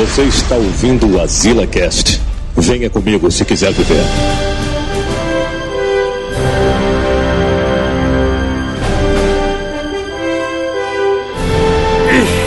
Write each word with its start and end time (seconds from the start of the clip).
Você 0.00 0.22
está 0.22 0.54
ouvindo 0.54 1.14
o 1.14 1.20
Azila 1.20 1.66
Cast. 1.66 2.22
Venha 2.56 2.88
comigo 2.88 3.30
se 3.30 3.44
quiser 3.44 3.70
viver. 3.70 4.02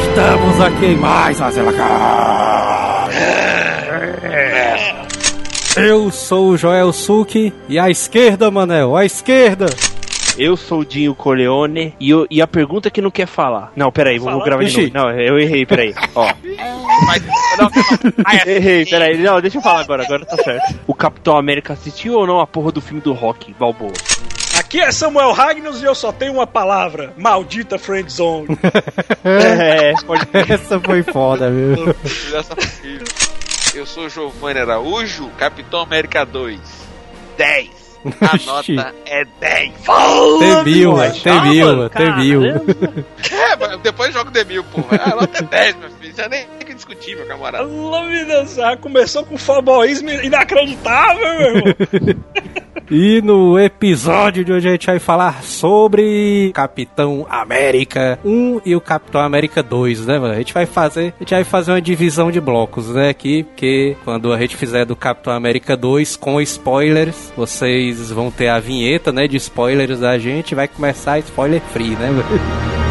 Estamos 0.10 0.62
aqui 0.62 0.86
em 0.88 0.96
mais 0.98 1.40
Azila 1.40 1.72
Cast. 1.74 3.14
Eu 5.78 6.10
sou 6.12 6.50
o 6.50 6.58
Joel 6.58 6.92
Suki 6.92 7.54
e 7.70 7.78
à 7.78 7.88
esquerda, 7.88 8.50
Manel, 8.50 8.98
à 8.98 9.06
esquerda. 9.06 9.68
Eu 10.38 10.58
sou 10.58 10.80
o 10.80 10.86
Dinho 10.86 11.14
Corleone 11.14 11.96
e, 12.00 12.10
eu- 12.10 12.26
e 12.30 12.42
a 12.42 12.48
pergunta 12.48 12.90
que 12.90 13.02
não 13.02 13.12
quer 13.12 13.28
falar. 13.28 13.72
Não, 13.76 13.92
peraí, 13.92 14.18
vamos 14.18 14.44
gravar 14.44 14.64
de 14.64 14.70
Ixi. 14.70 14.92
novo. 14.92 15.08
Não, 15.12 15.20
eu 15.20 15.38
errei, 15.40 15.66
peraí. 15.66 15.94
Ó. 16.16 16.34
Mas, 17.06 17.24
não, 17.58 17.70
não. 17.70 17.72
Errei, 18.52 18.86
peraí. 18.86 19.18
Não, 19.18 19.40
deixa 19.42 19.58
eu 19.58 19.62
falar 19.62 19.82
agora, 19.82 20.04
agora 20.04 20.26
tá 20.26 20.36
certo. 20.38 20.80
O 20.88 20.94
Capitão 20.96 21.38
América 21.38 21.74
assistiu 21.74 22.14
ou 22.16 22.26
não 22.26 22.40
a 22.40 22.48
porra 22.48 22.72
do 22.72 22.82
filme 22.82 23.02
do 23.02 23.14
Rock, 23.14 23.54
Balboa? 23.60 23.92
Aqui 24.58 24.80
é 24.80 24.92
Samuel 24.92 25.32
Ragnos 25.34 25.82
e 25.82 25.86
eu 25.86 25.94
só 25.96 26.12
tenho 26.12 26.34
uma 26.34 26.48
palavra: 26.48 27.14
maldita 27.18 27.78
friend 27.78 28.12
zone. 28.12 28.48
É, 29.26 29.94
pode 30.06 30.28
Essa 30.34 30.80
foi 30.82 31.02
foda, 31.02 31.50
viu? 31.50 31.96
Eu 33.74 33.86
sou 33.86 34.10
Giovanni 34.10 34.60
Araújo, 34.60 35.30
Capitão 35.38 35.82
América 35.82 36.26
2. 36.26 36.60
10. 37.38 37.70
A 38.22 38.46
nota 38.46 38.96
é 39.06 39.26
10. 39.40 39.74
Tem 40.40 40.64
mil, 40.64 40.98
já, 40.98 41.12
tem 41.12 41.42
mil, 41.42 41.90
tem 41.90 42.16
mil. 42.18 42.44
É, 43.32 43.56
mas 43.56 43.80
depois 43.80 44.14
joga 44.14 44.30
o 44.30 44.34
D1000, 44.34 44.64
porra. 44.72 45.02
A 45.04 45.16
nota 45.16 45.38
é 45.38 45.42
10, 45.42 45.76
meu 45.78 45.90
filho. 45.92 46.14
É 46.18 46.30
nem 46.30 46.46
que 46.74 46.76
discutir, 46.76 47.16
meu 47.16 47.26
camarada. 47.26 47.66
Deus, 47.66 48.56
já 48.56 48.76
começou 48.76 49.24
com 49.24 49.38
fanboyismo 49.38 50.10
inacreditável, 50.10 51.40
meu 51.40 51.42
irmão. 51.42 51.64
E 52.92 53.22
no 53.22 53.58
episódio 53.58 54.44
de 54.44 54.52
hoje 54.52 54.68
a 54.68 54.72
gente 54.72 54.86
vai 54.86 55.00
falar 55.00 55.42
sobre 55.42 56.52
Capitão 56.54 57.26
América 57.30 58.20
1 58.26 58.62
e 58.66 58.76
o 58.76 58.82
Capitão 58.82 59.22
América 59.22 59.64
2, 59.64 60.06
né, 60.06 60.20
mano? 60.20 60.34
A 60.34 60.38
gente 60.38 60.54
vai 60.54 60.66
fazer, 60.66 61.14
a 61.16 61.24
gente 61.24 61.34
vai 61.34 61.44
fazer 61.44 61.72
uma 61.72 61.82
divisão 61.82 62.30
de 62.30 62.42
blocos, 62.42 62.90
né, 62.90 63.10
aqui, 63.10 63.44
porque 63.44 63.96
quando 64.04 64.34
a 64.34 64.40
gente 64.40 64.56
fizer 64.56 64.86
do 64.86 64.96
Capitão 64.96 65.34
América 65.34 65.78
2 65.78 66.16
com 66.18 66.42
spoilers, 66.42 67.32
vocês 67.36 68.12
vão 68.12 68.30
ter 68.30 68.50
a 68.50 68.60
vinheta, 68.60 69.12
né, 69.12 69.28
de 69.28 69.38
spoilers 69.38 70.00
da 70.00 70.18
gente, 70.18 70.54
vai 70.54 70.68
começar 70.68 71.20
spoiler 71.20 71.62
free, 71.62 71.96
né, 71.96 72.10
mano? 72.10 72.83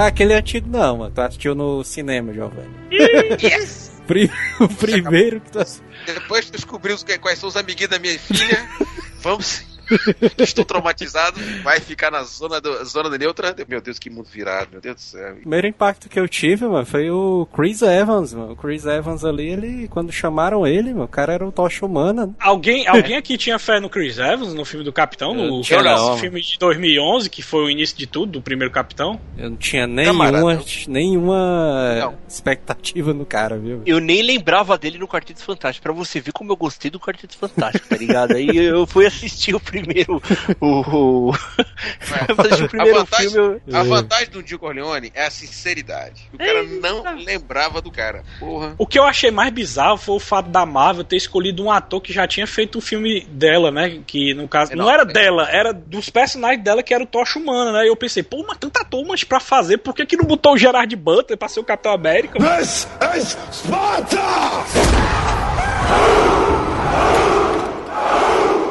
É 0.00 0.06
aquele 0.06 0.34
antigo 0.34 0.68
não, 0.68 0.98
mano. 0.98 1.12
Tu 1.14 1.20
assistiu 1.20 1.54
no 1.54 1.82
cinema, 1.84 2.32
Giovanni. 2.32 2.70
Yes! 3.42 3.92
O 4.60 4.68
primeiro 4.68 5.40
que 5.40 5.50
tu 5.52 5.60
assistiu. 5.60 5.84
Depois 6.06 6.46
que 6.46 6.52
descobriu 6.52 6.96
quais 7.20 7.38
são 7.38 7.48
os 7.48 7.56
amiguinhos 7.56 7.90
da 7.90 7.98
minha 7.98 8.18
filha, 8.18 8.68
vamos. 9.22 9.71
Estou 10.38 10.64
traumatizado. 10.64 11.38
Vai 11.62 11.80
ficar 11.80 12.10
na 12.10 12.22
zona, 12.22 12.60
do, 12.60 12.84
zona 12.84 13.16
neutra. 13.16 13.54
Meu 13.68 13.80
Deus, 13.80 13.98
que 13.98 14.10
mundo 14.10 14.28
virado, 14.30 14.68
meu 14.72 14.80
Deus 14.80 14.96
do 14.96 15.00
céu. 15.00 15.32
O 15.34 15.36
primeiro 15.40 15.66
impacto 15.66 16.08
que 16.08 16.18
eu 16.18 16.28
tive, 16.28 16.66
mano, 16.66 16.86
foi 16.86 17.10
o 17.10 17.46
Chris 17.54 17.82
Evans, 17.82 18.32
mano. 18.34 18.52
O 18.52 18.56
Chris 18.56 18.84
Evans 18.86 19.24
ali, 19.24 19.48
ele, 19.48 19.88
quando 19.88 20.12
chamaram 20.12 20.66
ele, 20.66 20.92
mano, 20.92 21.04
o 21.04 21.08
cara 21.08 21.32
era 21.32 21.46
o 21.46 21.52
Tocha 21.52 21.84
Humana. 21.84 22.26
né? 22.26 22.32
Alguém, 22.38 22.86
alguém 22.86 23.16
aqui 23.16 23.36
tinha 23.36 23.58
fé 23.58 23.80
no 23.80 23.88
Chris 23.88 24.18
Evans, 24.18 24.54
no 24.54 24.64
filme 24.64 24.84
do 24.84 24.92
Capitão, 24.92 25.36
Eu 25.36 25.50
no 25.50 25.60
tinha, 25.62 25.82
não, 25.82 26.16
filme 26.18 26.40
de 26.40 26.58
2011, 26.58 27.28
que 27.30 27.42
foi 27.42 27.64
o 27.64 27.70
início 27.70 27.96
de 27.96 28.06
tudo, 28.06 28.32
do 28.32 28.42
primeiro 28.42 28.72
Capitão? 28.72 29.20
Eu 29.36 29.50
não 29.50 29.56
tinha 29.56 29.86
nenhuma, 29.86 30.30
nenhuma 30.88 31.94
Não. 32.00 32.14
expectativa 32.28 33.12
no 33.12 33.24
cara, 33.24 33.58
viu? 33.58 33.82
Eu 33.86 34.00
nem 34.00 34.22
lembrava 34.22 34.76
dele 34.78 34.98
no 34.98 35.08
Quarteto 35.08 35.42
Fantástico, 35.42 35.82
pra 35.82 35.92
você 35.92 36.20
ver 36.20 36.32
como 36.32 36.52
eu 36.52 36.56
gostei 36.56 36.90
do 36.90 37.00
Quarteto 37.00 37.36
Fantástico, 37.36 37.88
tá 37.88 37.96
ligado? 37.96 38.32
Aí 38.34 38.48
eu 38.56 38.86
fui 38.86 39.06
assistir 39.06 39.54
o 39.54 39.60
primeiro. 39.72 40.22
O. 40.60 40.66
o... 40.66 41.30
o 41.32 41.34
A 41.34 42.68
primeiro 42.68 42.98
vantagem, 43.00 43.30
filme. 43.30 43.60
eu- 43.66 43.76
a 43.76 43.82
vantagem 43.82 44.28
do 44.30 44.42
Dio 44.42 44.58
Corleone 44.58 45.10
é 45.14 45.26
a 45.26 45.30
sinceridade. 45.30 46.28
O 46.32 46.38
cara 46.38 46.62
não 46.62 47.16
lembrava 47.24 47.80
do 47.80 47.90
cara. 47.90 48.22
Porra. 48.38 48.74
O 48.78 48.86
que 48.86 48.98
eu 48.98 49.04
achei 49.04 49.30
mais 49.30 49.50
bizarro 49.52 49.96
foi 49.96 50.14
o 50.16 50.20
fato 50.20 50.48
da 50.50 50.66
Marvel 50.66 51.04
ter 51.04 51.16
escolhido 51.16 51.64
um 51.64 51.70
ator 51.70 52.00
que 52.00 52.12
já 52.12 52.26
tinha 52.26 52.46
feito 52.46 52.78
o 52.78 52.80
filme 52.80 53.22
dela, 53.30 53.70
né? 53.70 54.00
Que 54.06 54.34
no 54.34 54.46
caso. 54.46 54.74
Não, 54.76 54.84
Não, 54.84 54.90
era 54.92 55.02
é. 55.02 55.06
dela, 55.06 55.48
era 55.50 55.72
dos 55.72 56.10
personagens 56.10 56.62
dela 56.62 56.82
que 56.82 56.92
era 56.92 57.02
o 57.02 57.06
Tocha 57.06 57.38
Humana, 57.38 57.72
né? 57.72 57.84
E 57.84 57.88
eu 57.88 57.96
pensei, 57.96 58.22
pô, 58.22 58.44
mas 58.46 58.58
tanto 58.58 58.76
ator, 58.78 59.04
mas 59.06 59.24
pra 59.24 59.40
fazer, 59.40 59.78
por 59.78 59.94
que, 59.94 60.04
que 60.04 60.16
não 60.16 60.24
botou 60.24 60.52
o 60.54 60.58
Gerard 60.58 60.94
Butler 60.94 61.38
pra 61.38 61.48
ser 61.48 61.60
o 61.60 61.64
Capitão 61.64 61.92
América? 61.92 62.38
mano? 62.38 62.56
This 62.58 62.86
is 63.16 63.36
Sparta! 63.50 64.20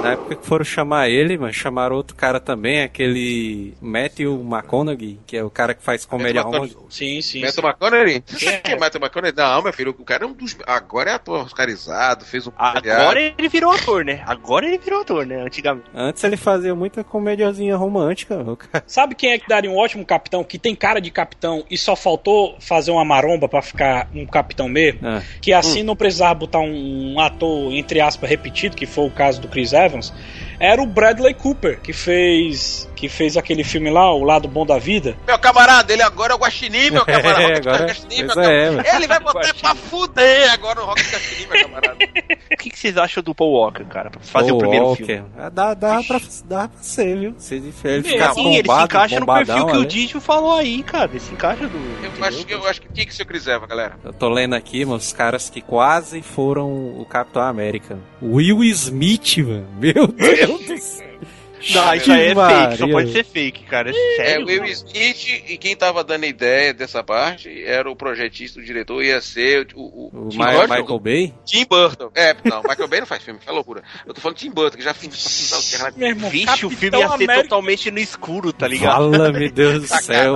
Na 0.01 0.12
época 0.12 0.35
que 0.35 0.45
foram 0.45 0.66
chamar 0.66 1.09
ele, 1.09 1.38
mano, 1.38 1.53
chamaram 1.53 1.95
outro 1.95 2.16
cara 2.16 2.39
também, 2.39 2.81
aquele 2.81 3.73
Matthew 3.81 4.41
McConaughey, 4.41 5.19
que 5.25 5.38
é 5.38 5.44
o 5.44 5.50
cara 5.50 5.73
que 5.73 5.84
faz 5.84 6.06
comédia 6.06 6.44
Matthew 6.44 6.59
romântica. 6.59 6.81
Sim, 6.89 7.22
sim. 7.22 7.41
Matthew 7.41 7.63
McConaughey? 7.63 8.23
Você 8.25 8.45
sabe 8.45 8.61
quem 8.61 8.73
é 8.75 8.79
Matthew 8.79 9.01
McConaughey? 9.01 9.35
Não, 9.38 9.61
meu 9.63 9.73
filho, 9.73 9.95
o 9.97 10.03
cara 10.03 10.23
é 10.23 10.28
um 10.28 10.34
dos. 10.34 10.57
Agora 10.66 11.11
é 11.11 11.13
ator 11.13 11.45
oscarizado, 11.45 12.25
fez 12.25 12.47
um. 12.47 12.51
Agora 12.57 13.19
ele 13.19 13.50
virou 13.50 13.72
ator, 13.72 14.03
né? 14.03 14.23
Agora 14.25 14.66
ele 14.66 14.78
virou 14.78 15.01
ator, 15.01 15.25
né? 15.25 15.41
Antigamente. 15.41 15.90
Antes 15.94 16.23
ele 16.23 16.38
fazia 16.38 16.73
muita 16.75 17.03
comediazinha 17.03 17.75
romântica, 17.75 18.38
cara. 18.72 18.84
Sabe 18.88 19.16
quem 19.16 19.31
é 19.31 19.40
que 19.40 19.47
daria 19.47 19.69
um 19.69 19.78
ótimo 19.78 20.06
capitão, 20.06 20.44
que 20.44 20.57
tem 20.57 20.75
cara 20.75 21.00
de 21.00 21.11
capitão 21.11 21.63
e 21.69 21.78
só 21.78 21.95
faltou 21.95 22.56
fazer 22.59 22.91
uma 22.91 23.06
maromba 23.06 23.47
pra 23.47 23.61
ficar 23.61 24.07
um 24.13 24.25
capitão 24.25 24.67
mesmo? 24.67 25.00
Ah, 25.03 25.22
Que 25.41 25.53
assim 25.53 25.84
não 25.84 25.95
precisava 25.95 26.34
botar 26.35 26.59
um, 26.59 27.13
um 27.13 27.19
ator, 27.19 27.72
entre 27.73 28.00
aspas, 28.00 28.29
repetido, 28.29 28.75
que 28.75 28.85
foi 28.85 29.06
o 29.06 29.11
caso 29.11 29.41
do 29.41 29.47
Chris 29.47 29.73
Evans, 29.73 29.91
era 30.59 30.81
o 30.81 30.85
Bradley 30.85 31.34
Cooper, 31.34 31.79
que 31.79 31.94
fez 31.94 32.90
que 33.01 33.09
fez 33.09 33.35
aquele 33.35 33.63
filme 33.63 33.89
lá, 33.89 34.13
O 34.13 34.23
Lado 34.23 34.47
Bom 34.47 34.63
da 34.63 34.78
Vida. 34.78 35.17
Meu 35.25 35.39
camarada, 35.39 35.91
ele 35.91 36.03
agora 36.03 36.34
é 36.34 36.35
o 36.35 36.39
Guaxinim, 36.39 36.91
meu 36.91 37.03
camarada. 37.06 37.41
É, 37.41 37.47
Rock 37.56 37.67
agora- 37.67 37.85
Guaxinim, 37.88 38.17
meu 38.23 38.28
camarada. 38.35 38.53
é. 38.88 38.95
Ele 38.95 39.07
vai 39.07 39.19
botar 39.19 39.53
pra 39.56 39.73
fuder 39.75 40.51
agora 40.53 40.81
o 40.81 40.85
Rock 40.85 41.01
Guaxinim, 41.01 41.47
meu 41.50 41.61
camarada. 41.63 41.97
O 42.51 42.57
que, 42.61 42.69
que 42.69 42.78
vocês 42.78 42.95
acham 42.97 43.23
do 43.23 43.34
Paul 43.34 43.53
Walker, 43.53 43.85
cara? 43.85 44.09
Pra 44.11 44.19
fazer 44.22 44.50
Paul 44.50 44.57
o 44.57 44.59
primeiro 44.59 44.85
Walker. 44.88 45.06
filme? 45.06 45.25
Ah, 45.38 45.50
Dá, 45.50 45.73
dá, 45.73 46.03
pra, 46.03 46.22
dá 46.45 46.67
pra 46.67 46.84
ser, 46.84 47.17
viu? 47.17 47.34
Se 47.38 47.56
ele, 47.56 47.72
se 47.72 47.88
ele 47.88 48.03
Sim, 48.03 48.09
ficar 48.09 48.34
Sim, 48.34 48.47
ele 48.47 48.56
se 48.57 48.61
bombado, 48.63 48.84
encaixa 48.85 49.19
no 49.19 49.25
perfil 49.25 49.45
bombadão 49.56 49.67
que 49.67 49.78
o. 49.78 49.85
Didio 49.85 50.22
falou 50.22 50.53
aí, 50.57 50.84
cara. 50.84 51.09
Ele 51.09 51.20
se 51.20 51.34
encaixa 51.34 51.66
do. 51.67 51.78
Eu 52.20 52.23
acho, 52.26 52.46
que- 52.46 52.53
eu 52.53 52.67
acho 52.67 52.81
que 52.81 52.93
tinha 52.93 53.05
que 53.05 53.16
ser 53.16 53.23
o 53.23 53.26
Chris 53.26 53.47
Evans, 53.47 53.67
galera. 53.70 53.96
Eu 54.03 54.14
tô 54.14 54.28
lendo 54.29 54.53
aqui, 54.53 54.84
mano, 54.85 54.97
os 54.97 55.11
caras 55.14 55.49
que 55.49 55.61
quase 55.61 56.22
foram 56.22 56.70
o 56.70 57.05
Capitão 57.09 57.41
América. 57.41 57.97
Will 58.22 58.64
Smith, 58.66 59.37
mano. 59.37 59.67
Meu 59.79 60.05
Deus 60.11 60.61
do 60.67 60.78
céu. 60.78 61.08
Não, 61.73 61.93
isso 61.96 62.11
aí 62.11 62.28
é 62.28 62.34
Maria. 62.35 62.67
fake, 62.69 62.78
só 62.78 62.87
pode 62.87 63.11
ser 63.11 63.23
fake, 63.25 63.63
cara. 63.63 63.91
É 63.91 63.93
É, 63.93 64.16
sério. 64.16 64.46
o 64.46 64.47
Will 64.49 64.66
Smith 64.66 65.43
e 65.47 65.58
quem 65.58 65.75
tava 65.75 66.03
dando 66.03 66.23
a 66.23 66.28
ideia 66.28 66.73
dessa 66.73 67.03
parte 67.03 67.63
era 67.66 67.90
o 67.90 67.96
projetista, 67.96 68.59
o 68.59 68.63
diretor, 68.63 69.03
ia 69.03 69.22
ser 69.22 69.67
o, 69.75 69.81
o, 69.81 70.08
O 70.08 70.09
Burton. 70.29 70.61
Michael 70.67 70.99
Bay? 70.99 71.34
Tim 71.46 71.66
Burton. 71.69 72.09
É, 72.16 72.35
não, 72.43 72.61
Michael 72.63 72.87
Bay 72.87 72.99
não 73.02 73.08
faz 73.08 73.23
filme, 73.23 73.40
é 73.46 73.52
loucura. 73.52 73.84
Eu 74.05 74.13
tô 74.13 74.22
falando 74.22 74.37
Tim 74.37 74.52
Burton, 74.52 74.78
que 74.78 74.84
já 74.84 74.93
fez. 74.93 75.91
Meu 75.96 76.08
irmão, 76.09 76.29
Vixe, 76.29 76.66
o 76.66 76.69
filme 76.69 76.97
ia 76.97 77.08
ser 77.08 77.13
América, 77.13 77.43
totalmente 77.43 77.91
no 77.91 77.99
escuro, 77.99 78.52
tá 78.53 78.67
ligado? 78.67 79.11
Fala, 79.11 79.31
meu 79.31 79.52
Deus 79.52 79.81
do 79.81 79.87
céu. 79.87 80.35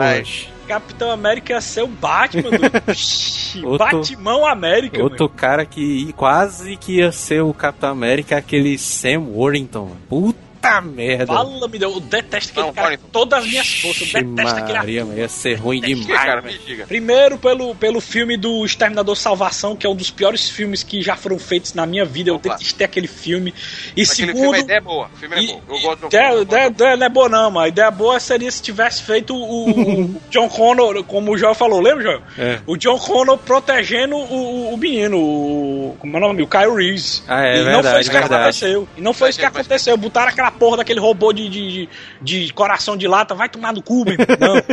Capitão 0.68 1.12
América 1.12 1.54
ia 1.54 1.62
ser 1.62 1.84
o 1.84 1.88
Batman 1.88 2.50
do 2.50 2.58
Outro- 3.70 3.98
Batimão 4.00 4.46
América. 4.48 5.02
Outro 5.02 5.30
cara 5.30 5.64
que 5.64 6.12
quase 6.14 6.76
que 6.76 6.98
ia 6.98 7.12
ser 7.12 7.42
o 7.44 7.54
Capitão 7.54 7.92
América 7.92 8.34
é 8.36 8.38
aquele 8.40 8.76
Sam 8.78 9.20
Worthington. 9.28 9.86
mano. 9.86 10.02
Puta 10.10 10.40
Puta 10.70 10.82
merda. 10.82 11.26
Fala, 11.28 11.68
me 11.68 11.80
deu. 11.80 11.92
Eu 11.94 12.00
detesto 12.00 12.52
aquele 12.52 12.66
Não, 12.68 12.74
cara 12.74 12.88
pode- 12.90 12.98
com 13.02 13.08
todas 13.10 13.40
as 13.44 13.50
minhas 13.50 13.68
forças. 13.82 14.14
Eu 14.14 14.24
detesto 14.24 14.60
aquele. 14.60 14.78
Maria, 14.78 15.06
mas 15.06 15.18
ia 15.18 15.30
ser 15.30 15.54
ruim 15.56 15.80
demais. 15.82 16.08
cara, 16.08 16.42
velho. 16.42 16.60
me 16.60 16.66
diga. 16.66 16.86
Primeiro, 16.88 17.38
pelo, 17.38 17.76
pelo 17.76 18.02
filme 18.02 18.38
do 18.38 18.66
Exterminador 18.66 19.16
Salvação, 19.16 19.76
que 19.76 19.86
é 19.86 19.90
um 19.90 19.96
dos 19.96 20.12
piores 20.12 20.50
filmes 20.50 20.84
que 20.84 21.02
já 21.02 21.16
foram 21.16 21.38
feitos 21.40 21.74
na 21.74 21.86
minha 21.86 22.06
vida. 22.06 22.30
Eu 22.30 22.36
Opa. 22.36 22.50
detestei 22.50 22.86
aquele 22.86 23.08
filme. 23.08 23.54
E 23.96 24.02
Aquele 24.04 24.06
filme, 24.16 24.34
segundo. 24.34 24.56
a 24.56 24.60
ideia 24.60 24.78
é 24.78 24.82
boa. 24.82 25.10
O 25.14 25.18
filme 25.18 25.36
é 25.36 25.40
E- 25.44 25.48
bom. 25.48 25.62
Eu 25.70 25.80
gosto 25.82 26.00
do 26.02 26.08
ideia, 26.08 26.28
filme. 26.30 26.42
ideia, 26.44 26.68
ideia 26.68 26.98
não 26.98 27.06
é 27.06 27.10
boa, 27.10 27.30
não, 27.30 27.52
mas 27.52 27.64
a 27.64 27.68
ideia 27.70 27.92
boa 27.92 28.20
seria 28.20 28.52
se 28.52 28.62
tivesse 28.62 29.04
feito 29.04 29.36
o, 29.36 29.70
o 29.70 30.22
John 30.30 30.50
Connor, 30.50 31.04
como 31.04 31.32
o 31.34 31.38
Joel 31.38 31.56
falou, 31.56 31.80
lembra, 31.82 32.04
Joel? 32.04 32.22
É. 32.38 32.60
O 32.66 32.76
John 32.78 32.98
Connor 33.00 33.38
protegendo 33.38 34.16
o, 34.16 34.70
o, 34.70 34.74
o 34.74 34.78
menino, 34.78 35.18
o. 35.20 35.96
Como 36.00 36.16
é 36.16 36.20
o 36.20 36.22
nome? 36.22 36.42
O 36.44 36.48
Kyle 36.48 36.74
Reeves. 36.76 37.24
Ah, 37.28 37.46
é 37.46 37.56
e 37.56 37.58
não 37.58 37.64
foi 37.66 37.74
verdade, 37.74 38.02
isso 38.02 38.10
que 38.12 38.18
verdade. 38.18 38.42
aconteceu. 38.42 38.88
E 38.98 39.02
não 39.02 39.14
foi 39.14 39.30
isso 39.30 39.40
que 39.40 39.46
Mas- 39.46 39.54
mas- 39.54 39.66
aconteceu. 39.66 39.98
Botaram 39.98 40.30
aquela 40.30 40.52
porra 40.56 40.78
daquele 40.78 41.00
robô 41.00 41.32
de, 41.32 41.48
de, 41.50 41.90
de, 42.22 42.46
de 42.48 42.54
coração 42.54 42.98
de 42.98 43.08
lata, 43.08 43.36
vai 43.36 43.48
tomar 43.50 43.74
no 43.74 43.82
cu, 43.82 44.04
meu 44.06 44.14
irmão. 44.14 44.56
Não. 44.56 44.66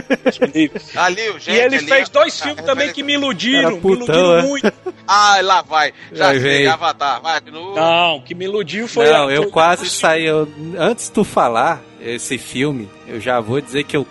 Ali, 1.03 1.23
gente, 1.39 1.51
E 1.51 1.57
ele 1.61 1.77
ali, 1.77 1.87
fez 1.87 2.09
dois 2.09 2.41
filmes 2.41 2.63
o 2.63 2.67
também 2.67 2.93
que 2.93 3.03
me 3.03 3.15
iludiram, 3.15 3.59
Era 3.61 3.71
me 3.73 3.81
putão, 3.81 4.07
iludiram 4.07 4.39
é? 4.39 4.43
muito. 4.43 4.73
Ah, 5.07 5.39
lá 5.43 5.63
vai. 5.63 5.93
Já 6.13 6.33
vem. 6.33 6.67
Avatar. 6.67 7.21
Vai, 7.21 7.41
no... 7.41 7.75
Não, 7.75 8.17
o 8.17 8.23
que 8.23 8.35
me 8.35 8.45
iludiu 8.45 8.87
foi. 8.89 9.07
Não, 9.11 9.31
eu 9.31 9.51
quase 9.51 9.89
saí. 9.91 10.25
eu- 10.27 10.49
antes 10.79 11.07
de 11.07 11.13
tu 11.13 11.25
falar 11.25 11.83
esse 12.01 12.37
filme, 12.39 12.89
eu 13.07 13.21
já 13.21 13.39
vou 13.41 13.61
dizer 13.61 13.85
que 13.85 13.97
eu 13.97 14.07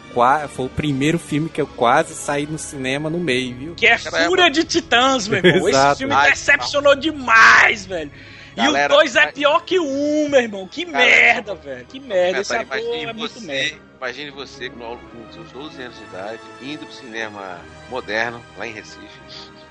foi 0.49 0.65
o 0.65 0.69
primeiro 0.69 1.17
filme 1.19 1.49
que 1.49 1.59
eu 1.61 1.67
quase 1.67 2.13
saí 2.13 2.45
no 2.45 2.57
cinema 2.57 3.09
no 3.09 3.17
meio, 3.19 3.55
viu? 3.55 3.75
Que 3.75 3.87
é 3.87 3.97
Caramba. 3.97 4.25
Fúria 4.29 4.49
de 4.49 4.63
Titãs, 4.63 5.27
meu 5.27 5.39
irmão. 5.39 5.55
Esse 5.67 5.69
Exato. 5.77 5.97
filme 5.97 6.13
Ai, 6.13 6.31
decepcionou 6.31 6.95
demais, 6.95 7.85
velho. 7.85 8.11
E 8.55 8.67
o 8.67 8.87
2 8.89 9.15
é 9.15 9.31
pior 9.31 9.63
que 9.63 9.79
o 9.79 9.85
1, 9.85 10.25
um, 10.25 10.29
meu 10.29 10.41
irmão. 10.41 10.67
Que 10.67 10.85
Cara, 10.85 10.97
merda, 11.05 11.55
velho. 11.55 11.85
Que 11.85 11.99
merda. 11.99 12.41
Esse 12.41 12.55
ator 12.55 12.77
imagine 12.77 13.03
é 13.03 13.13
muito 13.13 13.33
você, 13.33 13.45
merda. 13.45 13.77
imagine 13.97 14.31
você 14.31 14.69
com 14.69 14.97
com 14.97 15.31
seus 15.33 15.51
12 15.51 15.81
anos 15.81 15.97
de 15.97 16.03
idade, 16.03 16.39
indo 16.61 16.85
pro 16.85 16.93
cinema 16.93 17.59
moderno, 17.89 18.41
lá 18.57 18.67
em 18.67 18.73
Recife, 18.73 19.07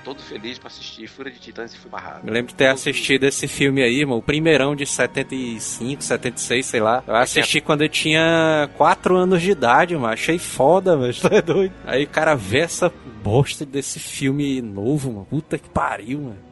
todo 0.03 0.21
feliz 0.21 0.57
pra 0.57 0.67
assistir 0.67 1.07
Fúria 1.07 1.31
de 1.31 1.39
Titãs 1.39 1.73
e 1.73 1.77
fui 1.77 1.89
barrado. 1.89 2.25
Me 2.25 2.31
lembro 2.31 2.49
de 2.49 2.55
ter 2.55 2.67
assistido 2.67 3.23
esse 3.23 3.47
filme 3.47 3.83
aí, 3.83 4.03
mano, 4.03 4.17
o 4.17 4.21
primeirão 4.21 4.75
de 4.75 4.85
75, 4.85 6.03
76, 6.03 6.65
sei 6.65 6.79
lá. 6.79 7.03
Eu 7.07 7.15
assisti 7.15 7.61
quando 7.61 7.83
eu 7.83 7.89
tinha 7.89 8.69
4 8.77 9.15
anos 9.15 9.41
de 9.41 9.51
idade, 9.51 9.95
mano. 9.95 10.13
Achei 10.13 10.39
foda, 10.39 10.97
mano. 10.97 11.11
Tá 11.21 11.39
doido. 11.39 11.73
Aí 11.85 12.03
o 12.03 12.07
cara 12.07 12.35
vê 12.35 12.59
essa 12.59 12.91
bosta 13.23 13.65
desse 13.65 13.99
filme 13.99 14.59
novo, 14.61 15.11
mano. 15.11 15.25
Puta 15.29 15.57
que 15.57 15.69
pariu, 15.69 16.19
mano. 16.19 16.50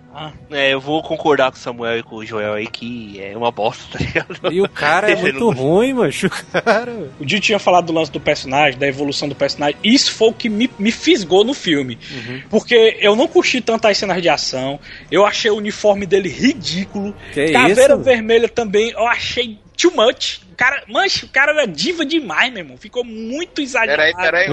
É, 0.49 0.73
eu 0.73 0.81
vou 0.81 1.01
concordar 1.03 1.51
com 1.51 1.57
o 1.57 1.59
Samuel 1.59 1.99
e 1.99 2.03
com 2.03 2.15
o 2.17 2.25
Joel 2.25 2.53
aí 2.53 2.67
que 2.67 3.21
é 3.21 3.37
uma 3.37 3.51
bosta, 3.51 3.97
tá 3.97 4.03
ligado? 4.03 4.51
E 4.51 4.61
o 4.61 4.67
cara 4.67 5.11
é 5.11 5.15
muito 5.21 5.49
ruim, 5.51 5.93
mano. 5.93 6.11
O 6.11 6.61
cara. 6.61 7.11
O 7.19 7.25
Dio 7.25 7.39
tinha 7.39 7.59
falado 7.59 7.87
do 7.87 7.93
lance 7.93 8.11
do 8.11 8.19
personagem, 8.19 8.79
da 8.79 8.87
evolução 8.87 9.29
do 9.29 9.35
personagem. 9.35 9.77
Isso 9.83 10.11
foi 10.11 10.29
o 10.29 10.33
que 10.33 10.49
me, 10.49 10.69
me 10.79 10.91
fisgou 10.91 11.43
no 11.43 11.53
filme. 11.53 11.97
Uhum. 12.11 12.41
Porque 12.49 12.97
eu 12.99 13.15
não 13.15 13.27
curti 13.27 13.61
tanto 13.61 13.87
as 13.87 13.97
cenas 13.97 14.21
de 14.21 14.29
ação. 14.29 14.79
Eu 15.11 15.25
achei 15.25 15.51
o 15.51 15.55
uniforme 15.55 16.05
dele 16.05 16.29
ridículo. 16.29 17.15
Que 17.33 17.51
Caveira 17.51 17.93
isso? 17.93 18.03
Vermelha 18.03 18.49
também, 18.49 18.91
eu 18.91 19.07
achei 19.07 19.59
too 19.79 19.91
much. 19.91 20.41
O 20.51 20.55
cara, 20.59 20.83
mancha, 20.89 21.25
o 21.25 21.29
cara 21.29 21.53
era 21.53 21.65
diva 21.65 22.05
demais, 22.05 22.51
meu 22.51 22.63
irmão. 22.63 22.77
Ficou 22.77 23.03
muito 23.05 23.61
exagerado. 23.61 24.13
Peraí, 24.13 24.13
peraí, 24.13 24.47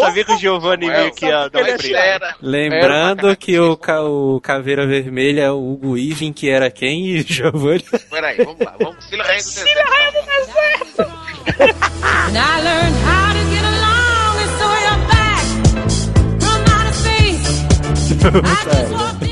Sabia 0.00 0.24
que 0.24 0.32
o 0.32 0.38
Giovanni 0.38 0.86
meio 0.86 1.14
que 1.14 1.24
ia 1.26 1.50
é 1.96 2.18
Lembrando 2.42 3.34
que 3.36 3.58
o, 3.58 3.76
ca- 3.76 4.02
o 4.02 4.38
Caveira 4.40 4.86
Vermelha 4.86 5.42
é 5.44 5.50
o 5.50 5.72
Hugo 5.72 5.96
Even, 5.96 6.32
que 6.32 6.50
era 6.50 6.70
quem? 6.70 7.06
E 7.08 7.22
Giovanni. 7.22 7.84
peraí, 8.10 8.36
vamos 8.36 8.60
lá, 8.60 8.74
vamos. 8.78 9.02
Sila 9.04 9.24
Rainha 9.24 10.12
do 10.12 10.22
Deserto. 10.26 11.18
And 12.28 12.36
I 12.36 12.60
learned 12.62 12.96
how 13.02 13.32
to 13.32 13.42
get 13.50 13.64
along, 13.64 13.77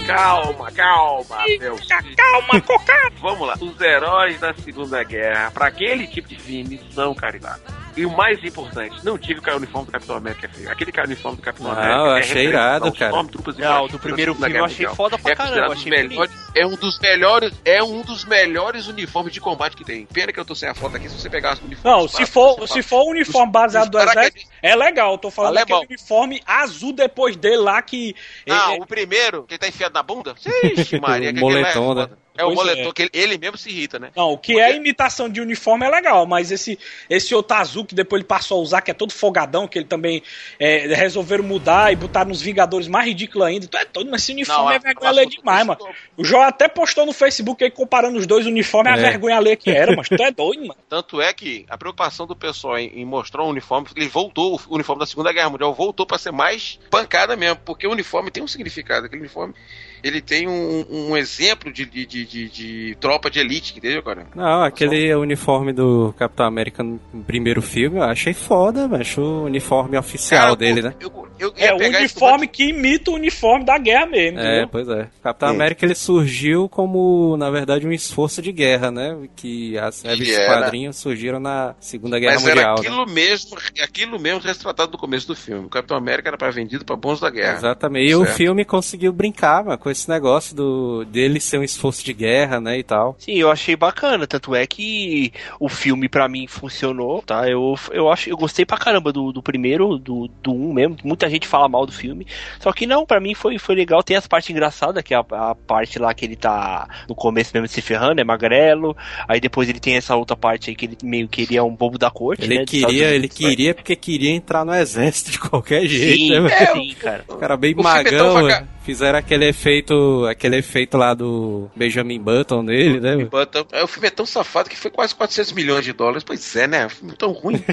Calma, 0.06 0.70
calma, 0.72 1.36
meu 1.58 1.76
filho. 1.76 2.16
Calma, 2.16 2.60
coca. 2.60 3.12
Vamos 3.20 3.48
lá. 3.48 3.54
Os 3.60 3.80
heróis 3.80 4.38
da 4.40 4.54
Segunda 4.54 5.02
Guerra, 5.02 5.50
pra 5.50 5.66
aquele 5.66 6.06
tipo 6.06 6.28
de 6.28 6.38
filme, 6.38 6.80
são 6.92 7.14
caridade. 7.14 7.60
E 7.96 8.04
o 8.04 8.10
mais 8.10 8.42
importante, 8.44 9.04
não 9.04 9.16
diga 9.16 9.40
que 9.40 9.50
o 9.50 9.56
uniforme 9.56 9.86
do 9.86 9.92
Capitão 9.92 10.16
América 10.16 10.46
é 10.46 10.48
feio. 10.50 10.70
Aquele 10.70 10.92
cara 10.92 11.06
uniforme 11.06 11.36
do 11.38 11.42
Capitão 11.42 11.68
Não, 11.68 11.78
América 11.78 11.98
eu 11.98 12.16
é 12.16 12.20
achei 12.20 12.46
irado, 12.46 12.92
cara. 12.92 13.10
Stormtroopers 13.10 13.58
e 13.58 13.60
Não, 13.62 13.88
do 13.88 13.98
primeiro 13.98 14.34
filme 14.34 14.54
eu 14.54 14.64
achei 14.64 14.86
foda 14.88 15.18
pra 15.18 15.32
é 15.32 15.36
caramba, 15.36 15.72
achei 15.72 15.92
os 15.92 16.08
melhores, 16.08 16.32
é 16.54 16.66
um 16.66 16.76
dos 16.76 16.98
melhores, 16.98 17.52
é 17.64 17.82
um 17.82 18.02
dos 18.02 18.24
melhores 18.24 18.86
uniformes 18.86 19.32
de 19.32 19.40
combate 19.40 19.76
que 19.76 19.84
tem. 19.84 20.04
Pena 20.06 20.32
que 20.32 20.38
eu 20.38 20.44
tô 20.44 20.54
sem 20.54 20.68
a 20.68 20.74
foto 20.74 20.96
aqui, 20.96 21.08
se 21.08 21.18
você 21.18 21.30
pegar 21.30 21.52
as 21.52 21.58
uniformes. 21.60 21.84
Não, 21.84 22.06
se 22.06 22.26
for, 22.26 22.68
se 22.68 22.82
for 22.82 23.02
o 23.02 23.10
uniforme 23.10 23.50
baseado 23.50 23.96
cara 23.96 24.10
exército, 24.10 24.50
é 24.62 24.76
legal. 24.76 25.12
Eu 25.12 25.18
tô 25.18 25.30
falando 25.30 25.56
Alemão. 25.56 25.80
daquele 25.80 25.98
uniforme 25.98 26.42
azul 26.46 26.92
depois 26.92 27.36
dele 27.36 27.56
lá 27.58 27.80
que. 27.80 28.14
Ah, 28.48 28.74
é- 28.74 28.82
o 28.82 28.86
primeiro, 28.86 29.44
que 29.44 29.54
ele 29.54 29.58
tá 29.58 29.68
enfiado 29.68 29.94
na 29.94 30.02
bunda? 30.02 30.34
Ixi, 30.64 31.00
Maria, 31.00 31.32
que 31.32 31.38
aquele 31.40 31.40
moletom, 31.40 31.92
é, 31.92 31.94
né? 31.94 32.08
É 32.38 32.44
o 32.44 32.46
Pois 32.48 32.56
moletom, 32.58 32.88
é. 32.88 32.92
que 32.92 33.02
ele, 33.02 33.10
ele 33.12 33.38
mesmo 33.38 33.56
se 33.58 33.68
irrita, 33.70 33.98
né? 33.98 34.10
Não, 34.16 34.32
o 34.32 34.38
que 34.38 34.58
é 34.60 34.74
imitação 34.76 35.28
de 35.28 35.40
uniforme 35.40 35.86
é 35.86 35.90
legal, 35.90 36.26
mas 36.26 36.50
esse, 36.50 36.78
esse 37.08 37.34
outro 37.34 37.56
azul 37.56 37.84
que 37.84 37.94
depois 37.94 38.20
ele 38.20 38.26
passou 38.28 38.58
a 38.58 38.62
usar, 38.62 38.80
que 38.82 38.90
é 38.90 38.94
todo 38.94 39.12
folgadão, 39.12 39.66
que 39.68 39.78
ele 39.78 39.86
também 39.86 40.22
é, 40.58 40.86
resolveram 40.94 41.44
mudar 41.44 41.92
e 41.92 41.96
botar 41.96 42.24
nos 42.24 42.40
Vingadores 42.40 42.88
mais 42.88 43.06
ridículo 43.06 43.44
ainda. 43.44 43.66
Tu 43.66 43.76
é 43.76 43.84
todo, 43.84 44.10
mas 44.10 44.22
esse 44.22 44.32
uniforme 44.32 44.64
Não, 44.64 44.70
é 44.72 44.76
a- 44.76 44.78
vergonha 44.78 45.06
a- 45.08 45.12
alheia 45.12 45.26
demais, 45.26 45.66
mano. 45.66 45.80
O 46.16 46.24
João 46.24 46.42
até 46.42 46.68
postou 46.68 47.04
no 47.06 47.12
Facebook 47.12 47.62
aí 47.64 47.70
comparando 47.70 48.18
os 48.18 48.26
dois 48.26 48.46
uniformes, 48.46 48.92
a 48.92 48.96
É. 48.96 49.00
vergonha 49.00 49.36
alheia 49.36 49.56
que 49.56 49.70
era, 49.70 49.94
mas 49.96 50.08
tu 50.08 50.14
é 50.22 50.30
doido, 50.30 50.60
mano. 50.66 50.76
Tanto 50.88 51.20
é 51.20 51.32
que 51.32 51.64
a 51.68 51.76
preocupação 51.76 52.26
do 52.26 52.36
pessoal 52.36 52.78
em, 52.78 52.88
em 53.00 53.04
mostrar 53.04 53.42
um 53.44 53.48
uniforme, 53.48 53.86
ele 53.96 54.08
voltou, 54.08 54.60
o 54.68 54.74
uniforme 54.74 55.00
da 55.00 55.06
Segunda 55.06 55.32
Guerra 55.32 55.50
Mundial 55.50 55.74
voltou 55.74 56.06
pra 56.06 56.18
ser 56.18 56.32
mais 56.32 56.78
pancada 56.90 57.36
mesmo, 57.36 57.60
porque 57.64 57.86
o 57.86 57.90
uniforme 57.92 58.30
tem 58.30 58.42
um 58.42 58.48
significado. 58.48 59.06
Aquele 59.06 59.20
uniforme, 59.22 59.54
ele 60.02 60.20
tem 60.20 60.46
um, 60.48 60.84
um 60.90 61.16
exemplo 61.16 61.72
de, 61.72 61.84
de, 61.86 62.06
de, 62.06 62.24
de- 62.24 62.48
de 62.48 62.96
tropa 63.00 63.30
de 63.30 63.38
elite, 63.40 63.74
entendeu, 63.76 64.02
cara? 64.02 64.26
Não, 64.34 64.62
aquele 64.62 65.14
uniforme 65.14 65.72
do 65.72 66.14
Capitão 66.18 66.46
América 66.46 66.82
no 66.82 66.98
primeiro 67.26 67.60
filme, 67.62 67.98
eu 67.98 68.02
achei 68.02 68.32
foda, 68.34 68.86
mas 68.88 69.00
achei 69.02 69.22
o 69.22 69.44
uniforme 69.44 69.96
oficial 69.96 70.42
Cara, 70.42 70.56
dele, 70.56 70.82
pô, 70.82 70.88
né? 70.88 70.94
Eu, 71.00 71.12
eu 71.38 71.52
É 71.56 71.72
o 71.74 71.76
uniforme 71.76 72.46
que 72.48 72.70
imita 72.70 73.10
o 73.10 73.14
uniforme 73.14 73.64
da 73.64 73.76
guerra 73.78 74.06
mesmo, 74.06 74.38
É, 74.38 74.42
entendeu? 74.42 74.68
pois 74.68 74.88
é. 74.88 75.08
Capitão 75.22 75.48
É. 75.48 75.52
América 75.52 75.84
ele 75.84 75.94
surgiu 75.94 76.68
como, 76.68 77.36
na 77.36 77.50
verdade, 77.50 77.86
um 77.86 77.92
esforço 77.92 78.40
de 78.40 78.52
guerra, 78.52 78.90
né? 78.90 79.16
Que 79.36 79.76
as 79.78 80.02
revistas 80.02 80.38
era. 80.38 80.60
quadrinhos 80.62 80.96
surgiram 80.96 81.38
na 81.38 81.74
Segunda 81.80 82.18
Guerra 82.18 82.34
Mas 82.36 82.46
era 82.46 82.54
Mundial. 82.54 82.74
né? 82.76 82.80
aquilo 82.88 83.06
mesmo, 83.14 83.58
aquilo 83.82 84.18
mesmo 84.18 84.40
retratado 84.40 84.92
no 84.92 84.98
começo 84.98 85.26
do 85.26 85.36
filme. 85.36 85.66
O 85.66 85.68
Capitão 85.68 85.96
América 85.96 86.28
era 86.30 86.38
pra 86.38 86.50
vendido 86.50 86.84
pra 86.84 86.96
bons 86.96 87.20
da 87.20 87.28
guerra. 87.30 87.56
Exatamente. 87.58 88.10
E 88.10 88.14
o 88.14 88.24
Certo. 88.24 88.36
filme 88.36 88.64
conseguiu 88.64 89.12
brincar 89.12 89.64
mano, 89.64 89.78
com 89.86 89.90
esse 89.90 90.08
negócio 90.08 90.56
do 90.56 91.04
dele 91.04 91.38
ser 91.38 91.60
um 91.60 91.62
esforço 91.62 92.04
de 92.04 92.12
guerra, 92.12 92.60
né, 92.60 92.76
e 92.76 92.82
tal. 92.82 93.14
Sim, 93.20 93.34
eu 93.34 93.48
achei 93.52 93.76
bacana, 93.76 94.26
tanto 94.26 94.52
é 94.52 94.66
que 94.66 95.32
o 95.60 95.68
filme 95.68 96.08
pra 96.08 96.28
mim 96.28 96.48
funcionou, 96.48 97.22
tá? 97.22 97.48
Eu, 97.48 97.76
eu 97.92 98.10
acho, 98.10 98.28
eu 98.28 98.36
gostei 98.36 98.66
pra 98.66 98.76
caramba 98.76 99.12
do, 99.12 99.30
do 99.30 99.40
primeiro, 99.40 99.96
do, 99.96 100.28
do 100.42 100.52
um 100.52 100.72
mesmo. 100.72 100.96
Muita 101.04 101.30
gente 101.30 101.46
fala 101.46 101.68
mal 101.68 101.86
do 101.86 101.92
filme, 101.92 102.26
só 102.58 102.72
que 102.72 102.84
não, 102.84 103.06
pra 103.06 103.20
mim 103.20 103.32
foi, 103.32 103.60
foi 103.60 103.76
legal. 103.76 104.02
Tem 104.02 104.16
as 104.16 104.26
partes 104.26 104.50
engraçadas, 104.50 105.04
que 105.04 105.14
é 105.14 105.18
a, 105.18 105.20
a 105.20 105.54
parte 105.54 106.00
lá 106.00 106.12
que 106.12 106.24
ele 106.24 106.34
tá 106.34 106.88
no 107.08 107.14
começo 107.14 107.52
mesmo 107.54 107.68
se 107.68 107.80
ferrando, 107.80 108.20
é 108.20 108.24
magrelo. 108.24 108.96
Aí 109.28 109.38
depois 109.38 109.68
ele 109.68 109.78
tem 109.78 109.94
essa 109.94 110.16
outra 110.16 110.36
parte 110.36 110.68
aí 110.68 110.74
que 110.74 110.86
ele 110.86 110.98
meio 111.04 111.28
que 111.28 111.42
ele 111.42 111.56
é 111.56 111.62
um 111.62 111.76
bobo 111.76 111.96
da 111.96 112.10
corte, 112.10 112.42
Ele 112.42 112.58
né, 112.58 112.64
queria, 112.66 113.14
ele 113.14 113.28
queria 113.28 113.72
porque 113.72 113.94
queria 113.94 114.32
entrar 114.32 114.64
no 114.64 114.74
exército 114.74 115.30
de 115.30 115.38
qualquer 115.38 115.86
jeito, 115.86 116.16
Sim, 116.16 116.40
né? 116.40 116.52
É, 116.52 116.66
sim, 116.72 116.96
cara. 116.98 117.24
O 117.28 117.36
cara 117.36 117.56
bem 117.56 117.72
O 117.78 117.84
filme 117.84 118.00
é 118.00 118.04
tão 118.04 118.34
magão. 118.34 118.75
Fizeram 118.86 119.18
aquele 119.18 119.46
efeito, 119.48 120.24
aquele 120.30 120.56
efeito 120.58 120.96
lá 120.96 121.12
do 121.12 121.68
Benjamin 121.74 122.20
Button 122.20 122.62
nele, 122.62 123.00
né? 123.00 123.16
mano? 123.16 123.28
Button. 123.28 123.66
É, 123.72 123.82
O 123.82 123.88
filme 123.88 124.06
é 124.06 124.10
tão 124.10 124.24
safado 124.24 124.70
que 124.70 124.76
foi 124.76 124.90
quase 124.92 125.12
400 125.14 125.52
milhões 125.52 125.84
de 125.84 125.92
dólares. 125.92 126.22
Pois 126.24 126.54
é, 126.54 126.66
né? 126.68 126.86
O 126.86 126.90
filme 126.90 127.12
é 127.12 127.16
tão 127.16 127.32
ruim. 127.32 127.62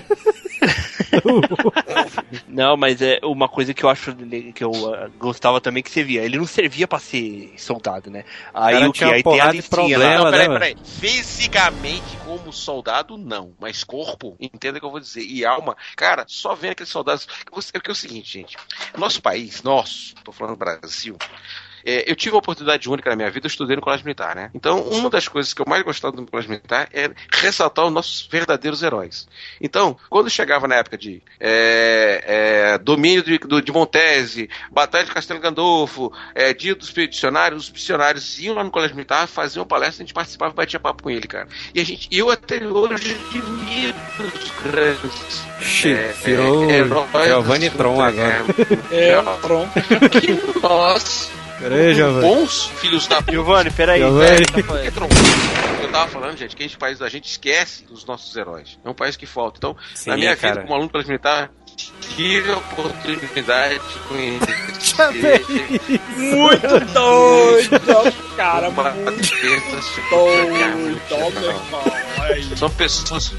Não, 2.47 2.75
mas 2.75 3.01
é 3.01 3.19
uma 3.23 3.47
coisa 3.47 3.73
que 3.73 3.83
eu 3.83 3.89
acho 3.89 4.15
que 4.55 4.63
eu 4.63 4.71
ah, 4.93 5.09
gostava 5.19 5.61
também 5.61 5.83
que 5.83 5.91
você 5.91 6.03
via. 6.03 6.23
Ele 6.23 6.37
não 6.37 6.45
servia 6.47 6.87
pra 6.87 6.97
ser 6.99 7.53
soldado, 7.57 8.09
né? 8.09 8.23
Aí 8.53 8.75
Cara, 8.75 8.89
o 8.89 8.93
que? 8.93 9.03
Aí 9.03 9.23
tem 9.23 9.39
a 9.39 9.51
listinha 9.51 9.69
problema. 9.69 10.03
lá. 10.03 10.17
Não, 10.17 10.25
né, 10.25 10.31
peraí, 10.31 10.47
mano? 10.47 10.59
peraí. 10.59 10.75
Fisicamente, 10.83 12.17
como 12.25 12.51
soldado, 12.51 13.17
não. 13.17 13.53
Mas 13.59 13.83
corpo, 13.83 14.35
entenda 14.39 14.77
o 14.77 14.79
que 14.79 14.85
eu 14.85 14.91
vou 14.91 14.99
dizer. 14.99 15.23
E 15.23 15.45
alma, 15.45 15.75
cara, 15.95 16.25
só 16.27 16.55
vendo 16.55 16.71
aqueles 16.71 16.91
soldados. 16.91 17.27
Você- 17.51 17.69
É 17.73 17.79
porque 17.79 17.91
é 17.91 17.93
o 17.93 17.95
seguinte, 17.95 18.31
gente. 18.31 18.57
Nosso 18.97 19.21
país, 19.21 19.61
nosso, 19.63 20.15
tô 20.23 20.31
falando 20.31 20.55
Brasil, 20.55 21.02
é, 21.85 22.09
eu 22.09 22.15
tive 22.15 22.33
uma 22.33 22.39
oportunidade 22.39 22.89
única 22.89 23.09
na 23.09 23.15
minha 23.15 23.29
vida, 23.29 23.45
eu 23.45 23.49
estudei 23.49 23.75
no 23.75 23.81
colégio 23.81 24.05
militar, 24.05 24.35
né? 24.35 24.49
Então, 24.53 24.81
uma 24.83 25.09
das 25.09 25.27
coisas 25.27 25.53
que 25.53 25.61
eu 25.61 25.65
mais 25.67 25.83
gostava 25.83 26.15
do 26.15 26.25
colégio 26.25 26.49
militar 26.49 26.87
é 26.93 27.11
ressaltar 27.31 27.85
os 27.85 27.91
nossos 27.91 28.27
verdadeiros 28.31 28.81
heróis. 28.81 29.27
Então, 29.59 29.97
quando 30.09 30.29
chegava 30.29 30.67
na 30.67 30.75
época 30.75 30.97
de 30.97 31.21
é, 31.39 32.23
é, 32.25 32.77
domínio 32.77 33.23
de, 33.23 33.37
de 33.37 33.71
Montese, 33.71 34.49
Batalha 34.71 35.05
de 35.05 35.11
Castelo 35.11 35.39
Gandolfo, 35.39 36.11
é, 36.33 36.53
Dia 36.53 36.73
dos 36.73 36.87
Expedicionários, 36.87 37.65
os 37.65 37.71
missionários 37.71 38.39
iam 38.39 38.55
lá 38.55 38.63
no 38.63 38.71
colégio 38.71 38.95
militar, 38.95 39.27
faziam 39.27 39.65
palestra, 39.65 40.03
a 40.03 40.05
gente 40.05 40.13
participava 40.13 40.53
e 40.53 40.55
batia 40.55 40.79
papo 40.79 41.03
com 41.03 41.09
ele, 41.09 41.27
cara. 41.27 41.47
E 41.73 41.81
a 41.81 41.83
gente, 41.83 42.07
eu 42.11 42.29
até 42.29 42.65
hoje 42.65 43.13
admiro 43.13 43.97
os 44.19 44.51
grandes 44.63 45.43
Xi, 45.61 45.93
é, 45.93 46.13
virou 46.23 46.69
é, 46.69 46.73
heróis 46.77 47.25
Giovanni 47.25 47.69
Tron 47.69 48.01
agora. 48.01 48.11
Guerra. 48.11 48.45
É, 48.91 49.21
pronto. 49.41 49.71
que 50.21 50.59
nós, 50.61 51.31
Peraí, 51.59 51.95
Giovanni. 51.95 52.21
bons 52.27 52.65
filhos 52.65 53.07
da 53.07 53.21
Giovanni, 53.21 53.71
peraí. 53.71 54.01
Giovanni. 54.01 54.29
velho, 54.29 54.67
tá 54.67 54.79
é 54.79 54.91
Tron. 54.91 55.07
Eu 55.81 55.91
tava 55.91 56.07
falando, 56.09 56.37
gente, 56.37 56.55
que 56.55 56.63
esse 56.63 56.77
país 56.77 56.99
da 56.99 57.07
gente 57.07 57.25
esquece 57.29 57.85
dos 57.85 58.05
nossos 58.05 58.35
heróis. 58.35 58.77
É 58.83 58.89
um 58.89 58.93
país 58.93 59.15
que 59.15 59.25
falta. 59.25 59.57
Então, 59.57 59.75
Sim, 59.95 60.09
na 60.09 60.17
minha 60.17 60.35
cara. 60.35 60.55
vida, 60.55 60.63
como 60.63 60.73
aluno 60.75 60.89
colégio 60.89 61.09
militar, 61.09 61.51
tive 62.15 62.51
a 62.51 62.57
oportunidade 62.57 63.79
de 63.79 63.99
conhecer 64.07 64.73
Muito 66.17 66.79
doido, 66.93 68.13
cara. 68.35 68.69
uma 68.73 68.91
Muito 68.91 69.31
doido, 71.09 71.39
meu 71.39 71.49
irmão. 71.49 71.81
Aí. 72.19 72.43
São 72.55 72.69
pessoas 72.69 73.33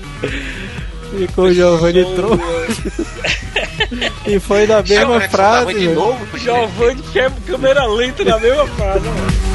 Ficou 1.18 1.44
o 1.44 1.54
Giovanni 1.54 2.04
Tron 2.16 2.36
e 4.26 4.40
foi 4.40 4.66
na 4.66 4.82
mesma 4.82 4.96
Chama, 4.96 5.18
né, 5.18 5.26
que 5.26 5.30
frase. 5.30 5.72
gente. 5.78 5.94
Giovanni 6.38 7.02
quebra 7.12 7.40
câmera 7.46 7.86
lenta 7.86 8.24
na 8.24 8.40
mesma 8.40 8.66
frase, 8.66 9.06
mano. 9.06 9.53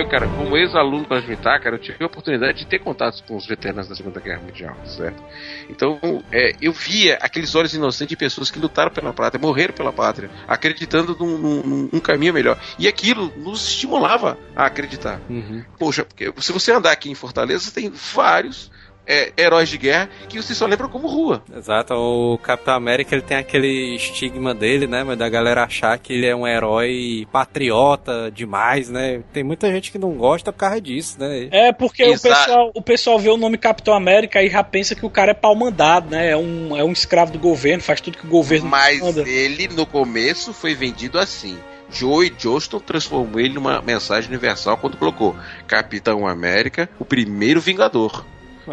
Eu, 0.00 0.08
cara, 0.08 0.26
como 0.28 0.56
ex-aluno 0.56 1.04
para 1.04 1.20
militar, 1.20 1.60
cara, 1.60 1.76
eu 1.76 1.78
tive 1.78 2.02
a 2.02 2.06
oportunidade 2.06 2.56
de 2.60 2.64
ter 2.66 2.78
contatos 2.78 3.20
com 3.20 3.36
os 3.36 3.46
veteranos 3.46 3.86
da 3.86 3.94
Segunda 3.94 4.18
Guerra 4.18 4.40
Mundial, 4.40 4.74
certo? 4.86 5.22
Então, 5.68 6.00
é, 6.32 6.54
eu 6.58 6.72
via 6.72 7.18
aqueles 7.20 7.54
olhos 7.54 7.74
inocentes 7.74 8.08
de 8.08 8.16
pessoas 8.16 8.50
que 8.50 8.58
lutaram 8.58 8.90
pela 8.90 9.12
pátria, 9.12 9.38
morreram 9.38 9.74
pela 9.74 9.92
pátria, 9.92 10.30
acreditando 10.48 11.14
num, 11.20 11.36
num- 11.36 11.88
num 11.92 12.00
caminho 12.00 12.32
melhor. 12.32 12.58
E 12.78 12.88
aquilo 12.88 13.30
nos 13.36 13.68
estimulava 13.68 14.38
a 14.56 14.64
acreditar. 14.64 15.20
Uhum. 15.28 15.62
Poxa, 15.78 16.02
porque 16.02 16.32
se 16.40 16.50
você 16.50 16.72
andar 16.72 16.92
aqui 16.92 17.10
em 17.10 17.14
Fortaleza, 17.14 17.70
tem 17.70 17.90
vários 17.90 18.70
é, 19.10 19.32
heróis 19.36 19.68
de 19.68 19.76
guerra 19.76 20.08
que 20.28 20.40
você 20.40 20.54
só 20.54 20.66
lembra 20.66 20.86
como 20.86 21.08
rua. 21.08 21.42
Exato, 21.54 21.94
o 21.94 22.38
Capitão 22.38 22.74
América 22.74 23.12
ele 23.12 23.22
tem 23.22 23.36
aquele 23.36 23.96
estigma 23.96 24.54
dele, 24.54 24.86
né? 24.86 25.02
Mas 25.02 25.18
da 25.18 25.28
galera 25.28 25.64
achar 25.64 25.98
que 25.98 26.12
ele 26.12 26.26
é 26.26 26.34
um 26.34 26.46
herói 26.46 27.26
patriota 27.32 28.30
demais, 28.30 28.88
né? 28.88 29.22
Tem 29.32 29.42
muita 29.42 29.70
gente 29.72 29.90
que 29.90 29.98
não 29.98 30.12
gosta 30.12 30.52
por 30.52 30.58
causa 30.60 30.80
disso, 30.80 31.16
né? 31.18 31.48
É 31.50 31.72
porque 31.72 32.04
o 32.04 32.20
pessoal, 32.20 32.70
o 32.72 32.82
pessoal 32.82 33.18
vê 33.18 33.30
o 33.30 33.36
nome 33.36 33.58
Capitão 33.58 33.94
América 33.94 34.40
e 34.40 34.48
já 34.48 34.62
pensa 34.62 34.94
que 34.94 35.04
o 35.04 35.10
cara 35.10 35.32
é 35.32 35.34
pau 35.34 35.56
mandado, 35.56 36.10
né? 36.10 36.30
É 36.30 36.36
um, 36.36 36.76
é 36.76 36.84
um 36.84 36.92
escravo 36.92 37.32
do 37.32 37.38
governo, 37.38 37.82
faz 37.82 38.00
tudo 38.00 38.16
que 38.16 38.26
o 38.26 38.30
governo 38.30 38.68
Mas 38.68 39.00
manda. 39.00 39.28
ele, 39.28 39.66
no 39.68 39.84
começo, 39.84 40.52
foi 40.52 40.74
vendido 40.74 41.18
assim. 41.18 41.58
Joey 41.90 42.30
Johnston 42.30 42.78
transformou 42.78 43.40
ele 43.40 43.54
numa 43.54 43.82
mensagem 43.82 44.30
universal 44.30 44.76
quando 44.76 44.96
colocou 44.96 45.34
Capitão 45.66 46.28
América, 46.28 46.88
o 47.00 47.04
primeiro 47.04 47.60
Vingador. 47.60 48.24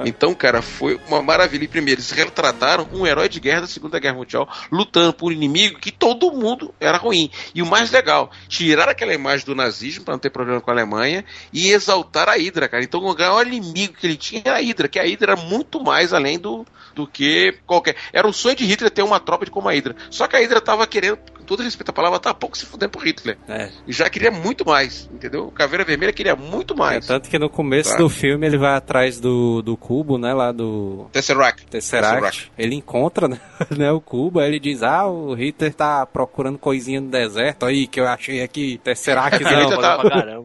Então, 0.05 0.33
cara, 0.33 0.61
foi 0.61 0.99
uma 1.07 1.21
maravilha. 1.21 1.63
E 1.63 1.67
primeiro, 1.67 1.99
eles 1.99 2.11
retrataram 2.11 2.87
um 2.93 3.05
herói 3.05 3.29
de 3.29 3.39
guerra 3.39 3.61
da 3.61 3.67
Segunda 3.67 3.99
Guerra 3.99 4.15
Mundial 4.15 4.47
lutando 4.71 5.13
por 5.13 5.31
um 5.31 5.35
inimigo 5.35 5.79
que 5.79 5.91
todo 5.91 6.31
mundo 6.31 6.73
era 6.79 6.97
ruim. 6.97 7.29
E 7.53 7.61
o 7.61 7.65
mais 7.65 7.91
legal, 7.91 8.31
tirar 8.47 8.89
aquela 8.89 9.13
imagem 9.13 9.45
do 9.45 9.55
nazismo 9.55 10.05
para 10.05 10.13
não 10.13 10.19
ter 10.19 10.29
problema 10.29 10.61
com 10.61 10.69
a 10.69 10.73
Alemanha 10.73 11.25
e 11.51 11.71
exaltar 11.71 12.29
a 12.29 12.33
Hydra, 12.33 12.67
cara. 12.67 12.83
Então, 12.83 13.01
o 13.01 13.17
maior 13.17 13.47
inimigo 13.47 13.93
que 13.93 14.05
ele 14.05 14.17
tinha 14.17 14.41
era 14.45 14.57
a 14.57 14.61
Hydra, 14.61 14.87
que 14.87 14.99
a 14.99 15.03
Hydra 15.03 15.33
era 15.33 15.41
muito 15.41 15.83
mais 15.83 16.13
além 16.13 16.37
do, 16.39 16.65
do 16.97 17.07
que 17.07 17.53
qualquer. 17.65 17.95
Era 18.11 18.27
o 18.27 18.33
sonho 18.33 18.55
de 18.55 18.65
Hitler 18.65 18.89
ter 18.89 19.03
uma 19.03 19.19
tropa 19.19 19.45
de 19.45 19.51
como 19.51 19.69
a 19.69 19.71
Hydra. 19.73 19.95
Só 20.09 20.27
que 20.27 20.35
a 20.35 20.39
Hydra 20.39 20.59
tava 20.59 20.85
querendo, 20.87 21.17
com 21.17 21.43
todo 21.43 21.61
respeito 21.61 21.89
à 21.89 21.93
palavra, 21.93 22.19
tá 22.19 22.33
pouco 22.33 22.57
se 22.57 22.65
fudendo 22.65 22.91
por 22.91 23.05
Hitler. 23.05 23.37
É. 23.47 23.69
E 23.87 23.93
já 23.93 24.09
queria 24.09 24.31
muito 24.31 24.65
mais, 24.65 25.07
entendeu? 25.13 25.45
O 25.45 25.51
Caveira 25.51 25.85
Vermelha 25.85 26.11
queria 26.11 26.35
muito 26.35 26.73
É, 26.73 26.77
mais. 26.77 27.05
tanto 27.05 27.29
que 27.29 27.37
no 27.37 27.49
começo 27.49 27.91
Tá. 27.91 27.97
do 27.97 28.09
filme 28.09 28.47
ele 28.47 28.57
vai 28.57 28.75
atrás 28.75 29.19
do, 29.19 29.61
do 29.61 29.77
cubo, 29.77 30.17
né? 30.17 30.33
Lá 30.33 30.51
do 30.51 31.07
Tesseract. 31.11 31.65
Tesseract. 31.67 32.51
Ele 32.57 32.73
encontra 32.75 33.27
né, 33.27 33.39
né, 33.77 33.91
o 33.91 34.01
cubo, 34.01 34.39
aí 34.39 34.47
ele 34.49 34.59
diz: 34.59 34.81
Ah, 34.81 35.05
o 35.07 35.33
Hitler 35.35 35.73
tá 35.73 36.05
procurando 36.05 36.57
coisinha 36.57 36.99
no 36.99 37.09
deserto 37.09 37.65
aí 37.65 37.85
que 37.87 37.99
eu 37.99 38.07
achei 38.07 38.41
aqui. 38.41 38.79
Tesseract 38.83 39.41
não. 39.43 39.69
já 39.69 39.77
tá-. 39.77 39.97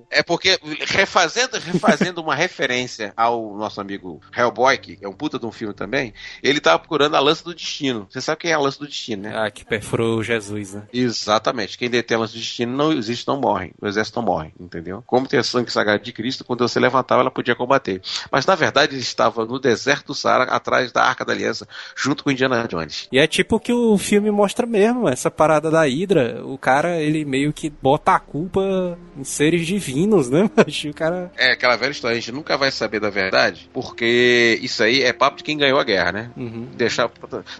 É 0.11 0.23
porque, 0.23 0.59
refazendo, 0.88 1.59
refazendo 1.59 2.21
uma 2.21 2.35
referência 2.35 3.12
ao 3.16 3.56
nosso 3.56 3.80
amigo 3.80 4.21
Hellboy, 4.37 4.76
que 4.78 4.99
é 5.00 5.09
um 5.09 5.12
puta 5.12 5.38
de 5.38 5.47
um 5.47 5.52
filme 5.52 5.73
também, 5.73 6.12
ele 6.43 6.61
tava 6.61 6.79
procurando 6.79 7.15
a 7.15 7.21
lança 7.21 7.45
do 7.45 7.55
destino. 7.55 8.07
Você 8.11 8.21
sabe 8.21 8.41
quem 8.41 8.51
é 8.51 8.55
a 8.55 8.59
lança 8.59 8.79
do 8.79 8.87
destino, 8.87 9.23
né? 9.23 9.33
Ah, 9.35 9.51
que 9.51 9.65
perfurou 9.65 10.23
Jesus, 10.23 10.75
né? 10.75 10.83
Exatamente. 10.93 11.79
Quem 11.79 11.89
detém 11.89 12.17
a 12.17 12.21
lança 12.21 12.33
do 12.33 12.39
destino 12.39 12.77
não 12.77 12.93
existe, 12.93 13.27
não 13.29 13.41
morre. 13.41 13.73
O 13.81 13.87
exército 13.87 14.19
não 14.19 14.27
morre, 14.27 14.53
entendeu? 14.59 15.03
Como 15.07 15.27
tem 15.27 15.39
o 15.39 15.45
sangue 15.45 15.71
sagrado 15.71 16.03
de 16.03 16.13
Cristo, 16.13 16.45
quando 16.45 16.67
você 16.67 16.81
levantava, 16.81 17.21
ela 17.21 17.31
podia 17.31 17.55
combater. 17.55 18.03
Mas 18.31 18.45
na 18.47 18.55
verdade 18.55 18.95
ele 18.95 19.03
estava 19.03 19.45
no 19.45 19.59
deserto 19.59 20.09
do 20.09 20.15
Saara, 20.15 20.45
atrás 20.45 20.91
da 20.91 21.03
Arca 21.03 21.25
da 21.25 21.33
Aliança, 21.33 21.67
junto 21.97 22.25
com 22.25 22.31
Indiana 22.31 22.67
Jones. 22.67 23.09
E 23.13 23.19
é 23.19 23.27
tipo 23.27 23.57
o 23.57 23.61
que 23.61 23.73
o 23.73 23.97
filme 23.97 24.31
mostra 24.31 24.67
mesmo, 24.67 25.09
essa 25.09 25.31
parada 25.31 25.71
da 25.71 25.83
Hydra. 25.83 26.45
O 26.45 26.59
cara, 26.59 27.01
ele 27.01 27.25
meio 27.25 27.53
que 27.53 27.71
bota 27.71 28.13
a 28.13 28.19
culpa 28.19 28.99
em 29.17 29.25
seres 29.25 29.67
divinos, 29.67 30.29
né? 30.29 30.51
Mas 30.57 30.85
o 30.85 30.93
cara. 30.93 31.31
É 31.37 31.53
aquela 31.53 31.77
velha 31.77 31.91
história, 31.91 32.17
a 32.17 32.21
gente 32.21 32.33
nunca 32.33 32.57
vai 32.57 32.71
saber 32.71 33.01
da 33.01 33.11
verdade, 33.11 33.71
porque 33.73 34.59
isso 34.63 34.83
aí 34.83 35.03
é 35.03 35.13
papo 35.13 35.39
de 35.39 35.45
quem 35.45 35.57
ganhou 35.57 35.79
a 35.79 35.85
guerra, 35.85 36.13
né? 36.13 36.32
Uhum. 36.37 36.69
deixar 36.75 37.11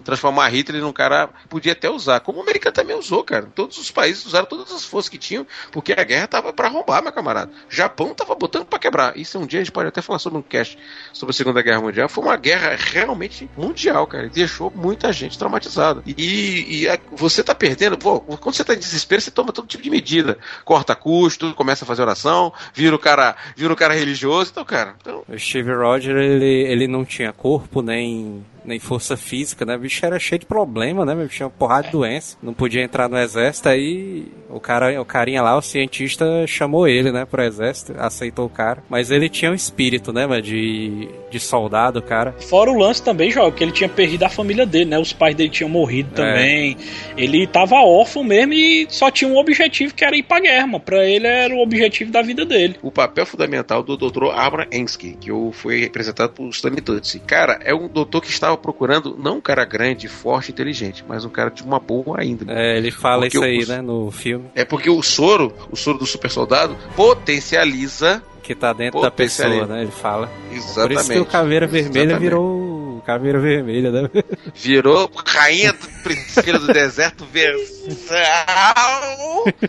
transformar 0.03 0.47
Hitler 0.49 0.81
num 0.81 0.91
cara 0.93 1.29
podia 1.49 1.71
até 1.73 1.89
usar, 1.89 2.19
como 2.19 2.39
o 2.39 2.41
americano 2.41 2.73
também 2.73 2.95
usou, 2.97 3.23
cara. 3.23 3.47
Todos 3.53 3.77
os 3.77 3.91
países 3.91 4.25
usaram 4.25 4.45
todas 4.45 4.71
as 4.71 4.83
forças 4.85 5.09
que 5.09 5.17
tinham, 5.17 5.45
porque 5.71 5.93
a 5.93 6.03
guerra 6.03 6.27
tava 6.27 6.53
pra 6.53 6.67
arrombar, 6.67 7.01
meu 7.03 7.11
camarada. 7.11 7.51
Japão 7.69 8.13
tava 8.13 8.35
botando 8.35 8.65
pra 8.65 8.79
quebrar. 8.79 9.17
Isso 9.17 9.37
um 9.39 9.45
dia 9.45 9.59
a 9.59 9.63
gente 9.63 9.71
pode 9.71 9.87
até 9.89 10.01
falar 10.01 10.19
sobre 10.19 10.39
um 10.39 10.41
cast 10.41 10.77
sobre 11.11 11.31
a 11.31 11.33
Segunda 11.33 11.61
Guerra 11.61 11.81
Mundial. 11.81 12.09
Foi 12.09 12.23
uma 12.23 12.35
guerra 12.37 12.75
realmente 12.77 13.49
mundial, 13.57 14.05
cara. 14.07 14.29
Deixou 14.29 14.71
muita 14.75 15.11
gente 15.13 15.37
traumatizada. 15.37 16.01
E, 16.05 16.81
e 16.81 16.89
a- 16.89 16.99
você 17.11 17.43
tá 17.43 17.53
perdendo, 17.55 17.97
pô, 17.97 18.19
quando 18.21 18.55
você 18.55 18.63
tá 18.63 18.73
em 18.73 18.79
desespero, 18.79 19.21
você 19.21 19.31
toma 19.31 19.51
todo 19.51 19.67
tipo 19.67 19.83
de 19.83 19.89
medida. 19.89 20.37
Corta 20.65 20.95
custo, 20.95 21.53
começa 21.53 21.83
a 21.85 21.87
fazer 21.87 22.01
oração, 22.01 22.51
vira 22.73 22.95
o 22.95 22.99
cara, 22.99 23.35
vira 23.55 23.71
o 23.71 23.75
cara 23.75 23.93
religioso, 23.93 24.51
então, 24.51 24.65
cara. 24.65 24.95
Então, 25.01 25.23
O 25.27 25.37
Steve 25.37 25.73
Rogers, 25.73 26.17
ele, 26.17 26.45
ele 26.71 26.87
não 26.87 27.03
tinha 27.05 27.31
corpo 27.33 27.81
nem, 27.81 28.45
nem 28.65 28.79
força 28.79 29.15
física, 29.17 29.65
né? 29.65 29.75
O 29.75 29.79
bicho 29.79 30.05
era 30.05 30.19
cheio 30.19 30.39
de 30.39 30.45
problema, 30.45 31.05
né? 31.05 31.13
O 31.13 31.17
bicho 31.17 31.35
tinha 31.37 31.47
uma 31.47 31.51
porrada 31.53 31.83
de 31.87 31.91
doença. 31.91 32.37
Não 32.41 32.53
podia 32.53 32.81
entrar 32.83 33.09
no 33.09 33.17
exército, 33.17 33.69
aí 33.69 34.25
o 34.49 34.59
cara, 34.59 35.01
o 35.01 35.05
carinha 35.05 35.41
lá, 35.41 35.57
o 35.57 35.61
cientista, 35.61 36.45
chamou 36.47 36.87
ele, 36.87 37.11
né, 37.11 37.25
pro 37.25 37.41
exército, 37.43 37.93
aceitou 37.97 38.45
o 38.45 38.49
cara. 38.49 38.83
Mas 38.89 39.09
ele 39.11 39.27
tinha 39.29 39.51
um 39.51 39.55
espírito, 39.55 40.13
né, 40.13 40.25
mano, 40.27 40.41
de, 40.41 41.09
de 41.31 41.39
soldado, 41.39 42.01
cara. 42.01 42.33
Fora 42.39 42.71
o 42.71 42.77
lance 42.77 43.01
também, 43.01 43.31
João, 43.31 43.51
que 43.51 43.63
ele 43.63 43.71
tinha 43.71 43.89
perdido 43.89 44.23
a 44.23 44.29
família 44.29 44.65
dele, 44.65 44.85
né? 44.85 44.99
Os 44.99 45.11
pais 45.13 45.35
dele 45.35 45.49
tinham 45.49 45.69
morrido 45.69 46.09
É. 46.13 46.15
também. 46.15 46.77
Ele 47.17 47.47
tava 47.47 47.75
órfão 47.75 48.23
mesmo 48.23 48.53
e 48.53 48.85
só 48.89 49.09
tinha 49.11 49.29
um 49.29 49.37
objetivo 49.37 49.93
que 49.93 50.05
era 50.05 50.15
ir 50.15 50.23
pra 50.23 50.39
guerra, 50.39 50.67
mano. 50.67 50.79
Pra 50.79 51.05
ele 51.05 51.27
era 51.27 51.53
o 51.53 51.59
objetivo 51.61 52.11
da 52.11 52.21
vida 52.21 52.45
dele. 52.45 52.75
o 52.81 52.91
papel 52.91 53.25
fundamental 53.25 53.81
do 53.83 53.97
Dr. 53.97 54.25
Abraham 54.35 54.67
Ensky, 54.71 55.17
que 55.19 55.29
foi 55.53 55.79
representado 55.79 56.33
por 56.33 56.47
Stanley 56.49 56.81
Tucci. 56.81 57.19
Cara, 57.19 57.59
é 57.63 57.73
um 57.73 57.87
doutor 57.87 58.21
que 58.21 58.29
estava 58.53 58.57
procurando 58.57 59.15
não 59.17 59.37
um 59.37 59.41
cara 59.41 59.65
grande, 59.65 60.07
forte, 60.07 60.51
inteligente, 60.51 61.03
mas 61.07 61.25
um 61.25 61.29
cara 61.29 61.49
de 61.49 61.63
uma 61.63 61.79
boa 61.79 62.23
índole. 62.23 62.51
É, 62.51 62.77
ele 62.77 62.91
fala 62.91 63.21
Porque 63.23 63.37
isso 63.37 63.43
aí, 63.45 63.59
os- 63.59 63.67
né, 63.69 63.81
no 63.81 64.11
filme, 64.11 64.45
É 64.55 64.63
porque 64.65 64.89
o 64.89 65.01
soro, 65.01 65.53
o 65.71 65.75
soro 65.75 65.97
do 65.97 66.05
super 66.05 66.29
soldado, 66.31 66.75
potencializa 66.95 68.21
que 68.41 68.53
tá 68.53 68.73
dentro 68.73 68.99
da 69.01 69.09
pessoa, 69.09 69.65
né? 69.65 69.83
Ele 69.83 69.91
fala. 69.91 70.29
exatamente. 70.51 70.93
Por 70.95 71.01
isso 71.01 71.11
que 71.13 71.19
o 71.19 71.25
Caveira 71.25 71.65
Vermelha 71.65 71.99
Exatamente. 72.03 72.19
virou 72.21 73.01
Caveira 73.05 73.39
Vermelha, 73.39 73.91
né? 73.91 74.09
virou 74.53 75.09
rainha 75.25 75.71
do- 75.73 75.92
Priscila 76.03 76.59
do 76.59 76.67
Deserto 76.67 77.25
versão 77.25 78.17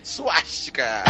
suástica. 0.02 1.04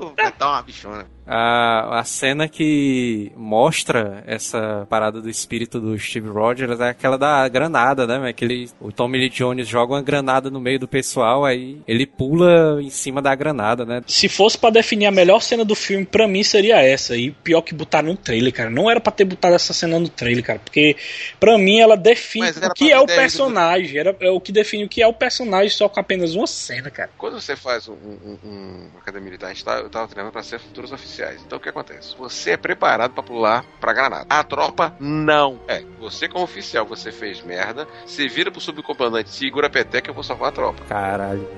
Uh, 0.00 0.12
dar 0.38 0.48
uma 0.48 0.62
bichona. 0.62 1.06
A, 1.24 2.00
a 2.00 2.04
cena 2.04 2.48
que 2.48 3.30
mostra 3.36 4.24
essa 4.26 4.86
parada 4.90 5.20
do 5.20 5.30
espírito 5.30 5.80
do 5.80 5.96
Steve 5.96 6.28
Rogers 6.28 6.80
é 6.80 6.88
aquela 6.88 7.16
da 7.16 7.46
granada, 7.48 8.06
né? 8.06 8.28
Aquele, 8.28 8.68
o 8.80 8.90
Tommy 8.90 9.18
Lee 9.18 9.28
Jones 9.28 9.68
joga 9.68 9.94
uma 9.94 10.02
granada 10.02 10.50
no 10.50 10.60
meio 10.60 10.80
do 10.80 10.88
pessoal, 10.88 11.44
aí 11.44 11.78
ele 11.86 12.06
pula 12.06 12.82
em 12.82 12.90
cima 12.90 13.22
da 13.22 13.34
granada, 13.34 13.84
né? 13.84 14.02
Se 14.06 14.28
fosse 14.28 14.58
pra 14.58 14.70
definir 14.70 15.06
a 15.06 15.12
melhor 15.12 15.40
cena 15.40 15.64
do 15.64 15.76
filme, 15.76 16.04
pra 16.04 16.26
mim 16.26 16.42
seria 16.42 16.82
essa. 16.82 17.16
E 17.16 17.30
pior 17.30 17.62
que 17.62 17.72
botar 17.72 18.02
no 18.02 18.16
trailer, 18.16 18.52
cara. 18.52 18.68
Não 18.68 18.90
era 18.90 19.00
pra 19.00 19.12
ter 19.12 19.24
botado 19.24 19.54
essa 19.54 19.72
cena 19.72 19.98
no 20.00 20.08
trailer, 20.08 20.44
cara. 20.44 20.58
Porque 20.58 20.96
pra 21.38 21.56
mim 21.56 21.78
ela 21.78 21.96
define 21.96 22.50
o 22.50 22.74
que 22.74 22.90
é 22.90 22.98
o 22.98 23.06
personagem. 23.06 23.96
Era, 23.96 24.16
é 24.20 24.30
o 24.30 24.40
que 24.40 24.51
define 24.52 24.84
o 24.84 24.88
que 24.88 25.02
é 25.02 25.06
o 25.06 25.12
personagem 25.12 25.70
só 25.70 25.88
com 25.88 25.98
apenas 26.00 26.34
uma 26.34 26.46
cena, 26.46 26.90
cara. 26.90 27.10
Quando 27.18 27.40
você 27.40 27.56
faz 27.56 27.88
um, 27.88 27.92
um, 27.94 28.38
um- 28.44 28.90
academia 29.00 29.24
militar, 29.24 29.46
a 29.46 29.50
gente 29.50 29.64
tá, 29.64 29.78
eu 29.78 29.88
tava 29.90 30.06
treinando 30.08 30.32
pra 30.32 30.42
ser 30.42 30.58
futuros 30.60 30.92
oficiais. 30.92 31.40
Então 31.46 31.58
o 31.58 31.60
que 31.60 31.68
acontece? 31.68 32.14
Você 32.18 32.52
é 32.52 32.56
preparado 32.56 33.12
pra 33.12 33.22
pular 33.22 33.64
pra 33.80 33.92
granada. 33.92 34.26
A 34.28 34.44
tropa 34.44 34.94
não 35.00 35.60
é. 35.68 35.82
Você 36.00 36.28
como 36.28 36.44
oficial, 36.44 36.84
você 36.86 37.10
fez 37.10 37.42
merda, 37.42 37.86
você 38.06 38.28
vira 38.28 38.50
pro 38.50 38.60
subcomandante, 38.60 39.30
segura 39.30 39.66
a 39.66 39.70
peteca, 39.70 40.10
eu 40.10 40.14
vou 40.14 40.22
salvar 40.22 40.50
a 40.50 40.52
tropa. 40.52 40.82
Caralho. 40.88 41.48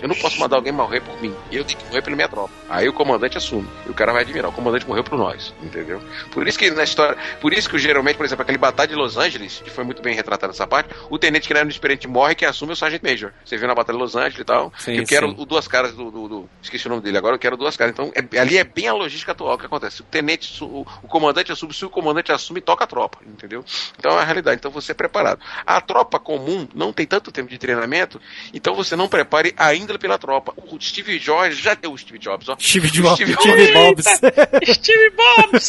Eu 0.00 0.08
não 0.08 0.14
posso 0.14 0.38
mandar 0.38 0.56
alguém 0.56 0.72
morrer 0.72 1.00
por 1.00 1.20
mim. 1.20 1.34
Eu 1.50 1.64
tenho 1.64 1.78
que 1.78 1.86
morrer 1.86 2.02
pela 2.02 2.16
minha 2.16 2.28
tropa. 2.28 2.52
Aí 2.68 2.88
o 2.88 2.92
comandante 2.92 3.36
assume. 3.38 3.68
E 3.86 3.90
o 3.90 3.94
cara 3.94 4.12
vai 4.12 4.22
admirar. 4.22 4.50
O 4.50 4.52
comandante 4.52 4.86
morreu 4.86 5.04
por 5.04 5.18
nós. 5.18 5.54
Entendeu? 5.62 6.02
Por 6.32 6.46
isso 6.48 6.58
que 6.58 6.70
na 6.70 6.84
história. 6.84 7.16
Por 7.40 7.52
isso 7.52 7.68
que 7.68 7.78
geralmente, 7.78 8.16
por 8.16 8.24
exemplo, 8.26 8.42
aquele 8.42 8.58
batalha 8.58 8.88
de 8.88 8.94
Los 8.94 9.16
Angeles, 9.16 9.60
que 9.62 9.70
foi 9.70 9.84
muito 9.84 10.02
bem 10.02 10.14
retratado 10.14 10.52
essa 10.52 10.66
parte, 10.66 10.90
o 11.08 11.18
tenente 11.18 11.46
que 11.46 11.54
não 11.54 11.60
era 11.60 11.68
experiente 11.70 12.08
morre 12.08 12.34
quem 12.40 12.48
assume 12.48 12.70
é 12.70 12.72
o 12.72 12.76
Sargent 12.76 13.02
Major. 13.02 13.32
Você 13.44 13.58
viu 13.58 13.68
na 13.68 13.74
Batalha 13.74 13.98
de 13.98 14.02
Los 14.02 14.16
Angeles 14.16 14.38
e 14.38 14.44
tal. 14.44 14.72
Sim, 14.78 14.94
eu 14.96 15.04
quero 15.06 15.28
sim. 15.28 15.34
o 15.38 15.44
duas 15.44 15.68
caras 15.68 15.94
do, 15.94 16.10
do- 16.10 16.26
do- 16.28 16.50
Esqueci 16.62 16.86
o 16.86 16.88
nome 16.90 17.02
dele 17.02 17.18
agora, 17.18 17.34
eu 17.34 17.38
quero 17.38 17.54
duas 17.54 17.76
caras. 17.76 17.92
Então, 17.92 18.10
é- 18.14 18.38
ali 18.40 18.56
é 18.56 18.64
bem 18.64 18.88
a 18.88 18.94
logística 18.94 19.32
atual. 19.32 19.56
O 19.56 19.58
que 19.58 19.66
acontece? 19.66 20.00
O 20.00 20.04
tenente, 20.04 20.64
o, 20.64 20.86
o 21.02 21.06
comandante 21.08 21.52
assume, 21.52 21.74
se 21.74 21.84
o 21.84 21.90
comandante 21.90 22.32
assume, 22.32 22.62
toca 22.62 22.84
a 22.84 22.86
tropa. 22.86 23.18
Entendeu? 23.26 23.62
Então 23.98 24.12
é 24.18 24.22
a 24.22 24.24
realidade. 24.24 24.56
Então 24.58 24.70
você 24.70 24.92
é 24.92 24.94
preparado. 24.94 25.38
A 25.66 25.80
tropa 25.82 26.18
comum 26.18 26.66
não 26.74 26.92
tem 26.94 27.06
tanto 27.06 27.30
tempo 27.30 27.50
de 27.50 27.58
treinamento, 27.58 28.18
então 28.54 28.74
você 28.74 28.96
não 28.96 29.06
prepare 29.06 29.52
ainda 29.58 29.98
pela 29.98 30.16
tropa. 30.16 30.54
O 30.56 30.80
Steve 30.80 31.18
Jobs 31.18 31.58
já 31.58 31.74
deu 31.74 31.92
o 31.92 31.98
Steve 31.98 32.18
Jobs, 32.18 32.48
ó. 32.48 32.56
Steve, 32.58 32.90
Jobs, 32.90 33.16
Steve 33.16 33.34
Steve 33.34 33.72
Bobs. 33.72 34.04
Steve 34.74 35.10
Bobs! 35.10 35.66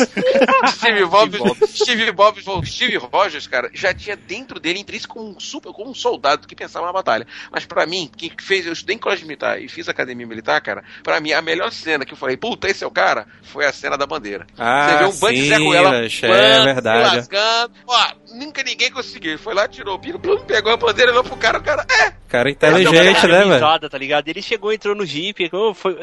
Steve 0.73 1.05
Bobs, 1.05 1.69
Steve 1.75 2.11
Bobs, 2.11 2.45
Steve 2.71 2.97
Rogers, 2.97 3.47
cara, 3.47 3.69
já 3.73 3.93
tinha 3.93 4.15
dentro 4.15 4.59
dele 4.59 4.79
intrínseco 4.79 5.15
como 5.15 5.29
um 5.35 5.39
super, 5.39 5.71
como 5.73 5.89
um 5.89 5.93
soldado 5.93 6.47
que 6.47 6.55
pensava 6.61 6.85
na 6.85 6.93
batalha. 6.93 7.25
Mas 7.51 7.65
pra 7.65 7.85
mim, 7.85 8.09
que 8.15 8.31
fez, 8.39 8.65
eu 8.65 8.73
estudei 8.73 8.95
em 8.95 8.99
colégio 8.99 9.25
militar 9.25 9.61
e 9.61 9.67
fiz 9.67 9.89
academia 9.89 10.27
militar, 10.27 10.61
cara, 10.61 10.83
pra 11.03 11.19
mim 11.19 11.31
a 11.33 11.41
melhor 11.41 11.71
cena 11.71 12.05
que 12.05 12.13
eu 12.13 12.17
falei, 12.17 12.37
puta, 12.37 12.67
esse 12.69 12.83
é 12.83 12.87
o 12.87 12.91
cara, 12.91 13.25
foi 13.43 13.65
a 13.65 13.73
cena 13.73 13.97
da 13.97 14.05
bandeira. 14.05 14.45
Ah, 14.57 14.87
Você 14.89 14.97
vê 14.97 15.05
um 15.05 15.19
bando 15.19 15.33
de 15.35 15.49
Zé 15.49 15.57
Ruela, 15.57 15.95
é 15.97 16.63
verdade. 16.63 17.15
lascando. 17.17 17.73
Ó, 17.87 18.07
nunca 18.33 18.63
ninguém 18.63 18.91
conseguiu. 18.91 19.31
Ele 19.31 19.37
foi 19.37 19.53
lá, 19.53 19.67
tirou 19.67 19.95
o 19.95 19.99
pino, 19.99 20.19
plum, 20.19 20.39
pegou 20.45 20.71
a 20.71 20.77
bandeira, 20.77 21.11
olhou 21.11 21.23
pro 21.23 21.37
cara, 21.37 21.59
o 21.59 21.63
cara, 21.63 21.85
é, 21.89 22.11
Cara 22.31 22.49
inteligente, 22.49 23.27
né, 23.27 23.43
velho? 23.43 23.89
Tá 23.89 23.97
ligado? 23.97 24.25
Ele 24.29 24.41
chegou, 24.41 24.71
entrou 24.71 24.95
no 24.95 25.05
Jeep. 25.05 25.49
oh, 25.51 25.73
foi- 25.73 25.97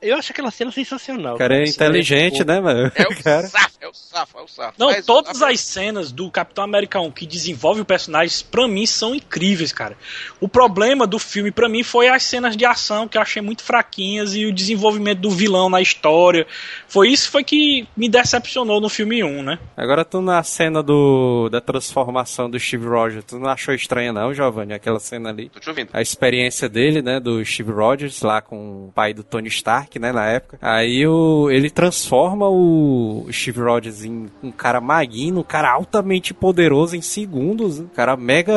eu 0.00 0.16
acho 0.16 0.32
aquela 0.32 0.50
cena 0.50 0.72
sensacional. 0.72 1.34
O 1.34 1.38
cara 1.38 1.58
é 1.58 1.68
inteligente, 1.68 2.42
né, 2.44 2.60
mano? 2.60 2.90
é 2.94 3.02
o 3.04 3.22
Cara. 3.22 3.46
safo, 3.46 3.76
é 3.82 3.86
o 3.86 3.92
safo, 3.92 4.38
é 4.38 4.42
o 4.42 4.48
safo. 4.48 4.72
Não, 4.78 4.86
Mas 4.86 5.04
todas 5.04 5.42
as 5.42 5.60
cenas 5.60 6.10
do 6.10 6.30
Capitão 6.30 6.64
América 6.64 6.98
1 6.98 7.10
que 7.10 7.26
desenvolve 7.26 7.82
o 7.82 7.84
personagem, 7.84 8.34
pra 8.50 8.66
mim, 8.66 8.86
são 8.86 9.14
incríveis, 9.14 9.70
cara. 9.70 9.98
O 10.40 10.48
problema 10.48 11.06
do 11.06 11.18
filme, 11.18 11.50
pra 11.50 11.68
mim, 11.68 11.82
foi 11.82 12.08
as 12.08 12.22
cenas 12.22 12.56
de 12.56 12.64
ação 12.64 13.06
que 13.06 13.18
eu 13.18 13.22
achei 13.22 13.42
muito 13.42 13.62
fraquinhas 13.62 14.34
e 14.34 14.46
o 14.46 14.52
desenvolvimento 14.54 15.18
do 15.20 15.30
vilão 15.30 15.68
na 15.68 15.82
história. 15.82 16.46
Foi 16.88 17.10
isso 17.10 17.30
foi 17.30 17.44
que 17.44 17.86
me 17.94 18.08
decepcionou 18.08 18.80
no 18.80 18.88
filme 18.88 19.22
1, 19.22 19.42
né? 19.42 19.58
Agora 19.76 20.06
tu 20.06 20.22
na 20.22 20.42
cena 20.42 20.82
do 20.82 21.50
da 21.50 21.60
transformação 21.66 22.48
do 22.48 22.58
Steve 22.58 22.86
Rogers, 22.86 23.24
tu 23.24 23.38
não 23.38 23.48
achou 23.50 23.74
estranha 23.74 24.12
não, 24.12 24.32
Giovanni, 24.32 24.72
aquela 24.72 25.00
cena 25.00 25.30
ali? 25.30 25.48
Tô 25.48 25.60
te 25.60 25.68
ouvindo. 25.68 25.90
A 25.92 26.00
experiência 26.00 26.68
dele, 26.68 27.02
né, 27.02 27.18
do 27.20 27.44
Steve 27.44 27.72
Rogers 27.72 28.22
lá 28.22 28.40
com 28.40 28.86
o 28.88 28.92
pai 28.94 29.12
do 29.12 29.22
Tony 29.22 29.48
Stark, 29.48 29.98
né, 29.98 30.12
na 30.12 30.26
época. 30.26 30.58
Aí 30.62 31.06
o, 31.06 31.50
ele 31.50 31.68
transforma 31.70 32.48
o 32.48 33.26
Steve 33.32 33.60
Rogers 33.60 34.04
em 34.04 34.26
um 34.42 34.50
cara 34.52 34.80
maguinho, 34.80 35.38
um 35.40 35.42
cara 35.42 35.70
altamente 35.72 36.32
poderoso 36.32 36.96
em 36.96 37.02
segundos, 37.02 37.78
um 37.80 37.88
cara 37.88 38.16
mega 38.16 38.54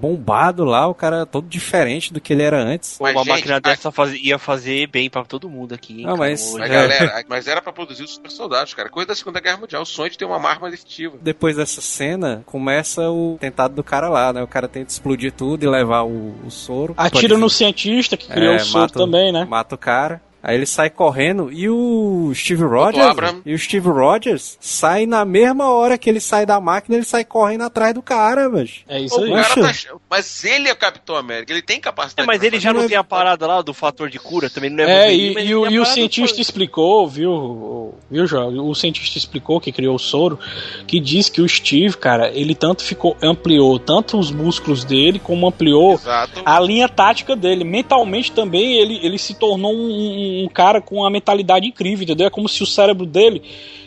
bombado 0.00 0.64
lá, 0.64 0.86
o 0.86 0.94
cara 0.94 1.24
todo 1.26 1.46
diferente 1.48 2.12
do 2.12 2.20
que 2.20 2.32
ele 2.32 2.42
era 2.42 2.58
antes. 2.62 2.98
Mas, 3.00 3.12
uma 3.14 3.24
gente, 3.24 3.32
máquina 3.34 3.56
a- 3.56 3.60
dessa 3.60 3.90
faz- 3.90 4.14
ia 4.14 4.38
fazer 4.38 4.86
bem 4.88 5.08
pra 5.08 5.24
todo 5.24 5.48
mundo 5.48 5.74
aqui. 5.74 6.00
hein, 6.00 6.06
Não, 6.06 6.16
mas- 6.16 6.54
É. 6.56 6.68
galera, 6.68 7.24
mas 7.28 7.46
era 7.46 7.60
pra 7.62 7.72
produzir 7.72 8.02
os 8.04 8.14
super 8.14 8.30
soldados, 8.30 8.74
cara. 8.74 8.88
Coisa 8.88 9.08
da 9.08 9.14
Segunda 9.14 9.40
Guerra 9.40 9.58
Mundial. 9.58 9.82
O 9.82 9.86
sonho 9.86 10.10
de 10.10 10.18
ter 10.18 10.24
uma 10.24 10.36
arma 10.48 10.68
efetiva. 10.68 11.16
Depois 11.20 11.56
dessa 11.56 11.80
cena, 11.80 12.31
começa 12.46 13.10
o 13.10 13.36
tentado 13.40 13.74
do 13.74 13.82
cara 13.84 14.08
lá, 14.08 14.32
né? 14.32 14.42
O 14.42 14.46
cara 14.46 14.68
tenta 14.68 14.90
explodir 14.90 15.32
tudo 15.32 15.64
e 15.64 15.68
levar 15.68 16.02
o, 16.02 16.34
o 16.44 16.50
soro. 16.50 16.94
Atira 16.96 17.36
no 17.36 17.48
cientista 17.50 18.16
que 18.16 18.28
criou 18.28 18.54
É, 18.54 18.56
o 18.56 18.60
soro 18.60 18.82
mata- 18.82 18.98
também, 18.98 19.32
né? 19.32 19.44
Mata 19.44 19.74
o 19.74 19.78
cara. 19.78 20.20
Aí 20.42 20.56
ele 20.56 20.66
sai 20.66 20.90
correndo 20.90 21.52
e 21.52 21.68
o 21.68 22.32
Steve 22.34 22.64
Rogers. 22.64 23.06
Abraham. 23.06 23.40
E 23.46 23.54
o 23.54 23.58
Steve 23.58 23.88
Rogers 23.88 24.56
sai 24.60 25.06
na 25.06 25.24
mesma 25.24 25.70
hora 25.70 25.96
que 25.96 26.10
ele 26.10 26.18
sai 26.20 26.44
da 26.44 26.60
máquina, 26.60 26.96
ele 26.96 27.04
sai 27.04 27.24
correndo 27.24 27.62
atrás 27.62 27.94
do 27.94 28.02
cara, 28.02 28.48
mas. 28.48 28.80
É 28.88 29.00
isso 29.00 29.20
O 29.20 29.22
aí. 29.34 29.44
tá- 29.44 29.72
Mas 30.10 30.44
ele 30.44 30.68
é 30.68 30.72
o 30.72 30.76
Capitão 30.76 31.14
América. 31.16 31.52
Ele 31.52 31.62
tem 31.62 31.76
É, 31.76 31.80
capacidade. 31.80 32.26
mas 32.26 32.38
pra 32.38 32.46
ele 32.46 32.58
já 32.58 32.72
não 32.72 32.88
tem 32.88 32.96
a 32.96 33.04
parada 33.04 33.46
lá 33.46 33.62
do 33.62 33.72
fator 33.72 34.10
de 34.10 34.18
cura, 34.18 34.50
também 34.50 34.68
não 34.70 34.82
é 34.84 35.06
É, 35.08 35.14
e, 35.14 35.34
mas 35.34 35.48
e 35.48 35.54
o, 35.54 35.66
e 35.70 35.78
o 35.78 35.84
cientista 35.86 36.36
do- 36.36 36.42
explicou, 36.42 37.06
viu, 37.08 37.30
o- 37.30 37.94
viu, 38.10 38.26
João? 38.26 38.68
O 38.68 38.74
cientista 38.74 39.18
explicou 39.18 39.60
que 39.60 39.70
criou 39.70 39.94
o 39.94 39.98
soro, 39.98 40.38
que 40.86 40.98
diz 40.98 41.28
que 41.28 41.40
o 41.40 41.48
Steve, 41.48 41.96
cara, 41.96 42.30
ele 42.34 42.54
tanto 42.54 42.82
ficou, 42.82 43.16
ampliou 43.22 43.78
tanto 43.78 44.18
os 44.18 44.30
músculos 44.30 44.84
dele, 44.84 45.18
como 45.18 45.46
ampliou 45.46 45.94
Exato. 45.94 46.42
a 46.44 46.58
linha 46.60 46.88
tática 46.88 47.36
dele. 47.36 47.62
Mentalmente 47.64 48.32
também 48.32 48.74
ele, 48.74 48.98
ele 49.06 49.18
se 49.18 49.34
tornou 49.34 49.72
um, 49.72 50.31
um- 50.32 50.48
cara 50.48 50.80
com 50.80 50.96
uma 50.96 51.10
mentalidade 51.10 51.66
incrível, 51.66 52.04
entendeu? 52.04 52.26
É 52.26 52.30
como 52.30 52.48
se 52.48 52.62
o 52.62 52.66
cérebro 52.66 53.06
dele 53.06 53.42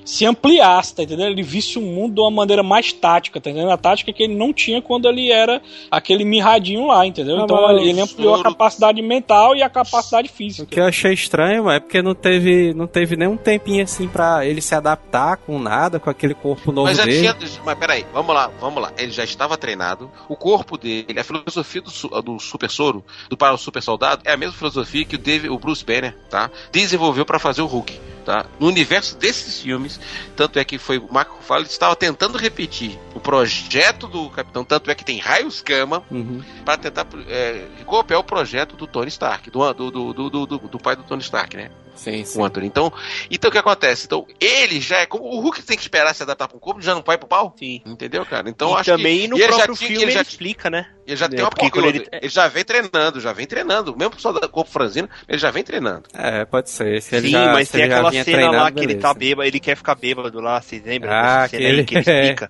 se 0.06 0.26
ampliasse, 0.26 0.96
tá 0.96 1.04
entendendo? 1.04 1.32
Ele 1.32 1.44
visse 1.44 1.78
o 1.78 1.82
mundo 1.82 2.14
de 2.16 2.22
uma 2.22 2.32
maneira 2.32 2.62
mais 2.64 2.94
tática, 2.94 3.42
tá 3.42 3.50
entendendo? 3.50 3.72
A 3.72 3.78
tática 3.78 4.14
que 4.14 4.24
ele 4.24 4.36
não 4.36 4.54
tinha 4.54 4.82
quando 4.82 5.10
ele 5.10 5.32
era 5.32 5.62
aquele 5.90 6.24
mirradinho 6.24 6.88
lá, 6.88 7.06
entendeu? 7.06 7.40
Ah, 7.40 7.44
então 7.44 7.72
ele, 7.72 7.90
ele 7.90 8.00
ampliou 8.02 8.36
a 8.36 8.44
capacidade 8.44 9.02
mental 9.02 9.56
e 9.56 9.64
a 9.64 9.70
capacidade 9.70 10.30
O 10.30 10.32
física. 10.32 10.66
que 10.68 10.80
eu 10.80 10.86
achei 10.86 11.12
estranho 11.14 11.70
é 11.70 11.80
porque 11.80 12.02
não 12.02 12.14
teve, 12.14 12.74
não 12.74 12.86
teve 12.88 13.16
nenhum 13.16 13.36
tempinho 13.36 13.84
assim 13.84 14.08
pra 14.08 14.46
ele 14.46 14.62
se 14.62 14.76
adaptar 14.76 15.38
com 15.38 15.58
nada, 15.60 16.00
com 16.00 16.10
aquele 16.10 16.34
corpo 16.36 16.72
novo 16.72 16.88
Mas 16.88 16.98
já 16.98 17.06
dele. 17.06 17.18
tinha. 17.20 17.36
Mas 17.66 17.78
peraí, 17.78 18.06
vamos 18.14 18.34
lá, 18.36 18.52
vamos 18.60 18.82
lá. 18.82 18.92
Ele 18.98 19.12
já 19.12 19.24
estava 19.24 19.58
treinado. 19.58 20.12
O 20.30 20.36
corpo 20.36 20.78
dele, 20.78 21.20
a 21.20 21.24
filosofia 21.24 21.82
do, 21.82 22.22
do 22.22 22.40
super 22.40 22.70
soro, 22.70 23.04
do 23.30 23.36
para 23.36 23.54
o 23.54 23.58
super 23.58 23.82
soldado, 23.82 24.22
é 24.24 24.34
a 24.34 24.38
mesma 24.38 24.56
filosofia 24.56 25.04
que 25.04 25.16
o, 25.16 25.20
David, 25.20 25.50
o 25.50 25.58
Bruce 25.58 25.84
Banner, 25.84 26.16
tá? 26.30 26.52
Desenvolveu 26.72 27.26
para 27.26 27.40
fazer 27.40 27.62
o 27.62 27.66
Hulk, 27.66 28.00
tá? 28.24 28.46
No 28.60 28.68
universo 28.68 29.18
desses 29.18 29.62
filmes, 29.62 29.95
tanto 30.36 30.60
é 30.60 30.64
que 30.64 30.78
foi 30.78 30.98
o 30.98 31.08
Marco 31.12 31.36
Ruffalo 31.38 31.64
estava 31.64 31.96
tentando 31.96 32.38
repetir 32.38 33.00
o 33.14 33.20
projeto 33.20 34.08
do 34.08 34.30
Capitão, 34.30 34.64
tanto 34.64 34.90
é 34.90 34.96
que 34.96 35.06
tem 35.06 35.20
raios 35.20 35.62
gama 35.62 36.04
Uhum. 36.12 36.44
para 36.64 36.78
tentar 36.78 37.06
é, 37.28 37.66
copiar 37.86 38.20
o 38.20 38.24
projeto 38.24 38.76
do 38.76 38.88
Tony 38.88 39.08
Stark, 39.10 39.50
do, 39.50 39.74
do, 39.74 39.92
do, 40.14 40.30
do, 40.30 40.58
do, 40.58 40.80
pai 40.80 40.96
do 40.96 41.04
Tony 41.04 41.22
Stark, 41.22 41.56
né? 41.56 41.70
Sim, 41.96 42.26
sim. 42.26 42.40
o 42.40 42.44
Anthony. 42.44 42.68
Então, 42.68 42.92
então 43.32 43.48
o 43.50 43.52
que 43.52 43.58
acontece? 43.58 44.06
Então, 44.06 44.26
ele 44.40 44.82
já 44.82 44.98
é 44.98 45.06
como 45.06 45.24
o 45.24 45.40
Hulk 45.40 45.62
tem 45.64 45.78
que 45.78 45.84
esperar 45.84 46.14
se 46.14 46.24
adaptar 46.24 46.48
para 46.48 46.58
um 46.58 46.60
corpo, 46.60 46.82
já 46.82 46.94
não 46.94 47.02
vai 47.02 47.18
pro 47.18 47.28
pau? 47.28 47.56
Sim. 47.58 47.82
Entendeu, 47.86 48.26
cara? 48.26 48.50
Então 48.50 48.72
e 48.72 48.76
acho 48.82 48.92
também 48.92 49.22
que 49.22 49.28
no 49.30 49.38
próprio 49.38 49.76
tinha- 49.76 49.88
filme 49.88 49.96
ele 49.96 50.04
ele, 50.04 50.12
já, 50.12 50.22
explica, 50.22 50.70
né? 50.70 50.88
Ele 51.08 51.16
já 51.16 51.26
É, 51.26 51.30
tem 51.30 51.40
uma 51.42 51.50
porque 51.50 51.80
ele... 51.80 52.08
ele- 52.12 52.30
já 52.30 52.48
vem 52.48 52.64
treinando, 52.64 53.20
já 53.22 53.34
vem 53.34 53.46
treinando. 53.46 53.96
Mesmo 53.98 54.20
só 54.20 54.32
da 54.32 54.48
corpo 54.48 54.70
franzino, 54.72 55.10
ele 55.28 55.38
já 55.38 55.52
vem 55.52 55.64
treinando. 55.64 56.04
É, 56.14 56.46
pode 56.46 56.70
ser. 56.70 57.02
Se 57.02 57.16
ele 57.16 57.28
Sim, 57.28 57.32
já, 57.34 57.54
mas 57.54 57.68
se 57.68 57.74
tem 57.74 57.84
ele 57.84 57.94
aquela 57.94 58.12
cena 58.12 58.24
treinado, 58.26 58.56
lá 58.56 58.72
que 58.72 58.80
ele 58.80 58.96
tá 58.96 59.14
bêbado, 59.14 59.48
ele 59.48 59.60
quer 59.60 59.76
ficar 59.76 59.96
bêbado 59.96 60.40
lá, 60.42 60.62
vocês 60.62 60.84
lembram? 60.84 61.12
Ah, 61.12 61.40
aí 61.42 61.46
aquele- 61.46 61.84
que 61.84 61.96
ele 61.96 62.02
explica? 62.10 62.50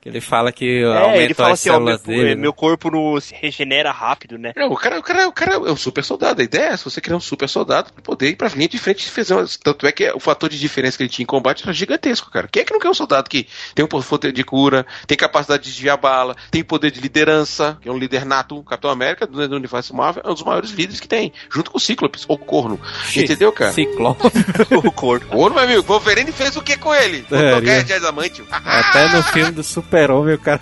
Que 0.00 0.08
ele 0.08 0.20
fala 0.20 0.52
que 0.52 0.82
É, 0.82 0.86
aumentou 0.86 1.20
ele 1.22 1.34
fala 1.34 1.52
as 1.54 1.60
assim, 1.60 1.70
ó, 1.70 1.80
meu, 1.80 1.98
dele. 1.98 2.24
né? 2.30 2.34
meu 2.34 2.52
corpo 2.52 2.90
não 2.90 3.20
se 3.20 3.34
regenera 3.34 3.90
rápido, 3.90 4.38
né? 4.38 4.52
Não, 4.56 4.68
o 4.70 4.76
cara, 4.76 4.98
o, 4.98 5.02
cara, 5.02 5.28
o 5.28 5.32
cara 5.32 5.54
é 5.54 5.58
um 5.58 5.76
super 5.76 6.04
soldado. 6.04 6.40
A 6.40 6.44
ideia 6.44 6.70
é 6.70 6.76
se 6.76 6.84
você 6.84 7.00
criar 7.00 7.16
um 7.16 7.20
super 7.20 7.48
soldado 7.48 7.92
pra 7.92 8.02
poder 8.02 8.28
ir 8.30 8.36
pra 8.36 8.48
linha 8.48 8.68
de 8.68 8.78
frente 8.78 9.06
e 9.06 9.10
fazer 9.10 9.34
umas... 9.34 9.56
Tanto 9.56 9.86
é 9.86 9.92
que 9.92 10.10
o 10.12 10.20
fator 10.20 10.48
de 10.48 10.58
diferença 10.58 10.96
que 10.96 11.02
ele 11.02 11.10
tinha 11.10 11.24
em 11.24 11.26
combate 11.26 11.62
era 11.64 11.72
gigantesco, 11.72 12.30
cara. 12.30 12.48
Quem 12.50 12.62
é 12.62 12.64
que 12.64 12.72
não 12.72 12.80
quer 12.80 12.88
um 12.90 12.94
soldado 12.94 13.28
que 13.30 13.46
tem 13.74 13.84
um 13.84 13.88
poder 13.88 14.32
de 14.32 14.44
cura, 14.44 14.86
tem 15.06 15.16
capacidade 15.16 15.62
de 15.64 15.70
desviar 15.70 15.96
bala, 15.96 16.36
tem 16.50 16.62
poder 16.62 16.90
de 16.90 17.00
liderança, 17.00 17.78
que 17.80 17.88
é 17.88 17.92
um 17.92 17.93
líder 17.98 18.24
nato, 18.24 18.62
Capitão 18.62 18.90
América, 18.90 19.26
do, 19.26 19.48
do 19.48 19.56
universo 19.56 19.94
Marvel, 19.94 20.22
é 20.24 20.30
um 20.30 20.34
dos 20.34 20.42
maiores 20.42 20.70
líderes 20.70 21.00
que 21.00 21.08
tem, 21.08 21.32
junto 21.50 21.70
com 21.70 21.78
o 21.78 21.80
Cíclopes, 21.80 22.24
ou 22.28 22.38
Corno. 22.38 22.80
Entendeu, 23.16 23.52
cara? 23.52 23.72
Ciclope. 23.72 24.26
o 24.74 24.92
corpo. 24.92 25.26
Corno, 25.26 25.54
meu 25.56 25.64
amigo, 25.64 25.82
Wolverine 25.82 26.32
fez 26.32 26.56
o 26.56 26.62
que 26.62 26.76
com 26.76 26.94
ele? 26.94 27.18
É, 27.30 27.52
Botou 27.52 27.58
ele- 27.58 27.66
gás 27.66 27.84
de 27.84 27.92
adamante. 27.92 28.42
Até 28.50 29.08
no 29.08 29.22
filme 29.24 29.52
do 29.52 29.62
Super-Homem 29.62 30.34
o 30.34 30.38
cara 30.38 30.60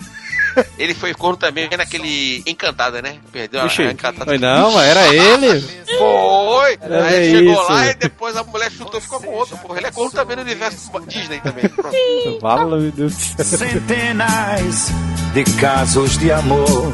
Ele 0.77 0.93
foi 0.93 1.13
corno 1.13 1.37
também 1.37 1.69
naquele 1.75 2.43
Encantada, 2.45 3.01
né? 3.01 3.17
Perdeu 3.31 3.61
a, 3.61 3.65
Ixi, 3.65 3.83
a 3.83 3.91
Encantada. 3.91 4.25
foi 4.25 4.37
não, 4.37 4.71
mas 4.73 4.87
era 4.87 5.07
ele. 5.13 5.61
Foi! 5.97 6.77
Era 6.81 7.05
Aí 7.05 7.31
chegou 7.31 7.53
isso. 7.53 7.71
lá 7.71 7.87
e 7.87 7.93
depois 7.95 8.35
a 8.37 8.43
mulher 8.43 8.71
chutou 8.71 8.99
e 8.99 9.03
ficou 9.03 9.19
com 9.21 9.29
outro. 9.31 9.57
Porra, 9.57 9.79
ele 9.79 9.87
é 9.87 9.91
corno 9.91 10.11
também 10.11 10.35
no 10.35 10.41
universo 10.41 10.91
Disney 11.07 11.39
também. 11.39 11.65
Fala, 12.39 12.77
meu 12.77 12.91
Deus. 12.91 13.13
Centenas 13.13 14.89
de 15.33 15.43
casos 15.59 16.17
de 16.17 16.31
amor. 16.31 16.93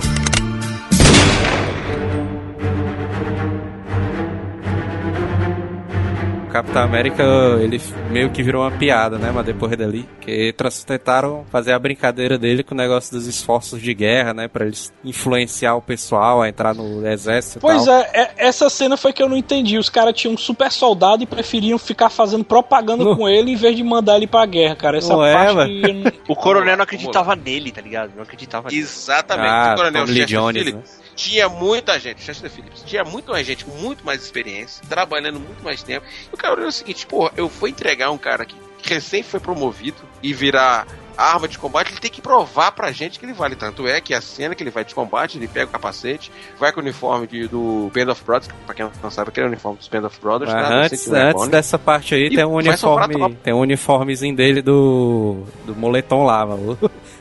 Capitão 6.50 6.82
América, 6.84 7.24
ele 7.62 7.82
meio 8.10 8.30
que 8.32 8.42
virou 8.44 8.64
uma 8.64 8.72
piada, 8.72 9.18
né? 9.18 9.32
Mas 9.34 9.46
depois 9.46 9.76
dali, 9.78 10.08
que 10.22 10.54
tentaram 10.86 11.46
fazer 11.52 11.72
a 11.74 11.80
brincadeira 11.80 12.38
dele 12.38 12.64
com 12.64 12.74
o 12.74 12.78
negócio 12.78 13.12
dos 13.14 13.28
esforços 13.28 13.82
de 13.82 13.94
guerra, 13.94 14.34
né? 14.34 14.48
Pra 14.48 14.66
eles 14.66 14.92
influenciar 15.04 15.76
o 15.76 15.82
pessoal 15.82 16.42
a 16.42 16.50
entrar 16.50 16.74
no 16.74 17.06
exército 17.08 17.60
e 17.60 17.62
Pois 17.62 17.86
tal. 17.86 17.94
é, 17.96 18.10
é, 18.14 18.32
essa 18.38 18.70
cena 18.70 18.98
foi 18.98 19.14
que 19.14 19.22
eu 19.22 19.30
não 19.30 19.38
entendi. 19.38 19.78
Os 19.78 19.90
caras 19.90 20.14
tinham 20.14 20.34
um 20.34 20.38
super 20.38 20.72
soldado 20.72 21.24
e 21.24 21.26
preferiam 21.26 21.78
ficar 21.78 22.10
fazendo 22.10 22.44
propaganda 22.44 23.04
Não. 23.04 23.16
com 23.16 23.30
ele 23.30 23.52
em 23.52 23.56
vez 23.56 23.76
de 23.76 23.84
mandar 23.84 24.18
ele 24.18 24.28
pra 24.28 24.46
guerra, 24.46 24.76
cara. 24.76 24.98
Essa 24.98 25.14
Não 25.14 25.26
é, 25.26 25.34
parte 25.34 25.72
não- 25.94 26.12
O 26.28 26.36
coronel 26.36 26.76
não 26.78 26.84
acreditava 26.84 27.36
nele, 27.36 27.72
tá 27.72 27.82
ligado? 27.82 28.12
Não 28.16 28.24
acreditava 28.24 28.70
nele. 28.70 28.82
Exatamente. 28.82 29.48
Ah, 29.50 29.74
o 29.74 29.78
coronel 29.78 30.06
Tom 30.06 30.12
Lee 30.12 30.20
Chester 30.22 30.40
Jones, 30.40 30.74
né? 30.74 30.82
Tinha 31.20 31.50
muita 31.50 32.00
gente, 32.00 32.22
Chester 32.22 32.50
Phillips, 32.50 32.82
tinha 32.86 33.04
muito 33.04 33.32
mais 33.32 33.46
gente 33.46 33.66
com 33.66 33.72
muito 33.72 34.06
mais 34.06 34.24
experiência, 34.24 34.82
trabalhando 34.88 35.38
muito 35.40 35.62
mais 35.64 35.84
tempo. 35.84 36.06
E 36.32 36.34
o 36.34 36.38
cara 36.38 36.62
é 36.64 36.66
o 36.66 36.72
seguinte, 36.72 37.06
porra, 37.06 37.32
eu 37.36 37.50
vou 37.50 37.68
entregar 37.68 38.10
um 38.10 38.18
cara 38.18 38.46
que 38.46 38.56
recém 38.82 39.22
foi 39.22 39.42
promovido 39.42 39.98
e 40.24 40.34
virar 40.34 40.88
arma 41.18 41.50
de 41.50 41.60
combate, 41.60 41.92
ele 41.92 42.00
tem 42.00 42.10
que 42.10 42.22
provar 42.22 42.72
pra 42.72 42.94
gente 42.94 43.20
que 43.20 43.26
ele 43.26 43.34
vale. 43.34 43.54
Tanto 43.54 43.86
é 43.86 44.00
que 44.00 44.14
a 44.14 44.22
cena 44.22 44.56
que 44.56 44.64
ele 44.64 44.70
vai 44.72 44.86
de 44.86 44.96
combate, 44.96 45.38
ele 45.38 45.50
pega 45.50 45.66
o 45.66 45.70
capacete, 45.70 46.32
vai 46.58 46.72
com 46.72 46.80
o 46.80 46.84
uniforme 46.84 47.28
de- 47.28 47.46
do 47.50 47.92
Band 47.94 48.10
of 48.10 48.24
Brothers, 48.24 48.50
pra 48.66 48.74
quem 48.74 48.90
não 49.04 49.12
sabe, 49.12 49.28
aquele 49.28 49.48
é 49.48 49.50
o 49.50 49.52
uniforme 49.52 49.78
dos 49.78 49.90
Band 49.90 50.06
of 50.08 50.18
Brothers. 50.22 50.50
Tá? 50.50 50.70
antes, 50.86 51.50
dessa 51.52 51.78
parte 51.78 52.16
aí, 52.16 52.30
tem 52.38 52.46
um 52.46 52.54
uniforme. 52.54 53.14
Tem 53.44 53.54
um 53.54 53.60
uniformezinho 53.60 54.34
dele 54.34 54.62
do. 54.62 55.44
do 55.66 55.76
moletom 55.76 56.24
lá, 56.24 56.46
mano. 56.46 56.78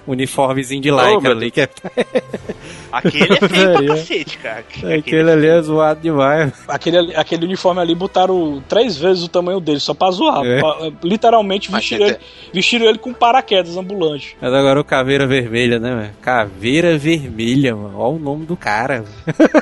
Uniformezinho 0.09 0.81
de 0.83 0.90
Oh, 0.90 0.97
like 0.97 1.27
ali, 1.27 1.51
que 1.51 1.61
é. 1.61 1.68
Aquele 2.90 3.35
é 3.35 3.49
feio 3.49 3.73
pra 3.75 3.87
cacete, 3.88 4.38
cara. 4.38 4.64
Aquele 4.99 5.31
ali 5.31 5.47
é 5.47 5.61
zoado 5.61 6.01
demais. 6.01 6.53
Aquele, 6.66 7.14
aquele 7.14 7.44
uniforme 7.44 7.81
ali 7.83 7.94
botaram 7.94 8.62
três 8.66 8.97
vezes 8.97 9.25
o 9.25 9.29
tamanho 9.29 9.61
dele, 9.61 9.79
só 9.79 9.92
pra 9.92 10.11
zoar. 10.11 10.42
É. 10.44 10.59
Pra- 10.61 10.90
literalmente 11.05 11.71
vestiram 11.71 12.07
ele, 12.07 12.16
vestiram 12.53 12.87
ele 12.87 12.97
com 12.99 13.12
paraquedas 13.12 13.77
ambulante. 13.77 14.37
Mas 14.40 14.53
agora 14.55 14.81
o 14.81 14.85
Caveira 14.85 15.27
Vermelha, 15.27 15.79
né, 15.79 15.94
velho? 15.94 16.11
Caveira 16.23 16.97
Vermelha, 16.97 17.77
mano. 17.77 17.99
Olha 17.99 18.16
o 18.16 18.18
nome 18.18 18.47
do 18.47 18.57
cara. 18.57 19.05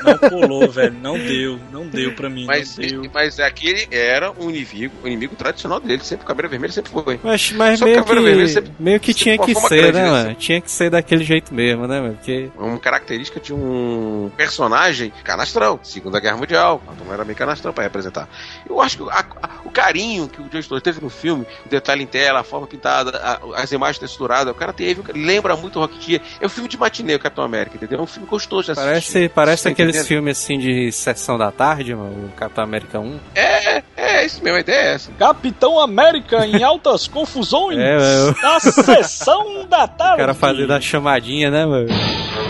Não 0.05 0.17
colou, 0.29 0.69
velho. 0.69 0.95
Não 1.01 1.17
deu. 1.19 1.59
Não 1.69 1.85
deu 1.85 2.13
pra 2.13 2.29
mim. 2.29 2.45
Mas, 2.45 2.77
não 2.77 2.87
deu. 2.87 3.11
mas 3.13 3.39
aquele 3.41 3.87
era 3.91 4.31
um 4.39 4.49
inimigo, 4.49 4.93
o 5.03 5.07
inimigo 5.07 5.35
tradicional 5.35 5.81
dele, 5.81 6.01
sempre 6.03 6.23
o 6.23 6.27
cabelo 6.27 6.47
vermelho 6.47 6.71
sempre 6.71 6.91
foi. 6.93 7.19
Mas, 7.21 7.51
mas 7.51 7.79
que 7.79 7.85
meio, 7.85 7.97
Caveira 7.97 8.21
Vermelha 8.21 8.45
que, 8.45 8.53
sempre- 8.53 8.71
meio 8.79 8.99
que 9.01 9.13
tinha 9.13 9.37
que 9.37 9.53
ser, 9.53 9.91
grande, 9.91 9.97
né, 9.97 10.03
né, 10.03 10.09
mano? 10.11 10.35
Tinha 10.37 10.61
que 10.61 10.69
ser 10.71 10.89
daquele 10.89 11.23
jeito 11.23 11.53
mesmo, 11.53 11.87
né, 11.87 11.99
mano? 11.99 12.13
Porque. 12.15 12.49
uma 12.57 12.77
característica 12.79 13.39
de 13.39 13.53
um 13.53 14.31
personagem 14.37 15.11
canastrão, 15.23 15.79
Segunda 15.83 16.19
Guerra 16.19 16.37
Mundial. 16.37 16.81
A 16.87 16.91
turma 16.93 17.13
era 17.13 17.25
meio 17.25 17.37
canastrão 17.37 17.73
pra 17.73 17.83
representar. 17.83 18.27
Eu 18.69 18.79
acho 18.81 18.97
que 18.97 19.09
a- 19.09 19.25
a- 19.41 19.49
o 19.65 19.69
carinho 19.71 20.27
que 20.27 20.41
o 20.41 20.45
John 20.49 20.59
Story 20.59 20.81
teve 20.81 21.01
no 21.01 21.09
filme, 21.09 21.45
o 21.65 21.69
detalhe 21.69 22.03
em 22.03 22.07
tela, 22.07 22.39
a 22.41 22.43
forma 22.43 22.67
pintada, 22.67 23.17
a- 23.17 23.61
as 23.61 23.71
imagens 23.71 23.99
texturadas, 23.99 24.51
o 24.53 24.55
cara 24.55 24.71
teve, 24.73 25.01
lembra 25.13 25.55
muito 25.55 25.77
o 25.77 25.81
Rocketeer. 25.81 26.21
É 26.39 26.45
um 26.45 26.49
filme 26.49 26.69
de 26.69 26.77
matinê, 26.77 27.15
o 27.15 27.19
Capitão 27.19 27.43
América, 27.43 27.75
entendeu? 27.75 27.99
É 27.99 28.01
um 28.01 28.07
filme 28.07 28.27
gostoso 28.27 28.65
de 28.65 28.71
assistir. 28.71 28.87
Parece, 28.87 29.29
parece 29.29 29.63
Tá 29.63 29.69
aqueles 29.69 29.95
entendendo? 29.95 30.07
filmes 30.07 30.37
assim 30.37 30.57
de 30.59 30.91
sessão 30.91 31.37
da 31.37 31.51
tarde, 31.51 31.93
mano. 31.95 32.27
O 32.27 32.31
Capitão 32.35 32.63
América 32.63 32.99
1. 32.99 33.19
É, 33.35 33.83
é 33.95 34.25
isso 34.25 34.43
mesmo, 34.43 34.57
a 34.57 34.61
ideia 34.61 34.77
é 34.81 34.93
essa. 34.93 35.11
Capitão 35.13 35.79
América 35.79 36.45
em 36.45 36.63
altas 36.63 37.07
confusões 37.07 37.77
É, 37.79 37.97
velho. 37.97 38.35
na 38.41 38.59
sessão 38.59 39.65
da 39.67 39.87
tarde. 39.87 40.26
O 40.27 40.29
cara 40.29 40.33
fazendo 40.33 40.73
a 40.73 40.81
chamadinha, 40.81 41.49
né, 41.49 41.65
mano? 41.65 41.87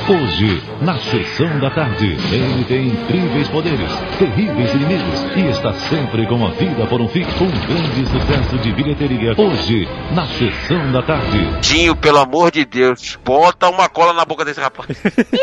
Hoje, 0.09 0.63
na 0.81 0.97
sessão 0.97 1.59
da 1.59 1.69
tarde, 1.69 2.17
ele 2.31 2.63
tem 2.63 2.87
incríveis 2.87 3.47
poderes, 3.49 3.91
terríveis 4.17 4.73
inimigos 4.73 5.21
e 5.35 5.49
está 5.49 5.73
sempre 5.73 6.25
com 6.25 6.43
a 6.47 6.49
vida 6.51 6.87
por 6.87 6.99
um 7.01 7.07
fio. 7.07 7.27
Um 7.41 7.67
grande 7.67 8.09
sucesso 8.09 8.57
de 8.57 8.71
bilheteria. 8.71 9.33
Hoje, 9.37 9.87
na 10.15 10.25
sessão 10.25 10.91
da 10.91 11.03
tarde. 11.03 11.37
Dinho, 11.59 11.95
pelo 11.95 12.17
amor 12.19 12.49
de 12.51 12.65
Deus, 12.65 13.19
bota 13.23 13.69
uma 13.69 13.87
cola 13.89 14.13
na 14.13 14.25
boca 14.25 14.43
desse 14.43 14.59
rapaz. 14.61 14.87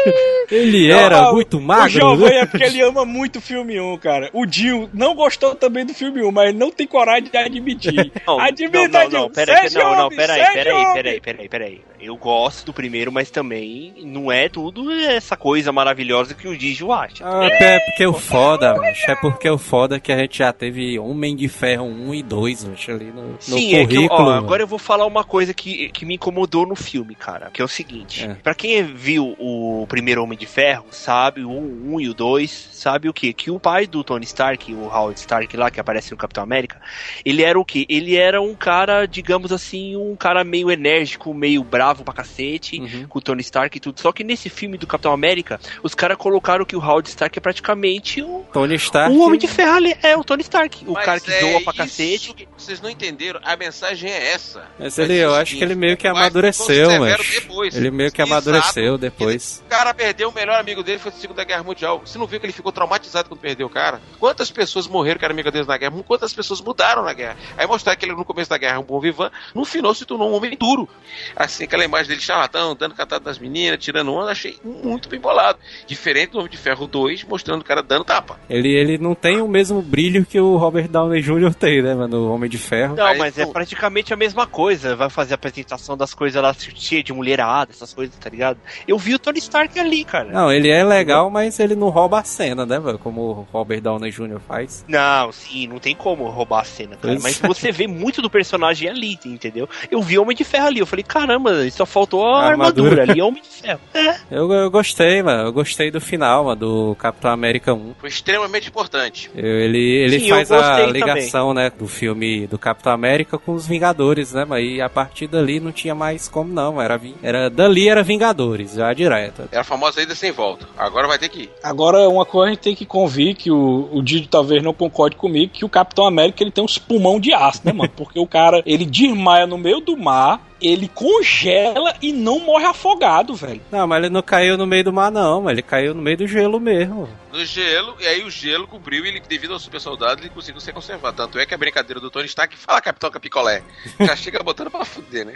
Ele 0.50 0.90
era 0.90 1.28
Ah, 1.28 1.32
muito 1.32 1.58
O 1.58 1.60
magro. 1.60 1.90
Giovanni 1.90 2.34
né? 2.34 2.40
é 2.40 2.46
porque 2.46 2.64
ele 2.64 2.82
ama 2.82 3.04
muito 3.04 3.38
o 3.38 3.40
filme 3.42 3.80
1, 3.80 3.96
cara. 3.98 4.28
O 4.32 4.44
Dio 4.44 4.90
não 4.92 5.14
gostou 5.14 5.54
também 5.54 5.86
do 5.86 5.94
filme 5.94 6.22
1, 6.22 6.30
mas 6.30 6.54
não 6.54 6.70
tem 6.70 6.86
coragem 6.86 7.30
de 7.30 7.36
admitir. 7.36 8.12
Não, 8.26 8.38
Admita, 8.40 8.88
não, 8.88 9.10
não, 9.10 9.20
não, 9.22 9.30
peraí, 9.30 9.68
Seja 9.68 9.78
não, 9.82 9.96
não, 9.96 10.08
peraí, 10.10 10.42
peraí, 10.52 10.92
peraí, 10.94 11.20
peraí, 11.20 11.48
peraí. 11.48 11.80
Eu 12.14 12.18
gosto 12.18 12.66
do 12.66 12.72
primeiro, 12.72 13.10
mas 13.10 13.28
também 13.28 13.92
não 14.04 14.30
é 14.30 14.48
tudo 14.48 14.88
essa 14.92 15.36
coisa 15.36 15.72
maravilhosa 15.72 16.32
que 16.32 16.46
o 16.46 16.56
Digio 16.56 16.92
acha. 16.92 17.24
Ah, 17.26 17.46
é 17.46 17.80
porque 17.80 18.06
o 18.06 18.12
foda, 18.12 18.76
é 19.08 19.16
porque 19.16 19.50
o 19.50 19.58
foda 19.58 19.96
é 19.96 20.00
que 20.00 20.12
a 20.12 20.16
gente 20.18 20.38
já 20.38 20.52
teve 20.52 20.96
Homem 20.96 21.34
de 21.34 21.48
Ferro 21.48 21.86
1 21.86 22.14
e 22.14 22.22
2, 22.22 22.64
macho, 22.66 22.90
ali 22.92 23.06
no, 23.06 23.32
no 23.32 23.40
Sim, 23.40 23.74
é 23.74 23.84
que 23.84 23.94
currículo. 23.96 24.28
ó, 24.28 24.32
agora 24.34 24.62
eu 24.62 24.66
vou 24.68 24.78
falar 24.78 25.06
uma 25.06 25.24
coisa 25.24 25.52
que, 25.52 25.88
que 25.88 26.06
me 26.06 26.14
incomodou 26.14 26.64
no 26.64 26.76
filme, 26.76 27.16
cara. 27.16 27.50
Que 27.52 27.60
é 27.60 27.64
o 27.64 27.68
seguinte: 27.68 28.24
É. 28.24 28.34
pra 28.34 28.54
quem 28.54 28.84
viu 28.84 29.34
o 29.40 29.84
primeiro 29.88 30.22
Homem 30.22 30.38
de 30.38 30.46
Ferro, 30.46 30.86
sabe, 30.92 31.42
o 31.42 31.50
1 31.50 32.00
e 32.00 32.08
o 32.08 32.14
2, 32.14 32.68
sabe 32.72 33.08
o 33.08 33.12
quê? 33.12 33.32
Que 33.32 33.50
o 33.50 33.58
pai 33.58 33.88
do 33.88 34.04
Tony 34.04 34.24
Stark, 34.24 34.72
o 34.72 34.84
Howard 34.84 35.18
Stark 35.18 35.56
lá, 35.56 35.68
que 35.68 35.80
aparece 35.80 36.12
no 36.12 36.16
Capitão 36.16 36.44
América, 36.44 36.80
ele 37.24 37.42
era 37.42 37.58
o 37.58 37.64
quê? 37.64 37.84
Ele 37.88 38.14
era 38.14 38.40
um 38.40 38.54
cara, 38.54 39.04
digamos 39.04 39.50
assim, 39.50 39.96
um 39.96 40.14
cara 40.14 40.44
meio 40.44 40.70
enérgico, 40.70 41.34
meio 41.34 41.64
bravo 41.64 42.03
pra 42.04 42.14
cacete, 42.14 42.80
Uhum. 42.80 43.06
com 43.08 43.18
o 43.18 43.22
Tony 43.22 43.40
Stark 43.42 43.76
e 43.76 43.80
tudo. 43.80 44.00
Só 44.00 44.12
que 44.12 44.22
nesse 44.24 44.48
filme 44.48 44.76
do 44.78 44.86
Capitão 44.86 45.12
América, 45.12 45.58
os 45.82 45.94
caras 45.94 46.16
colocaram 46.16 46.64
que 46.64 46.76
o 46.76 46.80
Howard 46.80 47.08
Stark 47.08 47.38
é 47.38 47.40
praticamente 47.40 48.22
o. 48.22 48.44
Tony 48.52 48.74
Stark. 48.76 49.14
O 49.14 49.20
Homem 49.26 49.38
de 49.38 49.46
Ferro 49.48 49.72
ali 49.76 49.96
é 50.02 50.16
o 50.16 50.22
Tony 50.24 50.42
Stark, 50.42 50.84
o 50.86 50.92
Mas 50.92 51.04
cara 51.04 51.20
que 51.20 51.32
é 51.32 51.40
doa 51.40 51.50
pra 51.62 51.72
isso 51.72 51.72
cacete. 51.76 52.34
que 52.34 52.48
Vocês 52.56 52.80
não 52.80 52.90
entenderam, 52.90 53.40
a 53.42 53.56
mensagem 53.56 54.10
é 54.10 54.32
essa. 54.32 54.66
Mas 54.78 54.96
Vai 54.96 55.04
ele, 55.06 55.18
eu 55.18 55.34
acho 55.34 55.56
que 55.56 55.62
ele 55.64 55.74
meio 55.74 55.96
que 55.96 56.06
amadureceu, 56.06 57.00
mas 57.00 57.16
depois. 57.30 57.74
ele 57.76 57.90
meio 57.90 58.12
que 58.12 58.20
Exato. 58.22 58.32
amadureceu 58.32 58.98
depois. 58.98 59.62
O 59.66 59.68
cara 59.70 59.92
perdeu 59.94 60.28
o 60.28 60.32
melhor 60.32 60.58
amigo 60.60 60.82
dele, 60.82 60.98
foi 60.98 61.10
na 61.12 61.18
Segunda 61.18 61.44
Guerra 61.44 61.62
Mundial. 61.62 62.00
Você 62.04 62.18
não 62.18 62.26
viu 62.26 62.38
que 62.40 62.46
ele 62.46 62.52
ficou 62.52 62.72
traumatizado 62.72 63.28
quando 63.28 63.40
perdeu 63.40 63.66
o 63.66 63.70
cara? 63.70 64.00
Quantas 64.18 64.50
pessoas 64.50 64.86
morreram 64.86 65.18
que 65.18 65.24
eram 65.24 65.32
amigas 65.34 65.52
deles 65.52 65.66
na 65.66 65.76
guerra? 65.76 65.94
Quantas 66.06 66.32
pessoas 66.32 66.60
mudaram 66.60 67.02
na 67.04 67.12
guerra? 67.12 67.36
Aí 67.56 67.66
mostrar 67.66 67.96
que 67.96 68.04
ele 68.04 68.12
no 68.14 68.24
começo 68.24 68.50
da 68.50 68.58
guerra 68.58 68.76
é 68.76 68.78
um 68.78 68.82
bom 68.84 69.00
vivan, 69.00 69.30
no 69.54 69.64
final 69.64 69.94
se 69.94 70.04
tornou 70.04 70.30
um 70.30 70.34
homem 70.34 70.56
duro. 70.56 70.88
Assim, 71.36 71.64
aquela 71.64 71.84
imagem 71.94 72.08
dele 72.08 72.20
charlatão, 72.20 72.74
dando 72.74 72.94
catada 72.94 73.24
nas 73.24 73.38
meninas, 73.38 73.78
tirando 73.78 74.12
onda, 74.12 74.32
achei 74.32 74.58
muito 74.62 75.08
bem 75.08 75.20
bolado. 75.20 75.58
Diferente 75.86 76.32
do 76.32 76.38
Homem 76.38 76.50
de 76.50 76.56
Ferro 76.56 76.86
2, 76.86 77.24
mostrando 77.24 77.60
o 77.60 77.64
cara 77.64 77.82
dando 77.82 78.04
tapa. 78.04 78.38
Ele, 78.48 78.68
ele 78.68 78.98
não 78.98 79.14
tem 79.14 79.40
o 79.40 79.48
mesmo 79.48 79.80
brilho 79.80 80.24
que 80.24 80.38
o 80.40 80.56
Robert 80.56 80.88
Downey 80.88 81.22
Jr. 81.22 81.54
tem, 81.54 81.82
né, 81.82 81.94
mano? 81.94 82.28
O 82.28 82.32
Homem 82.32 82.50
de 82.50 82.58
Ferro. 82.58 82.96
Não, 82.96 83.06
Aí, 83.06 83.18
mas 83.18 83.38
é 83.38 83.46
praticamente 83.46 84.12
a 84.12 84.16
mesma 84.16 84.46
coisa. 84.46 84.96
Vai 84.96 85.10
fazer 85.10 85.34
a 85.34 85.36
apresentação 85.36 85.96
das 85.96 86.14
coisas 86.14 86.42
lá 86.42 86.54
cheia 86.54 87.02
de 87.02 87.12
mulherada, 87.12 87.72
essas 87.72 87.92
coisas, 87.92 88.16
tá 88.16 88.28
ligado? 88.28 88.58
Eu 88.86 88.98
vi 88.98 89.14
o 89.14 89.18
Tony 89.18 89.38
Stark 89.38 89.78
ali, 89.78 90.04
cara. 90.04 90.30
Não, 90.30 90.52
ele 90.52 90.70
é 90.70 90.82
legal, 90.84 91.30
mas 91.30 91.58
ele 91.58 91.74
não 91.74 91.88
rouba 91.88 92.20
a 92.20 92.24
cena, 92.24 92.66
né, 92.66 92.78
velho? 92.78 92.98
Como 92.98 93.20
o 93.20 93.46
Robert 93.52 93.80
Downey 93.80 94.10
Jr. 94.10 94.40
faz. 94.46 94.84
Não, 94.88 95.32
sim, 95.32 95.66
não 95.66 95.78
tem 95.78 95.94
como 95.94 96.28
roubar 96.28 96.62
a 96.62 96.64
cena, 96.64 96.96
cara. 96.96 97.14
Pois 97.14 97.22
Mas 97.22 97.42
é. 97.42 97.46
você 97.46 97.70
vê 97.70 97.86
muito 97.86 98.20
do 98.20 98.30
personagem 98.30 98.88
ali, 98.88 99.18
entendeu? 99.24 99.68
Eu 99.90 100.02
vi 100.02 100.18
Homem 100.18 100.36
de 100.36 100.44
Ferro 100.44 100.66
ali, 100.66 100.80
eu 100.80 100.86
falei, 100.86 101.02
caramba, 101.02 101.64
só 101.84 101.86
faltou 101.86 102.26
a, 102.26 102.40
A 102.42 102.46
armadura. 102.48 102.90
armadura. 102.90 103.02
ali, 103.12 103.20
é 103.20 103.24
Homem 103.24 103.42
de 103.42 103.48
Ferro. 103.48 103.80
É. 103.94 104.16
Eu, 104.30 104.50
eu 104.52 104.70
gostei, 104.70 105.22
mano. 105.22 105.44
Eu 105.48 105.52
gostei 105.52 105.90
do 105.90 106.00
final, 106.00 106.44
mano, 106.44 106.56
do 106.56 106.94
Capitão 106.96 107.30
América 107.30 107.72
1. 107.72 107.94
Foi 107.98 108.08
extremamente 108.08 108.68
importante. 108.68 109.30
Eu- 109.34 109.44
Ele, 109.46 109.78
ele 109.78 110.18
Sim, 110.20 110.26
eu 110.30 110.36
faz 110.36 110.50
a 110.52 110.86
ligação, 110.86 111.54
né, 111.54 111.70
do 111.70 111.86
filme 111.86 112.46
do 112.46 112.58
Capitão 112.58 112.92
América 112.92 113.38
com 113.38 113.52
os 113.52 113.66
Vingadores, 113.66 114.32
né? 114.32 114.44
Mas 114.44 114.58
aí, 114.58 114.80
a 114.80 114.88
partir 114.88 115.26
dali 115.26 115.60
não 115.60 115.72
tinha 115.72 115.94
mais 115.94 116.28
como 116.28 116.52
não. 116.52 116.80
Era, 116.80 117.00
era 117.22 117.48
dali 117.50 117.88
era 117.88 118.02
Vingadores, 118.02 118.74
já 118.74 118.92
direto. 118.92 119.48
Era 119.50 119.60
a 119.62 119.64
famosa 119.64 120.02
ida 120.02 120.14
sem 120.14 120.30
volta. 120.32 120.66
Agora 120.76 121.06
vai 121.08 121.18
ter 121.18 121.28
que 121.28 121.42
ir. 121.42 121.50
Agora, 121.62 122.08
uma 122.08 122.24
coisa 122.24 122.46
a 122.50 122.54
gente 122.54 122.60
tem 122.62 122.74
que 122.74 122.84
convir, 122.86 123.34
que 123.36 123.50
o, 123.50 123.88
o 123.92 124.02
Didi 124.02 124.28
talvez 124.28 124.62
não 124.62 124.72
concorde 124.74 125.16
comigo, 125.16 125.52
que 125.52 125.64
o 125.64 125.68
Capitão 125.68 126.06
América 126.06 126.42
ele 126.42 126.50
tem 126.50 126.62
uns 126.64 126.78
pulmão 126.78 127.18
de 127.18 127.32
aço, 127.32 127.62
né, 127.64 127.72
mano? 127.72 127.90
Porque 127.96 128.18
o 128.18 128.26
cara, 128.26 128.62
ele 128.66 128.84
desmaia 128.84 129.46
no 129.46 129.56
meio 129.58 129.80
do 129.80 129.96
mar, 129.96 130.40
ele 130.66 130.88
congela 130.88 131.94
e 132.00 132.12
não 132.12 132.40
morre 132.40 132.64
afogado, 132.64 133.34
velho. 133.34 133.60
Não, 133.70 133.86
mas 133.86 133.98
ele 134.02 134.12
não 134.12 134.22
caiu 134.22 134.56
no 134.56 134.66
meio 134.66 134.84
do 134.84 134.92
mar, 134.92 135.10
não, 135.10 135.48
ele 135.48 135.62
caiu 135.62 135.94
no 135.94 136.02
meio 136.02 136.16
do 136.16 136.26
gelo 136.26 136.58
mesmo. 136.58 137.08
No 137.34 137.44
gelo, 137.44 137.96
e 138.00 138.06
aí 138.06 138.22
o 138.22 138.30
gelo 138.30 138.66
cobriu 138.66 139.04
e 139.04 139.08
ele, 139.08 139.20
devido 139.20 139.52
ao 139.52 139.58
super 139.58 139.80
soldado, 139.80 140.22
ele 140.22 140.30
conseguiu 140.30 140.60
ser 140.60 140.72
conservado. 140.72 141.16
Tanto 141.16 141.38
é 141.38 141.44
que 141.44 141.52
a 141.52 141.58
brincadeira 141.58 142.00
do 142.00 142.10
Tony 142.10 142.26
Stark 142.26 142.56
fala 142.56 142.80
Capitão 142.80 143.10
Capicolé. 143.10 143.62
Já 144.00 144.14
chega 144.16 144.42
botando 144.42 144.70
pra 144.70 144.84
fuder, 144.84 145.26
né? 145.26 145.34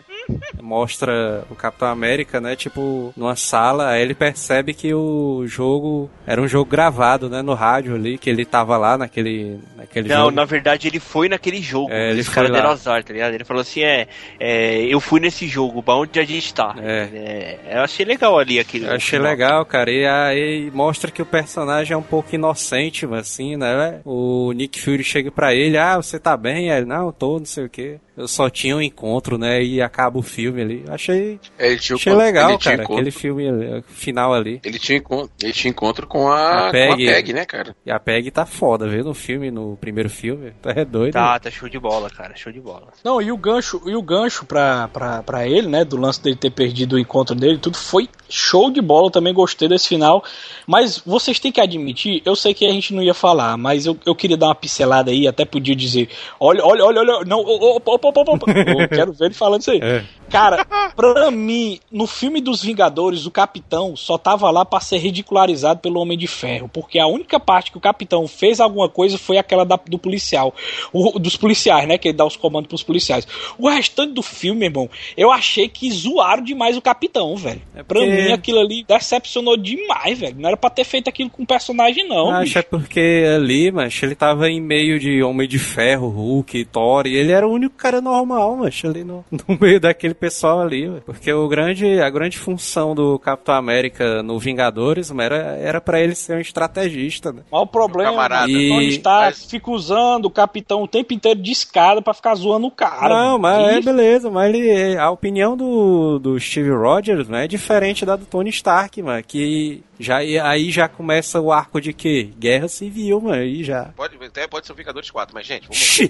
Mostra 0.61 1.45
o 1.51 1.57
Capitão 1.57 1.89
América, 1.89 2.41
né? 2.41 2.55
Tipo, 2.55 3.13
numa 3.17 3.35
sala, 3.35 3.91
aí 3.91 4.03
ele 4.03 4.15
percebe 4.15 4.75
que 4.75 4.95
o 4.95 5.45
jogo 5.47 6.09
era 6.25 6.41
um 6.41 6.47
jogo 6.47 6.71
gravado, 6.71 7.29
né? 7.29 7.43
No 7.43 7.55
rádio 7.55 7.97
ali, 7.97 8.17
que 8.17 8.31
ele 8.31 8.45
tava 8.45 8.77
lá 8.77 8.97
naquele, 8.97 9.59
naquele 9.77 10.09
Não, 10.09 10.25
jogo. 10.25 10.31
na 10.31 10.45
verdade 10.45 10.87
ele 10.87 11.01
foi 11.01 11.29
naquele 11.29 11.61
jogo. 11.61 11.91
É, 11.93 12.11
ele 12.11 12.21
Os 12.21 12.29
caras 12.29 12.53
deram 12.53 12.71
azar, 12.71 13.03
tá 13.03 13.13
ligado? 13.13 13.35
Ele 13.35 13.45
falou 13.45 13.63
assim: 13.63 13.83
é, 13.83 14.07
é, 14.39 14.83
eu 14.83 15.01
fui 15.01 15.19
nesse 15.19 15.49
jogo, 15.49 15.83
pra 15.83 15.95
onde 15.95 16.21
a 16.21 16.25
gente 16.25 16.55
tá. 16.55 16.77
É. 16.81 17.59
É, 17.69 17.79
eu 17.79 17.83
achei 17.83 18.07
legal 18.07 18.39
ali 18.39 18.61
aquele. 18.61 18.87
Eu 18.87 18.93
achei 18.95 19.19
final. 19.19 19.31
legal, 19.33 19.67
cara. 19.67 19.91
E 19.91 20.07
aí 20.07 20.71
mostra 20.73 21.11
que 21.11 21.21
o 21.21 21.27
personagem 21.27 21.88
é 21.93 21.97
um 21.97 22.03
pouco 22.03 22.35
inocente, 22.35 23.07
assim, 23.07 23.57
né? 23.57 24.01
O 24.05 24.53
Nick 24.53 24.81
Fury 24.81 25.05
chega 25.05 25.31
pra 25.31 25.55
ele, 25.55 25.77
ah, 25.77 25.97
você 25.97 26.19
tá 26.19 26.37
bem? 26.37 26.69
Ele, 26.71 26.87
não, 26.87 27.13
tô, 27.13 27.39
não 27.39 27.47
sei 27.47 27.65
o 27.65 27.71
quê. 27.71 27.99
Eu 28.19 28.27
só 28.29 28.51
tinha 28.51 28.77
um 28.77 28.83
encontro, 28.83 29.39
né? 29.39 29.63
E 29.63 29.81
acaba 29.81 30.19
o 30.19 30.23
filme 30.23 30.61
ali. 30.61 30.85
Achei, 30.89 31.39
Ele 31.59 31.79
tinha 31.79 31.97
achei 31.97 32.13
encontro- 32.13 32.17
legal, 32.17 32.59
cara. 32.59 32.83
Aquele 32.83 33.11
filme 33.11 33.49
ali, 33.49 33.85
final 33.87 34.35
ali. 34.35 34.61
Ele 34.65 34.79
tinha 34.79 34.99
encontro, 34.99 35.31
ele 35.43 35.53
tinha 35.53 35.71
encontro 35.71 36.07
com 36.07 36.29
a, 36.29 36.69
A 36.69 36.71
Peg. 36.71 36.89
com 36.89 36.93
a 36.95 36.97
Peg, 37.15 37.33
né, 37.33 37.45
cara? 37.47 37.77
E 37.87 37.91
a 37.91 37.99
Peg 38.01 38.31
tá 38.31 38.45
foda, 38.45 38.89
viu? 38.89 39.05
No 39.05 39.15
filme, 39.15 39.51
no 39.51 39.77
primeiro 39.77 40.11
filme. 40.11 40.53
Tá 40.61 40.73
é 40.77 40.85
doido. 40.85 41.13
Tá, 41.13 41.39
tá 41.39 41.51
show 41.51 41.69
de 41.69 41.79
bola, 41.79 42.11
cara. 42.11 42.35
Show 42.37 42.53
de 42.53 42.61
bola. 42.61 42.89
Não, 43.05 43.23
e 43.23 43.31
o 43.31 43.37
gancho, 43.37 43.81
e 43.87 43.95
o 43.95 44.03
gancho 44.03 44.45
pra, 44.45 44.89
pra, 44.89 45.23
pra 45.23 45.47
ele, 45.47 45.69
né, 45.69 45.85
do 45.85 45.97
lance 45.97 46.21
dele 46.23 46.37
ter 46.37 46.51
perdido 46.51 46.97
o 46.97 46.99
encontro 46.99 47.35
dele, 47.37 47.59
tudo 47.59 47.77
foi 47.79 48.09
show 48.29 48.71
de 48.71 48.81
bola, 48.81 49.07
eu 49.07 49.11
também 49.13 49.33
gostei 49.33 49.69
desse 49.69 49.89
final. 49.89 50.25
Mas 50.67 50.99
vocês 50.99 51.39
têm 51.39 51.53
que 51.53 51.61
admitir, 51.61 52.21
eu 52.25 52.35
sei 52.35 52.53
que 52.53 52.67
a 52.67 52.73
gente 52.73 52.93
não 52.93 53.03
ia 53.03 53.15
falar, 53.15 53.57
mas 53.57 53.87
eu, 53.87 53.97
eu 54.05 54.15
queria 54.15 54.37
dar 54.37 54.47
uma 54.49 54.55
pincelada 54.55 55.11
aí, 55.11 55.27
até 55.27 55.45
podia 55.45 55.77
dizer, 55.77 56.09
olha, 56.41 56.65
olha, 56.65 56.85
olha, 56.85 57.01
olha, 57.01 57.25
não, 57.25 57.41
opa, 57.41 57.93
opa, 57.93 58.08
opa, 58.09 58.21
opa, 58.33 58.51
eu 58.51 58.89
quero 58.89 59.13
ver 59.13 59.27
ele 59.27 59.35
falando 59.35 59.61
isso 59.63 59.71
aí. 59.71 59.81
É. 59.83 60.05
Cara, 60.31 60.65
pra 60.95 61.31
mim, 61.31 61.81
no 61.91 62.07
filme 62.07 62.41
dos 62.41 62.63
Vingadores, 62.63 63.25
o 63.25 63.31
Capitão 63.31 63.97
só 63.97 64.19
tava 64.19 64.51
lá 64.51 64.63
pra 64.65 64.79
ser 64.79 64.99
ridicularizado 64.99 65.81
pelo 65.81 65.99
Homem 66.01 66.19
de 66.19 66.27
Ferro, 66.27 66.69
porque 66.71 66.99
a 66.99 67.07
única 67.07 67.41
parte 67.41 67.71
que 67.73 67.79
o 67.79 67.81
Capitão 67.81 68.29
fez 68.29 68.61
alguma 68.61 68.91
coisa 68.91 69.17
foi 69.17 69.39
aquela 69.39 69.65
da- 69.65 69.81
do 69.89 69.99
policial, 69.99 70.55
o- 70.93 71.19
dos 71.19 71.35
policiais, 71.37 71.89
né, 71.89 71.97
que 71.97 72.09
ele 72.09 72.17
dá 72.17 72.27
os 72.27 72.37
comandos 72.37 72.69
pros 72.69 72.83
policiais. 72.83 73.27
O 73.59 73.69
restante 73.71 74.13
do 74.13 74.23
filme, 74.23 74.67
irmão, 74.67 74.89
eu 75.17 75.31
achei 75.33 75.67
que 75.67 75.91
zoaram 75.91 76.43
demais 76.45 76.77
o 76.77 76.83
Capitão, 76.83 77.35
velho. 77.37 77.63
É 77.75 77.83
Pra 77.83 77.99
porque- 78.01 78.11
mim, 78.11 78.33
aquilo 78.33 78.59
ali 78.61 78.85
decepcionou 78.87 79.57
demais, 79.57 80.19
velho. 80.19 80.37
Não 80.39 80.49
era 80.49 80.57
pra 80.59 80.69
ter 80.69 80.85
feito 80.85 81.09
aquilo 81.09 81.31
com 81.31 81.43
o 81.43 81.47
personagem, 81.47 82.07
não, 82.07 82.31
Acho 82.33 82.59
é 82.59 82.63
porque 82.63 83.25
ali, 83.35 83.71
mas 83.73 83.99
ele 84.03 84.15
tava 84.15 84.51
em 84.51 84.61
meio 84.61 84.99
de 85.01 85.23
Homem 85.23 85.49
de 85.49 85.59
Ferro, 85.59 86.09
Hulk, 86.09 86.67
Thor, 86.67 87.07
e 87.07 87.17
ele 87.17 87.33
era 87.33 87.49
o 87.49 87.53
único 87.53 87.77
cara 87.77 87.98
normal, 88.01 88.57
mas 88.57 88.81
ali 88.85 89.05
no, 89.05 89.25
no 89.31 89.59
meio 89.61 89.81
daquele 89.81 90.15
pessoal 90.15 90.61
ali, 90.61 90.91
porque 91.07 91.33
o 91.33 91.49
grande, 91.49 92.01
a 92.01 92.09
grande 92.11 92.39
função 92.39 92.95
do 92.95 93.19
Capitão 93.19 93.55
América 93.55 94.23
no 94.23 94.39
Vingadores 94.39 95.11
mas 95.11 95.27
era 95.27 95.37
era 95.59 95.81
para 95.81 96.01
ele 96.01 96.15
ser 96.15 96.37
um 96.37 96.41
estrategista, 96.41 97.33
né? 97.33 97.43
Mas 97.51 97.61
o 97.61 97.67
problema 97.67 98.11
camarada. 98.11 98.45
é 98.51 98.55
que 98.55 98.67
o 98.71 98.75
Tony 98.75 98.85
E- 98.87 98.89
Stark 98.91 99.39
mas- 99.39 99.51
fica 99.51 99.71
usando 99.71 100.25
o 100.27 100.31
Capitão 100.31 100.83
o 100.83 100.89
tempo 100.89 101.13
inteiro 101.15 101.41
de 101.41 101.53
escada 101.53 102.01
pra 102.03 102.15
ficar 102.15 102.35
zoando 102.35 102.67
o 102.67 102.71
cara. 102.71 103.09
Não, 103.09 103.39
mano. 103.39 103.65
mas 103.65 103.77
é 103.77 103.81
beleza, 103.81 104.31
mas 104.31 104.55
ele, 104.55 104.97
a 104.97 105.11
opinião 105.11 105.57
do, 105.57 106.19
do 106.19 106.39
Steve 106.39 106.71
Rogers 106.71 107.29
né, 107.29 107.45
é 107.45 107.49
diferente 107.49 108.05
da 108.07 108.17
do 108.17 108.25
Tony 108.27 108.51
Stark, 108.51 109.01
mano, 109.03 109.23
que 109.27 109.83
já, 109.99 110.19
aí 110.19 110.71
já 110.71 110.89
começa 110.89 111.41
o 111.41 111.53
arco 111.53 111.81
de 111.81 111.93
quê? 111.93 112.31
Guerra 112.39 112.69
Civil, 112.69 113.21
mano, 113.21 113.43
aí 113.43 113.65
já. 113.65 113.87
Pode, 113.97 114.17
até 114.25 114.47
pode 114.47 114.67
ser 114.67 114.73
o 114.73 114.77
Vingadores 114.77 115.11
4, 115.11 115.35
mas, 115.35 115.47
gente, 115.47 115.63
vamos 115.69 116.01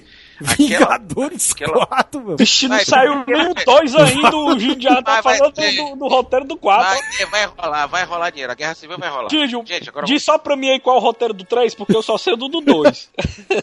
Aquela- 0.40 0.56
Vingadores 0.56 1.52
aquela- 1.52 1.86
4, 1.86 2.22
mano. 2.22 2.36
Vixe, 2.36 2.68
não 2.68 2.76
Vai, 2.76 2.84
saiu 2.84 3.24
nem 3.26 3.50
o 3.50 3.54
2 3.54 3.94
ainda, 3.94 4.36
o 4.36 4.58
Gil 4.58 4.80
já 4.80 5.02
tá 5.02 5.20
Vai, 5.20 5.22
vai, 5.22 5.38
falando 5.38 5.54
vai. 5.56 5.74
do, 5.76 5.96
do 5.96 6.08
roteiro 6.08 6.44
do 6.46 6.56
4. 6.56 6.84
Vai, 7.18 7.26
vai 7.26 7.46
rolar, 7.46 7.86
vai 7.86 8.04
rolar 8.04 8.30
dinheiro. 8.30 8.52
A 8.52 8.54
Guerra 8.54 8.74
Civil 8.74 8.98
vai 8.98 9.08
rolar. 9.08 9.28
Gil, 9.30 9.48
Gente, 9.66 9.88
agora 9.88 10.06
diz 10.06 10.22
só 10.22 10.38
pra 10.38 10.54
mim 10.56 10.68
aí 10.70 10.78
qual 10.80 10.96
é 10.96 11.00
o 11.00 11.02
roteiro 11.02 11.34
do 11.34 11.44
3, 11.44 11.74
porque 11.74 11.96
eu 11.96 12.02
só 12.02 12.16
sei 12.18 12.36
do 12.36 12.48
do 12.48 12.60
2. 12.60 13.10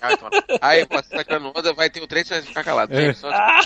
Aí, 0.01 0.17
mano, 0.21 0.43
Aí, 0.61 0.85
você 0.89 1.23
tá 1.23 1.37
onda, 1.37 1.73
vai 1.73 1.89
ter 1.89 2.01
o 2.01 2.07
3 2.07 2.27
você 2.27 2.33
vai 2.35 2.43
ficar 2.43 2.63
calado. 2.63 2.93
É. 2.93 3.13
Tá. 3.13 3.59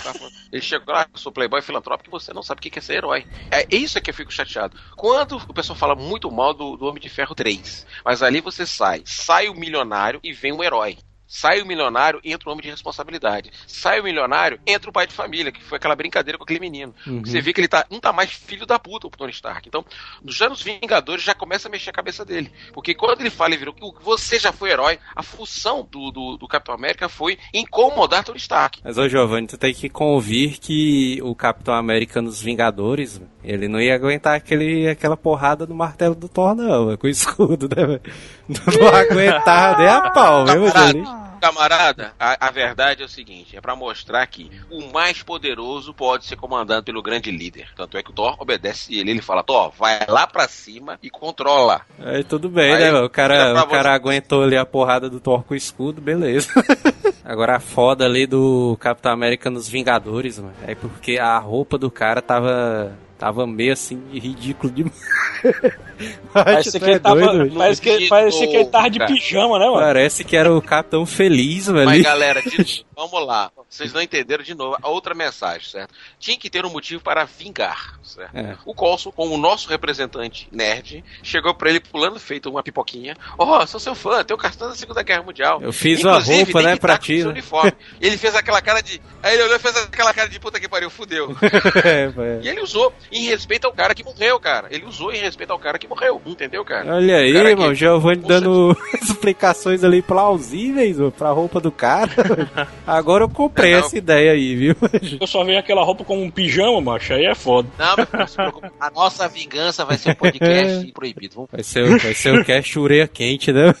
Ele 0.52 0.62
chegou 0.62 0.94
lá, 0.94 1.06
eu 1.12 1.18
sou 1.18 1.32
playboy 1.32 1.60
filantrópico 1.62 2.08
e 2.10 2.20
você 2.20 2.32
não 2.32 2.42
sabe 2.42 2.58
o 2.58 2.62
que 2.62 2.70
que 2.70 2.78
é 2.78 2.82
ser 2.82 2.94
herói. 2.94 3.26
É 3.50 3.66
isso 3.74 3.98
é 3.98 4.00
que 4.00 4.10
eu 4.10 4.14
fico 4.14 4.32
chateado. 4.32 4.76
Quando 4.96 5.36
o 5.36 5.54
pessoal 5.54 5.76
fala 5.78 5.94
muito 5.94 6.30
mal 6.30 6.49
do, 6.52 6.76
do 6.76 6.86
Homem 6.86 7.00
de 7.00 7.08
Ferro 7.08 7.34
3, 7.34 7.86
mas 8.04 8.22
ali 8.22 8.40
você 8.40 8.66
sai, 8.66 9.02
sai 9.04 9.48
o 9.48 9.54
milionário 9.54 10.20
e 10.22 10.32
vem 10.32 10.52
o 10.52 10.62
herói. 10.62 10.98
Sai 11.32 11.62
o 11.62 11.66
milionário, 11.66 12.20
entra 12.24 12.48
o 12.48 12.52
homem 12.52 12.64
de 12.64 12.70
responsabilidade. 12.70 13.52
Sai 13.64 14.00
o 14.00 14.02
milionário, 14.02 14.58
entra 14.66 14.90
o 14.90 14.92
pai 14.92 15.06
de 15.06 15.14
família, 15.14 15.52
que 15.52 15.62
foi 15.62 15.76
aquela 15.76 15.94
brincadeira 15.94 16.36
com 16.36 16.42
aquele 16.42 16.58
menino. 16.58 16.92
Você 17.24 17.40
vê 17.40 17.52
que 17.52 17.60
ele 17.60 17.68
tá, 17.68 17.86
não 17.88 18.00
tá 18.00 18.12
mais 18.12 18.32
filho 18.32 18.66
da 18.66 18.80
puta, 18.80 19.06
o 19.06 19.10
Tony 19.10 19.30
Stark. 19.30 19.68
Então, 19.68 19.84
já 20.26 20.48
nos 20.48 20.60
Vingadores 20.60 21.22
já 21.22 21.32
começa 21.32 21.68
a 21.68 21.70
mexer 21.70 21.90
a 21.90 21.92
cabeça 21.92 22.24
dele. 22.24 22.50
Porque 22.72 22.96
quando 22.96 23.20
ele 23.20 23.30
fala 23.30 23.54
e 23.54 23.56
virou 23.56 23.72
que 23.72 24.02
você 24.02 24.40
já 24.40 24.50
foi 24.50 24.72
herói, 24.72 24.98
a 25.14 25.22
função 25.22 25.86
do, 25.88 26.10
do, 26.10 26.36
do 26.36 26.48
Capitão 26.48 26.74
América 26.74 27.08
foi 27.08 27.38
incomodar 27.54 28.24
Tony 28.24 28.38
Stark. 28.38 28.80
Mas, 28.82 28.98
ô 28.98 29.08
Giovanni, 29.08 29.46
tu 29.46 29.56
tem 29.56 29.72
que 29.72 29.88
convir 29.88 30.58
que 30.58 31.20
o 31.22 31.32
Capitão 31.36 31.74
América 31.74 32.20
nos 32.20 32.42
Vingadores, 32.42 33.22
ele 33.42 33.68
não 33.68 33.80
ia 33.80 33.94
aguentar 33.94 34.34
aquele, 34.34 34.88
aquela 34.88 35.16
porrada 35.16 35.66
no 35.66 35.74
martelo 35.74 36.14
do 36.14 36.28
Thor, 36.28 36.54
não, 36.54 36.86
velho, 36.86 36.98
com 36.98 37.06
o 37.06 37.10
escudo, 37.10 37.68
né, 37.74 37.86
velho? 37.86 38.02
Não 38.50 38.88
aguentava 38.88 39.78
nem 39.78 39.88
a 39.88 40.10
pau, 40.10 40.44
viu, 40.44 40.66
ali? 40.74 41.04
Camarada, 41.40 42.12
a, 42.20 42.48
a 42.48 42.50
verdade 42.50 43.02
é 43.02 43.06
o 43.06 43.08
seguinte: 43.08 43.56
é 43.56 43.60
pra 43.60 43.74
mostrar 43.74 44.26
que 44.26 44.50
o 44.70 44.92
mais 44.92 45.22
poderoso 45.22 45.94
pode 45.94 46.26
ser 46.26 46.36
comandado 46.36 46.84
pelo 46.84 47.02
grande 47.02 47.30
líder. 47.30 47.68
Tanto 47.74 47.96
é 47.96 48.02
que 48.02 48.10
o 48.10 48.12
Thor 48.12 48.36
obedece 48.38 48.94
ele. 48.94 49.10
Ele 49.10 49.22
fala: 49.22 49.42
Thor, 49.42 49.72
vai 49.78 50.04
lá 50.06 50.26
pra 50.26 50.46
cima 50.46 50.98
e 51.02 51.08
controla. 51.08 51.80
Aí 51.98 52.22
tudo 52.24 52.50
bem, 52.50 52.74
Aí, 52.74 52.92
né? 52.92 53.00
O 53.00 53.08
cara, 53.08 53.34
é 53.34 53.52
o 53.54 53.66
cara 53.66 53.94
aguentou 53.94 54.42
ali 54.42 54.56
a 54.56 54.66
porrada 54.66 55.08
do 55.08 55.18
Thor 55.18 55.42
com 55.42 55.54
o 55.54 55.56
escudo, 55.56 55.98
beleza. 56.00 56.50
Agora 57.24 57.56
a 57.56 57.60
foda 57.60 58.04
ali 58.04 58.26
do 58.26 58.76
Capitão 58.78 59.12
América 59.12 59.48
nos 59.48 59.68
Vingadores, 59.68 60.38
mano, 60.38 60.54
é 60.66 60.74
porque 60.74 61.18
a 61.18 61.38
roupa 61.38 61.78
do 61.78 61.90
cara 61.90 62.20
tava. 62.20 62.92
Tava 63.20 63.46
meio 63.46 63.74
assim, 63.74 64.02
ridículo 64.14 64.72
demais. 64.72 64.98
Parece 66.32 66.72
Tu 66.72 66.78
que, 66.78 66.84
é 66.84 66.90
ele 66.90 67.00
tava, 67.00 67.20
doido, 67.20 67.54
parece, 67.56 67.80
que, 67.80 68.08
parece 68.08 68.46
que 68.46 68.56
ele 68.56 68.66
tava 68.66 68.90
de 68.90 68.98
Cara. 68.98 69.12
pijama, 69.12 69.58
né, 69.58 69.66
mano? 69.66 69.80
Parece 69.80 70.24
que 70.24 70.36
era 70.36 70.52
o 70.52 70.60
Capitão 70.62 71.04
Feliz, 71.06 71.66
velho. 71.66 71.84
Mas 71.86 72.02
galera, 72.02 72.40
de- 72.42 72.84
vamos 72.96 73.26
lá. 73.26 73.50
Vocês 73.68 73.92
não 73.92 74.00
entenderam 74.02 74.42
de 74.42 74.54
novo 74.54 74.76
a 74.82 74.88
outra 74.88 75.14
mensagem, 75.14 75.68
certo? 75.68 75.92
Tinha 76.18 76.36
que 76.36 76.50
ter 76.50 76.64
um 76.66 76.70
motivo 76.70 77.02
para 77.02 77.24
vingar, 77.24 77.98
certo? 78.02 78.36
É. 78.36 78.56
O 78.64 78.74
Colson, 78.74 79.10
como 79.12 79.34
o 79.34 79.38
nosso 79.38 79.68
representante 79.68 80.48
nerd, 80.50 81.04
chegou 81.22 81.54
pra 81.54 81.70
ele 81.70 81.80
pulando 81.80 82.18
feito 82.18 82.50
uma 82.50 82.62
pipoquinha. 82.62 83.16
Ó, 83.38 83.64
sou 83.66 83.78
seu 83.80 83.94
fã, 83.94 84.24
teu 84.24 84.36
cartão 84.36 84.68
da 84.68 84.74
Segunda 84.74 85.02
Guerra 85.02 85.22
Mundial. 85.22 85.60
Eu 85.62 85.72
fiz 85.72 86.02
uma 86.04 86.12
Inclusive, 86.12 86.44
roupa, 86.44 86.58
tem 86.60 86.66
né, 86.68 86.76
pra 86.76 86.92
tá 86.94 86.98
ti, 86.98 87.22
né? 87.22 87.30
uniforme. 87.30 87.72
E 88.00 88.06
ele 88.06 88.16
fez 88.16 88.34
aquela 88.34 88.60
cara 88.60 88.80
de. 88.80 89.00
Aí 89.22 89.34
ele 89.34 89.42
olhou 89.44 89.56
e 89.56 89.60
fez 89.60 89.76
aquela 89.76 90.12
cara 90.12 90.28
de 90.28 90.38
puta 90.40 90.58
que 90.60 90.68
pariu, 90.68 90.90
fudeu. 90.90 91.34
É. 91.84 92.10
E 92.42 92.48
ele 92.48 92.60
usou 92.60 92.92
em 93.10 93.26
respeito 93.26 93.66
ao 93.66 93.72
cara 93.72 93.94
que 93.94 94.04
morreu, 94.04 94.38
cara. 94.40 94.68
Ele 94.70 94.84
usou 94.84 95.12
em 95.12 95.18
respeito 95.18 95.50
ao 95.52 95.58
cara 95.58 95.78
que 95.78 95.86
morreu, 95.90 96.22
entendeu, 96.24 96.64
cara? 96.64 96.94
Olha 96.94 97.16
aí, 97.16 97.30
O 97.32 97.34
cara 97.34 97.50
irmão, 97.50 97.74
Giovanni 97.74 98.22
dando 98.26 98.74
explicações 99.02 99.84
ali 99.84 100.00
plausíveis 100.00 100.98
ó, 101.00 101.10
pra 101.10 101.30
roupa 101.30 101.60
do 101.60 101.70
cara. 101.72 102.10
Agora 102.86 103.24
eu 103.24 103.28
comprei 103.28 103.72
É, 103.72 103.78
não. 103.80 103.86
essa 103.86 103.98
ideia 103.98 104.32
aí, 104.32 104.54
viu? 104.56 104.76
Eu 105.20 105.26
só 105.26 105.44
vejo 105.44 105.58
aquela 105.58 105.82
roupa 105.84 106.04
como 106.04 106.22
um 106.22 106.30
pijama, 106.30 106.80
macho, 106.80 107.12
aí 107.12 107.26
é 107.26 107.34
foda. 107.34 107.68
Não, 107.78 107.96
não 107.96 108.06
preocupe. 108.06 108.68
A 108.80 108.90
nossa 108.90 109.28
vingança 109.28 109.84
vai 109.84 109.98
ser 109.98 110.10
um 110.10 110.14
podcast 110.14 110.86
proibido. 110.94 111.34
Vamos 111.34 111.50
Vai 111.52 111.62
ser, 111.62 111.82
o- 111.84 111.98
vai 111.98 112.14
ser 112.14 112.34
o 112.38 112.44
cast 112.44 112.78
ureia 112.78 113.08
quente, 113.08 113.52
né? 113.52 113.74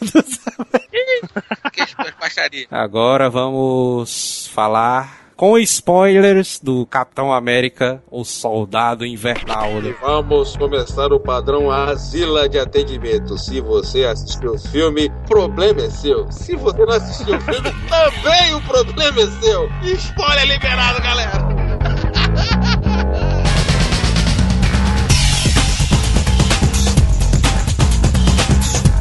que 1.72 1.84
baixaria. 2.20 2.66
Agora 2.70 3.30
vamos 3.30 4.48
falar 4.52 5.29
com 5.40 5.56
spoilers 5.56 6.60
do 6.62 6.84
Capitão 6.84 7.32
América, 7.32 8.02
o 8.10 8.26
Soldado 8.26 9.06
Invernal. 9.06 9.80
né? 9.80 9.94
Vamos 10.02 10.54
começar 10.54 11.10
o 11.14 11.18
padrão 11.18 11.70
Asila 11.70 12.46
de 12.46 12.58
atendimento. 12.58 13.38
Se 13.38 13.58
você 13.58 14.04
assistiu 14.04 14.52
o 14.52 14.58
filme, 14.58 15.10
problema 15.26 15.80
é 15.80 15.88
seu. 15.88 16.30
Se 16.30 16.54
você 16.56 16.84
não 16.84 16.92
assistiu 16.94 17.38
o 17.38 17.40
filme, 17.40 17.70
também 17.88 18.54
o 18.54 18.60
problema 18.64 19.18
é 19.18 19.26
seu. 19.40 19.70
Spoiler 19.82 20.46
liberado, 20.46 21.00
galera. 21.00 21.38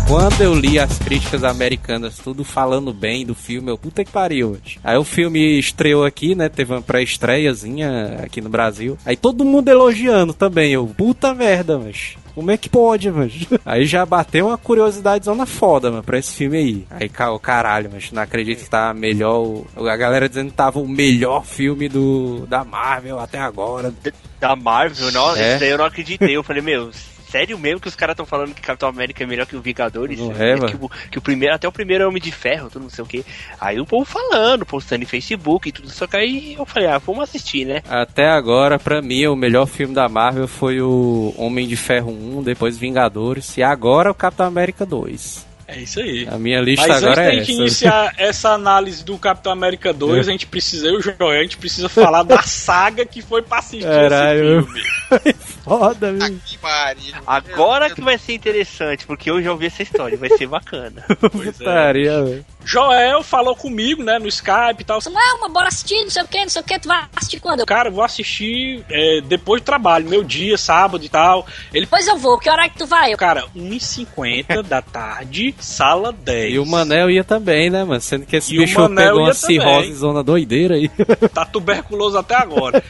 Quando 0.10 0.42
eu 0.42 0.56
li 0.56 0.80
as 0.80 0.98
críticas 0.98 1.44
americanas, 1.44 2.18
tudo 2.18 2.44
falando 2.44 2.92
bem 2.92 3.24
do 3.24 3.36
filme, 3.36 3.70
eu, 3.70 3.78
puta 3.78 4.04
que 4.04 4.10
pariu. 4.12 4.58
Aí 4.84 4.98
o 4.98 5.04
filme 5.04 5.60
estreou 5.60 6.04
aqui, 6.04 6.34
né? 6.34 6.50
Teve 6.50 6.74
uma 6.74 6.82
pré-estreiazinha 6.82 8.22
aqui 8.24 8.42
no 8.42 8.50
Brasil. 8.50 8.98
Aí 9.06 9.16
todo 9.16 9.46
mundo 9.46 9.70
elogiando 9.70 10.34
também. 10.34 10.72
Eu, 10.74 10.88
puta 10.88 11.36
merda, 11.36 11.78
mas. 11.78 12.16
Como 12.34 12.50
é 12.50 12.58
que 12.58 12.70
pode, 12.70 13.12
mano? 13.12 13.30
Aí 13.64 13.86
já 13.86 14.04
bateu 14.04 14.48
uma 14.48 14.58
curiosidade 14.58 15.26
zona 15.26 15.46
foda, 15.46 15.92
mano, 15.92 16.04
pra 16.04 16.18
esse 16.18 16.34
filme 16.34 16.58
aí. 16.58 16.86
Aí, 16.90 17.12
caralho, 17.42 17.90
mas 17.92 18.12
não 18.12 18.22
acredito 18.22 18.64
que 18.64 18.70
tá 18.70 18.94
melhor. 18.94 19.64
A 19.76 19.96
galera 19.98 20.30
dizendo 20.30 20.50
que 20.50 20.56
tava 20.56 20.80
o 20.80 20.88
melhor 20.88 21.44
filme 21.46 21.90
do, 21.90 22.48
da 22.48 22.64
Marvel 22.64 23.20
até 23.20 23.40
agora. 23.40 23.94
Da 24.40 24.56
Marvel, 24.56 25.12
não, 25.12 25.36
É. 25.36 25.52
isso 25.52 25.60
daí 25.60 25.70
eu 25.70 25.78
não 25.78 25.86
acreditei. 25.86 26.36
Eu 26.36 26.44
falei, 26.44 26.62
meu, 26.62 26.90
sério 27.30 27.58
mesmo 27.58 27.80
que 27.80 27.88
os 27.88 27.96
caras 27.96 28.14
estão 28.14 28.26
falando 28.26 28.54
que 28.54 28.62
Capitão 28.62 28.90
América 28.90 29.24
é 29.24 29.28
melhor 29.28 29.46
que 29.46 29.56
o 29.56 29.62
Vingadores? 29.62 30.20
Não 30.20 30.32
é, 30.32 30.56
que, 30.56 30.62
mano. 30.62 30.80
o, 30.82 30.90
que 31.10 31.18
o 31.18 31.22
primeiro, 31.22 31.54
até 31.54 31.68
o 31.68 31.72
primeiro 31.72 32.08
Homem 32.08 32.22
de 32.22 32.32
Ferro, 32.32 32.70
tudo 32.70 32.84
não 32.84 32.90
sei 32.90 33.04
o 33.04 33.08
que. 33.08 33.26
Aí 33.60 33.80
o 33.80 33.86
povo 33.86 34.06
falando, 34.06 34.66
postando 34.66 35.04
em 35.04 35.08
Facebook 35.08 35.70
e 35.70 35.72
tudo, 35.72 35.90
só 35.90 36.08
que 36.08 36.18
aí 36.18 36.56
eu 36.58 36.66
falei, 36.66 36.90
ah, 36.90 36.98
vamos 36.98 37.24
assistir, 37.24 37.66
né? 37.66 37.82
Até 37.88 38.28
agora, 38.28 38.80
pra 38.80 39.02
mim, 39.02 39.26
o 39.28 39.36
melhor 39.36 39.68
filme 39.68 39.94
da 39.94 40.10
Marvel 40.10 40.48
foi 40.48 40.82
o 40.82 41.34
Homem 41.38 41.68
de 41.68 41.76
Ferro 41.76 42.12
1, 42.12 42.44
depois 42.44 42.78
Vingadores, 42.78 43.58
e 43.58 43.64
agora 43.64 44.12
o 44.12 44.16
Capitão 44.16 44.48
América 44.48 44.86
2. 44.86 45.50
É 45.72 45.82
isso 45.82 46.00
aí. 46.00 46.28
A 46.28 46.40
minha 46.40 46.60
lista 46.62 46.88
Mas 46.88 47.04
agora 47.04 47.28
antes 47.28 47.38
é 47.38 47.42
essa. 47.42 47.52
iniciar 47.52 48.14
essa 48.18 48.50
análise 48.50 49.04
do 49.04 49.16
Capitão 49.20 49.52
América 49.52 49.94
2, 49.94 50.28
a 50.28 50.32
gente 50.32 50.48
precisa, 50.48 50.88
eu 50.88 50.96
e 50.96 50.98
o 50.98 51.02
Joel, 51.02 51.40
a 51.40 51.44
gente 51.44 51.58
precisa 51.58 51.88
falar 51.88 52.24
da 52.24 52.42
saga 52.42 53.06
que 53.06 53.22
foi 53.22 53.44
pra 53.44 53.60
assistir 53.60 53.86
Caralho. 53.86 54.62
esse 54.62 54.68
filme. 54.68 55.34
Foda, 55.64 56.12
meu. 56.12 56.40
Pariu. 56.62 57.16
Agora 57.26 57.90
que 57.90 58.02
vai 58.02 58.18
ser 58.18 58.34
interessante, 58.34 59.06
porque 59.06 59.30
eu 59.30 59.42
já 59.42 59.52
ouvi 59.52 59.68
essa 59.68 59.84
história, 59.84 60.18
vai 60.18 60.30
ser 60.30 60.48
bacana. 60.48 61.04
Putaria, 61.20 62.24
velho. 62.24 62.46
Joel 62.70 63.24
falou 63.24 63.56
comigo, 63.56 64.04
né, 64.04 64.20
no 64.20 64.28
Skype 64.28 64.82
e 64.82 64.84
tal. 64.84 65.00
Não, 65.08 65.40
mas 65.42 65.52
bora 65.52 65.68
assistir, 65.70 66.04
não 66.04 66.10
sei 66.12 66.22
o 66.22 66.28
que, 66.28 66.38
não 66.42 66.50
sei 66.50 66.62
o 66.62 66.66
que, 66.66 66.80
tu 66.80 66.88
vai 66.88 67.04
assistir 67.16 67.40
quando? 67.40 67.66
Cara, 67.66 67.90
eu 67.90 67.94
vou 67.94 68.04
assistir 68.04 68.86
é, 68.88 69.22
depois 69.22 69.60
do 69.60 69.66
trabalho, 69.66 70.08
meu 70.08 70.24
dia, 70.24 70.56
sábado 70.56 71.04
e 71.04 71.10
tal. 71.10 71.48
Ele, 71.74 71.86
Depois 71.86 72.08
eu 72.08 72.18
vou, 72.18 72.38
que 72.38 72.48
hora 72.48 72.66
é 72.66 72.70
que 72.70 72.78
tu 72.78 72.86
vai? 72.86 73.16
cara, 73.16 73.46
1h50 73.58 74.62
da 74.62 74.84
tarde, 74.84 75.56
sala 75.60 76.12
10. 76.14 76.54
E 76.54 76.60
o 76.60 76.66
Manel 76.66 77.10
ia 77.10 77.24
também, 77.24 77.72
né, 77.72 77.84
mano? 77.84 78.00
Sendo 78.02 78.28
que 78.28 78.36
esse 78.36 78.54
E 78.54 78.60
bicho 78.60 78.88
pegou 78.94 79.22
uma 79.22 79.34
cirrose 79.34 79.94
zona 79.94 80.24
doideira 80.24 80.76
aí. 80.76 80.90
Tá 81.34 81.46
tuberculoso 81.46 82.18
até 82.18 82.36
agora. 82.36 82.84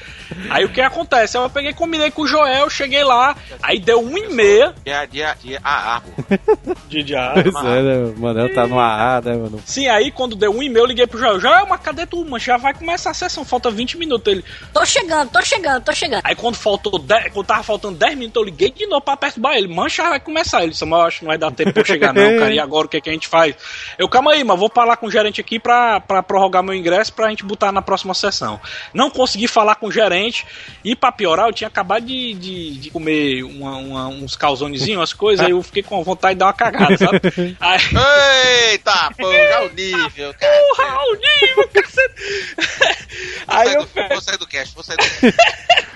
aí 0.49 0.63
o 0.65 0.69
que 0.69 0.81
acontece? 0.81 1.37
Eu 1.37 1.49
peguei, 1.49 1.73
combinei 1.73 2.11
com 2.11 2.23
o 2.23 2.27
Joel, 2.27 2.69
cheguei 2.69 3.03
lá, 3.03 3.35
aí 3.61 3.79
deu 3.79 4.01
1h30 4.01 4.73
Dia, 4.85 5.05
dia, 5.05 5.35
dia. 5.41 5.59
Ah, 5.63 5.97
ah, 5.97 6.01
pô. 6.01 6.73
de 6.87 7.03
diário. 7.03 7.51
Pois 7.51 7.65
é, 7.65 7.81
né? 7.81 8.13
O 8.15 8.19
Manel 8.19 8.53
tá 8.53 8.67
no 8.67 8.79
AA, 8.79 9.21
né, 9.21 9.33
mano? 9.35 9.61
Sim, 9.69 9.87
aí 9.87 10.09
quando 10.09 10.35
deu 10.35 10.51
um 10.51 10.63
e-mail, 10.63 10.83
eu 10.83 10.87
liguei 10.87 11.05
pro 11.05 11.19
Joel. 11.19 11.39
Joel, 11.39 11.67
mas 11.67 11.79
cadê 11.81 12.03
tu, 12.07 12.23
mano? 12.25 12.39
Já 12.39 12.57
vai 12.57 12.73
começar 12.73 13.11
a 13.11 13.13
sessão, 13.13 13.45
falta 13.45 13.69
20 13.69 13.99
minutos. 13.99 14.31
Ele. 14.33 14.43
Tô 14.73 14.83
chegando, 14.83 15.29
tô 15.29 15.39
chegando, 15.43 15.83
tô 15.83 15.93
chegando. 15.93 16.21
Aí 16.23 16.35
quando 16.35 16.55
faltou 16.55 16.97
10, 16.97 17.31
quando 17.31 17.45
tava 17.45 17.61
faltando 17.61 17.95
10 17.97 18.17
minutos, 18.17 18.41
eu 18.41 18.45
liguei 18.45 18.71
de 18.71 18.87
novo 18.87 19.01
pra 19.01 19.15
perturbar 19.15 19.55
ele. 19.55 19.67
Mancha 19.67 20.01
vai 20.09 20.19
começar. 20.19 20.63
Ele 20.63 20.71
disse, 20.71 20.83
mas 20.85 20.99
eu 20.99 21.05
acho 21.05 21.19
que 21.19 21.25
não 21.25 21.29
vai 21.29 21.37
dar 21.37 21.51
tempo 21.51 21.71
pra 21.71 21.81
eu 21.81 21.85
chegar, 21.85 22.11
não, 22.13 22.39
cara. 22.39 22.51
E 22.51 22.57
agora 22.59 22.87
o 22.87 22.89
que, 22.89 22.97
é 22.97 23.01
que 23.01 23.09
a 23.11 23.13
gente 23.13 23.27
faz? 23.27 23.55
Eu, 23.99 24.09
calma 24.09 24.31
aí, 24.31 24.43
mas 24.43 24.57
vou 24.57 24.71
falar 24.73 24.97
com 24.97 25.05
o 25.05 25.11
gerente 25.11 25.39
aqui 25.39 25.59
pra, 25.59 25.99
pra 25.99 26.23
prorrogar 26.23 26.63
meu 26.63 26.73
ingresso 26.73 27.13
pra 27.13 27.29
gente 27.29 27.43
botar 27.45 27.71
na 27.71 27.81
próxima 27.83 28.15
sessão. 28.15 28.59
Não 28.91 29.11
consegui 29.11 29.47
falar 29.47 29.75
com 29.75 29.85
o 29.85 29.91
gerente. 29.91 30.47
E 30.83 30.95
pra 30.95 31.11
piorar, 31.11 31.47
eu 31.47 31.53
tinha 31.53 31.67
acabado 31.67 32.05
de, 32.05 32.33
de, 32.33 32.71
de 32.79 32.89
comer 32.89 33.43
uma- 33.43 33.77
uma- 33.77 34.07
uns 34.07 34.35
calzonezinhos, 34.35 34.99
umas 34.99 35.13
coisas, 35.13 35.45
aí 35.45 35.51
eu 35.51 35.61
fiquei 35.61 35.83
com 35.83 36.03
vontade 36.03 36.33
de 36.33 36.39
dar 36.39 36.47
uma 36.47 36.53
cagada, 36.53 36.97
sabe? 36.97 37.19
Aí, 37.59 37.79
Eita, 38.71 39.11
pô, 39.17 39.31
já 39.31 39.58
o 39.63 39.69
nível. 39.73 40.33
cara. 40.33 40.53
Porra, 40.75 40.97
o 41.05 41.15
nível, 41.15 41.67
cacete! 41.69 42.55
Aí 43.47 43.73
eu, 43.73 43.85
Vou, 43.85 44.07
vou 44.09 44.21
sair 44.21 44.37
do 44.37 44.47
cast, 44.47 44.73
vou 44.75 44.83
sair 44.83 44.97
do 44.97 45.03
cast. 45.03 45.37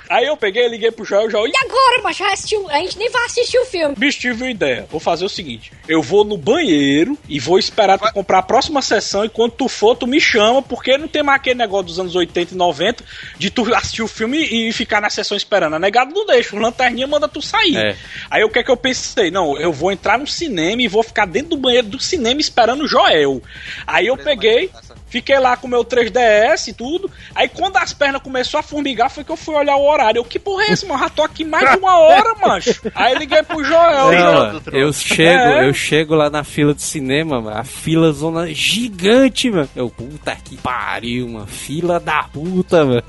aí 0.10 0.26
eu 0.26 0.36
peguei, 0.36 0.68
liguei 0.68 0.92
pro 0.92 1.06
Joel, 1.06 1.30
Joel, 1.30 1.48
E 1.48 1.54
agora, 1.64 2.02
mas 2.04 2.18
já 2.18 2.32
assistiu, 2.34 2.68
a 2.70 2.78
gente 2.80 2.98
nem 2.98 3.10
vai 3.12 3.26
assistir 3.26 3.58
o 3.60 3.66
filme. 3.66 3.96
Bicho, 3.96 4.20
tive 4.20 4.44
uma 4.44 4.50
ideia. 4.50 4.88
Vou 4.90 5.00
fazer 5.00 5.24
o 5.26 5.30
seguinte: 5.30 5.72
eu 5.88 6.02
vou 6.02 6.24
no 6.24 6.38
banheiro 6.38 7.18
e 7.30 7.40
vou 7.40 7.60
esperar 7.60 8.00
tu 8.00 8.12
comprar 8.14 8.40
a 8.40 8.44
próxima 8.44 8.82
sessão. 8.82 9.24
E 9.24 9.30
quando 9.30 9.52
tu 9.52 9.68
for, 9.68 9.96
tu 9.96 10.08
me 10.08 10.20
chama, 10.20 10.62
porque 10.62 10.98
não 10.98 11.08
tem 11.08 11.22
mais 11.22 11.40
aquele 11.40 11.56
negócio 11.56 11.86
dos 11.86 12.00
anos 12.00 12.16
80 12.16 12.54
e 12.54 12.58
90 12.58 13.04
de 13.38 13.50
tu 13.52 13.74
assistir 13.76 14.02
o 14.02 14.08
filme 14.08 14.40
e 14.44 14.72
ficar 14.74 15.00
na 15.02 15.10
sessão 15.10 15.38
esperando. 15.38 15.76
A 15.76 15.80
negado 15.80 16.14
não 16.14 16.26
deixa. 16.26 16.56
O 16.56 16.60
lanterninha 16.60 17.06
manda 17.06 17.28
tu 17.28 17.42
sair. 17.42 17.78
É. 17.78 17.96
Aí 18.32 18.44
o 18.44 18.50
que 18.50 18.60
é 18.60 18.64
que 18.64 18.72
eu 18.72 18.78
pensei? 18.78 19.30
Não, 19.30 19.58
eu 19.60 19.72
vou 19.72 19.92
entrar 19.92 20.18
no 20.18 20.26
cinema 20.26 20.82
e 20.82 20.88
vou 20.88 21.04
ficar 21.04 21.26
dentro 21.28 21.50
do 21.50 21.58
banheiro 21.58 21.88
do 21.88 22.00
cinema 22.00 22.42
esperando 22.42 22.84
o 22.84 22.88
Joel. 22.88 23.42
Aí 23.88 24.08
eu 24.08 24.18
peguei. 24.18 24.70
Fiquei 25.08 25.38
lá 25.38 25.56
com 25.56 25.68
o 25.68 25.70
meu 25.70 25.86
3DS 25.86 26.70
e 26.70 26.74
tudo. 26.74 27.10
Aí 27.36 27.48
quando 27.48 27.78
as 27.78 27.94
pernas 27.94 28.20
começou 28.24 28.60
a 28.60 28.64
formigar, 28.64 29.12
foi 29.12 29.24
que 29.24 29.32
eu 29.32 29.38
fui 29.38 29.54
olhar 29.54 29.76
o 29.76 29.86
horário. 29.88 30.18
Eu, 30.20 30.24
que 30.26 30.40
porra 30.40 30.64
é 30.64 30.72
esse, 30.72 30.88
mano? 30.88 31.02
Já 31.02 31.10
tô 31.10 31.22
aqui 31.22 31.46
mais 31.46 31.70
de 31.70 31.78
uma 31.78 32.00
hora, 32.00 32.34
macho. 32.42 32.82
Aí 32.96 33.14
liguei 33.16 33.44
pro 33.44 33.64
Joel. 33.64 34.12
Não, 34.12 34.62
eu 34.72 34.92
chego, 34.92 35.30
É. 35.30 35.70
eu 35.70 35.74
chego 35.74 36.16
lá 36.16 36.32
na 36.32 36.44
fila 36.44 36.74
de 36.74 36.82
cinema, 36.82 37.40
mano, 37.40 37.56
a 37.58 37.64
fila 37.64 38.12
zona 38.12 38.48
gigante, 38.52 39.52
mano. 39.52 39.70
Eu, 39.76 39.88
puta 39.90 40.36
que 40.44 40.58
pariu, 40.58 41.30
mano, 41.30 41.46
fila 41.46 42.00
da 42.00 42.24
puta, 42.24 42.84
mano. 42.84 43.04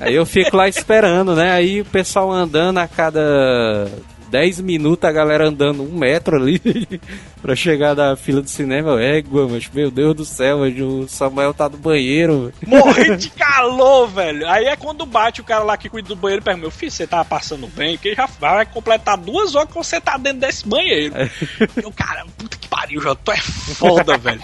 Aí 0.00 0.14
eu 0.14 0.26
fico 0.26 0.56
lá 0.56 0.68
esperando, 0.68 1.34
né? 1.36 1.52
Aí 1.52 1.80
o 1.80 1.84
pessoal 1.84 2.32
andando 2.32 2.78
a 2.78 2.88
cada 2.88 3.88
10 4.30 4.60
minutos, 4.60 5.04
a 5.08 5.12
galera 5.12 5.48
andando 5.48 5.82
um 5.82 5.98
metro 5.98 6.36
ali 6.36 6.60
pra 7.42 7.54
chegar 7.56 7.94
da 7.94 8.16
fila 8.16 8.40
do 8.40 8.48
cinema. 8.48 9.00
Égua, 9.02 9.48
mas 9.48 9.68
meu 9.72 9.90
Deus 9.90 10.14
do 10.14 10.24
céu, 10.24 10.58
mas 10.60 10.78
o 10.80 11.08
Samuel 11.08 11.52
tá 11.52 11.68
no 11.68 11.76
banheiro. 11.76 12.52
mano. 12.66 12.84
Morrendo 12.84 13.16
de 13.18 13.30
calor, 13.30 14.08
velho. 14.08 14.48
Aí 14.48 14.66
é 14.66 14.76
quando 14.76 15.04
bate 15.04 15.40
o 15.40 15.44
cara 15.44 15.64
lá 15.64 15.76
que 15.76 15.88
cuida 15.88 16.08
do 16.08 16.16
banheiro 16.16 16.42
e 16.42 16.44
pergunta: 16.44 16.62
Meu 16.62 16.70
filho, 16.70 16.90
você 16.92 17.06
tá 17.06 17.24
passando 17.24 17.66
bem? 17.68 17.96
Porque 17.96 18.14
já 18.14 18.26
vai 18.38 18.64
completar 18.66 19.16
duas 19.16 19.54
horas 19.54 19.68
que 19.68 19.74
você 19.74 20.00
tá 20.00 20.16
dentro 20.16 20.40
desse 20.40 20.66
banheiro. 20.66 21.14
Eu, 21.82 21.90
cara, 21.92 22.24
puta 22.38 22.56
que 22.56 22.68
pariu, 22.68 23.00
já 23.02 23.14
tu 23.14 23.32
é 23.32 23.36
foda, 23.38 24.16
velho. 24.16 24.40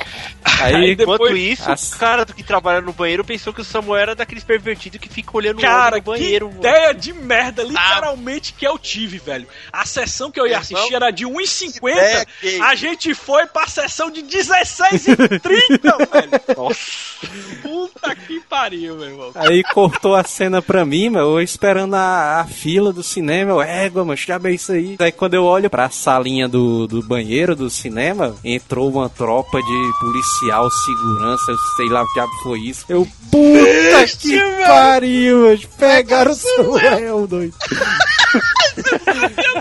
Aí, 0.60 0.92
Enquanto 0.92 1.36
isso, 1.36 1.70
as- 1.70 1.92
o 1.92 1.98
cara 1.98 2.24
do 2.24 2.32
que 2.34 2.42
trabalha 2.42 2.80
no 2.80 2.92
banheiro 2.92 3.24
pensou 3.24 3.52
que 3.52 3.60
o 3.60 3.64
Samuel 3.64 4.00
era 4.02 4.14
daqueles 4.14 4.42
pervertidos 4.44 4.98
que 5.00 5.08
fica 5.08 5.30
olhando 5.36 5.58
o 5.58 5.60
Cara, 5.60 5.96
olho 5.96 6.04
no 6.04 6.12
banheiro. 6.12 6.48
que 6.48 6.56
ideia 6.56 6.94
de 6.94 7.12
merda, 7.12 7.62
literalmente, 7.62 8.54
que 8.54 8.66
eu 8.66 8.78
tive, 8.78 9.18
velho. 9.18 9.46
A 9.76 9.84
sessão 9.84 10.30
que 10.30 10.40
eu 10.40 10.46
ia 10.46 10.58
assistir 10.58 10.94
era 10.94 11.10
de 11.10 11.26
1,50. 11.26 11.90
ideia 11.90 12.26
gay. 12.42 12.60
A 12.62 12.74
gente 12.74 13.14
foi 13.14 13.46
pra 13.46 13.66
sessão 13.66 14.10
de 14.10 14.22
16,30, 14.22 15.40
velho. 16.10 16.56
Nossa. 16.56 16.80
Puta 17.62 18.14
que 18.14 18.40
pariu, 18.40 18.96
meu 18.96 19.08
irmão. 19.08 19.30
Aí 19.34 19.62
cortou 19.64 20.14
a 20.14 20.24
cena 20.24 20.62
pra 20.62 20.84
mim, 20.84 21.10
meu, 21.10 21.32
eu 21.32 21.40
esperando 21.40 21.94
a, 21.94 22.40
a 22.40 22.44
fila 22.46 22.92
do 22.92 23.02
cinema, 23.02 23.52
eu, 23.52 23.62
égua, 23.62 24.04
mas 24.04 24.20
já 24.20 24.38
bem 24.38 24.54
isso 24.54 24.72
aí. 24.72 24.96
Aí 24.98 25.12
quando 25.12 25.34
eu 25.34 25.44
olho 25.44 25.68
pra 25.68 25.90
salinha 25.90 26.48
do, 26.48 26.86
do 26.86 27.02
banheiro 27.02 27.54
do 27.54 27.68
cinema, 27.68 28.34
entrou 28.42 28.90
uma 28.90 29.08
tropa 29.08 29.58
de 29.60 29.92
policial, 30.00 30.70
segurança, 30.70 31.50
eu 31.50 31.56
sei 31.76 31.88
lá 31.88 32.02
o 32.02 32.06
que 32.06 32.14
diabo 32.14 32.32
foi 32.42 32.60
isso. 32.60 32.84
Eu, 32.88 33.06
puta 33.30 34.16
que 34.18 34.38
pariu, 34.66 35.48
mas 35.48 35.64
pegaram 35.76 36.32
o 36.32 36.34
Samuel, 36.34 37.26
doido. 37.26 37.54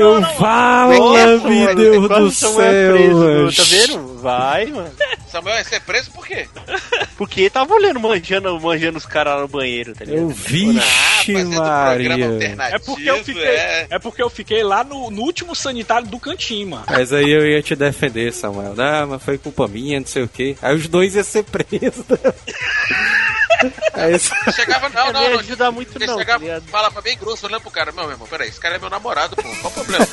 Eu 0.00 0.22
fala, 0.36 0.88
meu 0.88 1.74
Deus 1.74 2.02
do 2.02 2.08
Quando 2.08 2.30
Samuel 2.30 2.66
é 2.66 2.70
céu, 2.70 2.92
preso, 2.92 3.16
mano. 3.16 3.52
Tá 3.52 3.62
vendo? 3.64 4.18
Vai, 4.20 4.66
mano. 4.66 4.90
Samuel 5.28 5.54
vai 5.54 5.64
ser 5.64 5.80
preso 5.82 6.10
por 6.10 6.26
quê? 6.26 6.48
Porque 7.16 7.50
tava 7.50 7.74
olhando, 7.74 8.00
manjando, 8.00 8.60
manjando 8.60 8.98
os 8.98 9.06
caras 9.06 9.34
lá 9.34 9.40
no 9.42 9.48
banheiro, 9.48 9.94
tá 9.94 10.04
ligado? 10.04 10.22
Eu, 10.22 10.28
vixe 10.30 10.80
fazendo 10.80 10.80
programa 10.80 10.90
Maria. 11.32 12.46
É 12.70 12.78
porque 12.78 13.10
eu 13.10 13.24
fiquei, 13.24 13.44
é. 13.44 13.86
é 13.90 13.98
porque 13.98 14.22
eu 14.22 14.30
fiquei 14.30 14.62
lá 14.62 14.84
no, 14.84 15.10
no 15.10 15.22
último 15.22 15.54
sanitário 15.54 16.08
do 16.08 16.18
cantinho, 16.18 16.70
mano. 16.70 16.84
Mas 16.88 17.12
aí 17.12 17.30
eu 17.30 17.46
ia 17.46 17.62
te 17.62 17.74
defender, 17.74 18.32
Samuel. 18.32 18.74
Não, 18.74 19.08
mas 19.08 19.22
foi 19.22 19.38
culpa 19.38 19.66
minha, 19.68 20.00
não 20.00 20.06
sei 20.06 20.22
o 20.22 20.28
quê. 20.28 20.56
Aí 20.62 20.74
os 20.74 20.88
dois 20.88 21.14
iam 21.14 21.24
ser 21.24 21.44
presos. 21.44 22.04
Chegava, 24.54 24.88
não, 24.88 25.06
Não, 25.06 25.12
não, 25.12 25.30
não 25.32 25.38
ajuda 25.40 25.70
muito 25.70 25.98
não, 25.98 26.18
chegava, 26.18 26.46
tá 26.46 26.62
falava 26.68 27.00
bem 27.02 27.16
grosso, 27.18 27.46
olhando 27.46 27.60
pro 27.60 27.70
cara, 27.70 27.92
meu 27.92 28.10
irmão, 28.10 28.26
peraí, 28.26 28.48
esse 28.48 28.58
cara 28.58 28.76
é 28.76 28.78
meu 28.78 28.88
namorado, 28.88 29.36
pô, 29.36 29.42
qual 29.42 29.70
o 29.70 29.70
problema? 29.70 30.06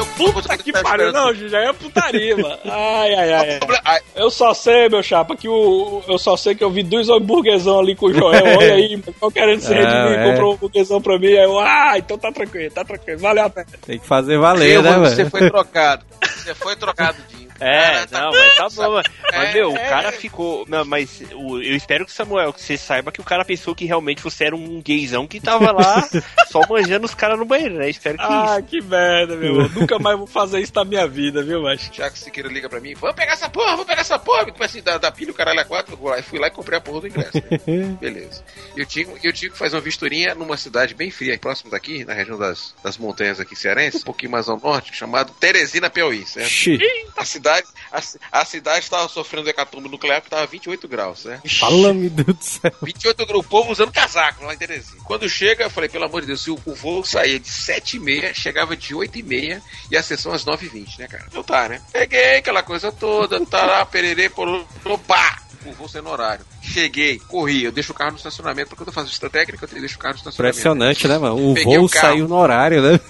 O 0.00 0.32
Puta 0.32 0.56
que 0.58 0.72
pariu, 0.72 1.12
não, 1.12 1.34
já 1.34 1.60
é 1.60 1.72
putaria, 1.72 2.36
mano. 2.36 2.58
Ai, 2.64 3.14
ai, 3.14 3.32
ai. 3.32 3.50
ai. 3.50 3.80
Ai, 3.84 4.00
Eu 4.14 4.30
só 4.30 4.52
sei, 4.54 4.88
meu 4.88 5.02
chapa, 5.02 5.36
que 5.36 5.48
o. 5.48 6.02
Eu 6.08 6.18
só 6.18 6.36
sei 6.36 6.54
que 6.54 6.62
eu 6.64 6.70
vi 6.70 6.82
dois 6.82 7.08
hambúrguerzão 7.08 7.80
ali 7.80 7.94
com 7.94 8.06
o 8.06 8.14
Joel. 8.14 8.44
Olha 8.58 8.74
aí, 8.74 8.96
mano, 8.96 9.14
qual 9.18 9.30
querendo 9.30 9.60
se 9.60 9.72
redimir, 9.72 10.18
é. 10.18 10.30
comprou 10.30 10.52
um 10.52 10.54
hambúrguerzão 10.54 11.00
pra 11.00 11.18
mim. 11.18 11.26
Aí 11.28 11.44
eu, 11.44 11.58
ah, 11.58 11.94
então 11.96 12.18
tá 12.18 12.30
tranquilo, 12.32 12.70
tá 12.72 12.84
tranquilo, 12.84 13.18
valeu 13.18 13.44
a 13.44 13.50
pena. 13.50 13.66
Tem 13.86 13.98
que 13.98 14.06
fazer 14.06 14.38
valer, 14.38 14.76
eu, 14.76 14.82
né, 14.82 14.98
você 14.98 15.16
velho? 15.16 15.30
foi 15.30 15.50
trocado. 15.50 16.04
Você 16.22 16.54
foi 16.54 16.76
trocado, 16.76 17.18
Dinho. 17.28 17.49
É, 17.60 18.06
tá 18.06 18.20
não, 18.22 18.30
mas 18.30 18.54
tá 18.56 18.68
bom. 18.70 18.92
Mas, 18.94 19.06
mas, 19.32 19.48
É, 19.50 19.52
meu, 19.54 19.72
o 19.72 19.76
é. 19.76 19.88
cara 19.88 20.12
ficou. 20.12 20.64
Não, 20.68 20.84
mas 20.84 21.22
o- 21.34 21.58
eu 21.60 21.76
espero 21.76 22.04
que, 22.06 22.12
Samuel, 22.12 22.52
que 22.52 22.62
você 22.62 22.76
saiba 22.76 23.12
que 23.12 23.20
o 23.20 23.24
cara 23.24 23.44
pensou 23.44 23.74
que 23.74 23.84
realmente 23.84 24.22
você 24.22 24.44
era 24.44 24.56
um 24.56 24.80
gaysão 24.82 25.26
que 25.26 25.40
tava 25.40 25.70
lá 25.72 26.08
só 26.50 26.60
manjando 26.68 27.04
os 27.06 27.14
caras 27.14 27.38
no 27.38 27.44
banheiro, 27.44 27.74
né? 27.76 27.88
Espero 27.90 28.16
que 28.18 28.24
Ah, 28.24 28.56
isso. 28.58 28.62
que 28.68 28.80
merda, 28.80 29.36
meu 29.36 29.54
irmão. 29.54 29.68
Nunca 29.74 29.98
mais 29.98 30.16
vou 30.18 30.26
fazer 30.26 30.60
isso 30.60 30.72
na 30.74 30.84
minha 30.84 31.06
vida, 31.06 31.42
viu, 31.42 31.62
mas. 31.62 31.88
Tiago 31.90 32.16
Siqueira 32.16 32.48
liga 32.48 32.68
pra 32.68 32.80
mim, 32.80 32.94
vamos 32.94 33.14
pegar 33.16 33.32
essa 33.34 33.48
porra, 33.48 33.72
vamos 33.72 33.86
pegar 33.86 34.00
essa 34.00 34.18
porra. 34.18 34.44
Me 34.44 34.52
começa 34.52 34.78
a 34.78 34.82
dar, 34.82 34.98
dar 34.98 35.12
pilha, 35.12 35.30
o 35.30 35.34
caralho 35.34 35.60
a 35.60 35.64
quatro. 35.64 35.92
Eu 35.94 35.98
vou 35.98 36.10
lá 36.10 36.18
e 36.18 36.22
fui 36.22 36.38
lá 36.38 36.46
e 36.48 36.50
comprei 36.50 36.78
a 36.78 36.80
porra 36.80 37.00
do 37.02 37.08
ingresso. 37.08 37.36
né? 37.36 37.96
Beleza. 38.00 38.42
E 38.76 38.80
eu 38.80 38.86
tinha, 38.86 39.06
eu 39.22 39.32
tinha 39.32 39.50
que 39.50 39.58
fazer 39.58 39.76
uma 39.76 39.82
vistoria 39.82 40.34
numa 40.34 40.56
cidade 40.56 40.94
bem 40.94 41.10
fria, 41.10 41.38
próximo 41.38 41.70
daqui, 41.70 42.04
na 42.04 42.12
região 42.14 42.38
das, 42.38 42.74
das 42.82 42.96
montanhas 42.98 43.38
aqui 43.40 43.54
cearense, 43.56 43.98
um 43.98 44.02
pouquinho 44.02 44.32
mais 44.32 44.48
ao 44.48 44.58
norte, 44.58 44.94
chamado 44.94 45.32
Teresina, 45.38 45.90
Piauí, 45.90 46.24
certo? 46.26 46.48
Xi. 46.48 46.78
A 47.16 47.24
cidade, 47.24 47.49
a, 47.92 48.00
ci- 48.02 48.18
a 48.30 48.44
cidade 48.44 48.80
estava 48.84 49.08
sofrendo 49.08 49.48
hecatombe 49.48 49.88
nuclear 49.88 50.20
porque 50.20 50.34
estava 50.34 50.46
28 50.46 50.88
graus, 50.88 51.20
certo? 51.20 51.48
Fala, 51.58 51.92
meu 51.94 52.10
Deus 52.10 52.36
do 52.38 52.44
céu. 52.44 52.72
28 52.82 53.26
graus, 53.26 53.44
o 53.44 53.48
povo 53.48 53.72
usando 53.72 53.92
casaco 53.92 54.44
lá 54.44 54.54
em 54.54 54.58
Teresina. 54.58 55.02
Quando 55.04 55.28
chega, 55.28 55.64
eu 55.64 55.70
falei, 55.70 55.88
pelo 55.88 56.04
amor 56.04 56.20
de 56.20 56.28
Deus, 56.28 56.42
se 56.42 56.50
o, 56.50 56.58
o 56.64 56.74
voo 56.74 57.04
saía 57.04 57.38
de 57.38 57.48
7h30, 57.50 58.34
chegava 58.34 58.76
de 58.76 58.94
8h30 58.94 59.60
e 59.90 59.96
a 59.96 60.02
sessão 60.02 60.32
às 60.32 60.44
9h20, 60.44 60.98
né, 60.98 61.08
cara? 61.08 61.24
Então 61.28 61.42
tá, 61.42 61.68
né? 61.68 61.82
Peguei 61.92 62.36
aquela 62.36 62.62
coisa 62.62 62.92
toda, 62.92 63.44
tá 63.46 63.64
lá, 63.64 63.86
pererê, 63.86 64.28
por 64.28 64.66
pá! 65.06 65.38
O 65.66 65.72
voo 65.72 65.88
sendo 65.88 66.08
horário. 66.08 66.44
Cheguei, 66.62 67.18
corri, 67.18 67.64
eu 67.64 67.72
deixo 67.72 67.92
o 67.92 67.94
carro 67.94 68.12
no 68.12 68.16
estacionamento, 68.16 68.70
porque 68.70 68.82
quando 68.82 68.88
eu 68.88 68.94
faço 68.94 69.08
vista 69.08 69.28
técnica, 69.28 69.68
eu 69.72 69.80
deixo 69.80 69.96
o 69.96 69.98
carro 69.98 70.14
no 70.14 70.18
estacionamento. 70.18 70.58
Impressionante, 70.58 71.08
né, 71.08 71.18
mano? 71.18 71.50
O 71.50 71.54
Peguei 71.54 71.76
voo 71.76 71.84
o 71.84 71.88
saiu 71.88 72.26
no 72.26 72.36
horário, 72.36 72.82
né? 72.82 73.00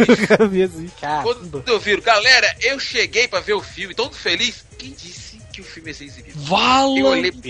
Assim, 0.64 0.90
Quando 1.22 1.62
eu 1.66 1.78
viro, 1.78 2.02
galera, 2.02 2.56
eu 2.60 2.78
cheguei 2.78 3.28
pra 3.28 3.40
ver 3.40 3.54
o 3.54 3.60
filme, 3.60 3.94
todo 3.94 4.14
feliz. 4.14 4.64
Quem 4.76 4.90
disse 4.90 5.38
que 5.52 5.60
o 5.60 5.64
filme 5.64 5.90
ia 5.90 5.94
ser 5.94 6.04
exibido? 6.04 6.40
Vala! 6.40 6.98
Eu 6.98 7.06
olhei 7.06 7.30
pro 7.30 7.40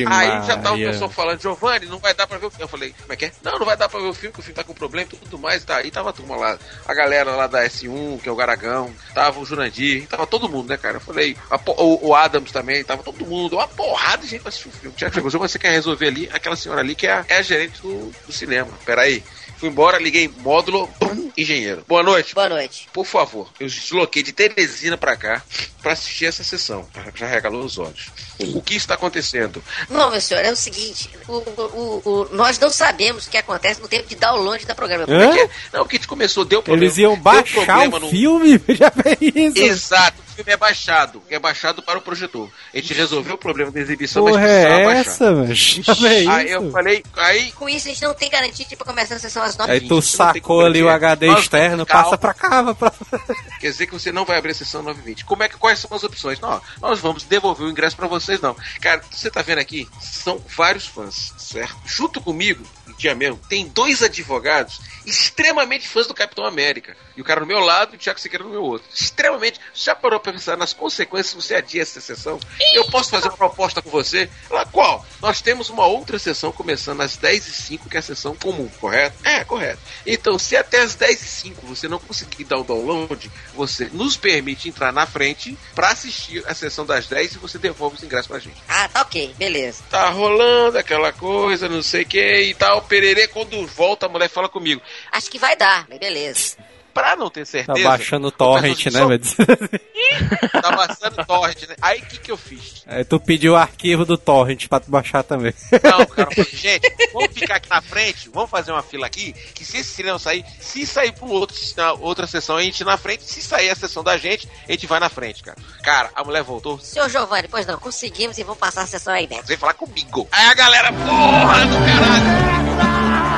Ixi, 0.00 0.12
Aí 0.12 0.28
já 0.46 0.56
tava 0.56 0.68
o 0.68 0.70
Maria. 0.72 0.90
pessoal 0.90 1.10
falando, 1.10 1.40
Giovanni, 1.40 1.86
não 1.86 1.98
vai 1.98 2.14
dar 2.14 2.26
pra 2.26 2.38
ver 2.38 2.46
o 2.46 2.50
filme. 2.50 2.64
Eu 2.64 2.68
falei, 2.68 2.94
como 3.00 3.12
é 3.12 3.16
que 3.16 3.26
é? 3.26 3.32
Não, 3.42 3.58
não 3.58 3.66
vai 3.66 3.76
dar 3.76 3.88
pra 3.88 4.00
ver 4.00 4.06
o 4.06 4.14
filme, 4.14 4.32
que 4.32 4.40
o 4.40 4.42
filme 4.42 4.54
tá 4.56 4.64
com 4.64 4.74
problema 4.74 5.08
e 5.12 5.16
tudo 5.16 5.38
mais. 5.38 5.64
Tá, 5.64 5.76
aí 5.76 5.90
tava 5.90 6.10
a 6.10 6.12
turma 6.12 6.36
lá, 6.36 6.58
a 6.86 6.94
galera 6.94 7.30
lá 7.32 7.46
da 7.46 7.64
S1, 7.64 8.20
que 8.20 8.28
é 8.28 8.32
o 8.32 8.36
Garagão, 8.36 8.92
tava 9.14 9.40
o 9.40 9.44
Jurandir, 9.44 10.06
tava 10.08 10.26
todo 10.26 10.48
mundo, 10.48 10.68
né, 10.68 10.76
cara? 10.76 10.96
Eu 10.96 11.00
falei, 11.00 11.36
o, 11.76 12.08
o 12.08 12.14
Adams 12.14 12.52
também, 12.52 12.82
tava 12.84 13.02
todo 13.02 13.24
mundo, 13.26 13.56
uma 13.56 13.68
porrada 13.68 14.22
de 14.22 14.28
gente 14.28 14.40
pra 14.40 14.48
assistir 14.48 14.68
o 14.68 14.72
filme. 14.72 14.96
Tiago 14.96 15.14
chegou, 15.14 15.30
você 15.30 15.58
quer 15.58 15.70
resolver 15.70 16.06
ali, 16.06 16.30
aquela 16.32 16.56
senhora 16.56 16.80
ali 16.80 16.94
que 16.94 17.06
é 17.06 17.12
a, 17.12 17.24
é 17.28 17.36
a 17.38 17.42
gerente 17.42 17.80
do, 17.80 18.12
do 18.26 18.32
cinema. 18.32 18.70
Peraí. 18.84 19.22
Fui 19.56 19.68
embora, 19.68 19.98
liguei 19.98 20.28
módulo, 20.38 20.88
bum, 21.00 21.30
engenheiro. 21.36 21.84
Boa 21.88 22.02
noite. 22.02 22.34
Boa 22.34 22.48
noite. 22.48 22.88
Por 22.92 23.06
favor, 23.06 23.48
eu 23.58 23.66
desloquei 23.66 24.22
de 24.22 24.32
Teresina 24.32 24.96
pra 24.98 25.16
cá 25.16 25.42
pra 25.80 25.92
assistir 25.92 26.26
essa 26.26 26.42
sessão. 26.42 26.86
Já 27.14 27.26
regalou 27.26 27.64
os 27.64 27.78
olhos. 27.78 28.08
O 28.40 28.60
que 28.60 28.74
está 28.74 28.94
acontecendo? 28.94 29.62
Não, 29.88 30.10
meu 30.10 30.20
senhor, 30.20 30.44
é 30.44 30.50
o 30.50 30.56
seguinte: 30.56 31.08
o, 31.28 31.32
o- 31.36 32.02
o- 32.04 32.28
nós 32.32 32.58
não 32.58 32.68
sabemos 32.68 33.26
o 33.26 33.30
que 33.30 33.36
acontece 33.36 33.80
no 33.80 33.86
tempo 33.88 34.08
de 34.08 34.16
download 34.16 34.66
da 34.66 34.74
programa. 34.74 35.04
Hã? 35.08 35.28
Porque, 35.28 35.50
não, 35.72 35.86
que 35.86 35.96
a 35.96 35.98
gente 35.98 36.08
começou, 36.08 36.44
deu 36.44 36.62
problema. 36.62 36.84
Eles 36.86 36.98
iam 36.98 37.16
baixar 37.16 37.88
o 37.88 37.98
no- 38.00 38.10
filme? 38.10 38.60
Já 38.76 38.90
fez 38.90 39.18
isso? 39.56 39.58
Exato, 39.62 40.20
o 40.20 40.23
filme 40.34 40.52
é 40.52 40.56
baixado. 40.56 41.22
É 41.30 41.38
baixado 41.38 41.82
para 41.82 41.98
o 41.98 42.02
projetor. 42.02 42.50
A 42.72 42.76
gente 42.78 42.92
resolveu 42.94 43.34
o 43.34 43.38
problema 43.38 43.70
da 43.70 43.80
exibição, 43.80 44.24
Porra 44.24 44.40
mas 44.40 44.50
precisava 44.50 44.92
é 44.92 45.00
essa? 45.00 45.54
Já 45.54 45.94
fez 45.94 46.28
Aí 46.28 46.50
eu 46.50 46.70
falei, 46.70 47.04
aí 47.16 47.52
Com 47.52 47.68
isso, 47.68 47.88
a 47.88 47.90
gente 47.92 48.02
não 48.02 48.14
tem 48.14 48.28
garantia 48.30 48.66
de 48.66 48.76
começar 48.76 49.14
a 49.14 49.18
sessão 49.18 49.42
às 49.42 49.56
9 49.56 49.70
Aí 49.72 49.80
tu 49.80 50.00
sacou 50.02 50.64
ali 50.64 50.82
o 50.82 50.88
HD 50.88 51.26
Nós- 51.26 51.40
externo, 51.42 51.86
passa 51.86 52.18
pra 52.18 52.34
cá, 52.34 52.62
vai 52.62 52.74
pra... 52.74 52.92
Quer 53.60 53.70
dizer 53.70 53.86
que 53.86 53.92
você 53.92 54.12
não 54.12 54.24
vai 54.24 54.38
abrir 54.38 54.50
a 54.52 54.54
sessão 54.54 54.82
920. 54.82 55.24
Como 55.24 55.42
é 55.42 55.48
que 55.48 55.56
quais 55.56 55.78
são 55.78 55.90
as 55.96 56.02
opções? 56.04 56.38
Não, 56.40 56.60
nós 56.80 57.00
vamos 57.00 57.24
devolver 57.24 57.66
o 57.66 57.70
ingresso 57.70 57.96
pra 57.96 58.06
vocês 58.06 58.40
não. 58.40 58.56
Cara, 58.80 59.00
você 59.10 59.30
tá 59.30 59.40
vendo 59.42 59.58
aqui? 59.58 59.88
São 60.00 60.40
vários 60.56 60.86
fãs, 60.86 61.32
certo? 61.38 61.76
Junto 61.86 62.20
comigo, 62.20 62.64
dia 62.96 63.14
mesmo, 63.14 63.40
tem 63.48 63.66
dois 63.68 64.02
advogados 64.02 64.80
extremamente 65.06 65.86
fãs 65.86 66.06
do 66.06 66.14
Capitão 66.14 66.44
América. 66.44 66.96
E 67.16 67.20
o 67.20 67.24
cara 67.24 67.40
no 67.40 67.46
meu 67.46 67.60
lado 67.60 67.92
e 67.92 67.96
o 67.96 67.98
Thiago 67.98 68.18
Siqueira 68.18 68.44
no 68.44 68.50
meu 68.50 68.62
outro. 68.62 68.88
Extremamente. 68.92 69.60
Já 69.74 69.94
parou 69.94 70.18
pra 70.18 70.32
pensar 70.32 70.56
nas 70.56 70.72
consequências 70.72 71.28
se 71.28 71.36
você 71.36 71.54
adia 71.54 71.82
essa 71.82 72.00
sessão? 72.00 72.40
Eu 72.72 72.84
posso 72.86 73.10
fazer 73.10 73.28
uma 73.28 73.36
proposta 73.36 73.80
com 73.80 73.90
você? 73.90 74.28
Qual? 74.72 75.04
Nós 75.20 75.40
temos 75.40 75.68
uma 75.68 75.86
outra 75.86 76.18
sessão 76.18 76.50
começando 76.50 77.02
às 77.02 77.16
10h05, 77.16 77.88
que 77.88 77.96
é 77.96 78.00
a 78.00 78.02
sessão 78.02 78.34
comum, 78.34 78.68
correto? 78.80 79.16
É, 79.24 79.44
correto. 79.44 79.78
Então, 80.06 80.38
se 80.38 80.56
até 80.56 80.80
às 80.80 80.96
10h05 80.96 81.54
você 81.62 81.86
não 81.86 81.98
conseguir 81.98 82.44
dar 82.44 82.58
o 82.58 82.64
download, 82.64 83.30
você 83.54 83.88
nos 83.92 84.16
permite 84.16 84.68
entrar 84.68 84.92
na 84.92 85.06
frente 85.06 85.56
pra 85.74 85.90
assistir 85.90 86.42
a 86.46 86.54
sessão 86.54 86.84
das 86.84 87.06
10 87.06 87.34
e 87.34 87.38
você 87.38 87.58
devolve 87.58 87.96
os 87.96 88.02
ingressos 88.02 88.26
pra 88.26 88.38
gente. 88.38 88.56
Ah, 88.68 88.88
tá 88.88 89.02
ok, 89.02 89.34
beleza. 89.38 89.84
Tá 89.90 90.08
rolando 90.08 90.78
aquela 90.78 91.12
coisa, 91.12 91.68
não 91.68 91.82
sei 91.82 92.02
o 92.02 92.06
que 92.06 92.42
e 92.42 92.54
tal. 92.54 92.82
Pererê, 92.84 93.26
quando 93.28 93.66
volta, 93.66 94.06
a 94.06 94.08
mulher 94.08 94.28
fala 94.28 94.48
comigo. 94.48 94.80
Acho 95.10 95.30
que 95.30 95.38
vai 95.38 95.56
dar, 95.56 95.86
beleza. 95.86 96.56
Pra 96.94 97.16
não 97.16 97.28
ter 97.28 97.40
Tá 97.40 97.46
certeza. 97.46 97.88
baixando 97.88 98.28
o 98.28 98.30
torrent, 98.30 98.86
né, 98.86 99.04
velho? 99.04 99.20
Tá 100.62 100.70
baixando 100.70 101.24
torrent, 101.26 101.62
né? 101.68 101.74
Aí 101.82 101.98
o 101.98 102.06
que, 102.06 102.18
que 102.18 102.30
eu 102.30 102.36
fiz? 102.36 102.84
Aí 102.86 103.04
tu 103.04 103.18
pediu 103.18 103.54
o 103.54 103.56
arquivo 103.56 104.04
do 104.04 104.16
torrent 104.16 104.68
pra 104.68 104.78
tu 104.80 104.90
baixar 104.90 105.22
também. 105.24 105.52
Não, 105.82 106.06
cara, 106.06 106.28
gente, 106.52 106.88
vamos 107.12 107.32
ficar 107.34 107.56
aqui 107.56 107.68
na 107.68 107.82
frente, 107.82 108.28
vamos 108.32 108.48
fazer 108.50 108.70
uma 108.70 108.82
fila 108.82 109.06
aqui, 109.06 109.32
que 109.54 109.64
se 109.64 109.78
esse 109.78 109.90
cinema 109.94 110.18
sair, 110.18 110.44
se 110.60 110.86
sair 110.86 111.12
um 111.20 111.26
outro, 111.30 111.56
na 111.76 111.92
outra 111.94 112.26
sessão, 112.26 112.56
a 112.56 112.62
gente 112.62 112.84
na 112.84 112.96
frente, 112.96 113.24
se 113.24 113.42
sair 113.42 113.70
a 113.70 113.74
sessão 113.74 114.02
da 114.04 114.16
gente, 114.16 114.48
a 114.68 114.72
gente 114.72 114.86
vai 114.86 115.00
na 115.00 115.08
frente, 115.08 115.42
cara. 115.42 115.58
Cara, 115.82 116.10
a 116.14 116.22
mulher 116.22 116.42
voltou, 116.42 116.78
Senhor 116.78 117.08
Giovanni, 117.10 117.48
pois 117.48 117.66
não, 117.66 117.78
conseguimos 117.78 118.38
e 118.38 118.44
vamos 118.44 118.58
passar 118.60 118.82
a 118.82 118.86
sessão 118.86 119.12
aí 119.12 119.26
dentro. 119.26 119.46
sem 119.48 119.56
falar 119.56 119.74
comigo. 119.74 120.28
Aí 120.30 120.46
a 120.46 120.54
galera, 120.54 120.92
porra 120.92 121.66
do 121.66 121.76
caralho! 121.84 123.34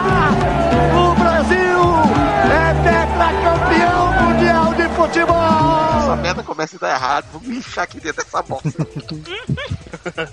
é 3.21 3.27
tetracampeão 3.27 4.13
mundial 4.13 4.73
de 4.73 4.89
futebol! 4.95 5.99
Essa 5.99 6.15
merda 6.15 6.43
começa 6.43 6.75
a 6.77 6.79
dar 6.79 6.95
errado, 6.95 7.25
vou 7.31 7.41
me 7.41 7.57
enfiar 7.57 7.83
aqui 7.83 7.99
dentro 7.99 8.23
dessa 8.23 8.41
bosta. 8.41 8.71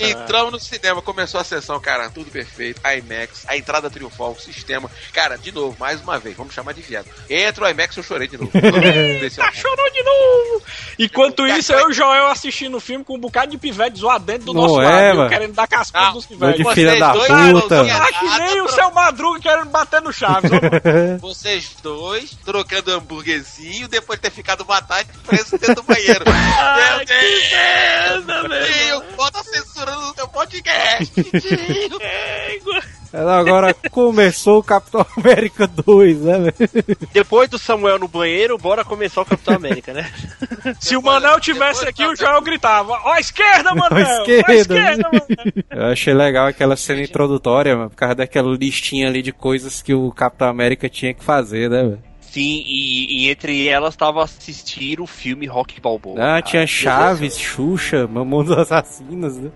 Entramos 0.01 0.53
no 0.53 0.61
cinema, 0.61 1.03
começou 1.03 1.41
a 1.41 1.45
sessão, 1.45 1.79
cara, 1.81 2.09
tudo 2.11 2.31
perfeito. 2.31 2.81
IMAX, 2.85 3.45
a 3.47 3.57
entrada 3.57 3.91
triunfal, 3.91 4.33
o 4.33 4.41
sistema. 4.41 4.91
Cara, 5.13 5.37
de 5.37 5.53
novo, 5.53 5.77
mais 5.79 6.01
uma 6.01 6.19
vez, 6.19 6.37
vamos 6.37 6.55
chamar 6.55 6.73
de 6.75 6.83
viado. 6.83 7.07
Entra 7.29 7.65
o 7.67 7.69
IMAX, 7.69 7.97
eu 7.97 8.03
chorei 8.03 8.29
de 8.29 8.39
novo. 8.39 8.51
Desceu 9.21 9.45
a 9.45 9.49
Ah, 9.49 9.53
chorou 9.53 9.91
de 9.91 10.03
novo! 10.03 10.63
Enquanto 10.99 11.47
isso, 11.47 11.73
eu 11.73 11.89
e 11.89 11.93
o 11.93 11.93
Joel 11.93 12.29
assistindo 12.29 12.77
o 12.77 12.81
filme 12.81 13.05
com 13.05 13.15
um 13.17 13.21
bocado 13.21 13.51
de 13.51 13.59
pivete 13.59 13.99
zoado 13.99 14.25
dentro 14.25 14.47
do 14.47 14.55
Não 14.55 14.63
nosso 14.63 14.81
é, 14.81 15.13
lado, 15.13 15.29
querendo 15.29 15.53
dar 15.55 15.67
cascudo 15.69 16.03
Não, 16.05 16.15
nos 16.15 16.27
pivetes. 16.27 16.65
de 16.67 16.75
filha 16.75 16.99
da 16.99 17.13
dois, 17.13 17.29
puta. 17.53 17.83
Ah, 17.83 18.13
que 18.13 18.39
nem 18.41 18.61
o 18.63 18.69
seu 18.69 18.91
Madruga 18.91 19.41
querendo 19.41 19.71
bater 19.71 20.01
no 20.03 20.13
Chaves. 20.13 20.51
Vocês 21.21 21.71
dois 21.83 22.37
trocando 22.45 22.91
hambúrguerzinho 22.93 23.89
depois 23.89 24.19
de 24.19 24.23
ter 24.23 24.31
ficado 24.35 24.63
uma 24.63 24.81
tarde 24.83 25.11
preso 25.27 25.53
dentro 25.59 25.77
do 25.77 25.83
banheiro. 25.83 26.25
Ai, 26.29 26.97
Meu 26.97 26.99
que 27.01 27.07
Deus! 27.07 27.51
merda, 27.53 28.49
velho. 28.49 29.03
Bota 29.17 29.43
censurando 29.63 30.03
no 30.07 30.15
teu 30.15 30.29
podcast. 30.29 31.07
tio. 31.15 31.99
Agora 33.11 33.75
começou 33.91 34.59
o 34.59 34.63
Capitão 34.63 35.05
América 35.17 35.67
2, 35.67 36.21
né, 36.21 36.39
velho? 36.39 36.71
Depois 37.13 37.49
do 37.49 37.59
Samuel 37.59 37.99
no 37.99 38.07
banheiro, 38.07 38.59
bora 38.59 38.85
começar 38.85 39.23
o 39.23 39.25
Capitão 39.25 39.55
América, 39.55 39.95
né? 39.95 40.11
Se 40.79 40.95
o 40.95 41.03
Manel 41.03 41.41
tivesse 41.41 41.89
aqui, 41.89 42.07
o 42.07 42.15
Joel 42.15 42.43
gritava: 42.43 42.93
Ó, 43.05 43.13
a 43.13 43.21
esquerda, 43.21 43.75
Manel! 43.75 44.07
À 44.07 44.11
Ó, 44.11 44.19
a 44.19 44.21
esquerda. 44.21 44.55
esquerda, 44.55 45.11
Manel! 45.11 45.65
Eu 45.71 45.85
achei 45.87 46.13
legal 46.13 46.47
aquela 46.49 46.77
cena 46.77 47.01
introdutória, 47.01 47.75
mano, 47.77 47.91
por 47.91 47.97
causa 47.97 48.15
daquela 48.17 48.55
listinha 48.55 49.09
ali 49.09 49.23
de 49.23 49.33
coisas 49.33 49.81
que 49.81 49.95
o 49.95 50.13
Capitão 50.13 50.49
América 50.49 50.87
tinha 50.89 51.15
que 51.15 51.25
fazer, 51.25 51.71
né, 51.71 51.83
velho? 51.85 52.08
Sim, 52.31 52.63
e, 52.67 53.25
e 53.25 53.31
entre 53.31 53.67
elas 53.69 53.97
tava 53.97 54.23
assistir 54.23 55.01
o 55.01 55.07
filme 55.07 55.47
Rock 55.47 55.81
Balboa. 55.81 56.37
Ah, 56.37 56.43
tinha 56.43 56.67
Chaves, 56.67 57.39
Xuxa, 57.39 58.07
Mamão 58.07 58.45
dos 58.45 58.57
Assassinos, 58.59 59.37
né? 59.37 59.51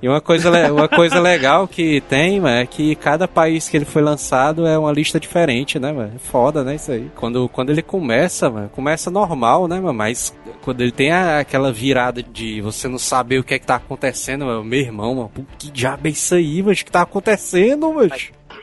E 0.00 0.08
uma 0.08 0.20
coisa, 0.20 0.72
uma 0.72 0.86
coisa 0.88 1.18
legal 1.18 1.66
que 1.66 2.00
tem, 2.02 2.38
mano, 2.40 2.58
é 2.58 2.66
que 2.66 2.94
cada 2.94 3.26
país 3.26 3.68
que 3.68 3.76
ele 3.76 3.84
foi 3.84 4.00
lançado 4.00 4.64
é 4.64 4.78
uma 4.78 4.92
lista 4.92 5.18
diferente, 5.18 5.76
né, 5.80 5.90
mano? 5.90 6.12
É 6.14 6.18
foda, 6.20 6.62
né, 6.62 6.76
isso 6.76 6.92
aí. 6.92 7.10
Quando, 7.16 7.48
quando 7.48 7.70
ele 7.70 7.82
começa, 7.82 8.48
mano, 8.48 8.68
começa 8.68 9.10
normal, 9.10 9.66
né, 9.66 9.80
mano? 9.80 9.94
Mas 9.94 10.32
quando 10.62 10.82
ele 10.82 10.92
tem 10.92 11.10
a- 11.10 11.40
aquela 11.40 11.72
virada 11.72 12.22
de 12.22 12.60
você 12.60 12.86
não 12.86 12.98
saber 12.98 13.40
o 13.40 13.42
que 13.42 13.54
é 13.54 13.58
que 13.58 13.66
tá 13.66 13.74
acontecendo, 13.74 14.44
mano, 14.44 14.62
meu 14.62 14.78
irmão, 14.78 15.14
mano, 15.16 15.32
que 15.58 15.68
diabo 15.68 16.06
é 16.06 16.10
isso 16.10 16.32
aí, 16.36 16.62
mano? 16.62 16.72
O 16.74 16.76
que 16.76 16.92
tá 16.92 17.02
acontecendo, 17.02 17.92
mano? 17.92 18.08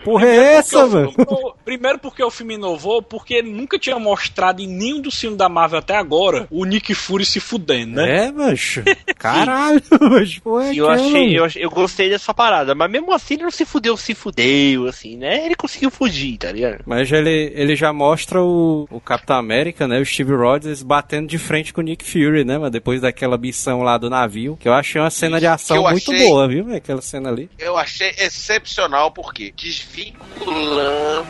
Porra 0.06 0.26
é 0.28 0.54
essa, 0.56 0.86
mano? 0.88 1.14
No, 1.18 1.54
Primeiro 1.66 1.98
porque 2.00 2.24
o 2.24 2.30
filme 2.30 2.54
inovou, 2.54 3.02
porque 3.02 3.42
nunca 3.42 3.78
tinha 3.80 3.98
mostrado 4.00 4.62
em 4.62 4.68
nenhum 4.68 5.02
dos 5.02 5.20
filmes 5.20 5.38
da 5.38 5.50
Marvel 5.50 5.80
até 5.80 5.96
agora 5.98 6.48
o 6.52 6.64
Nick 6.64 6.94
Fury 6.94 7.26
se 7.26 7.40
fudendo, 7.40 7.96
né? 7.96 8.28
É, 8.28 8.32
macho. 8.32 8.84
Caralho, 9.18 9.82
macho. 10.00 10.42
Pô, 10.42 10.60
é 10.62 10.76
eu 10.76 10.88
achei, 10.90 11.38
eu, 11.38 11.44
achei- 11.44 11.66
eu 11.66 11.70
gostei 11.72 12.10
dessa 12.10 12.34
parada, 12.34 12.76
mas 12.76 12.90
mesmo 12.92 13.12
assim 13.12 13.34
ele 13.34 13.44
não 13.44 13.52
se 13.52 13.66
fudeu, 13.66 13.98
se 13.98 14.14
fudeu, 14.14 14.88
assim, 14.88 15.18
né? 15.18 15.44
Ele 15.46 15.56
conseguiu 15.56 15.90
fugir, 15.90 16.38
tá 16.38 16.52
ligado? 16.52 16.84
Mas 16.86 17.12
ele, 17.12 17.52
ele 17.56 17.76
já 17.76 17.92
mostra 17.92 18.40
o, 18.42 18.88
o 18.92 19.00
Capitão 19.02 19.36
América, 19.38 19.88
né? 19.88 20.00
O 20.00 20.06
Steve 20.06 20.34
Rogers 20.36 20.84
batendo 20.84 21.28
de 21.28 21.38
frente 21.40 21.74
com 21.74 21.82
o 21.82 21.84
Nick 21.84 22.06
Fury, 22.06 22.44
né? 22.46 22.58
Mas 22.60 22.72
depois 22.72 23.02
daquela 23.02 23.38
missão 23.38 23.82
lá 23.82 23.98
do 23.98 24.10
navio, 24.10 24.56
que 24.60 24.68
eu 24.68 24.74
achei 24.74 25.02
uma 25.02 25.10
cena 25.10 25.40
de 25.40 25.48
ação 25.48 25.82
muito 25.82 26.12
achei- 26.12 26.28
boa, 26.28 26.48
viu? 26.48 26.64
velho? 26.66 26.78
Aquela 26.78 27.02
cena 27.02 27.30
ali. 27.30 27.50
Eu 27.58 27.76
achei 27.76 28.14
excepcional 28.20 29.12
porque 29.12 29.52
desvinculando 29.96 31.28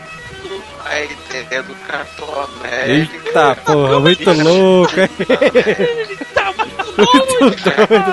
a 0.85 0.99
ideia 0.99 1.63
do 1.63 1.75
Capitão 1.87 2.41
América. 2.41 3.15
Eita 3.15 3.55
porra, 3.63 3.99
muito 3.99 4.31
louco, 4.31 4.99
hein? 4.99 5.09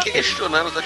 Questionando 0.05 0.69
as 0.69 0.85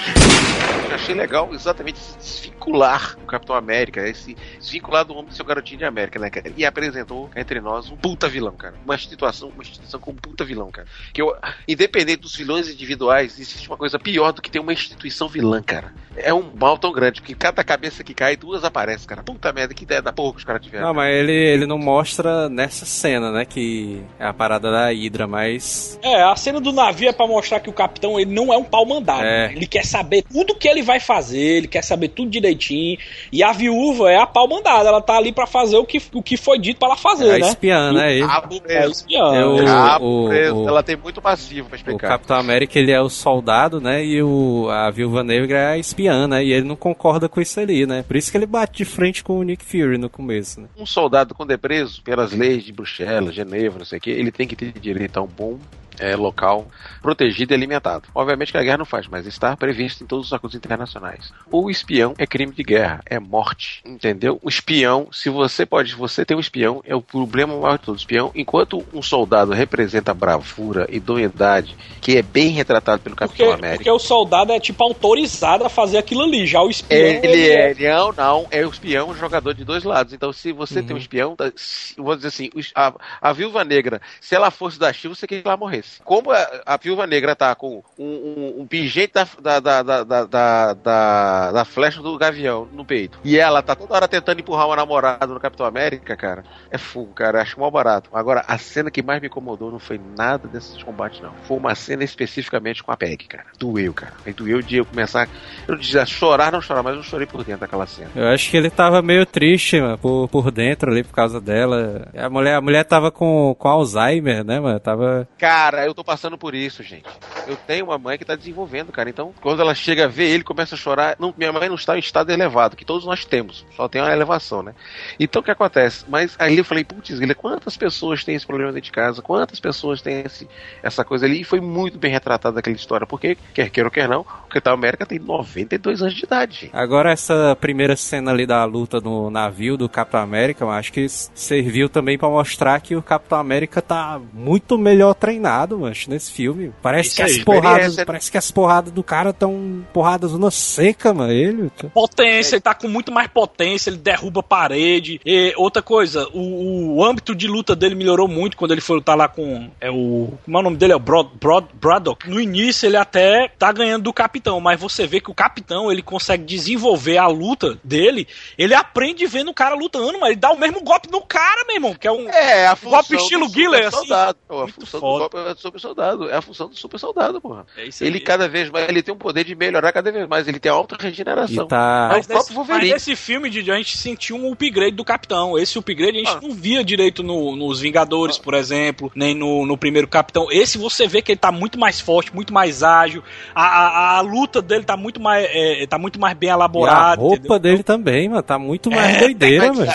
Eu 0.89 0.95
achei 0.95 1.15
legal 1.15 1.49
exatamente 1.53 1.99
esse 1.99 2.47
desvincular 2.67 3.17
o 3.23 3.27
Capitão 3.27 3.55
América, 3.55 4.07
esse 4.07 4.35
desvincular 4.59 5.05
do 5.05 5.13
homem 5.13 5.27
do 5.27 5.33
seu 5.33 5.45
garotinho 5.45 5.79
de 5.79 5.85
América, 5.85 6.19
né, 6.19 6.29
cara? 6.29 6.51
E 6.55 6.65
apresentou 6.65 7.29
entre 7.35 7.61
nós 7.61 7.89
um 7.89 7.95
puta 7.95 8.27
vilão, 8.27 8.53
cara. 8.53 8.75
Uma 8.83 8.95
instituição, 8.95 9.49
uma 9.49 9.63
instituição 9.63 9.99
com 9.99 10.11
um 10.11 10.15
puta 10.15 10.43
vilão, 10.43 10.69
cara. 10.71 10.87
Que 11.13 11.21
eu, 11.21 11.35
independente 11.67 12.21
dos 12.21 12.35
vilões 12.35 12.69
individuais, 12.69 13.39
existe 13.39 13.67
uma 13.67 13.77
coisa 13.77 13.97
pior 13.97 14.31
do 14.31 14.41
que 14.41 14.51
ter 14.51 14.59
uma 14.59 14.73
instituição 14.73 15.27
vilã, 15.27 15.61
cara. 15.61 15.93
É 16.15 16.33
um 16.33 16.51
mal 16.55 16.77
tão 16.77 16.91
grande, 16.91 17.21
porque 17.21 17.35
cada 17.35 17.63
cabeça 17.63 18.03
que 18.03 18.13
cai, 18.13 18.35
duas 18.35 18.63
aparecem, 18.63 19.07
cara. 19.07 19.23
Puta 19.23 19.53
merda, 19.53 19.73
que 19.73 19.83
ideia 19.83 20.01
da 20.01 20.11
porra 20.11 20.33
que 20.33 20.39
os 20.39 20.43
caras 20.43 20.61
tiveram. 20.61 20.87
Não, 20.87 20.93
mas 20.93 21.15
ele, 21.15 21.33
ele 21.33 21.65
não 21.65 21.77
mostra 21.77 22.49
nessa 22.49 22.85
cena, 22.85 23.31
né? 23.31 23.45
Que 23.45 24.01
é 24.19 24.25
a 24.25 24.33
parada 24.33 24.71
da 24.71 24.87
Hydra, 24.87 25.27
mas. 25.27 25.99
É, 26.01 26.23
a 26.23 26.35
cena 26.35 26.59
do 26.59 26.71
navio 26.71 27.09
é 27.09 27.13
pra 27.13 27.27
mostrar 27.27 27.59
que 27.59 27.69
o 27.69 27.73
capitão 27.73 27.86
ele 28.19 28.31
não 28.33 28.51
é 28.53 28.57
um 28.57 28.63
pau 28.63 28.85
mandado. 28.85 29.23
É. 29.23 29.47
né? 29.47 29.53
Ele 29.55 29.65
quer 29.67 29.85
saber 29.85 30.23
tudo 30.23 30.55
que 30.55 30.67
ele 30.67 30.81
vai 30.81 30.99
fazer, 30.99 31.37
ele 31.39 31.67
quer 31.67 31.83
saber 31.83 32.09
tudo 32.09 32.29
direitinho. 32.29 32.97
E 33.31 33.43
a 33.43 33.51
viúva 33.51 34.11
é 34.11 34.17
a 34.17 34.25
pau 34.27 34.47
mandada, 34.47 34.89
ela 34.89 35.01
tá 35.01 35.17
ali 35.17 35.31
pra 35.31 35.47
fazer 35.47 35.77
o 35.77 35.85
que, 35.85 36.01
o 36.13 36.21
que 36.23 36.37
foi 36.37 36.59
dito 36.59 36.77
pra 36.79 36.89
ela 36.89 36.97
fazer, 36.97 37.27
É 37.27 37.35
a 37.35 37.39
né? 37.39 37.47
espiã, 37.47 37.91
né? 37.93 38.13
Ele- 38.15 38.25
Rabo 38.25 38.61
É 38.67 38.87
espiã. 38.87 39.33
É 39.35 39.45
o- 39.45 39.65
Rabo 39.65 40.25
o- 40.25 40.27
preso. 40.29 40.55
o- 40.55 40.67
Ela 40.67 40.83
tem 40.83 40.95
muito 40.95 41.21
passivo 41.21 41.67
pra 41.69 41.75
O 41.75 41.77
explicar. 41.77 42.07
Capitão 42.09 42.37
América, 42.37 42.77
ele 42.79 42.91
é 42.91 43.01
o 43.01 43.09
soldado, 43.09 43.79
né? 43.81 44.03
E 44.05 44.21
o, 44.21 44.67
a 44.69 44.89
Viúva 44.91 45.23
Negra 45.23 45.57
é 45.57 45.67
a 45.73 45.77
espiã, 45.77 46.27
né? 46.27 46.43
E 46.43 46.51
ele 46.53 46.65
não 46.67 46.75
concorda 46.75 47.27
com 47.29 47.39
isso 47.41 47.59
ali, 47.59 47.85
né? 47.85 48.03
Por 48.07 48.15
isso 48.15 48.31
que 48.31 48.37
ele 48.37 48.45
bate 48.45 48.77
de 48.77 48.85
frente 48.85 49.23
com 49.23 49.37
o 49.39 49.43
Nick 49.43 49.63
Fury 49.63 49.97
no 49.97 50.09
começo, 50.09 50.61
né? 50.61 50.67
um 50.77 50.85
soldado 50.85 51.33
quando 51.33 51.51
é 51.51 51.57
preso 51.57 52.01
pelas 52.03 52.31
leis 52.31 52.63
de 52.63 52.71
Bruxelas, 52.71 53.33
Genebra, 53.33 53.79
não 53.79 53.85
sei 53.85 53.97
o 53.97 54.01
que, 54.01 54.09
ele 54.09 54.31
tem 54.31 54.47
que 54.47 54.55
ter 54.55 54.71
direito 54.79 55.17
a 55.17 55.21
um 55.21 55.27
bom 55.27 55.57
é, 55.99 56.15
local 56.15 56.67
protegido 57.01 57.53
e 57.53 57.55
alimentado. 57.55 58.07
Obviamente 58.13 58.51
que 58.51 58.57
a 58.57 58.63
guerra 58.63 58.79
não 58.79 58.85
faz, 58.85 59.07
mas 59.07 59.25
está 59.25 59.55
previsto 59.55 60.03
em 60.03 60.07
todos 60.07 60.27
os 60.27 60.33
acordos 60.33 60.55
internacionais. 60.57 61.31
O 61.51 61.69
espião 61.69 62.13
é 62.17 62.25
crime 62.27 62.53
de 62.53 62.63
guerra, 62.63 63.01
é 63.05 63.19
morte, 63.19 63.81
entendeu? 63.85 64.39
O 64.41 64.49
espião, 64.49 65.07
se 65.11 65.29
você 65.29 65.65
pode, 65.65 65.93
você 65.95 66.25
tem 66.25 66.35
um 66.35 66.39
espião, 66.39 66.81
é 66.85 66.95
o 66.95 67.01
problema 67.01 67.55
maior 67.57 67.77
de 67.77 67.85
todos. 67.85 68.01
Espião, 68.01 68.31
enquanto 68.35 68.83
um 68.93 69.01
soldado 69.01 69.51
representa 69.53 70.13
bravura, 70.13 70.87
idoneidade, 70.89 71.75
que 72.01 72.17
é 72.17 72.21
bem 72.21 72.49
retratado 72.49 73.01
pelo 73.01 73.15
Porque, 73.15 73.27
Capitão 73.43 73.53
América. 73.53 73.77
porque 73.77 73.91
o 73.91 73.99
soldado 73.99 74.51
é 74.51 74.59
tipo 74.59 74.83
autorizado 74.83 75.63
a 75.63 75.69
fazer 75.69 75.97
aquilo 75.97 76.23
ali. 76.23 76.45
Já 76.45 76.61
o 76.61 76.69
espião. 76.69 76.99
Ele 76.99 77.49
é, 77.49 77.73
não, 77.95 78.11
não, 78.11 78.47
é 78.51 78.65
o 78.65 78.69
espião, 78.69 79.09
um 79.09 79.15
jogador 79.15 79.53
de 79.53 79.63
dois 79.63 79.83
lados. 79.83 80.13
Então, 80.13 80.31
se 80.33 80.51
você 80.51 80.81
tem 80.83 80.95
um 80.95 80.99
espião, 80.99 81.35
tá, 81.35 81.51
se- 81.55 81.95
vou 81.97 82.15
dizer 82.15 82.27
assim, 82.29 82.49
a, 82.75 82.93
a 83.21 83.33
viúva 83.33 83.63
negra, 83.63 84.01
se 84.21 84.35
ela 84.35 84.51
fosse 84.51 84.77
da 84.79 84.91
Shield, 84.91 85.17
você 85.17 85.27
queria 85.27 85.41
que 85.41 85.47
ela 85.47 85.57
morresse. 85.57 85.86
Como 86.03 86.31
a, 86.31 86.47
a 86.65 86.77
viúva 86.77 87.05
negra 87.07 87.35
tá 87.35 87.53
com 87.55 87.83
um, 87.97 88.05
um, 88.05 88.61
um 88.61 88.67
pingente 88.67 89.13
da, 89.13 89.59
da, 89.59 89.59
da, 89.59 89.83
da, 89.83 90.03
da, 90.03 90.23
da, 90.25 90.73
da- 90.73 91.51
da 91.51 91.65
flecha 91.65 92.01
do 92.01 92.17
gavião 92.17 92.67
no 92.71 92.85
peito, 92.85 93.19
e 93.23 93.37
ela 93.37 93.61
tá 93.61 93.75
toda 93.75 93.93
hora 93.95 94.07
tentando 94.07 94.39
empurrar 94.39 94.67
uma 94.67 94.75
namorada 94.75 95.27
no 95.27 95.39
Capitão 95.39 95.65
América, 95.65 96.15
cara, 96.15 96.43
é 96.71 96.77
fogo, 96.77 97.13
cara, 97.13 97.41
acho 97.41 97.59
mal 97.59 97.71
barato. 97.71 98.09
Agora, 98.13 98.43
a 98.47 98.57
cena 98.57 98.89
que 98.91 99.01
mais 99.03 99.21
me 99.21 99.27
incomodou 99.27 99.71
não 99.71 99.79
foi 99.79 99.99
nada 100.17 100.47
desses 100.47 100.81
combates, 100.83 101.19
não. 101.21 101.31
Foi 101.43 101.57
uma 101.57 101.75
cena 101.75 102.03
especificamente 102.03 102.83
com 102.83 102.91
a 102.91 102.97
Peg, 102.97 103.25
cara. 103.27 103.45
Doeu, 103.59 103.93
cara. 103.93 104.13
Aí 104.25 104.33
doeu 104.33 104.61
de 104.61 104.77
eu 104.77 104.85
começar. 104.85 105.27
Eu 105.67 105.73
não 105.75 105.81
dizia 105.81 106.05
chorar, 106.05 106.51
não 106.51 106.61
chorar, 106.61 106.83
mas 106.83 106.95
eu 106.95 107.03
chorei 107.03 107.25
por 107.27 107.43
dentro 107.43 107.61
daquela 107.61 107.85
cena. 107.85 108.09
Eu 108.15 108.27
acho 108.27 108.49
que 108.49 108.57
ele 108.57 108.69
tava 108.69 109.01
meio 109.01 109.25
triste, 109.25 109.79
mano, 109.79 109.97
por, 109.97 110.27
por 110.29 110.51
dentro 110.51 110.91
ali, 110.91 111.03
por 111.03 111.13
causa 111.13 111.39
dela. 111.41 112.07
A 112.15 112.29
mulher, 112.29 112.55
a 112.55 112.61
mulher 112.61 112.83
tava 112.85 113.11
com, 113.11 113.55
com 113.57 113.67
Alzheimer, 113.67 114.43
né, 114.43 114.59
mano? 114.59 114.79
Tava. 114.79 115.27
Cara, 115.37 115.76
eu 115.85 115.93
tô 115.93 116.03
passando 116.03 116.37
por 116.37 116.55
isso, 116.55 116.81
gente. 116.83 117.05
Eu 117.47 117.55
tenho 117.55 117.85
uma 117.85 117.97
mãe 117.97 118.17
que 118.17 118.25
tá 118.25 118.35
desenvolvendo, 118.35 118.91
cara. 118.91 119.09
Então, 119.09 119.33
quando 119.41 119.61
ela 119.61 119.75
chega 119.75 120.05
a 120.05 120.07
ver 120.07 120.29
ele, 120.29 120.43
começa 120.43 120.75
a 120.75 120.77
chorar. 120.77 121.15
Não, 121.19 121.33
minha 121.37 121.51
mãe 121.51 121.67
não 121.67 121.75
está 121.75 121.95
em 121.95 121.99
estado 121.99 122.31
elevado, 122.31 122.75
que 122.75 122.85
todos 122.85 123.05
nós 123.05 123.25
temos. 123.25 123.65
Só 123.75 123.87
tem 123.87 124.01
uma 124.01 124.11
elevação, 124.11 124.63
né? 124.63 124.73
Então, 125.19 125.41
o 125.41 125.45
que 125.45 125.51
acontece? 125.51 126.05
Mas 126.07 126.35
aí 126.39 126.57
eu 126.57 126.65
falei, 126.65 126.83
putz, 126.83 127.17
quantas 127.35 127.77
pessoas 127.77 128.23
têm 128.23 128.35
esse 128.35 128.45
problema 128.45 128.71
dentro 128.71 128.85
de 128.85 128.91
casa? 128.91 129.21
Quantas 129.21 129.59
pessoas 129.59 130.01
têm 130.01 130.21
esse, 130.21 130.47
essa 130.81 131.03
coisa 131.03 131.25
ali? 131.25 131.41
E 131.41 131.43
foi 131.43 131.59
muito 131.59 131.97
bem 131.97 132.11
retratada 132.11 132.59
aquela 132.59 132.75
história. 132.75 133.05
Porque, 133.05 133.37
quer 133.53 133.69
queira 133.69 133.87
ou 133.87 133.91
quer 133.91 134.07
não, 134.07 134.21
o 134.21 134.47
Capitão 134.47 134.73
América 134.73 135.05
tem 135.05 135.19
92 135.19 136.01
anos 136.01 136.15
de 136.15 136.23
idade, 136.23 136.61
gente. 136.61 136.75
Agora, 136.75 137.11
essa 137.11 137.55
primeira 137.59 137.95
cena 137.95 138.31
ali 138.31 138.45
da 138.45 138.63
luta 138.65 138.99
no 138.99 139.29
navio 139.29 139.77
do 139.77 139.89
Capitão 139.89 140.21
América, 140.21 140.63
eu 140.63 140.69
acho 140.69 140.91
que 140.91 141.07
serviu 141.09 141.89
também 141.89 142.17
pra 142.17 142.29
mostrar 142.29 142.79
que 142.81 142.95
o 142.95 143.01
Capitão 143.01 143.39
América 143.39 143.81
tá 143.81 144.19
muito 144.33 144.77
melhor 144.77 145.13
treinado, 145.13 145.66
mano, 145.75 145.95
nesse 146.07 146.31
filme. 146.31 146.71
Parece 146.83 147.07
Isso 147.09 147.15
que 147.15 147.21
as 147.23 147.31
aí, 147.31 147.43
porradas, 147.43 147.71
experiência. 147.79 148.05
parece 148.05 148.31
que 148.31 148.37
as 148.37 148.51
porradas 148.51 148.91
do 148.93 149.01
cara 149.03 149.33
tão 149.33 149.83
porradas 149.91 150.33
na 150.37 150.51
seca, 150.51 151.13
mano. 151.13 151.31
Ele. 151.33 151.69
tá- 151.71 151.87
Potência, 151.89 152.55
ele 152.55 152.61
tá 152.61 152.75
com 152.75 152.87
muito 152.87 153.11
mais 153.11 153.27
potência, 153.27 153.89
ele 153.89 153.97
derruba 153.97 154.41
a 154.41 154.43
parede. 154.43 155.19
E 155.25 155.53
outra 155.57 155.81
coisa, 155.81 156.27
o, 156.33 156.97
o 156.97 157.03
âmbito 157.03 157.33
de 157.33 157.47
luta 157.47 157.75
dele 157.75 157.95
melhorou 157.95 158.27
muito 158.27 158.55
quando 158.55 158.71
ele 158.71 158.81
foi 158.81 158.97
lutar 158.97 159.17
lá 159.17 159.27
com. 159.27 159.69
É 159.81 159.89
o. 159.89 160.31
Como 160.45 160.57
é 160.57 160.59
o 160.59 160.63
nome 160.63 160.77
dele? 160.77 160.93
É 160.93 160.95
o 160.95 160.99
Brod, 160.99 161.29
Brod, 161.39 161.65
Braddock. 161.73 162.29
No 162.29 162.39
início 162.39 162.85
ele 162.85 162.97
até 162.97 163.47
tá 163.57 163.71
ganhando 163.71 164.03
do 164.03 164.13
capitão, 164.13 164.59
mas 164.59 164.79
você 164.79 165.07
vê 165.07 165.19
que 165.19 165.31
o 165.31 165.33
capitão 165.33 165.91
ele 165.91 166.01
consegue 166.03 166.43
desenvolver 166.43 167.17
a 167.17 167.27
luta 167.27 167.77
dele. 167.83 168.27
Ele 168.57 168.73
aprende 168.73 169.25
vendo 169.25 169.49
o 169.49 169.53
cara 169.53 169.73
lutando, 169.75 170.19
mas 170.19 170.31
ele 170.31 170.39
dá 170.39 170.51
o 170.51 170.59
mesmo 170.59 170.81
golpe 170.83 171.09
no 171.09 171.21
cara, 171.21 171.63
meu 171.65 171.75
irmão. 171.77 171.95
Que 171.95 172.07
é 172.07 172.11
um. 172.11 172.29
É, 172.29 172.67
a 172.67 172.75
golpe 172.75 173.15
estilo 173.15 173.47
super 173.47 173.85
assim. 173.85 173.97
soldado. 173.97 174.37
A 174.49 174.67
função 174.67 174.99
foda. 174.99 175.25
do 175.25 175.29
golpe 175.31 175.37
é 175.37 175.51
do 175.57 175.61
super 175.61 175.79
soldado. 175.79 176.29
É 176.29 176.35
a 176.37 176.41
função 176.41 176.69
do 176.69 176.75
super 176.75 176.99
soldado, 176.99 177.41
porra. 177.41 177.65
É 177.75 177.85
isso 177.85 178.03
Ele 178.03 178.17
aí. 178.19 178.23
cada 178.23 178.47
vez 178.47 178.69
mais, 178.69 178.87
ele 178.87 179.01
tem 179.03 179.13
um 179.13 179.17
poder 179.17 179.43
de 179.43 179.55
melhorar 179.55 179.91
cada 179.91 180.11
vez 180.11 180.27
mais. 180.27 180.47
Ele 180.47 180.59
tem 180.59 180.71
alta 180.71 180.95
regeneração. 180.99 181.65
E 181.65 181.67
tá- 181.67 182.09
É 182.11 182.13
o 182.13 182.17
Mas 182.17 182.27
próprio 182.27 182.37
nesse, 182.37 182.53
mas 182.53 182.67
Wolverine. 182.67 182.93
nesse 182.93 183.15
filme, 183.15 183.49
Didi, 183.49 183.71
a 183.71 183.75
gente 183.77 183.97
sentiu 183.97 184.35
um 184.37 184.51
upgrade 184.51 184.95
do 184.95 185.03
Capitão. 185.03 185.57
Esse 185.57 185.77
upgrade 185.77 186.17
a 186.17 186.23
gente 186.23 186.41
não 186.47 186.51
via 186.53 186.83
direito 186.83 187.23
no- 187.23 187.55
nos 187.55 187.79
Vingadores, 187.81 188.37
por 188.37 188.53
exemplo, 188.53 189.11
nem 189.15 189.33
no, 189.35 189.65
no 189.65 189.77
primeiro 189.77 190.07
Capitão. 190.07 190.47
Esse 190.51 190.77
você 190.77 191.07
vê 191.07 191.21
que 191.21 191.31
ele 191.31 191.39
tá 191.39 191.51
muito 191.51 191.79
mais 191.79 191.99
forte, 191.99 192.33
muito 192.33 192.53
mais 192.53 192.83
ágil. 192.83 193.23
A, 193.55 193.63
a, 193.65 194.17
a 194.17 194.21
luta 194.21 194.61
dele 194.61 194.83
tá 194.83 194.95
muito 194.95 195.19
mais, 195.19 195.45
é, 195.49 195.85
tá 195.87 195.97
muito 195.97 196.19
mais 196.19 196.37
bem 196.37 196.47
E 196.47 196.51
a 196.51 196.53
elaborada. 196.55 197.19
roupa 197.21 197.37
entendeu? 197.37 197.59
dele 197.59 197.83
também, 197.83 198.29
mano, 198.29 198.43
tá 198.43 198.59
muito 198.59 198.89
mais 198.91 199.15
É, 199.15 199.19
doideira, 199.19 199.73
mano. 199.73 199.87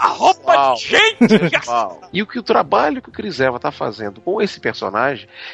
A 0.00 0.06
roupa 0.08 0.74
de 0.74 0.80
gente! 0.82 1.60
E 2.12 2.22
o 2.22 2.26
que 2.26 2.38
o 2.38 2.42
trabalho 2.42 3.00
que 3.02 3.08
o 3.08 3.12
Chris 3.12 3.40
Evans 3.40 3.60
tá 3.60 3.72
fazendo 3.72 4.20
com 4.20 4.40
esse 4.40 4.60
personagem, 4.60 4.91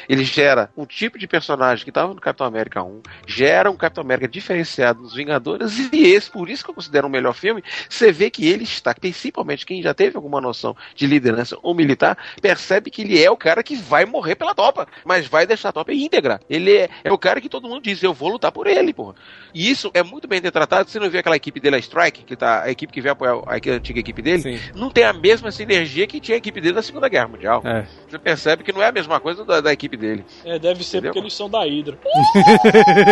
ele 0.07 0.23
gera 0.23 0.69
um 0.75 0.85
tipo 0.85 1.17
de 1.17 1.27
personagem 1.27 1.85
que 1.85 1.91
tava 1.91 2.13
no 2.13 2.21
Capitão 2.21 2.47
América 2.47 2.83
1, 2.83 3.01
gera 3.27 3.71
um 3.71 3.77
Capitão 3.77 4.03
América 4.03 4.27
diferenciado 4.27 5.01
nos 5.01 5.13
Vingadores, 5.13 5.89
e 5.91 6.07
esse, 6.07 6.29
por 6.29 6.49
isso 6.49 6.63
que 6.63 6.69
eu 6.69 6.75
considero 6.75 7.07
o 7.07 7.09
melhor 7.09 7.33
filme, 7.33 7.63
você 7.87 8.11
vê 8.11 8.29
que 8.29 8.47
ele 8.47 8.63
está, 8.63 8.93
principalmente 8.93 9.65
quem 9.65 9.81
já 9.81 9.93
teve 9.93 10.15
alguma 10.15 10.41
noção 10.41 10.75
de 10.95 11.05
liderança 11.05 11.57
ou 11.61 11.73
militar, 11.73 12.17
percebe 12.41 12.89
que 12.89 13.01
ele 13.01 13.21
é 13.21 13.29
o 13.29 13.37
cara 13.37 13.63
que 13.63 13.75
vai 13.75 14.05
morrer 14.05 14.35
pela 14.35 14.55
topa, 14.55 14.87
mas 15.05 15.27
vai 15.27 15.45
deixar 15.45 15.69
a 15.69 15.73
topa 15.73 15.93
íntegra. 15.93 16.39
Ele 16.49 16.75
é, 16.75 16.89
é 17.03 17.11
o 17.11 17.17
cara 17.17 17.41
que 17.41 17.49
todo 17.49 17.67
mundo 17.67 17.81
diz, 17.81 18.01
eu 18.03 18.13
vou 18.13 18.29
lutar 18.29 18.51
por 18.51 18.67
ele, 18.67 18.93
porra. 18.93 19.15
E 19.53 19.69
isso 19.69 19.89
é 19.93 20.03
muito 20.03 20.27
bem 20.27 20.41
retratado. 20.41 20.89
Você 20.89 20.99
não 20.99 21.09
vê 21.09 21.19
aquela 21.19 21.35
equipe 21.35 21.59
dele, 21.59 21.77
a 21.77 21.79
Strike, 21.79 22.23
que 22.23 22.35
tá, 22.35 22.63
a 22.63 22.71
equipe 22.71 22.91
que 22.91 23.01
veio 23.01 23.13
apoiar 23.13 23.33
a, 23.45 23.53
a 23.53 23.75
antiga 23.75 23.99
equipe 23.99 24.21
dele, 24.21 24.41
Sim. 24.41 24.59
não 24.75 24.89
tem 24.89 25.03
a 25.03 25.13
mesma 25.13 25.51
sinergia 25.51 26.07
que 26.07 26.19
tinha 26.19 26.35
a 26.35 26.37
equipe 26.37 26.61
dele 26.61 26.75
na 26.75 26.81
Segunda 26.81 27.09
Guerra 27.09 27.27
Mundial. 27.27 27.61
É. 27.65 27.85
Você 28.07 28.19
percebe 28.19 28.63
que 28.63 28.71
não 28.71 28.81
é 28.81 28.87
a 28.87 28.91
mesma 28.91 29.18
alguma 29.19 29.35
coisa 29.35 29.45
da, 29.45 29.61
da 29.61 29.73
equipe 29.73 29.95
dele. 29.97 30.25
É, 30.43 30.57
deve 30.57 30.83
ser 30.83 30.97
Entendeu? 30.97 31.11
porque 31.13 31.19
eles 31.19 31.33
são 31.33 31.49
da 31.49 31.63
Hydra. 31.63 31.97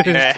É. 0.07 0.33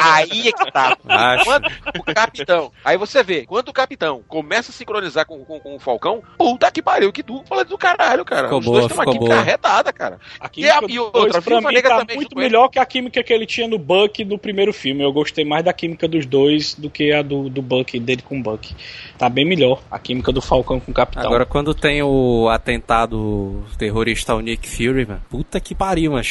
Aí 0.00 0.48
é 0.48 0.52
que 0.52 0.72
tá. 0.72 0.96
Quando 1.44 1.66
o 1.98 2.02
capitão. 2.14 2.72
Aí 2.84 2.96
você 2.96 3.22
vê, 3.22 3.44
quando 3.46 3.68
o 3.68 3.72
capitão 3.72 4.22
começa 4.26 4.70
a 4.70 4.74
sincronizar 4.74 5.26
com, 5.26 5.44
com, 5.44 5.60
com 5.60 5.76
o 5.76 5.78
Falcão, 5.78 6.22
puta 6.38 6.70
que 6.70 6.80
pariu, 6.82 7.12
que 7.12 7.22
tu 7.22 7.42
fala 7.46 7.64
do 7.64 7.76
caralho, 7.76 8.24
cara. 8.24 8.44
Ficou 8.44 8.58
Os 8.60 8.64
boa, 8.64 8.80
dois 8.80 8.88
têm 8.88 8.96
uma 8.96 9.02
ficou 9.04 9.12
química 9.14 9.34
boa. 9.34 9.40
arretada, 9.40 9.92
cara. 9.92 10.18
A 10.40 10.50
E, 10.56 10.68
a, 10.68 10.74
química 10.80 10.92
e 10.94 10.98
outra, 10.98 11.40
dois, 11.40 11.64
mim, 11.64 11.74
Negra 11.74 11.90
tá 11.90 11.98
também. 11.98 12.16
muito 12.16 12.34
com 12.34 12.40
ele. 12.40 12.48
melhor 12.48 12.68
que 12.68 12.78
a 12.78 12.86
química 12.86 13.22
que 13.22 13.32
ele 13.32 13.46
tinha 13.46 13.68
no 13.68 13.78
Buck 13.78 14.24
no 14.24 14.38
primeiro 14.38 14.72
filme. 14.72 15.02
Eu 15.02 15.12
gostei 15.12 15.44
mais 15.44 15.64
da 15.64 15.72
química 15.72 16.08
dos 16.08 16.24
dois 16.26 16.74
do 16.74 16.88
que 16.88 17.12
a 17.12 17.22
do, 17.22 17.48
do 17.48 17.60
Buck, 17.62 17.98
dele 17.98 18.22
com 18.22 18.38
o 18.38 18.42
Buck. 18.42 18.74
Tá 19.18 19.28
bem 19.28 19.44
melhor 19.44 19.80
a 19.90 19.98
química 19.98 20.32
do 20.32 20.40
Falcão 20.40 20.80
com 20.80 20.90
o 20.90 20.94
Capitão. 20.94 21.24
Agora, 21.24 21.44
quando 21.44 21.74
tem 21.74 22.02
o 22.02 22.48
atentado 22.48 23.64
terrorista 23.78 24.32
ao 24.32 24.40
Nick 24.40 24.68
Fury, 24.70 25.06
mano, 25.06 25.22
puta 25.28 25.60
que 25.60 25.74
pariu, 25.74 26.12
mano. 26.12 26.24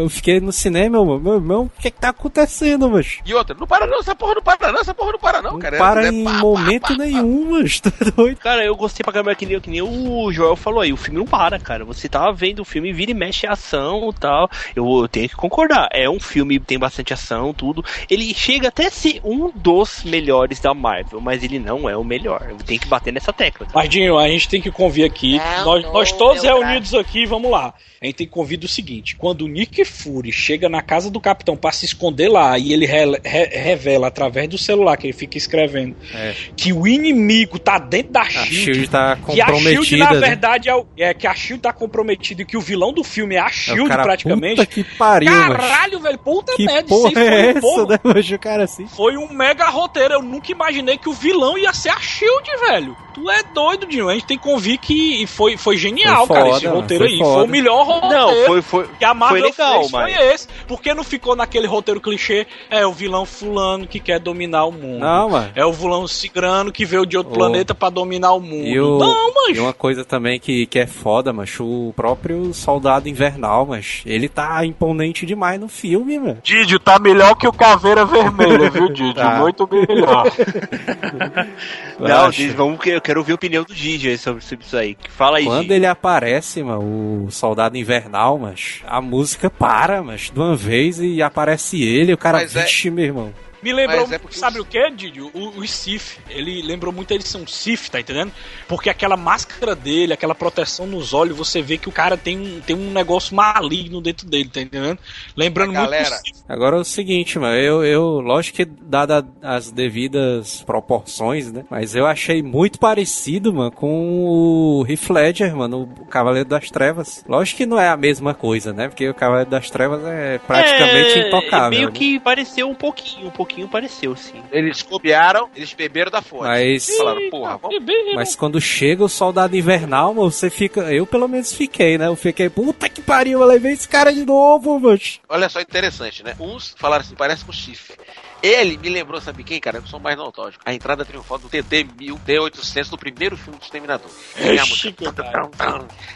Eu 0.00 0.08
fiquei 0.08 0.40
no 0.40 0.52
cinema, 0.52 1.04
mano, 1.04 1.20
meu 1.20 1.34
irmão, 1.34 1.62
o 1.64 1.82
que 1.82 1.90
que 1.90 2.00
tá 2.00 2.10
acontecendo, 2.10 2.88
mano? 2.90 3.04
E 3.24 3.34
outra, 3.34 3.56
não 3.58 3.66
para 3.66 3.86
não, 3.86 4.00
essa 4.00 4.14
porra 4.14 4.34
não 4.34 4.42
para 4.42 4.72
não, 4.72 4.80
essa 4.80 4.94
porra 4.94 5.12
não 5.12 5.18
para 5.18 5.42
não, 5.42 5.52
Não 5.52 5.58
cara. 5.58 5.78
para 5.78 6.06
É 6.06 6.08
em 6.08 6.24
pá, 6.24 6.32
momento 6.34 6.82
pá, 6.82 6.88
pá. 6.88 6.96
nenhum, 6.96 7.50
mano. 7.50 7.62
Tá 7.82 7.90
doido? 8.16 8.36
Cara, 8.38 8.64
eu 8.64 8.76
gostei 8.76 9.02
pra 9.02 9.12
caramba 9.12 9.34
que 9.34 9.46
nem, 9.46 9.60
que 9.60 9.70
nem 9.70 9.82
o 9.82 10.30
Joel 10.32 10.56
falou 10.56 10.80
aí. 10.80 10.92
O 10.92 10.96
filme 10.96 11.18
não 11.18 11.26
para, 11.26 11.58
cara. 11.58 11.84
Você 11.84 12.08
tava 12.08 12.32
vendo 12.32 12.60
o 12.60 12.64
filme, 12.64 12.92
vira 12.92 13.10
e 13.10 13.14
mexe 13.14 13.46
a 13.46 13.52
ação 13.52 14.10
e 14.10 14.18
tal. 14.18 14.50
Eu, 14.76 14.84
eu 15.00 15.08
tenho 15.08 15.28
que 15.28 15.34
concordar. 15.36 15.88
É 15.92 16.08
um 16.08 16.20
filme, 16.20 16.58
tem 16.60 16.78
bastante 16.78 17.12
ação, 17.12 17.52
tudo. 17.54 17.84
Ele 18.10 18.32
chega 18.34 18.68
até 18.68 18.86
a 18.86 18.90
ser 18.90 19.20
um 19.24 19.50
dos 19.54 20.04
melhores 20.04 20.60
da 20.60 20.74
Marvel, 20.74 21.20
mas 21.20 21.42
ele 21.42 21.58
não 21.58 21.88
é 21.88 21.96
o 21.96 22.04
melhor. 22.04 22.42
Tem 22.66 22.78
que 22.78 22.86
bater 22.86 23.12
nessa 23.12 23.32
tecla. 23.32 23.66
Mas, 23.74 23.88
Dinho, 23.88 24.18
a 24.18 24.28
gente 24.28 24.48
tem 24.48 24.60
que 24.60 24.70
convir 24.70 25.04
aqui. 25.04 25.38
Não, 25.38 25.64
nós, 25.64 25.82
não, 25.84 25.92
nós 25.92 26.12
todos 26.12 26.42
reunidos 26.42 26.94
aqui, 26.94 27.21
vamos 27.26 27.50
lá. 27.50 27.74
A 28.00 28.06
gente 28.06 28.16
tem 28.16 28.26
que 28.26 28.32
convir 28.32 28.58
do 28.58 28.66
seguinte: 28.68 29.16
quando 29.16 29.42
o 29.42 29.48
Nick 29.48 29.84
Fury 29.84 30.32
chega 30.32 30.68
na 30.68 30.82
casa 30.82 31.10
do 31.10 31.20
capitão 31.20 31.56
pra 31.56 31.72
se 31.72 31.84
esconder 31.84 32.28
lá 32.28 32.58
e 32.58 32.72
ele 32.72 32.86
re- 32.86 33.20
re- 33.24 33.46
revela 33.52 34.08
através 34.08 34.48
do 34.48 34.58
celular 34.58 34.96
que 34.96 35.06
ele 35.06 35.12
fica 35.12 35.36
escrevendo 35.38 35.96
É. 36.14 36.34
que 36.56 36.72
o 36.72 36.86
inimigo 36.86 37.58
tá 37.58 37.78
dentro 37.78 38.12
da 38.12 38.22
A 38.22 38.28
Shield. 38.30 38.54
Shield 38.54 38.88
tá 38.88 39.16
que 39.16 39.40
a 39.40 39.46
Shield, 39.46 39.52
comprometida. 39.52 40.04
na 40.04 40.12
né? 40.14 40.20
verdade, 40.28 40.68
é, 40.68 40.74
o- 40.74 40.86
é 40.98 41.14
que 41.14 41.26
a 41.26 41.34
Shield 41.34 41.62
tá 41.62 41.72
comprometida 41.72 42.42
e 42.42 42.44
que 42.44 42.56
o 42.56 42.60
vilão 42.60 42.92
do 42.92 43.02
filme 43.04 43.34
é 43.36 43.40
a 43.40 43.44
É, 43.44 43.48
o 43.48 43.52
Shield, 43.52 43.88
cara, 43.88 44.02
praticamente. 44.02 44.56
Puta 44.56 44.66
que 44.66 44.84
pariu. 44.84 45.30
Caralho, 45.32 46.00
velho, 46.00 46.18
puta 46.18 46.54
Que 46.56 46.64
merda, 46.64 46.88
porra 46.88 47.10
é 47.10 47.12
foi, 47.12 47.22
um 47.22 47.50
essa, 47.50 47.60
porra, 47.60 48.00
né? 48.04 48.20
O 48.34 48.38
cara 48.38 48.64
assim. 48.64 48.86
foi 48.86 49.16
um 49.16 49.32
mega 49.32 49.68
roteiro. 49.68 50.14
Eu 50.14 50.22
nunca 50.22 50.50
imaginei 50.50 50.96
que 50.98 51.08
o 51.08 51.12
vilão 51.12 51.56
ia 51.58 51.72
ser 51.72 51.90
a 51.90 52.00
Shield, 52.00 52.50
velho. 52.68 52.96
Tu 53.14 53.30
é 53.30 53.42
doido, 53.54 53.86
Dinho. 53.86 54.08
A 54.08 54.14
gente 54.14 54.26
tem 54.26 54.38
que 54.38 54.44
convir 54.44 54.78
que 54.78 55.26
foi, 55.26 55.56
foi 55.56 55.76
genial, 55.76 56.26
Foi 56.26 56.36
cara, 56.36 56.46
foda, 56.48 56.58
esse 56.58 56.66
roteiro 56.66 57.04
foi 57.04 57.12
aí. 57.12 57.18
foda. 57.18 57.34
Foi 57.34 57.44
o 57.44 57.48
melhor 57.48 57.86
roteiro 57.86 58.14
Não, 58.14 58.46
foi, 58.46 58.62
foi, 58.62 58.88
que 58.98 59.04
a 59.04 59.14
Marvel 59.14 59.40
foi 59.42 59.50
legal, 59.50 59.80
fez 59.80 59.90
mas. 59.92 60.14
foi 60.14 60.24
esse. 60.34 60.48
Porque 60.66 60.94
não 60.94 61.04
ficou 61.04 61.36
naquele 61.36 61.66
roteiro 61.66 62.00
clichê, 62.00 62.46
é 62.70 62.86
o 62.86 62.92
vilão 62.92 63.24
fulano 63.26 63.86
que 63.86 64.00
quer 64.00 64.18
dominar 64.18 64.64
o 64.64 64.72
mundo. 64.72 65.00
Não, 65.00 65.30
mano. 65.30 65.50
É 65.54 65.64
o 65.64 65.72
vilão 65.72 66.06
cigrano 66.08 66.72
que 66.72 66.84
veio 66.84 67.04
de 67.04 67.16
outro 67.16 67.32
Ô. 67.32 67.36
planeta 67.36 67.74
pra 67.74 67.90
dominar 67.90 68.32
o 68.32 68.40
mundo. 68.40 68.66
E, 68.66 68.80
o, 68.80 68.98
Não, 68.98 69.30
e 69.30 69.34
mancho. 69.48 69.62
uma 69.62 69.72
coisa 69.72 70.04
também 70.04 70.40
que, 70.40 70.66
que 70.66 70.78
é 70.78 70.86
foda, 70.86 71.32
macho, 71.32 71.64
o 71.64 71.92
próprio 71.94 72.52
Soldado 72.54 73.08
Invernal, 73.08 73.66
mas 73.66 74.02
ele 74.06 74.28
tá 74.28 74.64
imponente 74.64 75.26
demais 75.26 75.60
no 75.60 75.68
filme, 75.68 76.18
mano. 76.18 76.38
Didio 76.42 76.78
tá 76.78 76.98
melhor 76.98 77.34
que 77.34 77.46
o 77.46 77.52
Caveira 77.52 78.04
Vermelha, 78.04 78.70
viu, 78.70 78.88
Didio? 78.88 79.12
Tá. 79.22 79.38
Muito 79.38 79.68
melhor. 79.70 80.24
Não, 81.98 82.30
diz, 82.30 82.52
vamos 82.54 82.80
que 82.80 83.00
quero 83.02 83.20
ouvir 83.20 83.32
a 83.32 83.34
opinião 83.34 83.64
do 83.64 83.74
Gigi 83.74 84.16
sobre, 84.16 84.42
sobre 84.42 84.64
isso 84.64 84.76
aí. 84.76 84.96
Fala 85.10 85.38
aí, 85.38 85.44
Quando 85.44 85.62
Gigi. 85.62 85.74
ele 85.74 85.86
aparece, 85.86 86.62
mano, 86.62 87.24
o 87.26 87.30
Soldado 87.30 87.76
Invernal, 87.76 88.38
mas 88.38 88.80
a 88.86 89.00
música 89.00 89.50
para, 89.50 90.02
mas 90.02 90.30
de 90.32 90.38
uma 90.38 90.56
vez 90.56 90.98
e 91.00 91.20
aparece 91.22 91.82
ele, 91.82 92.12
o 92.12 92.18
cara, 92.18 92.38
Mas 92.38 92.54
é- 92.56 92.62
vixe, 92.62 92.90
meu 92.90 93.04
irmão. 93.04 93.34
Me 93.62 93.72
lembrou, 93.72 94.08
é 94.10 94.18
porque 94.18 94.36
sabe 94.36 94.58
o 94.60 94.64
que, 94.64 94.90
Didio? 94.90 95.30
O, 95.32 95.60
o 95.60 95.66
Sif. 95.68 96.18
Ele 96.28 96.62
lembrou 96.62 96.92
muito 96.92 97.12
ele 97.12 97.22
ser 97.22 97.38
um 97.38 97.46
Sif, 97.46 97.88
tá 97.90 98.00
entendendo? 98.00 98.32
Porque 98.66 98.90
aquela 98.90 99.16
máscara 99.16 99.74
dele, 99.76 100.12
aquela 100.12 100.34
proteção 100.34 100.86
nos 100.86 101.14
olhos, 101.14 101.36
você 101.36 101.62
vê 101.62 101.78
que 101.78 101.88
o 101.88 101.92
cara 101.92 102.16
tem 102.16 102.38
um, 102.38 102.60
tem 102.60 102.74
um 102.74 102.90
negócio 102.90 103.34
maligno 103.36 104.00
dentro 104.00 104.26
dele, 104.28 104.48
tá 104.52 104.60
entendendo? 104.60 104.98
Lembrando 105.36 105.72
galera- 105.72 106.10
muito 106.10 106.26
Sif. 106.36 106.42
Agora 106.48 106.76
é 106.76 106.80
o 106.80 106.84
seguinte, 106.84 107.38
mano, 107.38 107.56
eu, 107.56 107.84
eu 107.84 108.02
lógico 108.20 108.56
que 108.56 108.64
dada 108.64 109.24
as 109.40 109.70
devidas 109.70 110.62
proporções, 110.62 111.52
né? 111.52 111.64
Mas 111.70 111.94
eu 111.94 112.06
achei 112.06 112.42
muito 112.42 112.78
parecido, 112.78 113.52
mano, 113.54 113.70
com 113.70 114.80
o 114.80 114.86
Heath 114.88 115.08
Ledger, 115.10 115.54
mano, 115.56 115.88
o 116.00 116.06
Cavaleiro 116.06 116.48
das 116.48 116.68
Trevas. 116.70 117.24
Lógico 117.28 117.58
que 117.58 117.66
não 117.66 117.78
é 117.78 117.88
a 117.88 117.96
mesma 117.96 118.34
coisa, 118.34 118.72
né? 118.72 118.88
Porque 118.88 119.08
o 119.08 119.14
Cavaleiro 119.14 119.50
das 119.50 119.70
Trevas 119.70 120.04
é 120.04 120.38
praticamente 120.38 121.18
É, 121.20 121.28
intocável. 121.28 121.70
Meio 121.70 121.88
né? 121.88 121.94
que 121.94 122.18
pareceu 122.20 122.68
um 122.68 122.74
pouquinho, 122.74 123.28
um 123.28 123.30
pouquinho 123.30 123.51
pareceu, 123.68 124.16
sim. 124.16 124.42
Eles 124.50 124.82
copiaram, 124.82 125.48
eles 125.54 125.72
beberam 125.72 126.10
da 126.10 126.20
fonte. 126.22 126.44
Mas- 126.44 126.96
Falaram, 126.96 127.30
porra, 127.30 127.58
vamos. 127.58 127.76
Mas 128.14 128.34
quando 128.34 128.60
chega 128.60 129.04
o 129.04 129.08
Soldado 129.08 129.56
Invernal, 129.56 130.14
mano, 130.14 130.30
você 130.30 130.48
fica. 130.50 130.92
Eu 130.92 131.06
pelo 131.06 131.28
menos 131.28 131.52
fiquei, 131.52 131.98
né? 131.98 132.06
Eu 132.06 132.16
fiquei, 132.16 132.48
puta 132.48 132.88
que 132.88 133.02
pariu, 133.02 133.40
eu 133.40 133.46
levei 133.46 133.72
esse 133.72 133.88
cara 133.88 134.12
de 134.12 134.24
novo, 134.24 134.78
mano. 134.80 134.98
Olha 135.28 135.48
só, 135.48 135.60
interessante, 135.60 136.22
né? 136.24 136.34
Uns 136.40 136.74
falaram 136.78 137.02
assim, 137.02 137.14
parece 137.14 137.44
com 137.44 137.52
chifre. 137.52 137.96
Ele 138.42 138.76
me 138.76 138.88
lembrou, 138.88 139.20
sabe 139.20 139.44
quem, 139.44 139.60
cara? 139.60 139.78
Eu 139.78 139.86
sou 139.86 140.00
mais 140.00 140.16
nostálgico. 140.16 140.62
A 140.66 140.74
entrada 140.74 141.04
triunfal 141.04 141.38
do 141.38 141.48
TD-1000, 141.48 142.18
T-800 142.26 142.90
do 142.90 142.98
primeiro 142.98 143.36
filme 143.36 143.58
do 143.58 143.62
Exterminador. 143.62 144.10
A 144.36 144.66
música- 144.66 145.12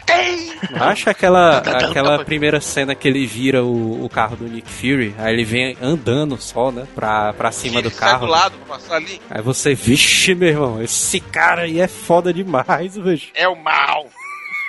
Ei! 0.09 0.51
Acha 0.79 1.11
aquela, 1.11 1.57
aquela 1.59 2.23
primeira 2.25 2.59
cena 2.59 2.93
que 2.95 3.07
ele 3.07 3.25
vira 3.25 3.63
o, 3.63 4.03
o 4.03 4.09
carro 4.09 4.35
do 4.35 4.45
Nick 4.45 4.69
Fury, 4.69 5.15
aí 5.17 5.33
ele 5.33 5.43
vem 5.45 5.77
andando 5.81 6.37
só, 6.41 6.71
né? 6.71 6.87
Pra, 6.93 7.31
pra 7.33 7.51
cima 7.51 7.81
do 7.81 7.87
Ele 7.89 7.95
carro. 7.95 8.25
do 8.25 8.31
lado 8.31 8.57
pra 8.65 8.75
passar 8.77 8.95
ali. 8.95 9.21
Aí 9.29 9.41
você, 9.41 9.73
vixe, 9.73 10.33
meu 10.35 10.49
irmão, 10.49 10.81
esse 10.81 11.19
cara 11.19 11.61
aí 11.63 11.79
é 11.79 11.87
foda 11.87 12.33
demais, 12.33 12.95
velho. 12.97 13.21
É 13.33 13.47
o 13.47 13.55
mal. 13.55 14.07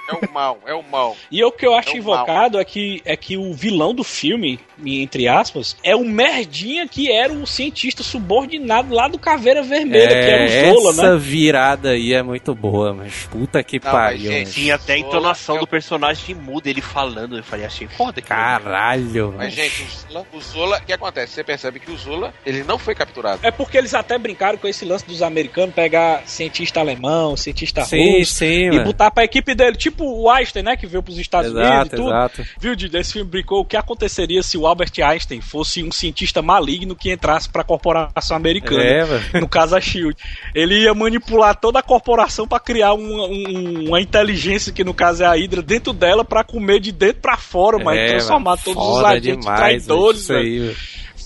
É 0.09 0.15
o 0.27 0.33
mal, 0.33 0.59
é 0.67 0.75
o 0.75 0.83
mal. 0.83 1.17
E 1.31 1.45
o 1.45 1.53
que 1.53 1.67
eu 1.67 1.75
acho 1.75 1.91
É 1.91 1.97
invocado 1.99 2.59
é 2.59 2.65
que, 2.65 3.03
é 3.05 3.15
que 3.17 3.37
o 3.37 3.53
vilão 3.53 3.95
do 3.95 4.03
filme, 4.03 4.59
entre 4.85 5.29
aspas, 5.29 5.77
é 5.83 5.95
o 5.95 6.05
merdinha 6.05 6.89
que 6.89 7.13
era 7.13 7.33
o 7.33 7.47
cientista 7.47 8.03
subordinado 8.03 8.95
lá 8.95 9.07
do 9.09 9.19
Caveira 9.19 9.63
Vermelha, 9.63 10.09
que 10.09 10.15
era 10.31 10.45
o 10.71 10.75
Zola, 10.75 10.91
essa 10.93 11.13
né? 11.13 11.19
virada 11.19 11.91
aí 11.91 12.15
é 12.15 12.23
muito 12.23 12.55
boa, 12.55 12.95
mas 12.95 13.25
puta 13.31 13.63
que 13.63 13.77
Não, 13.85 13.91
pariu. 13.93 14.31
mas, 14.31 14.39
gente, 14.39 14.51
Tinha 14.53 14.77
até 14.77 14.95
a 14.95 14.97
Zola, 14.97 15.09
entonação 15.09 15.55
eu- 15.57 15.61
do 15.61 15.67
personagem 15.67 16.35
muda, 16.35 16.71
ele 16.71 16.81
falando. 16.81 17.37
Eu 17.37 17.45
falei, 17.45 17.67
achei 17.67 17.87
foda. 17.87 18.21
aquilo. 18.21 18.29
Caralho, 18.29 19.35
Mas, 19.37 19.47
mas... 19.49 19.55
gente, 19.55 19.83
o 19.83 20.13
Zola, 20.13 20.27
o 20.33 20.41
Zola, 20.41 20.79
o 20.79 20.85
que 20.87 20.93
acontece? 20.93 21.33
Você 21.35 21.45
percebe 21.45 21.81
que 21.81 21.91
o 21.91 21.97
Zola, 21.97 22.33
ele 22.47 22.65
não 22.65 22.79
foi 22.79 22.95
capturado. 22.95 23.41
É 23.43 23.51
porque 23.51 23.77
eles 23.77 23.93
até 23.95 24.17
brincaram 24.19 24.57
com 24.59 24.67
esse 24.67 24.85
lance 24.85 25.07
dos 25.07 25.23
americanos 25.23 25.75
pegar 25.75 26.23
cientista 26.27 26.81
alemão, 26.81 27.37
cientista 27.37 27.85
Sim, 27.85 28.19
russo 28.21 28.35
sim, 28.35 28.47
e 28.67 28.71
mano. 28.71 28.85
botar 28.85 29.11
pra 29.11 29.25
equipe 29.25 29.55
dele, 29.55 29.77
tipo 29.77 29.98
o 30.05 30.31
Einstein, 30.31 30.63
né, 30.63 30.77
que 30.77 30.87
veio 30.87 31.03
pros 31.03 31.19
Estados 31.19 31.51
Unidos 31.51 31.69
e 31.69 31.73
Exato, 31.73 31.97
tudo. 31.97 32.09
exato. 32.09 32.43
Viu, 32.61 32.75
Didi? 32.77 32.97
Esse 32.97 33.13
filme 33.15 33.31
brincou 33.31 33.61
o 33.61 33.65
que 33.65 33.77
aconteceria 33.77 34.43
se 34.43 34.57
o 34.59 34.67
Albert 34.67 34.93
Einstein 35.03 35.41
fosse 35.41 35.83
um 35.83 35.91
cientista 35.93 36.41
maligno 36.43 36.95
que 36.97 37.13
entrasse 37.13 37.49
pra 37.49 37.65
corporação 37.65 38.37
americana. 38.37 38.83
É. 38.83 39.41
No 39.41 39.49
caso 39.49 39.77
a 39.77 39.81
Shield. 39.81 40.17
Ele 40.55 40.83
ia 40.83 40.95
manipular 40.95 41.55
toda 41.57 41.79
a 41.79 41.83
corporação 41.83 42.47
pra 42.47 42.59
criar 42.61 42.93
uma, 42.95 43.25
um- 43.27 43.89
uma 43.89 44.01
inteligência, 44.01 44.73
que 44.73 44.85
no 44.85 44.95
caso 44.95 45.23
é 45.23 45.27
a 45.27 45.33
Hydra, 45.33 45.63
dentro 45.63 45.93
dela 45.93 46.25
pra 46.25 46.43
comer 46.45 46.81
de 46.81 46.93
dentro 46.93 47.21
pra 47.23 47.37
fora, 47.37 47.79
mas 47.79 47.97
É, 47.99 48.07
transformar 48.07 48.51
mano, 48.51 48.63
todos 48.65 48.83
os 48.99 49.05
agentes 49.05 49.41
demais, 49.45 49.59
traidores, 49.87 50.21
isso 50.21 50.33
aí, 50.33 50.59
velho. 50.59 50.77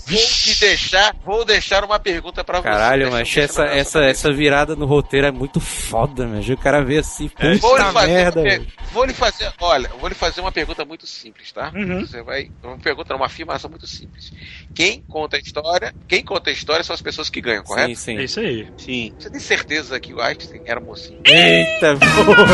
Vou 0.05 0.17
te 0.19 0.59
deixar, 0.59 1.15
vou 1.23 1.45
deixar 1.45 1.83
uma 1.83 1.97
pergunta 1.99 2.43
pra 2.43 2.59
você. 2.59 2.63
Caralho, 2.63 3.09
mas 3.11 3.37
essa, 3.37 3.63
essa, 3.65 4.03
essa 4.03 4.31
virada 4.33 4.75
no 4.75 4.85
roteiro 4.85 5.27
é 5.27 5.31
muito 5.31 5.59
foda, 5.59 6.27
mano. 6.27 6.41
O 6.53 6.57
cara 6.57 6.83
vê 6.83 6.97
assim, 6.97 7.31
É, 7.39 7.55
Vou 7.55 7.75
lhe, 7.77 7.83
puta 7.83 7.91
fazer 7.93 8.07
merda, 8.13 8.41
per- 8.43 8.61
vou 8.91 9.05
lhe 9.05 9.13
fazer, 9.13 9.51
olha, 9.61 9.89
vou 9.99 10.09
lhe 10.09 10.15
fazer 10.15 10.41
uma 10.41 10.51
pergunta 10.51 10.83
muito 10.83 11.07
simples, 11.07 11.51
tá? 11.51 11.71
Uhum. 11.73 12.01
Você 12.01 12.21
vai, 12.21 12.51
uma 12.61 12.77
pergunta, 12.77 13.15
uma 13.15 13.27
afirmação 13.27 13.69
muito 13.69 13.87
simples. 13.87 14.31
Quem 14.75 15.01
conta 15.07 15.37
a 15.37 15.39
história, 15.39 15.93
quem 16.07 16.23
conta 16.23 16.49
a 16.49 16.53
história 16.53 16.83
são 16.83 16.93
as 16.93 17.01
pessoas 17.01 17.29
que 17.29 17.39
ganham, 17.39 17.63
correto? 17.63 17.89
Sim, 17.89 17.95
sim. 17.95 18.17
É 18.17 18.23
isso 18.23 18.39
aí. 18.41 18.67
Sim. 18.77 19.13
Você 19.17 19.29
tem 19.29 19.39
certeza 19.39 19.99
que 19.99 20.13
o 20.13 20.21
Einstein 20.21 20.61
era 20.65 20.79
mocinho? 20.81 21.21
Eita, 21.25 21.95
porra, 22.25 22.45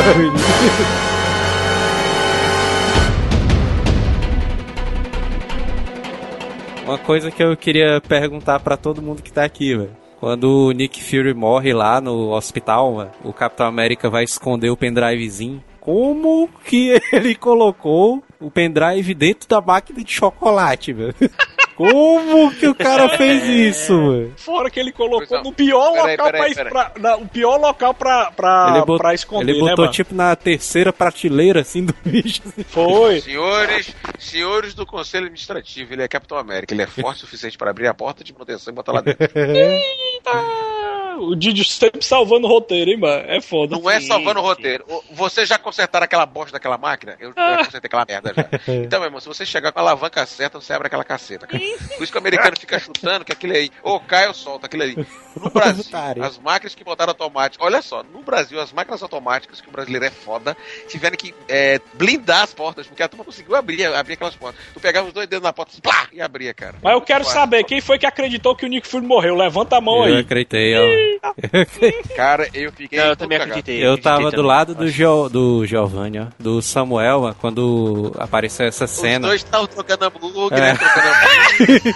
Uma 6.89 6.97
coisa 6.97 7.29
que 7.29 7.43
eu 7.43 7.55
queria 7.55 8.01
perguntar 8.01 8.59
pra 8.61 8.75
todo 8.75 8.99
mundo 8.99 9.21
que 9.21 9.31
tá 9.31 9.43
aqui, 9.43 9.77
velho. 9.77 9.95
Quando 10.19 10.65
o 10.65 10.71
Nick 10.71 11.03
Fury 11.03 11.35
morre 11.35 11.71
lá 11.71 12.01
no 12.01 12.31
hospital, 12.31 13.11
o 13.23 13.31
Capitão 13.31 13.67
América 13.67 14.09
vai 14.09 14.23
esconder 14.23 14.71
o 14.71 14.75
pendrivezinho. 14.75 15.63
Como 15.79 16.49
que 16.65 16.99
ele 17.13 17.35
colocou 17.35 18.23
o 18.39 18.49
pendrive 18.49 19.13
dentro 19.13 19.47
da 19.47 19.61
máquina 19.61 20.03
de 20.03 20.11
chocolate, 20.11 20.91
velho? 20.91 21.13
Como 21.79 22.51
que 22.51 22.67
o 22.67 22.75
cara 22.75 23.07
fez 23.17 23.43
isso, 23.45 23.93
mano? 23.93 24.33
Fora 24.35 24.69
que 24.69 24.79
ele 24.79 24.91
colocou 24.91 25.41
no 25.43 25.53
pior 25.53 25.93
Peraí, 25.93 26.11
local 26.17 26.31
peraí, 26.31 26.53
pra, 26.53 26.65
peraí. 26.65 26.71
pra- 26.71 26.91
na- 26.99 27.15
o 27.15 27.27
pior 27.27 27.57
local 27.57 27.93
pra, 27.93 28.31
pra, 28.31 28.73
Ele, 28.75 28.85
bot- 28.85 28.97
pra 28.99 29.13
esconder, 29.13 29.51
ele 29.53 29.61
né, 29.63 29.69
botou 29.69 29.85
mano? 29.85 29.93
tipo 29.93 30.13
na 30.13 30.35
terceira 30.35 30.91
prateleira, 30.91 31.61
assim, 31.61 31.85
do 31.85 31.95
bicho. 32.03 32.41
assim. 32.45 32.63
Foi. 32.63 33.21
Senhores, 33.21 33.95
senhores 34.19 34.73
do 34.73 34.85
Conselho 34.85 35.25
Administrativo, 35.27 35.93
ele 35.93 36.03
é 36.03 36.07
Capitão 36.09 36.37
América, 36.37 36.73
ele 36.73 36.81
é 36.81 36.87
forte 36.87 37.17
o 37.17 37.21
suficiente 37.21 37.57
para 37.57 37.71
abrir 37.71 37.87
a 37.87 37.93
porta 37.93 38.23
de 38.25 38.33
manutenção 38.33 38.73
e 38.73 38.75
botar 38.75 38.91
lá 38.91 38.99
dentro. 39.01 39.25
Eita! 39.39 41.08
O 41.19 41.35
Didi 41.35 41.63
sempre 41.63 42.01
salvando 42.03 42.47
o 42.47 42.49
roteiro, 42.49 42.91
hein, 42.91 42.97
mano? 42.97 43.23
É 43.27 43.41
foda. 43.41 43.77
Não 43.77 43.89
é 43.89 43.99
Sim, 43.99 44.07
salvando 44.07 44.39
o 44.39 44.43
roteiro. 44.43 44.83
O- 44.87 45.03
Você 45.11 45.45
já 45.45 45.57
consertaram 45.57 46.03
aquela 46.05 46.25
bosta 46.25 46.51
daquela 46.53 46.77
máquina? 46.77 47.15
Eu 47.19 47.33
já 47.35 47.57
consertei 47.65 47.87
aquela 47.87 48.05
merda 48.07 48.33
já. 48.35 48.49
Então, 48.89 48.99
meu 48.99 49.07
irmão, 49.07 49.19
se 49.19 49.27
você 49.27 49.45
chegar 49.45 49.71
com 49.71 49.79
a 49.79 49.81
alavanca 49.81 50.25
certa, 50.25 50.59
você 50.59 50.73
abre 50.73 50.87
aquela 50.87 51.03
caceta, 51.03 51.45
cara. 51.47 51.61
Por 51.97 52.03
isso 52.03 52.11
que 52.11 52.17
o 52.17 52.21
americano 52.21 52.55
fica 52.59 52.79
chutando 52.79 53.25
que 53.25 53.31
aquilo 53.31 53.53
aí, 53.53 53.69
ou 53.83 53.99
cai 53.99 54.27
ou 54.27 54.33
solta 54.33 54.65
aquilo 54.67 54.83
aí. 54.83 54.95
No 55.35 55.49
Brasil, 55.51 55.85
as 56.21 56.37
máquinas 56.39 56.73
que 56.75 56.83
botaram 56.83 57.11
automático, 57.11 57.63
olha 57.63 57.81
só, 57.81 58.03
no 58.03 58.21
Brasil, 58.21 58.59
as 58.59 58.71
máquinas 58.71 59.01
automáticas, 59.03 59.61
que 59.61 59.67
o 59.69 59.71
brasileiro 59.71 60.05
é 60.05 60.09
foda, 60.09 60.55
tiveram 60.87 61.15
que 61.17 61.33
é, 61.47 61.79
blindar 61.93 62.43
as 62.43 62.53
portas, 62.53 62.87
porque 62.87 63.03
a 63.03 63.07
turma 63.07 63.25
conseguiu 63.25 63.55
abrir, 63.55 63.85
abrir 63.85 64.13
aquelas 64.13 64.35
portas. 64.35 64.61
Tu 64.73 64.79
pegava 64.79 65.07
os 65.07 65.13
dois 65.13 65.27
dedos 65.27 65.43
na 65.43 65.53
porta, 65.53 65.73
plá, 65.81 66.07
e 66.11 66.21
abria, 66.21 66.53
cara. 66.53 66.75
Mas 66.81 66.93
eu 66.93 67.01
quero 67.01 67.23
saber, 67.25 67.63
quem 67.63 67.81
foi 67.81 67.97
que 67.99 68.05
acreditou 68.05 68.55
que 68.55 68.65
o 68.65 68.69
Nick 68.69 68.87
Fury 68.87 69.05
morreu? 69.05 69.35
Levanta 69.35 69.77
a 69.77 69.81
mão 69.81 69.97
Eu 70.07 70.15
aí. 70.15 70.19
acreditei, 70.19 70.75
ó. 70.77 71.08
Cara, 72.15 72.47
eu 72.53 72.71
fiquei. 72.71 72.99
Não, 72.99 73.05
eu 73.07 73.15
também 73.15 73.37
cagado. 73.37 73.59
acreditei. 73.59 73.77
Eu 73.85 73.93
acreditei 73.93 74.03
tava 74.11 74.23
do 74.25 74.31
também. 74.31 74.45
lado 74.45 74.75
do, 74.75 74.87
Gio, 74.87 75.29
do 75.29 75.65
Giovanni, 75.65 76.19
ó, 76.19 76.25
do 76.39 76.61
Samuel, 76.61 77.21
ó, 77.23 77.33
quando 77.33 78.13
apareceu 78.17 78.65
essa 78.65 78.85
Os 78.85 78.91
cena. 78.91 79.27
dois 79.27 79.41
estavam 79.43 79.67
trocando 79.67 80.05
hambúrguer, 80.05 80.57
É. 80.59 80.73
né? 80.73 80.77
Trocando 80.77 81.07
hambúrguer. 81.07 81.93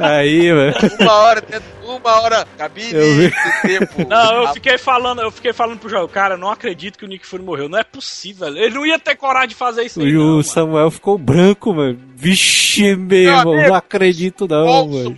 Aí, 0.00 0.52
mano. 0.52 0.74
uma 1.00 1.12
hora, 1.12 1.40
dentro- 1.40 1.74
uma 1.84 2.20
hora, 2.22 2.46
cabine 2.56 2.92
Eu 2.92 3.14
vi. 3.16 3.32
tempo. 3.62 4.08
Não, 4.08 4.34
eu 4.42 4.46
A- 4.48 4.52
fiquei 4.54 4.78
falando, 4.78 5.20
eu 5.20 5.30
fiquei 5.30 5.52
falando 5.52 5.78
pro 5.78 5.88
João, 5.88 6.08
cara, 6.08 6.34
eu 6.34 6.38
não 6.38 6.50
acredito 6.50 6.98
que 6.98 7.04
o 7.04 7.08
Nick 7.08 7.26
Fury 7.26 7.42
morreu. 7.42 7.68
Não 7.68 7.78
é 7.78 7.84
possível. 7.84 8.48
Ele 8.48 8.74
não 8.74 8.86
ia 8.86 8.98
ter 8.98 9.14
coragem 9.16 9.48
de 9.50 9.54
fazer 9.54 9.84
isso 9.84 10.00
aí, 10.00 10.08
E 10.08 10.12
não, 10.12 10.20
o 10.22 10.28
mano. 10.30 10.42
Samuel 10.44 10.90
ficou 10.90 11.18
branco, 11.18 11.74
mano. 11.74 11.98
Vixe, 12.16 12.96
meu 12.96 13.18
irmão, 13.18 13.52
amigo, 13.52 13.68
não 13.68 13.74
acredito 13.74 14.48
não, 14.48 14.86
mano. 14.88 15.16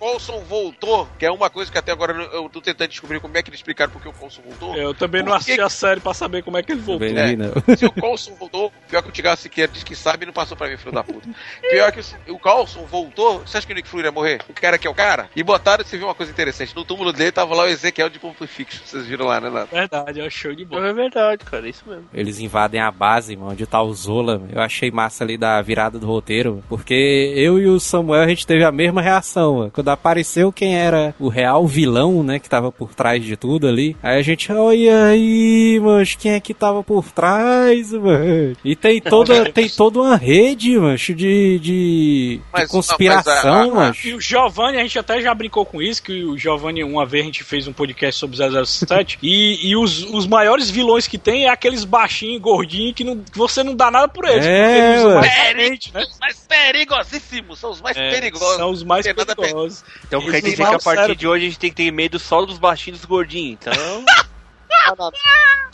O 0.00 0.04
Olson 0.04 0.40
voltou, 0.48 1.08
que 1.18 1.24
é 1.26 1.30
uma 1.30 1.48
coisa 1.50 1.70
que 1.70 1.78
até 1.78 1.92
agora 1.92 2.12
eu 2.32 2.48
tô 2.48 2.60
tentando 2.60 2.88
descobrir 2.88 3.20
como 3.20 3.36
é 3.36 3.42
que 3.42 3.50
eles 3.50 3.58
explicaram 3.60 3.90
porque 3.92 4.08
o 4.08 4.12
Coulson 4.12 4.42
voltou. 4.42 4.74
Eu 4.76 4.94
também 4.94 5.22
não 5.22 5.32
Por 5.32 5.38
que 5.44 5.52
assisti 5.52 5.60
a 5.60 5.68
série 5.68 6.00
pra 6.00 6.12
saber 6.14 6.42
como 6.42 6.56
é 6.56 6.62
que 6.62 6.72
ele 6.72 6.80
voltou. 6.80 7.08
Bem, 7.08 7.16
É. 7.16 7.36
não. 7.36 7.52
Se 7.76 7.86
o 7.86 7.92
Coulson 7.92 8.34
voltou, 8.34 8.72
pior 8.88 9.02
que 9.02 9.08
o 9.08 9.12
Tiago 9.12 9.36
Siqueira 9.40 9.70
diz 9.72 9.82
que 9.82 9.94
sabe 9.96 10.24
e 10.24 10.26
não 10.26 10.32
passou 10.32 10.56
pra 10.56 10.68
mim, 10.68 10.76
filho 10.76 10.92
da 10.92 11.02
puta. 11.02 11.28
Pior 11.70 11.92
que 11.92 12.00
o, 12.30 12.34
o 12.34 12.38
Coulson 12.38 12.84
voltou, 12.84 13.40
você 13.40 13.58
acha 13.58 13.66
que 13.66 13.72
o 13.72 13.76
Nick 13.76 13.88
Fury 13.88 14.04
ia 14.04 14.12
morrer? 14.12 14.40
O 14.48 14.52
cara 14.52 14.78
que 14.78 14.86
é 14.86 14.90
o 14.90 14.94
cara? 14.94 15.28
E 15.34 15.42
botaram, 15.42 15.84
você 15.84 15.96
viu 15.96 16.06
uma 16.06 16.14
coisa 16.14 16.30
interessante, 16.32 16.74
no 16.76 16.84
túmulo 16.84 17.12
dele 17.12 17.32
tava 17.32 17.54
lá 17.54 17.64
o 17.64 17.68
Ezequiel 17.68 18.08
de 18.08 18.18
Pulp 18.18 18.40
Fiction, 18.46 18.80
vocês 18.84 19.06
viram 19.06 19.26
lá, 19.26 19.40
né, 19.40 19.50
Nato? 19.50 19.74
Verdade, 19.74 20.20
é 20.20 20.30
show 20.30 20.54
de 20.54 20.64
bola. 20.64 20.88
É 20.88 20.92
verdade, 20.92 21.44
cara, 21.44 21.68
isso 21.68 21.84
mesmo. 21.86 22.08
Eles 22.12 22.38
invadem 22.38 22.80
a 22.80 22.90
base, 22.90 23.36
mano, 23.36 23.52
onde 23.52 23.66
tá 23.66 23.82
o 23.82 23.92
Zola. 23.94 24.42
Eu 24.52 24.60
achei 24.60 24.90
massa 24.90 25.24
ali 25.24 25.36
da 25.36 25.60
virada 25.62 25.98
do 25.98 26.06
roteiro, 26.06 26.62
porque 26.68 27.32
eu 27.36 27.58
e 27.58 27.66
o 27.66 27.80
Samuel 27.80 28.22
a 28.22 28.28
gente 28.28 28.46
teve 28.46 28.64
a 28.64 28.72
mesma 28.72 29.00
reação, 29.02 29.56
mano. 29.56 29.70
Quando 29.70 29.85
apareceu 29.92 30.52
quem 30.52 30.76
era 30.78 31.14
o 31.18 31.28
real 31.28 31.66
vilão, 31.66 32.22
né, 32.22 32.38
que 32.38 32.48
tava 32.48 32.70
por 32.72 32.94
trás 32.94 33.24
de 33.24 33.36
tudo 33.36 33.66
ali. 33.68 33.96
Aí 34.02 34.18
a 34.18 34.22
gente, 34.22 34.50
olha 34.52 35.06
aí, 35.06 35.80
mas 35.82 36.14
quem 36.14 36.32
é 36.32 36.40
que 36.40 36.54
tava 36.54 36.82
por 36.82 37.04
trás, 37.12 37.92
mano? 37.92 38.56
E 38.64 38.74
tem 38.76 39.00
toda, 39.02 39.50
tem 39.52 39.68
toda 39.68 40.00
uma 40.00 40.16
rede, 40.16 40.78
mano, 40.78 40.96
de, 40.96 41.14
de, 41.14 41.58
de 41.58 42.40
Mas- 42.52 42.70
conspiração, 42.70 43.32
mas 43.34 43.44
a- 43.44 43.62
a- 43.62 43.74
mano. 43.74 43.94
E 44.04 44.14
o 44.14 44.20
Giovanni, 44.20 44.78
a 44.78 44.82
gente 44.82 44.98
até 44.98 45.20
já 45.20 45.34
brincou 45.34 45.64
com 45.64 45.80
isso, 45.82 46.02
que 46.02 46.24
o 46.24 46.36
Giovanni, 46.36 46.82
uma 46.84 47.04
vez 47.06 47.22
a 47.22 47.26
gente 47.26 47.44
fez 47.44 47.66
um 47.66 47.72
podcast 47.72 48.18
sobre 48.18 48.36
007, 48.64 49.18
e, 49.22 49.68
e 49.70 49.76
os, 49.76 50.02
os 50.04 50.26
maiores 50.26 50.70
vilões 50.70 51.06
que 51.06 51.18
tem 51.18 51.44
é 51.46 51.48
aqueles 51.50 51.84
baixinhos, 51.84 52.40
gordinhos, 52.40 52.94
que, 52.94 53.04
não, 53.04 53.18
que 53.18 53.36
você 53.38 53.62
não 53.62 53.74
dá 53.74 53.90
nada 53.90 54.08
por 54.08 54.24
eles. 54.26 54.44
É, 54.46 54.66
porque 54.66 54.78
eles 54.78 55.14
mais 55.32 55.56
mente, 55.56 55.94
né? 55.94 56.02
Os 56.02 56.18
mais 56.18 56.36
perigosíssimos, 56.48 57.58
são 57.58 57.70
os 57.70 57.80
mais 57.80 57.96
É, 57.96 58.10
perigosos. 58.10 58.56
São 58.56 58.70
os 58.70 58.82
mais 58.84 59.06
perigosos. 59.06 59.75
Então 60.06 60.20
Eles 60.20 60.32
quer 60.32 60.40
dizer 60.42 60.56
que 60.56 60.62
a 60.62 60.78
partir 60.78 60.82
cérebro. 60.82 61.16
de 61.16 61.28
hoje 61.28 61.44
a 61.44 61.48
gente 61.48 61.58
tem 61.58 61.70
que 61.70 61.76
ter 61.76 61.90
medo 61.90 62.18
só 62.18 62.44
dos 62.44 62.58
baixinhos 62.58 62.98
e 62.98 63.00
dos 63.00 63.08
gordinhos. 63.08 63.58
Então. 63.60 64.04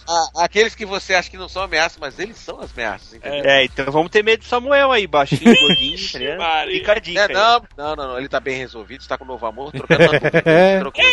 Ah, 0.09 0.45
aqueles 0.45 0.75
que 0.75 0.85
você 0.85 1.15
acha 1.15 1.31
que 1.31 1.37
não 1.37 1.49
são 1.49 1.63
ameaças, 1.63 1.97
mas 2.01 2.19
eles 2.19 2.37
são 2.37 2.59
as 2.61 2.73
ameaças, 2.73 3.15
entendeu? 3.15 3.45
é, 3.45 3.65
então 3.65 3.85
vamos 3.93 4.11
ter 4.11 4.25
medo 4.25 4.41
do 4.41 4.47
Samuel 4.47 4.91
aí, 4.91 5.07
baixinho, 5.07 5.55
gordinho, 5.61 5.97
dica. 5.97 6.19
É, 7.21 7.29
não, 7.33 7.63
não, 7.77 7.97
não, 7.97 8.09
não, 8.09 8.19
ele 8.19 8.29
tá 8.29 8.41
bem 8.41 8.57
resolvido, 8.59 9.01
está 9.01 9.17
com 9.17 9.25
um 9.25 9.29
novo 9.29 9.47
amor, 9.47 9.71
trocando 9.71 10.03
É. 10.45 10.81
trocou. 10.83 11.05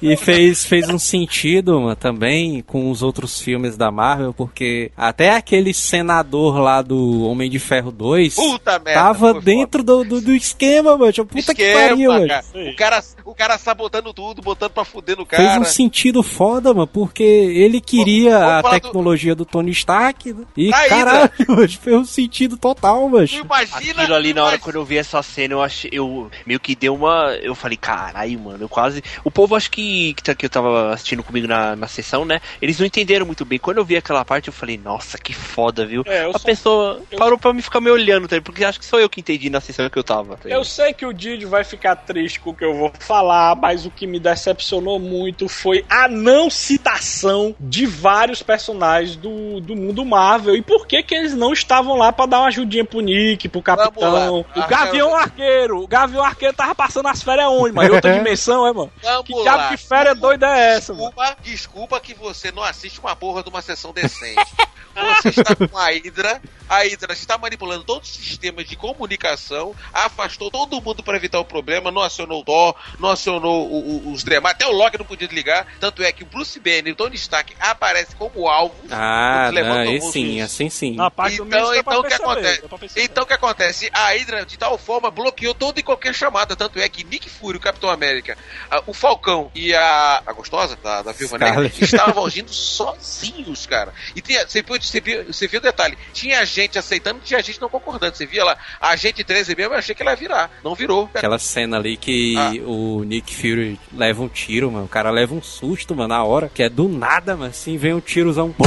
E 0.00 0.16
fez, 0.16 0.64
fez 0.64 0.88
um 0.88 0.98
sentido 0.98 1.80
mano, 1.80 1.96
também 1.96 2.62
com 2.62 2.90
os 2.90 3.02
outros 3.02 3.40
filmes 3.40 3.76
da 3.76 3.90
Marvel, 3.90 4.32
porque 4.32 4.90
até 4.96 5.30
aquele 5.36 5.74
senador 5.74 6.58
lá 6.58 6.82
do 6.82 7.22
Homem 7.26 7.50
de 7.50 7.58
Ferro 7.58 7.90
2 7.90 8.34
Puta 8.34 8.78
merda. 8.78 9.00
tava 9.00 9.40
dentro 9.40 9.82
do, 9.82 10.04
do, 10.04 10.20
do 10.20 10.34
esquema, 10.34 10.96
mano. 10.96 11.12
Puta 11.12 11.54
que 11.54 11.62
Esquema, 11.62 11.88
pariu, 11.90 12.12
mano. 12.12 12.28
cara. 12.28 12.44
O 12.54 12.76
cara, 12.76 13.04
o 13.24 13.34
cara 13.34 13.58
sabotando 13.58 14.12
tudo, 14.14 14.40
botando 14.40 14.70
pra 14.72 14.84
fuder 14.84 15.16
no 15.16 15.26
Fez 15.26 15.40
cara. 15.48 15.60
um 15.60 15.64
sentido 15.64 16.22
foda, 16.22 16.72
mano, 16.72 16.81
porque 16.86 17.22
ele 17.22 17.80
queria 17.80 18.30
Vamos 18.38 18.44
a 18.52 18.62
falar 18.62 18.78
do- 18.78 18.82
tecnologia 18.82 19.34
do 19.34 19.44
Tony 19.44 19.70
Stark 19.72 20.32
né? 20.32 20.44
e, 20.56 20.70
caralho, 20.70 21.30
mano, 21.48 21.68
fez 21.68 21.96
um 21.96 22.04
sentido 22.04 22.56
total, 22.56 23.08
mano. 23.08 23.26
Tu 23.26 23.34
imagina. 23.36 24.02
Aquilo 24.02 24.14
ali 24.14 24.34
na 24.34 24.42
hora 24.42 24.50
imagina- 24.56 24.58
quando 24.64 24.76
eu 24.76 24.84
vi 24.84 24.96
essa 24.98 25.22
cena, 25.22 25.54
eu 25.54 25.62
achei. 25.62 25.90
Eu 25.92 26.30
meio 26.46 26.60
que 26.60 26.74
deu 26.74 26.94
uma. 26.94 27.34
Eu 27.42 27.54
falei, 27.54 27.76
caralho, 27.76 28.38
mano, 28.40 28.58
eu 28.64 28.68
quase. 28.68 29.02
O 29.24 29.30
povo 29.30 29.54
acho 29.54 29.70
que, 29.70 30.14
que, 30.14 30.22
tá- 30.22 30.34
que 30.34 30.46
eu 30.46 30.50
tava 30.50 30.92
assistindo 30.92 31.22
comigo 31.22 31.46
na, 31.46 31.74
na 31.76 31.86
sessão, 31.88 32.24
né? 32.24 32.40
Eles 32.60 32.78
não 32.78 32.86
entenderam 32.86 33.26
muito 33.26 33.44
bem. 33.44 33.58
Quando 33.58 33.78
eu 33.78 33.84
vi 33.84 33.96
aquela 33.96 34.24
parte, 34.24 34.48
eu 34.48 34.52
falei, 34.52 34.78
nossa, 34.82 35.18
que 35.18 35.32
foda, 35.32 35.86
viu? 35.86 36.02
É, 36.06 36.24
a 36.24 36.32
só- 36.32 36.38
pessoa 36.38 37.02
eu- 37.10 37.18
parou 37.18 37.38
pra 37.38 37.52
me 37.52 37.62
ficar 37.62 37.80
me 37.80 37.90
olhando, 37.90 38.28
tá? 38.28 38.40
Porque 38.40 38.64
acho 38.64 38.78
que 38.78 38.86
só 38.86 38.98
eu 38.98 39.08
que 39.08 39.20
entendi 39.20 39.48
na 39.50 39.60
sessão 39.60 39.88
que 39.88 39.98
eu 39.98 40.04
tava. 40.04 40.36
tá 40.36 40.48
Eu 40.48 40.64
sei 40.64 40.92
que 40.92 41.04
o 41.06 41.12
Didi 41.12 41.44
vai 41.46 41.64
ficar 41.64 41.96
triste 41.96 42.40
com 42.40 42.50
o 42.50 42.54
que 42.54 42.64
eu 42.64 42.74
vou 42.74 42.92
falar, 43.00 43.54
mas 43.56 43.84
o 43.86 43.90
que 43.90 44.06
me 44.06 44.18
decepcionou 44.20 44.98
muito 44.98 45.48
foi 45.48 45.84
a 45.88 46.08
não 46.08 46.48
citação 46.72 47.54
de 47.60 47.84
vários 47.86 48.42
personagens 48.42 49.16
do, 49.16 49.60
do 49.60 49.76
mundo 49.76 50.04
Marvel. 50.04 50.56
E 50.56 50.62
por 50.62 50.86
que 50.86 51.02
que 51.02 51.14
eles 51.14 51.34
não 51.34 51.52
estavam 51.52 51.96
lá 51.96 52.12
pra 52.12 52.26
dar 52.26 52.40
uma 52.40 52.48
ajudinha 52.48 52.84
pro 52.84 53.00
Nick, 53.00 53.48
pro 53.48 53.62
Capitão? 53.62 54.40
O. 54.40 54.68
Gavião 54.68 55.14
Arqueiro. 55.14 55.82
O 55.82 55.86
Gavião 55.86 56.24
Arqueiro 56.24 56.54
tava 56.54 56.74
passando 56.74 57.08
as 57.08 57.22
férias 57.22 57.48
onde, 57.48 57.74
mano? 57.74 57.88
Em 57.88 57.94
outra 57.94 58.12
dimensão, 58.16 58.66
é, 58.66 58.72
mano? 58.72 58.92
Vamos 59.02 59.26
Que 59.26 59.34
diabo 59.42 59.68
de 59.70 59.76
férias 59.76 60.18
doida 60.18 60.46
é 60.46 60.76
essa, 60.76 60.94
mano? 60.94 61.06
Desculpa, 61.06 61.36
desculpa 61.42 62.00
que 62.00 62.14
você 62.14 62.50
não 62.50 62.62
assiste 62.62 62.98
uma 63.00 63.14
porra 63.14 63.42
de 63.42 63.50
uma 63.50 63.60
sessão 63.60 63.92
decente. 63.92 64.40
Você 64.94 65.28
está 65.28 65.54
com 65.56 65.76
a 65.78 65.86
Hydra, 65.90 66.40
a 66.68 66.78
Hydra 66.82 67.12
está 67.12 67.38
manipulando 67.38 67.84
todos 67.84 68.10
os 68.10 68.16
sistemas 68.16 68.66
de 68.66 68.76
comunicação, 68.76 69.74
afastou 69.92 70.50
todo 70.50 70.80
mundo 70.80 71.02
para 71.02 71.16
evitar 71.16 71.38
o 71.40 71.44
problema, 71.44 71.90
não 71.90 72.02
acionou 72.02 72.40
o 72.40 72.44
Thor, 72.44 72.74
não 72.98 73.10
acionou 73.10 73.68
o- 73.70 74.08
o- 74.08 74.12
os 74.12 74.22
demais, 74.24 74.54
até 74.54 74.66
o 74.66 74.72
Loki 74.72 74.98
não 74.98 75.04
podia 75.04 75.26
desligar, 75.26 75.66
tanto 75.80 76.02
é 76.02 76.10
que 76.12 76.22
o 76.22 76.26
Bruce 76.26 76.58
Banner 76.60 76.88
e 76.88 76.92
o 76.92 76.96
Tony 76.96 77.16
Stark 77.16 77.54
aparecem 77.60 78.16
como 78.18 78.48
alvo. 78.48 78.74
Ah, 78.90 79.50
não, 79.52 79.72
aí 79.78 80.00
sim, 80.12 80.40
assim 80.40 80.68
sim. 80.70 80.94
Na 80.96 81.10
parte 81.10 81.40
Então, 81.40 81.74
então 81.74 82.00
o 82.00 82.04
que 82.04 82.14
acontece? 82.14 82.62
Então 82.96 83.24
o 83.24 83.26
que 83.26 83.32
acontece? 83.34 83.90
A 83.92 84.08
Hydra, 84.12 84.44
de 84.46 84.58
tal 84.58 84.76
forma, 84.78 85.10
bloqueou 85.10 85.54
toda 85.54 85.80
e 85.80 85.82
qualquer 85.82 86.14
chamada. 86.14 86.54
Tanto 86.56 86.78
é 86.78 86.88
que 86.88 87.04
Nick 87.04 87.28
Fury, 87.30 87.56
o 87.58 87.60
Capitão 87.60 87.90
América, 87.90 88.36
a- 88.70 88.82
o 88.86 88.92
Falcão 88.94 89.50
e 89.54 89.74
a, 89.74 90.22
a 90.26 90.32
gostosa, 90.32 90.76
da, 90.82 91.02
da 91.02 91.12
Viúva 91.12 91.38
Negra, 91.38 91.66
estavam 91.84 92.24
agindo 92.26 92.52
sozinhos, 92.52 93.66
cara. 93.66 93.92
E 94.14 94.20
tinha, 94.20 94.46
você, 94.46 94.62
viu- 94.82 94.90
você, 94.90 95.00
viu, 95.00 95.24
você 95.32 95.46
viu 95.46 95.60
o 95.60 95.62
detalhe? 95.62 95.96
Tinha 96.12 96.44
gente 96.44 96.78
aceitando 96.78 97.20
e 97.20 97.26
tinha 97.26 97.40
gente 97.42 97.60
não 97.60 97.68
concordando. 97.68 98.16
Você 98.16 98.26
via 98.26 98.44
lá, 98.44 98.56
a 98.80 98.96
gente 98.96 99.22
13 99.24 99.54
mesmo, 99.54 99.74
eu 99.74 99.78
achei 99.78 99.94
que 99.94 100.02
ela 100.02 100.10
ia 100.12 100.16
virar. 100.16 100.50
Não 100.64 100.74
virou. 100.74 101.08
Aquela 101.14 101.38
cena 101.38 101.76
ali 101.76 101.96
que 101.96 102.34
Ah. 102.36 102.52
o 102.66 103.04
Nick 103.04 103.34
Fury 103.34 103.78
leva 103.92 104.22
um 104.22 104.28
tiro, 104.28 104.70
mano. 104.70 104.84
O 104.86 104.88
cara 104.88 105.10
leva 105.10 105.34
um 105.34 105.42
susto, 105.42 105.94
mano, 105.94 106.08
na 106.08 106.24
hora. 106.24 106.50
Que 106.52 106.64
é 106.64 106.68
do 106.68 106.88
nada, 106.88 107.36
mano. 107.36 107.50
Assim, 107.50 107.76
vem 107.76 107.94
um 107.94 108.00
tirozão. 108.00 108.54
Bum. 108.58 108.64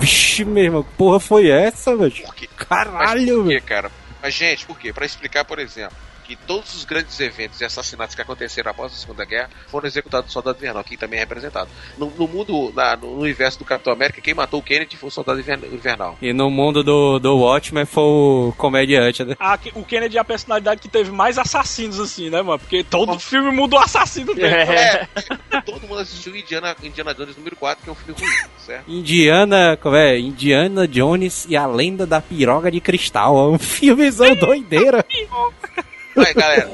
Vixe, 0.00 0.44
mesmo. 0.44 0.84
Que 0.84 0.90
porra 0.96 1.18
foi 1.20 1.48
essa, 1.50 1.94
quê? 2.34 2.48
Caralho, 2.56 2.94
Mas 2.98 3.30
por 3.30 3.48
quê, 3.48 3.60
cara? 3.60 3.90
Mas, 4.22 4.34
gente, 4.34 4.66
por 4.66 4.78
quê? 4.78 4.92
Pra 4.92 5.06
explicar, 5.06 5.44
por 5.44 5.58
exemplo, 5.58 5.96
que 6.28 6.36
todos 6.36 6.74
os 6.74 6.84
grandes 6.84 7.18
eventos 7.20 7.58
e 7.60 7.64
assassinatos 7.64 8.14
que 8.14 8.20
aconteceram 8.20 8.70
após 8.70 8.92
a 8.92 8.96
Segunda 8.96 9.24
Guerra 9.24 9.48
foram 9.68 9.86
executados 9.86 10.26
no 10.26 10.32
Soldado 10.32 10.58
Invernal, 10.58 10.84
que 10.84 10.94
também 10.96 11.16
é 11.16 11.20
representado. 11.20 11.70
No, 11.96 12.10
no 12.10 12.28
mundo, 12.28 12.70
na- 12.76 12.96
no 12.96 13.18
universo 13.18 13.58
do 13.58 13.64
Capitão 13.64 13.94
América, 13.94 14.20
quem 14.20 14.34
matou 14.34 14.60
o 14.60 14.62
Kennedy 14.62 14.96
foi 14.98 15.08
o 15.08 15.10
Soldado 15.10 15.40
Invern- 15.40 15.66
Invernal. 15.72 16.18
E 16.20 16.34
no 16.34 16.50
mundo 16.50 16.84
do, 16.84 17.18
do 17.18 17.34
Watchmen 17.38 17.86
foi 17.86 18.02
o 18.04 18.54
comediante, 18.58 19.24
né? 19.24 19.34
Ah, 19.40 19.58
o 19.74 19.82
Kennedy 19.82 20.18
é 20.18 20.20
a 20.20 20.24
personalidade 20.24 20.82
que 20.82 20.88
teve 20.88 21.10
mais 21.10 21.38
assassinos, 21.38 21.98
assim, 21.98 22.28
né, 22.28 22.42
mano? 22.42 22.58
Porque 22.58 22.84
todo 22.84 23.18
filme 23.18 23.50
muda 23.50 23.76
o 23.76 23.78
assassino 23.78 24.34
dele. 24.34 24.48
É. 24.54 25.08
Todo 25.64 25.86
mundo 25.88 26.00
assistiu 26.00 26.36
Indiana, 26.36 26.76
Indiana 26.82 27.14
Jones 27.14 27.36
número 27.36 27.56
4, 27.56 27.82
que 27.84 27.88
é 27.88 27.92
um 27.92 27.96
filme 27.96 28.20
ruim, 28.20 28.48
certo? 28.58 28.84
Indiana, 28.90 29.78
como 29.80 29.96
é? 29.96 30.18
Indiana 30.18 30.86
Jones 30.86 31.46
e 31.48 31.56
a 31.56 31.66
Lenda 31.66 32.06
da 32.06 32.20
Piroga 32.20 32.70
de 32.70 32.80
Cristal. 32.80 33.36
É 33.36 33.48
um 33.54 33.58
filmezão 33.58 34.34
doideira. 34.36 35.04
Vai, 36.18 36.34
galera. 36.34 36.68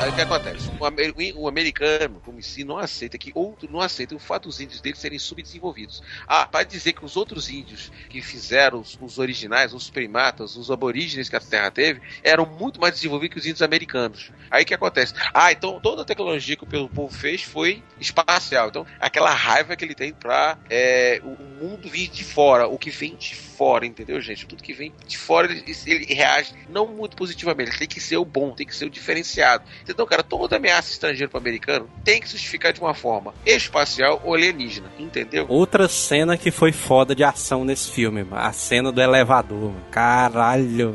Aí 0.00 0.10
o 0.10 0.14
que 0.14 0.20
acontece? 0.20 0.70
O, 0.78 0.84
amer- 0.86 1.14
o 1.36 1.48
americano, 1.48 2.20
como 2.24 2.40
si, 2.42 2.62
não 2.64 2.78
aceita 2.78 3.18
que 3.18 3.32
outro 3.34 3.70
não 3.70 3.80
aceita 3.80 4.14
o 4.14 4.18
fato 4.18 4.48
dos 4.48 4.60
índios 4.60 4.80
dele 4.80 4.96
serem 4.96 5.18
subdesenvolvidos. 5.18 6.02
Ah, 6.26 6.46
para 6.46 6.64
dizer 6.64 6.92
que 6.92 7.04
os 7.04 7.16
outros 7.16 7.48
índios 7.50 7.90
que 8.08 8.22
fizeram 8.22 8.80
os, 8.80 8.96
os 9.00 9.18
originais, 9.18 9.74
os 9.74 9.90
primatas, 9.90 10.56
os 10.56 10.70
aborígenes 10.70 11.28
que 11.28 11.36
a 11.36 11.40
Terra 11.40 11.70
teve, 11.70 12.00
eram 12.22 12.46
muito 12.46 12.80
mais 12.80 12.94
desenvolvidos 12.94 13.34
que 13.34 13.40
os 13.40 13.46
índios 13.46 13.62
americanos. 13.62 14.30
Aí 14.50 14.62
o 14.62 14.66
que 14.66 14.74
acontece? 14.74 15.14
Ah, 15.32 15.52
então 15.52 15.80
toda 15.80 16.02
a 16.02 16.04
tecnologia 16.04 16.56
que 16.56 16.64
o 16.64 16.88
povo 16.88 17.14
fez 17.14 17.42
foi 17.42 17.82
espacial. 18.00 18.68
Então, 18.68 18.86
aquela 19.00 19.30
raiva 19.30 19.76
que 19.76 19.84
ele 19.84 19.94
tem 19.94 20.12
pra 20.12 20.58
é, 20.70 21.20
o 21.24 21.64
mundo 21.64 21.88
vir 21.88 22.08
de 22.08 22.24
fora, 22.24 22.66
o 22.68 22.78
que 22.78 22.90
vem 22.90 23.16
de 23.16 23.34
fora, 23.34 23.86
entendeu, 23.86 24.20
gente? 24.20 24.46
Tudo 24.46 24.62
que 24.62 24.72
vem 24.72 24.92
de 25.06 25.18
fora, 25.18 25.50
ele, 25.50 25.64
ele 25.86 26.14
reage 26.14 26.54
não 26.68 26.86
muito 26.86 27.16
positivamente. 27.16 27.70
Ele 27.70 27.78
tem 27.78 27.88
que 27.88 28.00
ser 28.00 28.16
o 28.16 28.24
bom, 28.24 28.52
tem 28.52 28.66
que 28.66 28.74
ser 28.74 28.86
o 28.86 28.90
diferenciado. 28.90 29.64
Então, 29.88 30.06
cara, 30.06 30.22
toda 30.22 30.56
ameaça 30.56 30.90
estrangeira 30.90 31.28
pro 31.28 31.38
americano 31.38 31.90
tem 32.04 32.20
que 32.20 32.28
se 32.28 32.36
justificar 32.36 32.72
de 32.72 32.80
uma 32.80 32.94
forma 32.94 33.34
espacial 33.44 34.20
ou 34.24 34.34
alienígena, 34.34 34.90
entendeu? 34.98 35.46
Outra 35.48 35.88
cena 35.88 36.36
que 36.36 36.50
foi 36.50 36.72
foda 36.72 37.14
de 37.14 37.24
ação 37.24 37.64
nesse 37.64 37.90
filme. 37.90 38.26
A 38.32 38.52
cena 38.52 38.92
do 38.92 39.00
elevador. 39.00 39.72
Caralho, 39.90 40.94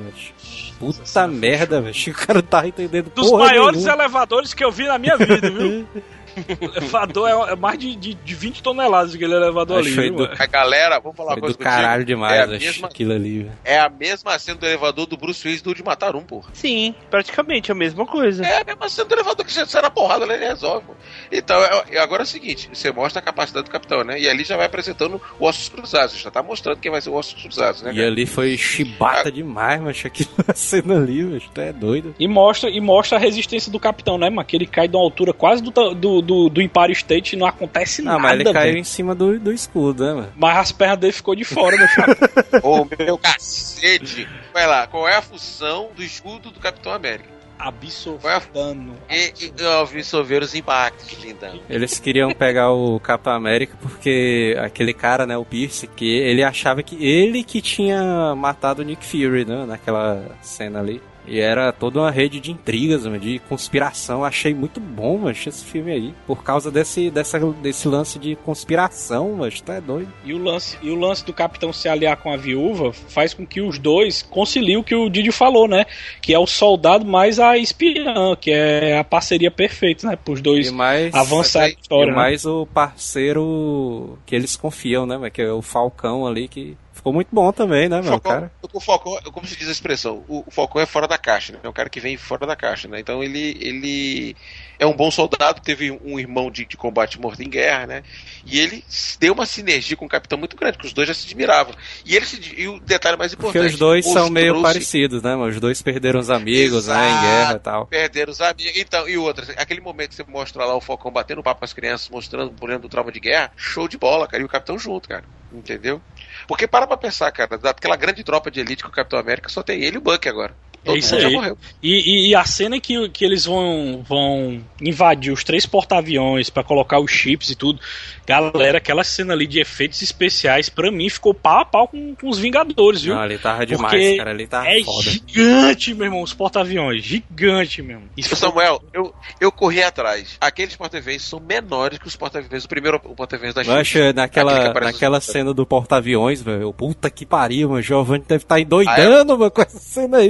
Puta 0.86 1.28
merda, 1.28 1.82
velho. 1.82 1.94
O 2.08 2.14
cara 2.14 2.34
não 2.36 2.42
tá 2.42 2.68
entendendo 2.68 3.10
Dos 3.14 3.32
maiores 3.32 3.84
nenhuma. 3.84 4.04
elevadores 4.04 4.54
que 4.54 4.64
eu 4.64 4.72
vi 4.72 4.86
na 4.88 4.98
minha 4.98 5.16
vida, 5.18 5.50
viu? 5.50 5.88
O 6.62 6.78
elevador 6.78 7.30
é, 7.50 7.54
é 7.54 7.56
mais 7.56 7.78
de, 7.80 7.96
de, 7.96 8.14
de 8.14 8.36
20 8.36 8.64
toneladas 8.64 9.14
aquele 9.16 9.34
elevador 9.34 9.80
Acho 9.80 10.00
ali. 10.00 10.10
do-? 10.12 10.30
A 10.38 10.46
galera, 10.46 11.00
vamos 11.00 11.16
falar 11.18 11.30
uma 11.30 11.34
Foi 11.36 11.42
coisa 11.42 11.56
do 11.56 11.64
contigo? 11.64 11.76
caralho 11.76 12.06
demais, 12.06 12.34
é 12.40 12.44
a, 12.44 12.48
mesma, 12.48 12.88
aquilo 12.88 13.14
ali, 13.14 13.40
velho. 13.44 13.52
é 13.64 13.80
a 13.80 13.90
mesma 13.90 14.38
cena 14.40 14.58
do 14.60 14.66
elevador 14.66 15.06
do 15.06 15.18
Bruce 15.18 15.46
Willis 15.48 15.62
do 15.62 15.74
de 15.74 15.84
matar 15.84 16.16
um, 16.16 16.22
porra. 16.24 16.50
Sim, 16.54 16.94
praticamente 17.10 17.72
a 17.72 17.76
mesma 17.76 18.06
coisa. 18.06 18.46
É 18.46 18.62
a 18.62 18.64
mesma 18.64 18.90
cena 18.90 19.08
do 19.08 19.16
elevador 19.16 19.46
que 19.46 19.54
já 19.54 19.66
sai 19.66 19.82
na 19.82 19.90
porrada, 19.90 20.26
ele 20.26 20.38
resolve. 20.46 20.86
pô. 20.88 20.94
Então, 21.32 21.62
é- 21.64 21.84
é- 21.92 22.00
agora 22.00 22.22
é 22.22 22.26
o 22.26 22.28
seguinte: 22.28 22.70
você 22.74 22.92
mostra 22.92 23.20
a 23.20 23.24
capacidade 23.24 23.66
do 23.66 23.72
capitão, 23.72 24.04
né? 24.04 24.20
E 24.20 24.30
ali 24.30 24.44
já 24.44 24.56
vai 24.58 24.66
apresentando 24.66 25.22
o 25.40 25.46
Ossos 25.46 25.70
Cruzados, 25.70 26.18
já 26.20 26.30
tá 26.32 26.42
mostrando 26.44 26.78
quem 26.80 26.92
vai 26.92 27.02
ser 27.02 27.10
o 27.10 27.14
Ossos 27.16 27.42
Cruzados, 27.42 27.82
né? 27.82 27.92
E 27.92 27.96
cara? 27.96 28.08
ali 28.08 28.26
foi 28.26 28.58
chibata 28.58 29.32
demais, 29.32 29.82
mas 29.82 30.04
aquilo 30.06 30.30
cena 30.56 30.98
ali, 30.98 31.24
mas 31.24 31.44
tu 31.54 31.62
é 31.62 31.72
doido. 31.74 32.16
E 32.20 32.28
mostra, 32.28 32.70
e 32.70 32.80
mostra 32.80 33.18
a 33.18 33.22
resistência 33.22 33.72
do 33.72 33.80
capitão, 33.80 34.18
né, 34.18 34.30
mano? 34.30 34.46
Que 34.48 34.56
ele 34.56 34.66
cai 34.68 34.88
de 34.88 34.96
uma 34.96 35.04
altura 35.04 35.34
quase 35.34 35.62
do, 35.64 35.72
do, 35.94 36.22
do, 36.24 36.49
do 36.49 36.61
Empire 36.61 36.91
State 36.93 37.36
e 37.36 37.39
não 37.39 37.45
acontece 37.45 38.01
Não, 38.01 38.13
nada. 38.13 38.24
mas 38.24 38.34
ele 38.39 38.43
caiu 38.45 38.67
velho. 38.67 38.78
em 38.78 38.84
cima 38.84 39.13
do, 39.13 39.39
do 39.39 39.51
escudo, 39.51 40.05
né, 40.05 40.13
mano? 40.13 40.34
Mas 40.36 40.57
as 40.57 40.71
pernas 40.71 40.97
dele 40.97 41.13
ficou 41.13 41.36
de 41.36 41.43
fora, 41.43 41.78
meu 41.78 41.88
chapa. 41.88 42.15
Ô, 42.63 42.88
meu 42.97 43.17
cacete! 43.17 44.28
Vai 44.53 44.65
lá, 44.65 44.88
qual 44.88 45.07
é 45.07 45.15
a 45.15 45.21
função 45.21 45.89
do 45.95 46.03
escudo 46.03 46.49
do 46.49 46.59
Capitão 46.59 46.91
América? 46.91 47.34
Absorvendo. 47.59 48.93
E, 49.09 49.34
e, 49.39 49.53
e 49.61 49.65
absorver 49.82 50.41
os 50.41 50.53
impactos, 50.55 51.24
lindão. 51.24 51.59
Eles 51.69 51.99
queriam 51.99 52.32
pegar 52.32 52.71
o 52.71 52.99
Capitão 52.99 53.34
América 53.34 53.78
porque 53.82 54.55
aquele 54.59 54.93
cara, 54.93 55.26
né, 55.26 55.38
o 55.38 55.45
Pierce, 55.45 55.88
que 55.88 56.05
ele 56.05 56.43
achava 56.43 56.84
que 56.84 56.95
ele 57.03 57.43
que 57.43 57.61
tinha 57.61 58.36
matado 58.36 58.82
o 58.82 58.86
Nick 58.86 59.05
Fury, 59.05 59.45
né, 59.45 59.65
naquela 59.65 60.36
cena 60.41 60.80
ali. 60.80 61.01
E 61.28 61.39
era 61.39 61.71
toda 61.71 61.99
uma 61.99 62.11
rede 62.11 62.39
de 62.39 62.51
intrigas, 62.51 63.03
de 63.21 63.39
conspiração. 63.47 64.24
Achei 64.24 64.53
muito 64.53 64.80
bom, 64.80 65.17
mano, 65.17 65.32
esse 65.32 65.63
filme 65.63 65.91
aí. 65.91 66.13
Por 66.28 66.43
causa 66.43 66.69
desse, 66.69 67.09
dessa, 67.09 67.39
desse 67.39 67.88
lance 67.88 68.19
de 68.19 68.36
conspiração, 68.36 69.34
mano, 69.34 69.51
tá 69.63 69.76
é 69.76 69.82
doido. 69.82 70.11
E 70.26 70.34
o, 70.34 70.38
lance, 70.38 70.78
e 70.82 70.89
o 70.89 70.95
lance 70.95 71.26
do 71.26 71.34
capitão 71.34 71.71
se 71.71 71.88
aliar 71.88 72.17
com 72.17 72.32
a 72.32 72.38
viúva 72.38 72.91
faz 72.93 73.34
com 73.34 73.45
que 73.45 73.61
os 73.61 73.80
dois 73.80 74.21
conciliem 74.21 74.78
o 74.78 74.84
que 74.84 74.95
o 74.95 75.09
Didi 75.09 75.32
falou, 75.32 75.67
né? 75.67 75.86
Que 76.21 76.34
é 76.34 76.39
o 76.39 76.47
soldado 76.47 77.05
mais 77.05 77.39
a 77.39 77.57
espiã, 77.57 78.36
que 78.39 78.51
é 78.51 78.97
a 78.97 79.03
parceria 79.03 79.51
perfeita, 79.51 80.07
né? 80.07 80.15
Para 80.15 80.34
os 80.34 80.41
dois 80.41 80.67
E 80.67 80.71
mais, 80.71 81.13
avançar 81.13 81.63
a 81.63 81.69
e 81.69 81.78
história. 81.80 82.11
né? 82.11 82.15
mais 82.17 82.45
o 82.45 82.65
parceiro 82.65 84.17
que 84.26 84.36
eles 84.36 84.55
confiam, 84.55 85.05
né, 85.05 85.30
que 85.30 85.41
é 85.41 85.51
o 85.51 85.61
Falcão 85.61 86.26
ali, 86.26 86.47
que 86.47 86.78
ficou 86.94 87.12
muito 87.12 87.30
bom 87.32 87.52
também, 87.52 87.89
né, 87.89 88.02
Falcão, 88.02 88.32
cara. 88.32 88.52
o 88.72 88.80
Falcão, 88.80 89.18
como 89.32 89.46
se 89.46 89.58
diz 89.58 89.68
a 89.68 89.72
expressão, 89.72 90.24
o, 90.28 90.44
o 90.48 90.52
Falcão 90.52 90.82
é 90.82 90.86
fora 90.86 91.08
da 91.08 91.18
caixa, 91.18 91.54
né? 91.54 91.60
É 91.64 91.70
um 91.70 91.74
cara 91.74 91.89
que 91.89 92.00
vem 92.00 92.16
fora 92.16 92.48
da 92.48 92.56
caixa, 92.56 92.88
né? 92.88 93.00
Então 93.00 93.24
ele, 93.24 93.58
ele 93.60 94.36
é 94.84 94.88
um 94.88 94.94
bom 94.94 95.10
soldado, 95.10 95.62
teve 95.62 95.92
um 96.04 96.20
irmão 96.20 96.52
de, 96.52 96.66
de 96.66 96.76
combate 96.76 97.20
morto 97.20 97.42
em 97.42 97.50
guerra, 97.50 97.88
né? 97.88 98.04
E 98.46 98.60
ele 98.60 98.84
deu 99.20 99.34
uma 99.34 99.46
sinergia 99.46 99.96
com 99.96 100.06
o 100.06 100.10
capitão 100.10 100.38
muito 100.38 100.58
grande, 100.58 100.78
que 100.78 100.86
os 100.86 100.94
dois 100.94 101.08
já 101.08 101.14
se 101.14 101.26
admiravam. 101.26 101.74
E 102.06 102.16
ele 102.16 102.26
se, 102.26 102.54
e 102.58 102.68
o 102.68 102.80
detalhe 102.80 103.18
mais 103.18 103.34
Porque 103.34 103.58
importante, 103.58 103.74
os 103.74 103.80
dois 103.80 104.06
são 104.06 104.30
meio 104.30 104.62
parecidos, 104.62 105.24
né, 105.24 105.36
mano? 105.36 105.50
Os 105.50 105.60
dois 105.60 105.82
perderam 105.82 106.20
os 106.20 106.30
amigos, 106.30 106.88
né, 106.88 106.96
em 106.96 107.22
guerra 107.22 107.54
e 107.54 107.60
tal. 107.60 107.88
Perderam 107.88 108.32
os 108.32 108.42
amigos. 108.42 108.74
Então, 108.76 109.08
e 109.08 109.18
outra, 109.18 109.46
aquele 109.58 109.80
momento 109.80 110.10
que 110.10 110.16
você 110.16 110.26
mostra 110.28 110.66
lá 110.66 110.76
o 110.76 110.82
Falcão 110.82 111.12
batendo 111.12 111.42
papo 111.42 111.60
com 111.60 111.66
as 111.66 111.74
crianças, 111.74 112.10
mostrando 112.10 112.50
o 112.50 112.54
problema 112.54 112.82
do 112.82 112.90
trauma 112.90 113.12
de 113.12 113.20
guerra, 113.20 113.52
show 113.56 113.88
de 113.88 113.98
bola, 113.98 114.28
cara. 114.28 114.44
E 114.44 114.46
o 114.46 114.50
Capitão 114.50 114.78
junto, 114.78 115.08
cara. 115.08 115.24
Entendeu? 115.54 116.02
Porque 116.48 116.68
para 116.68 116.86
pra 116.88 116.98
pensar, 116.98 117.32
cara, 117.32 117.58
daquela 117.58 117.96
grande 117.96 118.24
tropa 118.24 118.52
de 118.52 118.60
elite 118.60 118.84
que 118.84 118.90
o 118.90 118.92
Capitão 118.92 119.20
América 119.20 119.48
só 119.50 119.64
tem 119.64 119.82
ele 119.84 119.96
e 119.96 120.00
o 120.00 120.02
Buck 120.02 120.28
agora. 120.28 120.54
Todo 120.84 120.96
É 120.96 121.00
isso 121.00 121.12
mundo 121.14 121.22
já 121.22 121.28
aí. 121.28 121.34
morreu. 121.34 121.58
E, 121.82 121.92
e- 121.94 122.30
e 122.30 122.36
a 122.36 122.44
cena 122.46 122.80
que, 122.80 123.10
que 123.10 123.24
eles 123.24 123.46
vão, 123.46 124.04
vão 124.08 124.62
invadir 124.82 125.32
os 125.32 125.44
três 125.44 125.66
porta-aviões 125.66 126.50
pra 126.50 126.64
colocar 126.64 127.00
os 127.00 127.10
chips 127.12 127.50
e 127.52 127.56
tudo, 127.56 127.80
galera, 128.26 128.78
aquela 128.80 129.04
cena 129.04 129.34
ali 129.34 129.48
de 129.48 129.60
efeitos 129.60 130.02
especiais, 130.02 130.70
pra 130.70 130.92
mim, 130.92 131.10
ficou 131.10 131.34
pau 131.34 131.60
a 131.60 131.66
pau 131.66 131.88
com, 131.88 132.16
com 132.16 132.30
os 132.30 132.38
Vingadores, 132.38 133.04
viu? 133.04 133.16
Não, 133.16 133.22
ali 133.22 133.38
tava 133.38 133.66
demais, 133.66 133.92
Porque 133.94 134.18
cara. 134.18 134.30
Ali 134.32 134.48
tava 134.48 134.68
é 134.68 134.84
foda. 134.84 135.10
gigante, 135.10 135.94
meu 135.94 136.06
irmão, 136.06 136.22
os 136.22 136.34
porta-aviões, 136.34 137.04
gigante 137.04 137.82
mesmo. 137.82 138.04
Ô, 138.18 138.36
Samuel, 138.36 138.82
eu, 138.94 139.14
eu 139.40 139.52
corri 139.52 139.82
atrás. 139.82 140.38
Aqueles 140.42 140.76
porta-aviões 140.76 141.22
são 141.22 141.40
menores 141.40 141.98
que 141.98 142.08
os 142.08 142.16
porta-aviões. 142.16 142.66
O 142.66 142.68
primeiro 142.70 143.00
porta-aviões 143.00 143.54
da 143.54 143.64
Mancha, 143.64 144.00
Aquele 144.00 144.14
que 144.14 144.20
naquela, 144.20 144.74
naquela 144.74 145.22
cena 145.22 145.54
do 145.54 145.66
porta-aviões, 145.66 146.42
velho. 146.42 146.74
Puta 146.74 147.10
que 147.10 147.26
pariu, 147.26 147.70
mano. 147.70 147.82
Giovanni 147.82 148.26
deve 148.28 148.44
estar 148.44 148.60
endoidando, 148.60 149.38
mano, 149.38 149.52
com 149.52 149.62
essa 149.62 149.80
cena 149.80 150.18
aí. 150.18 150.30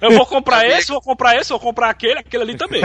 Eu 0.00 0.12
vou 0.12 0.26
comprar 0.26 0.66
esse, 0.66 0.88
vou 0.88 1.00
comprar 1.00 1.36
esse, 1.36 1.50
vou 1.50 1.60
comprar 1.60 1.90
aquele, 1.90 2.18
aquele 2.20 2.42
ali 2.42 2.56
também. 2.56 2.82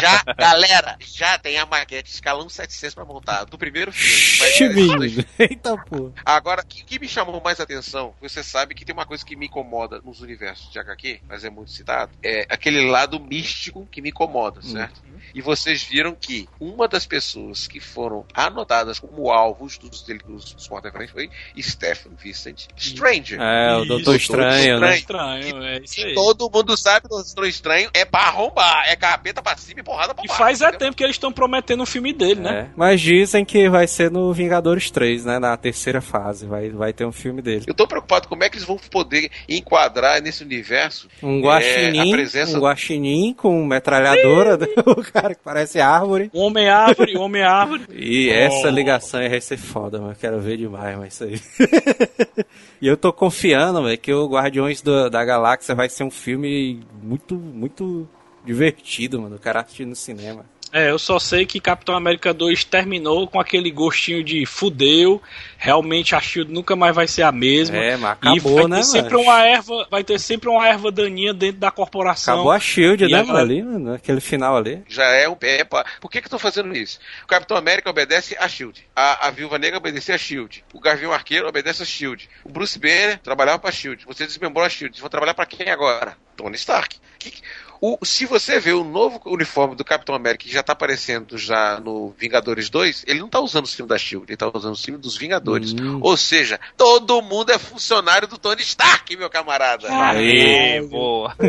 Já, 0.00 0.22
galera, 0.36 0.96
já 1.00 1.38
tem 1.38 1.58
a 1.58 1.66
maquete 1.66 2.10
escalão 2.10 2.48
700 2.48 2.94
pra 2.94 3.04
montar. 3.04 3.44
Do 3.44 3.58
primeiro 3.58 3.92
filme. 3.92 4.38
Mas- 4.40 4.54
Chiminho. 4.54 5.24
Eita 5.38 5.76
porra. 5.78 6.12
Agora, 6.24 6.62
o 6.62 6.66
que, 6.66 6.82
que 6.84 6.98
me 6.98 7.08
chamou 7.08 7.40
mais 7.40 7.60
atenção, 7.60 8.14
você 8.20 8.42
sabe 8.42 8.74
que 8.74 8.84
tem 8.84 8.92
uma 8.94 9.06
coisa 9.06 9.24
que 9.24 9.36
me 9.36 9.46
incomoda 9.46 10.00
nos 10.04 10.20
universos 10.20 10.70
de 10.70 10.78
HQ, 10.78 11.20
mas 11.28 11.44
é 11.44 11.50
muito 11.50 11.70
citado, 11.70 12.12
é 12.22 12.46
aquele 12.48 12.88
lado 12.88 13.18
místico 13.20 13.86
que 13.90 14.00
me 14.00 14.10
incomoda, 14.10 14.62
certo? 14.62 15.00
E 15.34 15.40
vocês 15.42 15.82
viram 15.82 16.14
que 16.14 16.48
uma 16.60 16.88
das 16.88 17.06
pessoas 17.06 17.66
que 17.66 17.80
foram 17.80 18.24
anotadas 18.34 18.98
como 18.98 19.30
alvos 19.30 19.76
dos, 19.78 20.02
dele- 20.02 20.22
dos, 20.26 20.52
dos 20.54 20.66
foi 20.66 21.30
Stephen 21.60 22.12
Vincent 22.16 22.66
Stranger. 22.76 23.40
É, 23.40 23.76
o 23.76 23.84
Doutor 23.84 24.16
Isso, 24.16 24.32
Estranho, 24.32 24.80
né? 24.80 24.96
Estranho, 24.98 25.37
é 25.38 25.80
isso 25.82 26.04
aí. 26.04 26.14
Todo 26.14 26.50
mundo 26.52 26.76
sabe 26.76 27.08
que 27.08 27.14
o 27.14 27.18
Doutor 27.22 27.46
Estranho 27.46 27.90
é 27.94 28.04
pra 28.04 28.20
arrombar, 28.20 28.84
é 28.88 28.96
capeta 28.96 29.42
pra 29.42 29.56
cima 29.56 29.80
e 29.80 29.82
porrada 29.82 30.14
pra 30.14 30.24
E 30.24 30.28
baixo. 30.28 30.38
faz 30.38 30.60
é 30.60 30.72
tempo 30.72 30.96
que 30.96 31.02
eles 31.04 31.16
estão 31.16 31.32
prometendo 31.32 31.82
um 31.82 31.86
filme 31.86 32.12
dele, 32.12 32.40
né? 32.40 32.68
É. 32.70 32.74
Mas 32.76 33.00
dizem 33.00 33.44
que 33.44 33.68
vai 33.68 33.86
ser 33.86 34.10
no 34.10 34.32
Vingadores 34.32 34.90
3, 34.90 35.24
né? 35.24 35.38
Na 35.38 35.56
terceira 35.56 36.00
fase. 36.00 36.46
Vai, 36.46 36.68
vai 36.70 36.92
ter 36.92 37.04
um 37.04 37.12
filme 37.12 37.40
dele. 37.42 37.64
Eu 37.66 37.74
tô 37.74 37.86
preocupado 37.86 38.28
como 38.28 38.42
é 38.44 38.48
que 38.48 38.56
eles 38.56 38.66
vão 38.66 38.76
poder 38.90 39.30
enquadrar 39.48 40.20
nesse 40.22 40.42
universo 40.42 41.08
Um 41.22 41.38
é, 41.38 41.42
guaxinim, 41.42 42.08
a 42.12 42.14
presença 42.16 42.56
um 42.58 42.60
guaxinim 42.60 43.34
com 43.34 43.64
metralhadora, 43.64 44.56
né? 44.56 44.66
o 44.86 45.02
cara 45.12 45.34
que 45.34 45.42
parece 45.42 45.80
árvore. 45.80 46.30
Um 46.34 46.40
Homem-Árvore, 46.42 47.16
um 47.16 47.22
Homem-Árvore. 47.22 47.82
E 47.98 48.28
Oh. 48.30 48.32
essa 48.32 48.70
ligação 48.70 49.20
vai 49.28 49.40
ser 49.40 49.56
foda, 49.56 49.98
mano. 50.00 50.16
Quero 50.18 50.40
ver 50.40 50.56
demais, 50.56 50.96
mas 50.98 51.14
isso 51.14 51.24
aí. 51.24 51.40
e 52.80 52.86
eu 52.86 52.96
tô 52.96 53.12
confiando, 53.12 53.82
velho, 53.82 53.98
que 53.98 54.12
o 54.12 54.26
Guardiões 54.28 54.80
do- 54.80 55.10
da 55.10 55.24
Galáxia 55.28 55.74
vai 55.74 55.90
ser 55.90 56.04
um 56.04 56.10
filme 56.10 56.80
muito, 57.02 57.34
muito 57.34 58.08
divertido, 58.42 59.20
mano. 59.20 59.36
O 59.36 59.38
cara 59.38 59.60
assistir 59.60 59.84
no 59.84 59.94
cinema. 59.94 60.46
É, 60.72 60.90
eu 60.90 60.98
só 60.98 61.18
sei 61.18 61.46
que 61.46 61.60
Capitão 61.60 61.94
América 61.94 62.32
2 62.34 62.62
terminou 62.64 63.26
com 63.26 63.40
aquele 63.40 63.70
gostinho 63.70 64.22
de 64.22 64.44
fudeu. 64.44 65.20
Realmente 65.56 66.14
a 66.14 66.20
Shield 66.20 66.52
nunca 66.52 66.76
mais 66.76 66.94
vai 66.94 67.08
ser 67.08 67.22
a 67.22 67.32
mesma. 67.32 67.76
É, 67.76 67.96
mas 67.96 68.18
e 68.22 68.28
acabou, 68.28 68.54
vai 68.54 68.66
né, 68.68 68.76
ter 68.76 68.84
sempre 68.84 69.12
mano? 69.16 69.22
uma 69.24 69.42
erva, 69.42 69.88
vai 69.90 70.04
ter 70.04 70.18
sempre 70.20 70.48
uma 70.48 70.68
erva 70.68 70.92
daninha 70.92 71.32
dentro 71.34 71.58
da 71.58 71.70
corporação. 71.70 72.34
Acabou 72.34 72.52
a 72.52 72.60
Shield, 72.60 73.04
E 73.04 73.08
né, 73.10 73.22
mano, 73.22 73.38
ali, 73.38 73.62
mano, 73.62 73.94
aquele 73.94 74.20
final 74.20 74.56
ali. 74.56 74.82
Já 74.88 75.04
é 75.04 75.28
pé. 75.34 75.64
pra- 75.64 75.84
Por 76.00 76.10
que 76.10 76.20
que 76.20 76.26
estão 76.26 76.38
fazendo 76.38 76.76
isso? 76.76 76.98
O 77.24 77.26
Capitão 77.26 77.56
América 77.56 77.88
obedece 77.90 78.36
a 78.38 78.46
SHIELD. 78.48 78.84
A, 78.94 79.26
a 79.28 79.30
Viúva 79.30 79.58
Negra 79.58 79.78
obedece 79.78 80.12
a 80.12 80.18
SHIELD. 80.18 80.64
O 80.74 80.80
Gavião 80.80 81.12
Arqueiro 81.12 81.48
obedece 81.48 81.82
a 81.82 81.86
SHIELD. 81.86 82.28
O 82.44 82.48
Bruce 82.50 82.78
Banner 82.78 83.18
trabalhava 83.18 83.58
pra 83.58 83.72
SHIELD. 83.72 84.04
Você 84.06 84.26
desmembrou 84.26 84.64
a 84.64 84.68
SHIELD. 84.68 85.00
Vão 85.00 85.08
trabalhar 85.10 85.34
pra 85.34 85.46
quem 85.46 85.70
agora? 85.70 86.16
Tony 86.36 86.54
Stark. 86.56 86.96
Que- 87.18 87.32
o- 87.80 87.98
se 88.04 88.26
você 88.26 88.58
vê 88.58 88.72
o 88.72 88.84
novo 88.84 89.20
uniforme 89.26 89.74
do 89.74 89.84
Capitão 89.84 90.14
América 90.14 90.44
que 90.44 90.52
já 90.52 90.62
tá 90.62 90.72
aparecendo 90.72 91.36
já 91.38 91.80
no 91.80 92.14
Vingadores 92.18 92.68
2, 92.70 93.04
ele 93.06 93.20
não 93.20 93.28
tá 93.28 93.40
usando 93.40 93.64
o 93.64 93.68
símbolo 93.68 93.88
da 93.88 93.98
SHIELD, 93.98 94.26
ele 94.30 94.36
tá 94.36 94.50
usando 94.52 94.72
o 94.74 94.76
símbolo 94.76 95.02
dos 95.02 95.16
Vingadores. 95.16 95.72
Hum. 95.72 96.00
Ou 96.02 96.16
seja, 96.16 96.58
todo 96.76 97.20
mundo 97.22 97.50
é 97.52 97.58
funcionário 97.58 98.26
do 98.28 98.38
Tony 98.38 98.62
Stark, 98.62 99.16
meu 99.16 99.30
camarada. 99.30 99.88
Aê, 99.90 100.80
boa. 100.82 101.34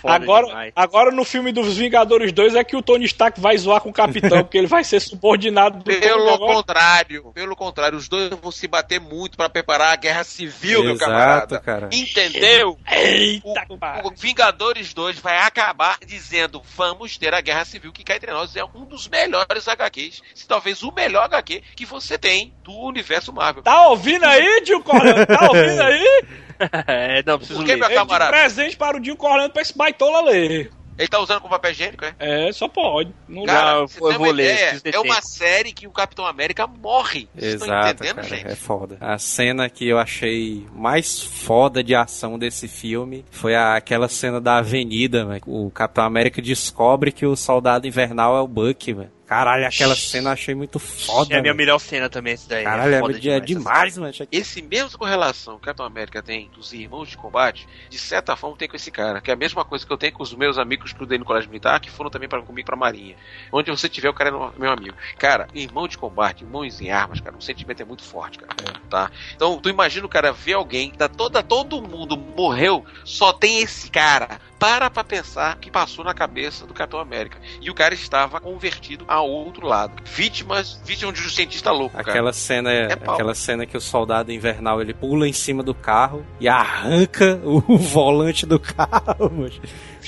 Foda 0.00 0.14
Agora, 0.16 0.46
demais. 0.46 0.72
agora 0.74 1.10
no 1.12 1.24
filme 1.24 1.52
dos 1.52 1.76
Vingadores 1.76 2.32
2 2.32 2.56
é 2.56 2.64
que 2.64 2.74
o 2.76 2.82
Tony 2.82 3.04
Stark 3.04 3.40
vai 3.40 3.56
zoar 3.56 3.80
com 3.80 3.90
o 3.90 3.92
Capitão, 3.92 4.42
porque 4.42 4.58
ele 4.58 4.66
vai 4.66 4.82
ser 4.82 5.00
subordinado 5.00 5.78
do 5.78 5.84
Tony 5.84 6.00
Pelo 6.00 6.28
agora. 6.28 6.54
contrário, 6.54 7.32
pelo 7.32 7.54
contrário, 7.56 7.96
os 7.96 8.08
dois 8.08 8.28
vão 8.30 8.50
se 8.50 8.66
bater 8.66 9.00
muito 9.00 9.36
pra 9.36 9.48
preparar 9.48 9.92
a 9.92 9.96
guerra 9.96 10.24
civil, 10.24 10.82
meu 10.82 10.92
Exato, 10.94 11.10
camarada. 11.10 11.60
cara. 11.60 11.88
Entendeu? 11.92 12.76
Eita, 12.90 13.64
O, 13.68 13.78
cara. 13.78 14.06
o 14.06 14.10
Vingadores 14.16 14.41
2 14.50 15.18
vai 15.20 15.38
acabar 15.38 15.98
dizendo: 16.04 16.62
vamos 16.74 17.16
ter 17.16 17.34
a 17.34 17.40
guerra 17.40 17.64
civil, 17.64 17.92
que 17.92 18.02
cá 18.02 18.16
entre 18.16 18.32
nós 18.32 18.56
é 18.56 18.64
um 18.64 18.84
dos 18.84 19.08
melhores 19.08 19.68
HQs, 19.68 20.22
se 20.34 20.46
talvez 20.46 20.82
o 20.82 20.90
melhor 20.92 21.24
HQ 21.24 21.62
que 21.76 21.86
você 21.86 22.18
tem 22.18 22.54
do 22.64 22.72
universo 22.72 23.32
Marvel. 23.32 23.62
Tá 23.62 23.88
ouvindo 23.88 24.24
aí, 24.24 24.62
Dio 24.62 24.82
Corlando? 24.82 25.26
Tá 25.26 25.46
ouvindo 25.46 25.82
aí? 25.82 26.24
é, 26.86 27.22
não, 27.24 27.38
preciso 27.38 27.58
Por 27.58 27.66
que, 27.66 27.74
ler. 27.74 27.88
meu 27.88 27.90
camarada? 27.90 28.30
presente 28.32 28.76
para 28.76 28.96
o 28.96 29.00
Dio 29.00 29.16
Corlando 29.16 29.52
pra 29.52 29.62
esse 29.62 29.76
baitola 29.76 30.22
ler. 30.22 30.70
Ele 30.98 31.08
tá 31.08 31.18
usando 31.20 31.40
como 31.40 31.50
papel 31.50 31.70
higiênico, 31.72 32.04
é? 32.04 32.14
É, 32.18 32.52
só 32.52 32.68
pode. 32.68 33.12
Não 33.28 33.44
Cara, 33.44 33.58
Cara, 33.60 33.78
eu 33.78 33.88
você 33.88 33.98
vou- 34.00 34.08
tem 34.10 34.16
eu 34.16 34.20
uma 34.20 34.26
vou 34.26 34.34
ler, 34.34 34.80
é 34.84 34.98
uma 35.00 35.22
série 35.22 35.72
que 35.72 35.86
o 35.86 35.90
Capitão 35.90 36.26
América 36.26 36.66
morre. 36.66 37.28
Vocês 37.34 37.54
estão 37.54 37.68
Exato, 37.68 37.90
entendendo, 38.04 38.14
cara, 38.16 38.28
gente? 38.28 38.46
é 38.46 38.54
foda. 38.54 38.96
A 39.00 39.18
cena 39.18 39.68
que 39.70 39.88
eu 39.88 39.98
achei 39.98 40.66
mais 40.74 41.22
foda 41.22 41.82
de 41.82 41.94
ação 41.94 42.38
desse 42.38 42.68
filme 42.68 43.24
foi 43.30 43.54
a- 43.54 43.74
aquela 43.76 44.08
cena 44.08 44.40
da 44.40 44.58
avenida, 44.58 45.24
velho. 45.24 45.42
O 45.46 45.70
Capitão 45.70 46.04
América 46.04 46.42
descobre 46.42 47.10
que 47.10 47.24
o 47.26 47.34
soldado 47.36 47.86
invernal 47.86 48.36
é 48.36 48.40
o 48.40 48.46
Bucky, 48.46 48.92
velho. 48.92 49.10
Caralho, 49.26 49.66
aquela 49.66 49.96
cena 49.96 50.28
eu 50.28 50.32
achei 50.32 50.54
muito 50.54 50.78
foda. 50.78 51.34
É 51.34 51.38
a 51.38 51.42
minha 51.42 51.54
melhor 51.54 51.78
cena 51.78 52.10
também, 52.10 52.34
esse 52.34 52.48
daí. 52.48 52.64
Caralho, 52.64 52.94
é, 52.94 52.98
foda 52.98 53.18
é 53.30 53.40
demais, 53.40 53.96
mano. 53.96 54.12
Esse 54.30 54.60
mesmo 54.60 54.98
correlação 54.98 55.54
que 55.54 55.62
o 55.62 55.64
Capitão 55.64 55.86
América 55.86 56.22
tem 56.22 56.50
dos 56.50 56.72
irmãos 56.72 57.08
de 57.08 57.16
combate, 57.16 57.66
de 57.88 57.98
certa 57.98 58.36
forma 58.36 58.56
tem 58.56 58.68
com 58.68 58.76
esse 58.76 58.90
cara, 58.90 59.20
que 59.20 59.30
é 59.30 59.34
a 59.34 59.36
mesma 59.36 59.64
coisa 59.64 59.86
que 59.86 59.92
eu 59.92 59.96
tenho 59.96 60.12
com 60.12 60.22
os 60.22 60.34
meus 60.34 60.58
amigos 60.58 60.90
que 60.90 60.96
estudei 60.96 61.18
no 61.18 61.24
colégio 61.24 61.48
militar, 61.48 61.80
que 61.80 61.90
foram 61.90 62.10
também 62.10 62.28
para 62.28 62.42
comigo 62.42 62.66
pra 62.66 62.76
Marinha. 62.76 63.16
Onde 63.50 63.70
você 63.70 63.88
tiver, 63.88 64.10
o 64.10 64.14
cara 64.14 64.30
é 64.30 64.60
meu 64.60 64.70
amigo. 64.70 64.96
Cara, 65.18 65.48
irmão 65.54 65.88
de 65.88 65.96
combate, 65.96 66.44
irmãos 66.44 66.80
em 66.80 66.90
armas, 66.90 67.20
cara, 67.20 67.36
o 67.36 67.42
sentimento 67.42 67.80
é 67.80 67.84
muito 67.84 68.02
forte, 68.02 68.38
cara. 68.38 68.52
Tá? 68.90 69.10
Então, 69.34 69.58
tu 69.58 69.70
imagina 69.70 70.04
o 70.04 70.10
cara 70.10 70.32
ver 70.32 70.54
alguém, 70.54 70.90
tá 70.90 71.08
toda, 71.08 71.42
todo 71.42 71.80
mundo 71.80 72.16
morreu, 72.16 72.84
só 73.04 73.32
tem 73.32 73.62
esse 73.62 73.90
cara. 73.90 74.40
Para 74.58 74.88
pra 74.88 75.02
pensar 75.02 75.56
o 75.56 75.58
que 75.58 75.72
passou 75.72 76.04
na 76.04 76.14
cabeça 76.14 76.64
do 76.64 76.72
Capitão 76.72 77.00
América. 77.00 77.36
E 77.60 77.68
o 77.68 77.74
cara 77.74 77.94
estava 77.94 78.38
convertido 78.40 79.04
a 79.08 79.21
outro 79.28 79.66
lado. 79.66 79.92
Vítimas, 80.04 80.80
vítima 80.84 81.12
de 81.12 81.20
um 81.20 81.28
cientista 81.28 81.70
louco, 81.70 81.96
cara. 81.96 82.10
Aquela 82.10 82.32
cena, 82.32 82.70
É 82.72 82.96
pau. 82.96 83.14
aquela 83.14 83.34
cena 83.34 83.66
que 83.66 83.76
o 83.76 83.80
soldado 83.80 84.32
invernal 84.32 84.80
ele 84.80 84.92
pula 84.94 85.28
em 85.28 85.32
cima 85.32 85.62
do 85.62 85.74
carro 85.74 86.24
e 86.40 86.48
arranca 86.48 87.40
o 87.44 87.60
volante 87.76 88.44
do 88.46 88.58
carro. 88.58 89.30
mano. 89.30 89.50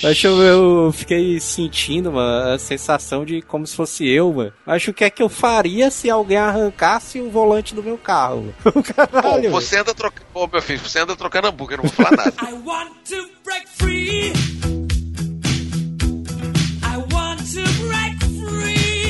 Acho 0.02 0.26
eu, 0.26 0.42
eu 0.86 0.92
fiquei 0.92 1.38
sentindo 1.38 2.10
mano, 2.12 2.54
a 2.54 2.58
sensação 2.58 3.24
de 3.24 3.40
como 3.42 3.66
se 3.66 3.76
fosse 3.76 4.08
eu, 4.08 4.32
mano. 4.32 4.52
Acho 4.66 4.92
que 4.92 5.04
é 5.04 5.10
que 5.10 5.22
eu 5.22 5.28
faria 5.28 5.90
se 5.90 6.10
alguém 6.10 6.36
arrancasse 6.36 7.20
o 7.20 7.30
volante 7.30 7.74
do 7.74 7.82
meu 7.82 7.96
carro. 7.96 8.42
mano. 8.42 8.54
Pô, 8.74 8.82
Caralho. 8.82 9.50
você 9.50 9.78
anda 9.78 9.94
trocando. 9.94 10.26
Pô, 10.32 10.48
meu 10.48 10.60
filho, 10.62 10.80
você 10.80 10.98
anda 10.98 11.14
trocando 11.14 11.48
hambúrguer, 11.48 11.78
eu 11.78 11.82
não 11.84 11.90
vou 11.90 12.04
falar 12.04 12.16
nada. 12.16 12.34
I 12.50 12.52
want 12.66 12.92
to 13.08 13.28
break 13.44 13.66
free. 13.76 14.83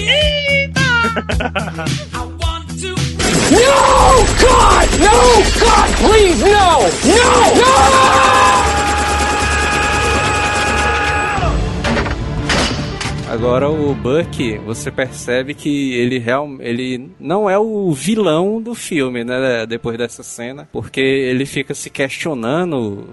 Break 0.05 0.45
No! 3.51 3.79
God! 4.41 4.89
No! 5.01 5.19
God, 5.61 5.91
please, 6.01 6.43
no! 6.43 6.51
No! 6.51 7.31
No! 7.61 7.75
Agora 13.31 13.69
o 13.69 13.95
Buck, 13.95 14.59
você 14.59 14.91
percebe 14.93 15.55
que 15.55 15.95
ele 15.95 16.19
real, 16.19 16.49
ele 16.61 17.11
não 17.19 17.51
é 17.51 17.59
o 17.59 17.93
vilão 17.93 18.63
do 18.63 18.75
filme, 18.77 19.25
né? 19.25 19.67
Depois 19.67 19.99
dessa 19.99 20.23
cena, 20.23 20.69
porque 20.73 21.01
ele 21.01 21.45
fica 21.45 21.75
se 21.75 21.91
questionando 21.91 23.09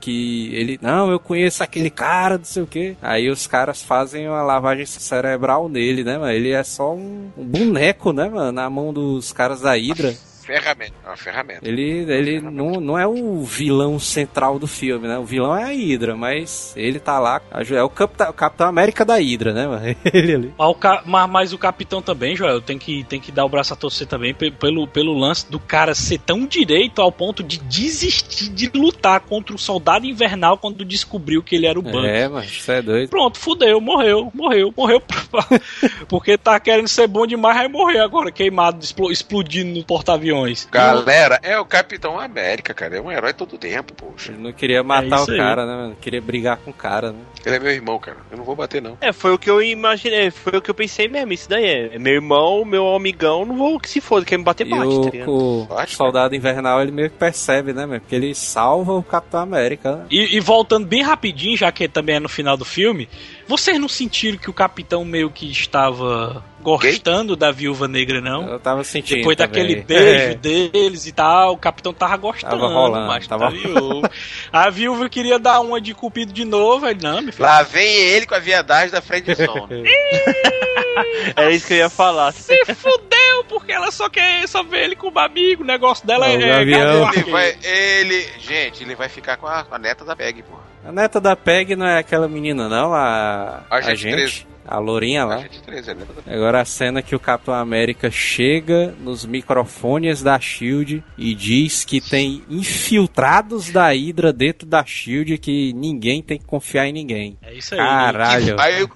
que 0.00 0.54
ele, 0.54 0.78
não, 0.82 1.10
eu 1.10 1.18
conheço 1.18 1.62
aquele 1.62 1.90
cara, 1.90 2.38
não 2.38 2.44
sei 2.44 2.62
o 2.62 2.66
quê. 2.66 2.96
Aí 3.00 3.30
os 3.30 3.46
caras 3.46 3.82
fazem 3.82 4.28
uma 4.28 4.42
lavagem 4.42 4.86
cerebral 4.86 5.68
nele, 5.68 6.02
né, 6.02 6.18
mano? 6.18 6.32
Ele 6.32 6.50
é 6.50 6.62
só 6.62 6.94
um, 6.94 7.30
um 7.36 7.44
boneco, 7.44 8.12
né, 8.12 8.28
mano? 8.28 8.52
Na 8.52 8.68
mão 8.68 8.92
dos 8.92 9.32
caras 9.32 9.60
da 9.60 9.72
Hydra. 9.72 10.14
Ferramenta, 10.46 10.92
é 11.04 11.08
uma 11.08 11.16
ferramenta. 11.16 11.68
Ele, 11.68 11.82
ele 12.10 12.40
não, 12.40 12.72
não 12.80 12.98
é 12.98 13.06
o 13.06 13.42
vilão 13.42 13.98
central 13.98 14.58
do 14.58 14.66
filme, 14.66 15.08
né? 15.08 15.18
O 15.18 15.24
vilão 15.24 15.56
é 15.56 15.64
a 15.64 15.68
Hydra, 15.72 16.16
mas 16.16 16.72
ele 16.76 16.98
tá 17.00 17.18
lá. 17.18 17.40
É 17.70 17.82
o 17.82 17.88
Capitão, 17.90 18.30
o 18.30 18.32
Capitão 18.32 18.66
América 18.68 19.04
da 19.04 19.16
Hydra, 19.16 19.52
né, 19.52 19.66
mano? 19.66 19.84
Ele 20.12 20.34
ali. 20.34 20.54
Mas 20.58 20.76
mas, 21.04 21.30
mas 21.30 21.52
o 21.52 21.58
capitão 21.58 22.00
também, 22.00 22.36
Joel, 22.36 22.60
tem 22.60 22.78
que, 22.78 23.02
tem 23.04 23.20
que 23.20 23.32
dar 23.32 23.44
o 23.44 23.48
braço 23.48 23.72
a 23.72 23.76
torcer 23.76 24.06
também 24.06 24.32
pe- 24.34 24.50
pelo, 24.50 24.86
pelo 24.86 25.12
lance 25.18 25.50
do 25.50 25.58
cara 25.58 25.94
ser 25.94 26.18
tão 26.18 26.46
direito 26.46 27.00
ao 27.02 27.10
ponto 27.10 27.42
de 27.42 27.58
desistir 27.58 28.48
de 28.50 28.70
lutar 28.74 29.20
contra 29.20 29.54
o 29.54 29.58
soldado 29.58 30.06
invernal 30.06 30.58
quando 30.58 30.84
descobriu 30.84 31.42
que 31.42 31.56
ele 31.56 31.66
era 31.66 31.78
o 31.78 31.82
Bucky. 31.82 32.06
É, 32.06 32.28
mas 32.28 32.46
isso 32.46 32.70
é 32.70 32.80
doido. 32.82 33.08
Pronto, 33.10 33.38
fudeu, 33.38 33.80
morreu, 33.80 34.30
morreu, 34.34 34.72
morreu. 34.76 35.02
Porque 36.08 36.36
tá 36.38 36.58
querendo 36.60 36.88
ser 36.88 37.06
bom 37.06 37.26
demais, 37.26 37.56
vai 37.56 37.68
morrer 37.68 38.00
agora, 38.00 38.30
queimado, 38.30 38.82
explo- 38.84 39.10
explodindo 39.10 39.78
no 39.78 39.84
porta-aviões. 39.84 40.35
Galera, 40.70 41.38
é 41.42 41.58
o 41.58 41.64
Capitão 41.64 42.18
América, 42.18 42.74
cara. 42.74 42.96
É 42.96 43.00
um 43.00 43.10
herói 43.10 43.32
todo 43.32 43.56
tempo, 43.58 43.92
poxa. 43.94 44.32
Ele 44.32 44.42
não 44.42 44.52
queria 44.52 44.82
matar 44.82 45.16
É 45.16 45.18
o 45.18 45.22
isso 45.22 45.30
aí. 45.32 45.36
cara, 45.38 45.66
né, 45.66 45.74
mano? 45.74 45.96
Queria 46.00 46.20
brigar 46.20 46.56
com 46.58 46.70
o 46.70 46.74
cara, 46.74 47.12
né? 47.12 47.18
Ele 47.44 47.56
é 47.56 47.58
meu 47.58 47.72
irmão, 47.72 47.98
cara. 47.98 48.18
Eu 48.30 48.36
não 48.38 48.44
vou 48.44 48.56
bater, 48.56 48.80
não. 48.82 48.96
É, 49.00 49.12
foi 49.12 49.32
o 49.32 49.38
que 49.38 49.48
eu 49.48 49.62
imaginei, 49.62 50.30
foi 50.30 50.58
o 50.58 50.62
que 50.62 50.70
eu 50.70 50.74
pensei 50.74 51.08
mesmo, 51.08 51.32
isso 51.32 51.48
daí 51.48 51.64
é, 51.64 51.94
é 51.94 51.98
meu 51.98 52.14
irmão, 52.14 52.64
meu 52.64 52.94
amigão, 52.94 53.44
não 53.44 53.56
vou 53.56 53.78
que 53.78 53.88
se 53.88 54.00
foda, 54.00 54.24
quer 54.24 54.36
me 54.38 54.44
bater, 54.44 54.66
E 54.66 54.70
bate, 54.70 54.86
o, 54.86 55.00
tá 55.02 55.10
ligado? 55.10 55.30
o 55.30 55.66
Bate, 55.66 55.94
soldado 55.94 56.34
invernal, 56.34 56.80
ele 56.82 56.90
meio 56.92 57.10
que 57.10 57.16
percebe, 57.16 57.72
né, 57.72 57.86
mano? 57.86 58.00
Porque 58.00 58.14
ele 58.14 58.34
salva 58.34 58.92
o 58.92 59.02
Capitão 59.02 59.40
América, 59.40 59.96
né? 59.96 60.06
E, 60.10 60.36
e 60.36 60.40
voltando 60.40 60.86
bem 60.86 61.02
rapidinho, 61.02 61.56
já 61.56 61.70
que 61.70 61.88
também 61.88 62.16
é 62.16 62.20
no 62.20 62.28
final 62.28 62.56
do 62.56 62.64
filme, 62.64 63.08
vocês 63.48 63.78
não 63.78 63.88
sentiram 63.88 64.38
que 64.38 64.50
o 64.50 64.52
capitão 64.52 65.04
meio 65.04 65.30
que 65.30 65.50
estava 65.50 66.42
gostando 66.60 67.36
da 67.36 67.52
viúva 67.52 67.86
negra, 67.86 68.20
não? 68.20 68.48
Eu 68.48 68.58
tava 68.58 68.82
sentindo 68.82 69.18
Depois 69.18 69.36
também. 69.36 69.52
daquele 69.62 69.82
beijo 69.82 70.32
É. 70.32 70.34
deles 70.34 71.06
e 71.06 71.12
tal, 71.12 71.52
o 71.52 71.56
capitão 71.56 71.92
tava 71.92 72.16
gostando. 72.16 72.56
Tava 72.60 72.66
rolando, 72.72 73.06
mas 73.06 73.26
tava- 73.26 73.44
tá 73.46 73.50
viúva. 73.50 74.10
A 74.52 74.68
viúva 74.70 75.08
queria 75.08 75.38
dar 75.38 75.60
uma 75.60 75.80
de 75.80 75.94
cupido 75.94 76.32
de 76.32 76.44
novo, 76.44 76.86
aí 76.86 76.96
não, 77.00 77.18
filho. 77.18 77.34
Lá 77.38 77.62
vem 77.62 77.86
ele 77.88 78.26
com 78.26 78.34
a 78.34 78.40
viadagem 78.40 78.90
da 78.90 79.00
Fred 79.00 79.32
Zone. 79.34 79.84
Era 81.36 81.50
isso 81.54 81.66
que 81.66 81.74
eu 81.74 81.78
ia 81.78 81.90
falar. 81.90 82.32
Se 82.32 82.64
fudeu, 82.74 83.44
porque 83.48 83.70
ela 83.72 83.90
só 83.90 84.08
quer 84.08 84.46
só 84.48 84.62
ver 84.62 84.84
ele 84.84 84.96
como 84.96 85.18
amigo, 85.18 85.62
o 85.62 85.66
negócio 85.66 86.06
dela 86.06 86.26
Não, 86.28 86.34
é. 86.34 86.58
é 86.58 86.62
ele 86.62 87.30
vai. 87.30 87.56
Ele. 87.62 88.26
Gente, 88.40 88.82
ele 88.82 88.94
vai 88.94 89.08
ficar 89.08 89.36
com 89.36 89.46
a, 89.46 89.62
com 89.64 89.74
a 89.74 89.78
neta 89.78 90.04
da 90.04 90.16
Peg, 90.16 90.42
porra. 90.42 90.62
A 90.86 90.92
neta 90.92 91.20
da 91.20 91.34
Peg 91.36 91.74
não 91.76 91.86
é 91.86 91.98
aquela 91.98 92.28
menina, 92.28 92.68
não? 92.68 92.94
A, 92.94 93.35
A 93.70 93.76
a 93.76 93.80
gente 93.80 94.00
gente? 94.02 94.46
A 94.66 94.78
lourinha 94.78 95.22
A 95.22 95.26
lá? 95.26 95.38
gente 95.38 95.62
13, 95.62 95.90
é 95.90 95.92
a 95.92 95.96
Peg. 95.96 96.22
Agora 96.26 96.60
a 96.60 96.64
cena 96.64 97.02
que 97.02 97.14
o 97.14 97.20
Capitão 97.20 97.54
América 97.54 98.10
chega 98.10 98.94
nos 99.00 99.24
microfones 99.24 100.22
da 100.22 100.38
SHIELD 100.40 101.02
e 101.16 101.34
diz 101.34 101.84
que 101.84 102.00
tem 102.00 102.42
infiltrados 102.48 103.70
da 103.70 103.88
Hydra 103.92 104.32
dentro 104.32 104.66
da 104.66 104.84
SHIELD 104.84 105.38
que 105.38 105.72
ninguém 105.72 106.22
tem 106.22 106.38
que 106.38 106.44
confiar 106.44 106.86
em 106.86 106.92
ninguém. 106.92 107.38
É 107.42 107.54
isso 107.54 107.74
aí. 107.74 107.80
Caralho. 107.80 108.60
Aí 108.60 108.82
o, 108.82 108.88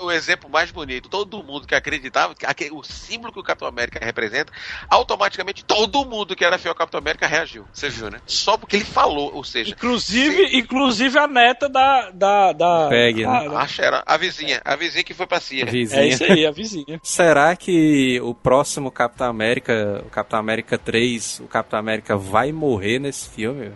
o- 0.00 0.06
o 0.06 0.10
exemplo 0.12 0.48
mais 0.50 0.70
bonito, 0.70 1.08
todo 1.08 1.42
mundo 1.42 1.66
que 1.66 1.74
acreditava, 1.74 2.34
que 2.34 2.70
o 2.72 2.82
símbolo 2.82 3.32
que 3.32 3.40
o 3.40 3.42
Capitão 3.42 3.68
América 3.68 4.04
representa, 4.04 4.52
automaticamente 4.88 5.64
todo 5.64 6.04
mundo 6.04 6.34
que 6.36 6.44
era 6.44 6.58
fiel 6.58 6.72
ao 6.72 6.76
Capitão 6.76 6.98
América 6.98 7.26
reagiu. 7.26 7.64
Você 7.72 7.88
viu, 7.88 8.10
né? 8.10 8.18
Só 8.26 8.56
porque 8.56 8.76
ele 8.76 8.84
falou, 8.84 9.32
ou 9.34 9.44
seja. 9.44 9.70
Inclusive, 9.72 10.56
inclusive 10.58 11.18
a 11.18 11.26
neta 11.26 11.68
da. 11.68 12.10
da, 12.10 12.52
da 12.52 12.88
Peg, 12.88 13.24
né? 13.26 13.48
da- 13.48 13.66
que 13.70 13.80
era 13.82 14.02
a 14.04 14.16
vizinha, 14.16 14.60
a 14.64 14.74
vizinha 14.76 14.89
que 15.04 15.14
foi 15.14 15.26
pra 15.26 15.40
Síria. 15.40 15.66
Vizinha. 15.66 16.02
É 16.02 16.08
isso 16.08 16.24
aí, 16.24 16.46
a 16.46 16.50
vizinha. 16.50 17.00
Será 17.02 17.54
que 17.56 18.20
o 18.20 18.34
próximo 18.34 18.90
Capitão 18.90 19.28
América, 19.28 20.02
o 20.06 20.10
Capitão 20.10 20.38
América 20.38 20.78
3, 20.78 21.40
o 21.40 21.48
Capitão 21.48 21.78
América 21.78 22.16
vai 22.16 22.52
morrer 22.52 22.98
nesse 22.98 23.28
filme? 23.28 23.72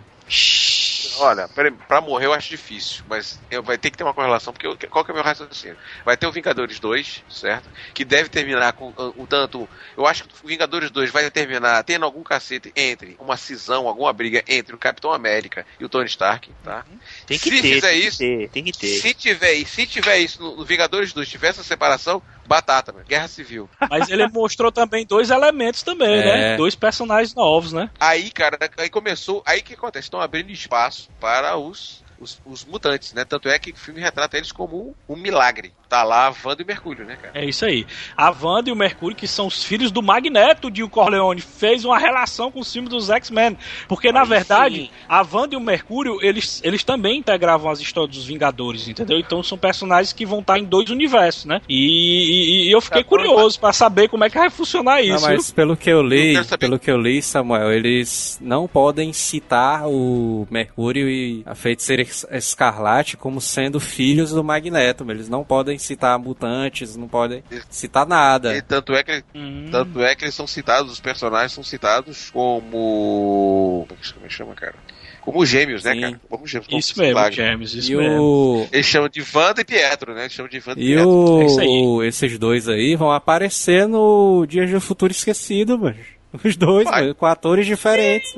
Olha, 1.17 1.47
pra, 1.87 2.01
morrer 2.01 2.25
eu 2.25 2.33
acho 2.33 2.49
difícil, 2.49 3.03
mas 3.07 3.43
eu, 3.49 3.63
vai 3.63 3.77
ter 3.77 3.91
que 3.91 3.97
ter 3.97 4.03
uma 4.03 4.13
correlação, 4.13 4.51
porque 4.53 4.67
eu- 4.67 4.77
qual 4.89 5.03
que 5.03 5.11
é 5.11 5.13
o 5.13 5.15
meu 5.15 5.23
raciocínio? 5.23 5.77
Vai 6.03 6.17
ter 6.17 6.27
o 6.27 6.31
Vingadores 6.31 6.79
2, 6.79 7.23
certo? 7.29 7.69
Que 7.93 8.03
deve 8.05 8.29
terminar 8.29 8.73
com 8.73 8.89
uh, 8.89 9.13
o 9.15 9.27
tanto. 9.27 9.69
Eu 9.97 10.05
acho 10.05 10.23
que 10.25 10.35
o 10.43 10.47
Vingadores 10.47 10.91
2 10.91 11.09
vai 11.11 11.29
terminar 11.31 11.83
tendo 11.83 12.05
algum 12.05 12.23
cacete 12.23 12.71
entre 12.75 13.15
uma 13.19 13.37
cisão, 13.37 13.87
alguma 13.87 14.11
briga 14.13 14.43
entre 14.47 14.75
o 14.75 14.79
Capitão 14.79 15.11
América 15.11 15.65
e 15.79 15.85
o 15.85 15.89
Tony 15.89 16.07
Stark, 16.07 16.53
tá? 16.61 16.83
Tem 17.25 17.37
que 17.37 17.43
Se 17.49 17.61
ter, 17.61 17.61
fizer 17.61 17.91
tem 17.91 18.01
que 18.01 18.07
isso, 18.07 18.17
ter, 18.17 18.49
tem 18.49 18.63
que 18.63 18.73
ter. 18.73 18.87
Se 18.87 19.13
tiver, 19.13 19.65
se 19.65 19.87
tiver 19.87 20.17
isso 20.19 20.41
no, 20.41 20.57
no 20.57 20.65
Vingadores 20.65 21.13
2, 21.13 21.27
tiver 21.29 21.47
essa 21.49 21.63
separação, 21.63 22.21
batata, 22.47 22.91
mano. 22.91 23.05
Guerra 23.05 23.27
Civil. 23.27 23.69
Mas 23.89 24.09
ele 24.09 24.27
mostrou 24.27 24.71
também 24.71 25.05
dois 25.05 25.29
elementos 25.29 25.83
também, 25.83 26.19
É. 26.19 26.25
né? 26.25 26.57
Dois 26.57 26.75
personagens 26.75 27.33
novos, 27.35 27.73
né? 27.73 27.89
Aí, 27.99 28.29
cara, 28.31 28.57
aí 28.77 28.89
começou. 28.89 29.43
Aí 29.45 29.59
o 29.59 29.63
que 29.63 29.73
acontece? 29.73 30.05
Estão 30.07 30.21
abrindo 30.21 30.49
espaço 30.51 31.09
para 31.19 31.57
os, 31.57 32.03
os, 32.19 32.41
os 32.45 32.65
mutantes, 32.65 33.13
né? 33.13 33.25
Tanto 33.25 33.49
é 33.49 33.57
que 33.59 33.71
o 33.71 33.75
filme 33.75 33.99
retrata 33.99 34.37
eles 34.37 34.51
como 34.51 34.95
um, 35.09 35.13
um 35.13 35.17
milagre. 35.17 35.73
Tá 35.95 36.03
lá 36.03 36.33
Wanda 36.43 36.61
e 36.61 36.65
Mercúrio, 36.65 37.05
né, 37.05 37.15
cara? 37.15 37.31
É 37.33 37.45
isso 37.45 37.63
aí. 37.65 37.85
A 38.17 38.29
Wanda 38.29 38.69
e 38.69 38.73
o 38.73 38.75
Mercúrio, 38.75 39.15
que 39.15 39.27
são 39.27 39.47
os 39.47 39.63
filhos 39.63 39.91
do 39.91 40.01
Magneto 40.03 40.69
de 40.69 40.83
o 40.83 40.89
Corleone, 40.89 41.39
fez 41.39 41.85
uma 41.85 41.97
relação 41.97 42.51
com 42.51 42.59
os 42.59 42.69
filmes 42.73 42.89
dos 42.89 43.09
X-Men. 43.09 43.57
Porque, 43.87 44.11
na 44.11 44.23
Aí 44.23 44.27
verdade, 44.27 44.75
sim. 44.75 44.89
a 45.07 45.21
Wanda 45.21 45.55
e 45.55 45.57
o 45.57 45.61
Mercúrio, 45.61 46.17
eles, 46.21 46.59
eles 46.65 46.83
também 46.83 47.17
integravam 47.19 47.71
as 47.71 47.79
histórias 47.79 48.17
dos 48.17 48.25
Vingadores, 48.25 48.89
entendeu? 48.89 49.17
Então 49.17 49.41
são 49.41 49.57
personagens 49.57 50.11
que 50.11 50.25
vão 50.25 50.39
estar 50.39 50.59
em 50.59 50.65
dois 50.65 50.89
universos, 50.89 51.45
né? 51.45 51.61
E, 51.69 51.75
e- 51.77 52.67
e 52.67 52.71
eu 52.71 52.81
fiquei 52.81 53.01
Tá, 53.03 53.09
curioso 53.09 53.57
pra 53.57 53.71
saber 53.71 54.09
como 54.09 54.25
é 54.25 54.29
que 54.29 54.37
vai 54.37 54.49
funcionar 54.49 55.01
Não, 55.01 55.15
isso. 55.15 55.25
mas 55.25 55.51
pelo 55.51 55.77
que 55.77 55.89
eu 55.89 56.01
li, 56.01 56.33
pelo 56.59 56.77
que 56.77 56.91
eu 56.91 56.97
li, 56.97 57.21
Samuel, 57.21 57.71
eles 57.71 58.37
não 58.41 58.67
podem 58.67 59.13
citar 59.13 59.87
o 59.87 60.45
Mercúrio 60.51 61.07
e 61.07 61.41
a 61.45 61.55
Feiticeira 61.55 62.01
Es- 62.01 62.25
Escarlate 62.31 63.15
como 63.15 63.39
sendo 63.39 63.79
filhos 63.79 64.31
do 64.31 64.43
Magneto. 64.43 65.05
Eles 65.09 65.29
não 65.29 65.43
podem 65.43 65.77
citar 65.85 66.17
mutantes, 66.19 66.95
não 66.95 67.07
podem 67.07 67.43
citar 67.69 68.05
nada. 68.05 68.55
E 68.55 68.61
tanto 68.61 68.93
é 68.93 69.03
que 69.03 69.11
ele- 69.11 69.23
Hum. 69.35 69.67
tanto 69.71 70.01
é 70.01 70.15
que 70.15 70.25
eles 70.25 70.35
são 70.35 70.45
citados, 70.47 70.91
os 70.91 70.99
personagens 70.99 71.51
são 71.53 71.63
citados 71.63 72.29
como. 72.31 73.87
Como 73.87 74.25
é 74.25 74.27
que 74.27 74.33
chama, 74.33 74.53
cara? 74.53 74.75
Como 75.21 75.43
gêmeos, 75.45 75.83
né, 75.83 75.93
Sim. 75.93 76.01
cara? 76.01 76.21
Como 76.29 76.45
gêmeos. 76.47 76.67
como 76.67 76.79
Isso 76.79 76.99
mesmo. 76.99 77.31
James, 77.31 77.73
isso 77.73 77.91
E 77.91 77.95
mesmo. 77.95 78.21
o 78.21 78.67
Eles 78.71 78.85
chamam 78.85 79.09
de 79.09 79.23
Wanda 79.33 79.61
e 79.61 79.65
Pietro, 79.65 80.13
né? 80.13 80.21
Eles 80.21 80.33
chamam 80.33 80.49
de 80.49 80.57
Wanda 80.65 80.79
e, 80.79 80.83
E 80.83 80.93
Pietro. 80.95 81.09
o, 81.09 82.03
É 82.03 82.07
esses 82.07 82.37
dois 82.37 82.67
aí 82.69 82.95
vão 82.95 83.11
aparecer 83.11 83.87
no 83.87 84.45
Dias 84.47 84.69
do 84.69 84.79
Futuro 84.79 85.11
Esquecido, 85.11 85.79
mano. 85.79 85.97
Os 86.43 86.55
dois, 86.57 86.85
mano, 86.85 87.15
com 87.15 87.25
atores 87.25 87.65
diferentes. 87.65 88.29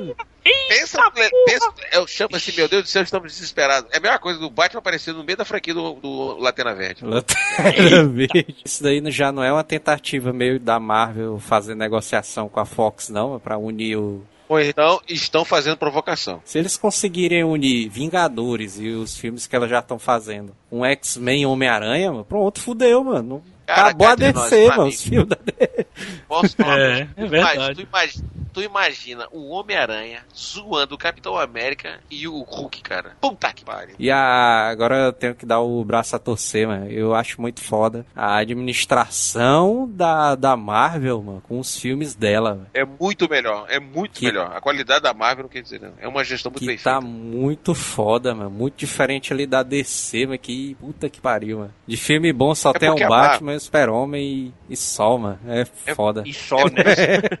Pensa, 0.68 1.10
pensa, 1.46 1.72
eu 1.92 2.06
chamo 2.06 2.36
assim, 2.36 2.52
meu 2.56 2.68
Deus 2.68 2.84
do 2.84 2.88
céu, 2.88 3.02
estamos 3.02 3.32
desesperados. 3.32 3.90
É 3.92 3.98
a 3.98 4.00
mesma 4.00 4.18
coisa 4.18 4.38
do 4.38 4.50
Batman 4.50 4.78
aparecer 4.78 5.12
no 5.14 5.24
meio 5.24 5.36
da 5.36 5.44
franquia 5.44 5.74
do, 5.74 5.94
do 5.94 6.36
Latena 6.38 6.74
Verde. 6.74 7.04
Lanterna 7.04 8.04
Verde. 8.04 8.56
Isso 8.64 8.82
daí 8.82 9.02
já 9.10 9.32
não 9.32 9.42
é 9.42 9.52
uma 9.52 9.64
tentativa 9.64 10.32
meio 10.32 10.58
da 10.60 10.78
Marvel 10.78 11.38
fazer 11.38 11.74
negociação 11.74 12.48
com 12.48 12.60
a 12.60 12.64
Fox, 12.64 13.08
não, 13.08 13.38
pra 13.38 13.58
unir 13.58 13.96
o. 13.96 14.22
Ou 14.48 14.58
então 14.60 15.00
estão 15.06 15.44
fazendo 15.44 15.76
provocação. 15.76 16.40
Se 16.44 16.58
eles 16.58 16.76
conseguirem 16.76 17.44
unir 17.44 17.90
Vingadores 17.90 18.78
e 18.80 18.88
os 18.88 19.16
filmes 19.16 19.46
que 19.46 19.54
elas 19.54 19.68
já 19.68 19.80
estão 19.80 19.98
fazendo, 19.98 20.56
um 20.72 20.84
X-Men 20.84 21.42
e 21.42 21.46
Homem-Aranha, 21.46 22.10
mano, 22.10 22.24
pronto, 22.24 22.58
fudeu, 22.58 23.04
mano. 23.04 23.42
Cara, 23.66 23.88
Acabou 23.88 24.08
a 24.08 24.14
DC, 24.14 24.68
mano, 24.68 24.86
os 24.86 25.02
filmes 25.02 25.28
da 25.28 25.36
DC. 25.44 25.86
Posso 26.26 26.56
falar? 26.56 26.78
É, 26.80 27.08
é 27.14 27.26
verdade. 27.26 27.74
Tu 27.74 27.82
imagina, 27.82 28.24
tu 28.52 28.62
imagina 28.62 29.26
o 29.32 29.50
Homem-Aranha 29.50 30.20
zoando 30.36 30.94
o 30.94 30.98
Capitão 30.98 31.36
América 31.36 32.00
e 32.10 32.26
o 32.28 32.40
Hulk, 32.42 32.82
cara. 32.82 33.12
Puta 33.20 33.52
que 33.52 33.64
pariu. 33.64 33.94
E 33.98 34.10
a, 34.10 34.68
agora 34.68 34.96
eu 35.06 35.12
tenho 35.12 35.34
que 35.34 35.46
dar 35.46 35.60
o 35.60 35.84
braço 35.84 36.14
a 36.16 36.18
torcer, 36.18 36.66
mano. 36.66 36.86
Eu 36.90 37.14
acho 37.14 37.40
muito 37.40 37.60
foda 37.62 38.04
a 38.14 38.38
administração 38.38 39.88
da, 39.90 40.34
da 40.34 40.56
Marvel, 40.56 41.22
mano, 41.22 41.42
com 41.48 41.58
os 41.58 41.76
filmes 41.76 42.14
dela, 42.14 42.50
mano. 42.54 42.66
É 42.74 42.84
muito 42.84 43.28
melhor, 43.28 43.66
é 43.68 43.78
muito 43.80 44.18
Que- 44.20 44.26
melhor. 44.26 44.52
A 44.54 44.60
qualidade 44.60 45.02
da 45.02 45.12
Marvel 45.14 45.44
não 45.44 45.50
quer 45.50 45.62
dizer 45.62 45.80
não. 45.80 45.92
É 46.00 46.06
uma 46.08 46.24
gestão 46.24 46.50
muito 46.50 46.60
Que 46.60 46.66
bem 46.66 46.76
tá 46.78 47.00
feita. 47.00 47.06
muito 47.06 47.74
foda, 47.74 48.34
mano. 48.34 48.50
Muito 48.50 48.76
diferente 48.76 49.32
ali 49.32 49.46
da 49.46 49.62
DC, 49.62 50.26
mano. 50.26 50.38
Que 50.38 50.74
puta 50.80 51.08
que 51.08 51.20
pariu, 51.20 51.58
mano. 51.58 51.74
De 51.86 51.96
filme 51.96 52.32
bom 52.32 52.54
só 52.54 52.70
É 52.70 52.78
tem 52.78 52.90
o 52.90 53.04
a 53.04 53.08
Batman, 53.08 53.54
o 53.54 53.60
Super-Homem 53.60 54.52
e, 54.68 54.72
e 54.72 54.76
só, 54.76 55.16
mano. 55.18 55.38
É 55.46 55.64
foda. 55.94 56.22
E 56.26 56.32
só, 56.32 56.56
né? 56.64 56.82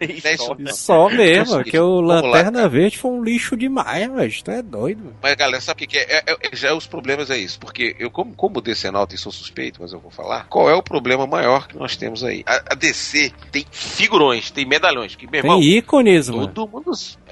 E 0.00 0.26
É 0.26 0.36
só. 0.36 0.56
E 0.58 0.72
só 0.72 0.97
mesmo, 1.10 1.52
Vamos 1.54 1.70
que 1.70 1.78
o 1.78 2.00
lá, 2.00 2.20
Lanterna 2.20 2.52
cara. 2.52 2.68
Verde 2.68 2.98
foi 2.98 3.10
um 3.10 3.22
lixo 3.22 3.56
demais, 3.56 4.10
velho. 4.12 4.32
Tu 4.44 4.50
é 4.50 4.62
doido, 4.62 4.98
mano. 5.04 5.16
Mas 5.22 5.34
galera, 5.36 5.60
sabe 5.60 5.76
o 5.76 5.78
que, 5.78 5.86
que 5.86 5.98
é? 5.98 6.22
É- 6.26 6.32
é- 6.32 6.56
Já 6.56 6.74
os 6.74 6.86
problemas 6.86 7.30
é 7.30 7.36
isso. 7.36 7.58
Porque 7.60 7.94
eu, 7.98 8.10
como, 8.10 8.34
como 8.34 8.60
decenalto 8.60 9.14
e 9.14 9.18
sou 9.18 9.30
suspeito, 9.30 9.80
mas 9.82 9.92
eu 9.92 10.00
vou 10.00 10.10
falar, 10.10 10.46
qual 10.48 10.68
é 10.68 10.74
o 10.74 10.82
problema 10.82 11.26
maior 11.26 11.68
que 11.68 11.76
nós 11.76 11.96
temos 11.96 12.24
aí? 12.24 12.42
A, 12.46 12.72
a 12.72 12.74
DC 12.74 13.32
tem 13.52 13.64
figurões, 13.70 14.50
tem 14.50 14.64
medalhões. 14.66 15.14
Que, 15.14 15.26
meu 15.30 15.40
irmão, 15.40 15.60
Tem 15.60 15.68
ícones, 15.68 16.28
mano. 16.28 16.48
Todo 16.48 16.68
mundo. 16.70 16.90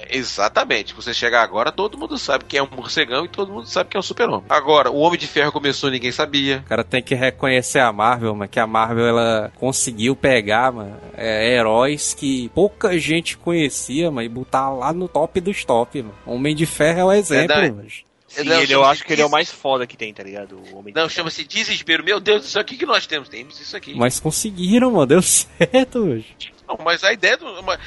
Exatamente. 0.09 0.93
Você 0.93 1.13
chegar 1.13 1.41
agora, 1.43 1.71
todo 1.71 1.97
mundo 1.97 2.17
sabe 2.17 2.45
que 2.45 2.57
é 2.57 2.63
um 2.63 2.67
morcegão 2.75 3.25
e 3.25 3.27
todo 3.27 3.51
mundo 3.51 3.65
sabe 3.67 3.89
que 3.89 3.97
é 3.97 3.99
um 3.99 4.03
super-homem. 4.03 4.45
Agora, 4.49 4.91
o 4.91 4.99
Homem 4.99 5.19
de 5.19 5.27
Ferro 5.27 5.51
começou, 5.51 5.89
ninguém 5.89 6.11
sabia. 6.11 6.63
O 6.65 6.69
cara 6.69 6.83
tem 6.83 7.01
que 7.01 7.15
reconhecer 7.15 7.79
a 7.79 7.91
Marvel, 7.91 8.33
mano, 8.35 8.49
que 8.49 8.59
a 8.59 8.67
Marvel 8.67 9.07
ela 9.07 9.51
conseguiu 9.57 10.15
pegar, 10.15 10.71
mano, 10.71 10.95
é, 11.15 11.53
heróis 11.55 12.13
que 12.13 12.49
pouca 12.49 12.97
gente 12.97 13.37
conhecia, 13.37 13.56
mano, 14.11 14.21
e 14.23 14.29
botar 14.29 14.69
lá 14.69 14.91
no 14.93 15.07
top 15.07 15.39
dos 15.41 15.63
top, 15.65 16.01
mano. 16.01 16.15
Homem 16.25 16.55
de 16.55 16.65
Ferro 16.65 16.99
é 16.99 17.05
o 17.05 17.11
exemplo, 17.11 17.47
Verdade. 17.47 17.71
mano. 17.71 17.87
Sim, 18.27 18.43
Não, 18.43 18.61
ele, 18.61 18.73
eu 18.73 18.83
acho 18.83 19.05
que 19.05 19.13
ele 19.13 19.21
é 19.21 19.25
o 19.25 19.29
mais 19.31 19.49
foda 19.49 19.87
que 19.87 19.95
tem, 19.95 20.13
tá 20.13 20.21
ligado? 20.21 20.59
O 20.73 20.79
Homem 20.79 20.93
Não, 20.93 21.07
chama-se 21.07 21.45
desespero. 21.45 22.03
Meu 22.03 22.19
Deus 22.19 22.41
do 22.41 22.47
céu, 22.49 22.61
o 22.61 22.65
que, 22.65 22.85
nós 22.85 23.07
temos? 23.07 23.29
Temos 23.29 23.57
isso 23.59 23.75
aqui. 23.77 23.95
Mas 23.95 24.19
conseguiram, 24.19 24.91
mano, 24.91 25.05
deu 25.05 25.21
certo, 25.23 25.99
mano. 26.05 26.23
Não, 26.67 26.77
mas 26.83 27.01
a 27.05 27.13
ideia 27.13 27.37
do. 27.37 27.45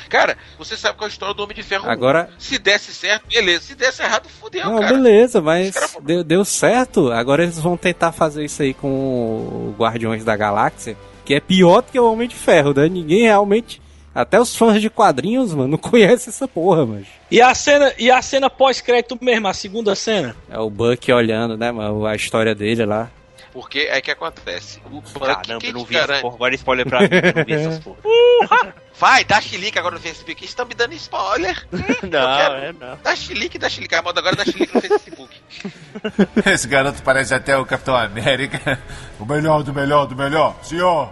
Cara, 0.09 0.39
você 0.57 0.75
sabe 0.79 0.97
qual 0.97 1.07
é 1.07 1.11
a 1.11 1.13
história 1.13 1.35
do 1.35 1.43
Homem 1.43 1.55
de 1.55 1.63
Ferro? 1.63 1.87
Agora- 1.91 2.31
Se 2.39 2.59
desse 2.59 2.95
certo, 2.95 3.27
beleza. 3.29 3.65
Se 3.65 3.75
desse 3.75 4.03
errado, 4.03 4.27
fudeu, 4.31 4.65
Não, 4.65 4.81
cara. 4.81 4.95
beleza, 4.95 5.43
mas 5.43 5.69
Os 5.69 5.75
caras- 5.75 5.97
deu, 6.03 6.25
deu 6.25 6.43
certo. 6.47 7.13
Agora 7.13 7.43
eles 7.43 7.59
vão 7.59 7.77
tentar 7.77 8.11
fazer 8.11 8.43
isso 8.43 8.63
aí 8.63 8.73
com 8.73 8.89
o 8.89 9.75
Guardiões 9.79 10.25
da 10.25 10.35
Galáxia, 10.35 10.97
que 11.27 11.35
é 11.35 11.41
pior 11.41 11.83
do 11.83 11.93
que 11.93 12.01
o 12.01 12.11
Homem 12.11 12.27
de 12.27 12.35
Ferro, 12.35 12.73
né? 12.75 12.89
Ninguém 12.89 13.25
realmente. 13.25 13.83
Até 14.15 14.41
os 14.41 14.57
fãs 14.57 14.81
de 14.81 14.91
quadrinhos, 14.91 15.55
mano, 15.55 15.69
não 15.73 15.79
conhecem 15.79 16.31
essa 16.31 16.49
porra, 16.49 16.85
mano. 16.85 17.07
E 17.31 17.41
a 17.41 17.55
cena, 17.55 17.93
e 17.99 18.11
a 18.11 18.21
cena 18.21 18.51
pós-crédito 18.51 19.17
mesmo, 19.21 19.47
a 19.49 19.55
segunda 19.55 19.95
cena? 19.95 20.35
É 20.51 20.59
o 20.59 20.69
Buck 20.69 21.13
olhando, 21.13 21.57
né, 21.57 21.71
mano, 21.71 22.05
a 22.07 22.15
história 22.17 22.55
dele 22.55 22.85
lá. 22.85 23.09
Porque 23.53 23.81
é 23.91 24.01
que 24.01 24.11
acontece. 24.13 24.81
O 24.87 25.01
Buck, 25.01 25.13
Caramba, 25.19 25.65
eu 25.65 25.73
não 25.73 25.85
vi 25.85 25.97
essa 25.97 26.07
garante- 26.07 26.23
porra. 26.23 26.35
Agora 26.37 26.55
spoiler 26.55 26.87
pra 26.89 27.01
mim, 27.01 27.09
eu 27.11 27.35
não 27.35 27.45
vi 27.45 27.53
essas 27.53 27.79
porra. 27.83 28.75
Vai, 28.97 29.25
dá 29.25 29.41
chilique 29.41 29.79
agora 29.79 29.95
no 29.97 30.01
Facebook. 30.01 30.45
Estão 30.45 30.67
me 30.67 30.75
dando 30.75 30.93
spoiler. 30.95 31.67
Não, 31.73 32.37
quero. 32.37 32.55
é 32.55 32.73
não. 32.79 32.99
Dá 33.03 33.17
chilique, 33.17 33.59
dá 33.59 33.69
chilique. 33.69 33.95
A 33.95 34.03
moda 34.03 34.21
agora 34.21 34.35
é 34.35 34.37
dá 34.37 34.45
chilique 34.45 34.75
no 34.75 34.81
Facebook. 34.83 35.35
Esse 36.47 36.69
garoto 36.69 37.03
parece 37.03 37.33
até 37.35 37.57
o 37.57 37.65
Capitão 37.65 37.97
América. 37.97 38.79
O 39.19 39.25
melhor 39.25 39.63
do 39.63 39.73
melhor 39.73 40.07
do 40.07 40.15
melhor, 40.15 40.55
senhor. 40.63 41.11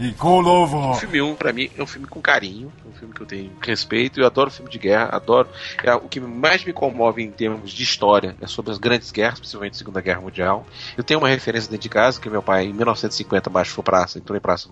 E 0.00 0.14
com 0.14 0.40
o 0.40 0.94
filme 0.94 1.20
1, 1.20 1.34
pra 1.34 1.52
mim, 1.52 1.70
é 1.76 1.82
um 1.82 1.86
filme 1.86 2.06
com 2.06 2.22
carinho. 2.22 2.72
É 2.86 2.88
um 2.88 2.92
filme 2.92 3.12
que 3.12 3.20
eu 3.20 3.26
tenho 3.26 3.52
respeito. 3.60 4.18
Eu 4.18 4.26
adoro 4.26 4.50
filme 4.50 4.70
de 4.70 4.78
guerra, 4.78 5.10
adoro. 5.12 5.46
É, 5.84 5.94
o 5.94 6.08
que 6.08 6.18
mais 6.18 6.64
me 6.64 6.72
comove 6.72 7.22
em 7.22 7.30
termos 7.30 7.70
de 7.70 7.82
história 7.82 8.34
é 8.40 8.46
sobre 8.46 8.72
as 8.72 8.78
grandes 8.78 9.12
guerras, 9.12 9.38
principalmente 9.38 9.74
a 9.74 9.78
Segunda 9.78 10.00
Guerra 10.00 10.22
Mundial. 10.22 10.66
Eu 10.96 11.04
tenho 11.04 11.20
uma 11.20 11.28
referência 11.28 11.70
dentro 11.70 11.82
de 11.82 11.90
casa, 11.90 12.18
que 12.18 12.30
meu 12.30 12.42
pai, 12.42 12.64
em 12.64 12.72
1950, 12.72 13.50
baixou 13.50 13.84
praça, 13.84 14.18
entrou 14.18 14.34
em 14.34 14.40
praça. 14.40 14.70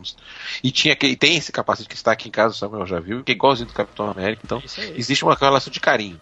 E 0.65 0.71
tinha 0.71 0.97
que, 0.97 1.07
e 1.07 1.17
tem 1.17 1.37
esse 1.37 1.53
capacete 1.53 1.89
que 1.91 1.95
está 1.95 2.13
aqui 2.13 2.29
em 2.29 2.33
casa, 2.33 2.55
o 2.55 2.57
Samuel 2.57 2.87
já 2.87 2.99
viu, 2.99 3.23
que 3.23 3.33
é 3.33 3.35
igualzinho 3.35 3.69
do 3.69 3.75
Capitão 3.75 4.11
América. 4.11 4.41
Então, 4.43 4.63
existe 4.97 5.25
uma 5.25 5.35
relação 5.35 5.71
de 5.71 5.79
carinho. 5.79 6.19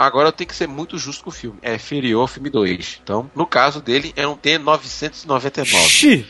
Agora 0.00 0.28
eu 0.28 0.32
tenho 0.32 0.48
que 0.48 0.56
ser 0.56 0.66
muito 0.66 0.96
justo 0.96 1.22
com 1.22 1.28
o 1.28 1.32
filme. 1.32 1.58
É 1.60 1.74
inferior 1.74 2.22
ao 2.22 2.26
filme 2.26 2.48
2. 2.48 3.00
Então, 3.02 3.30
no 3.34 3.44
caso 3.44 3.82
dele, 3.82 4.14
é 4.16 4.26
um 4.26 4.34
T999. 4.34 5.66
Xi! 5.66 6.26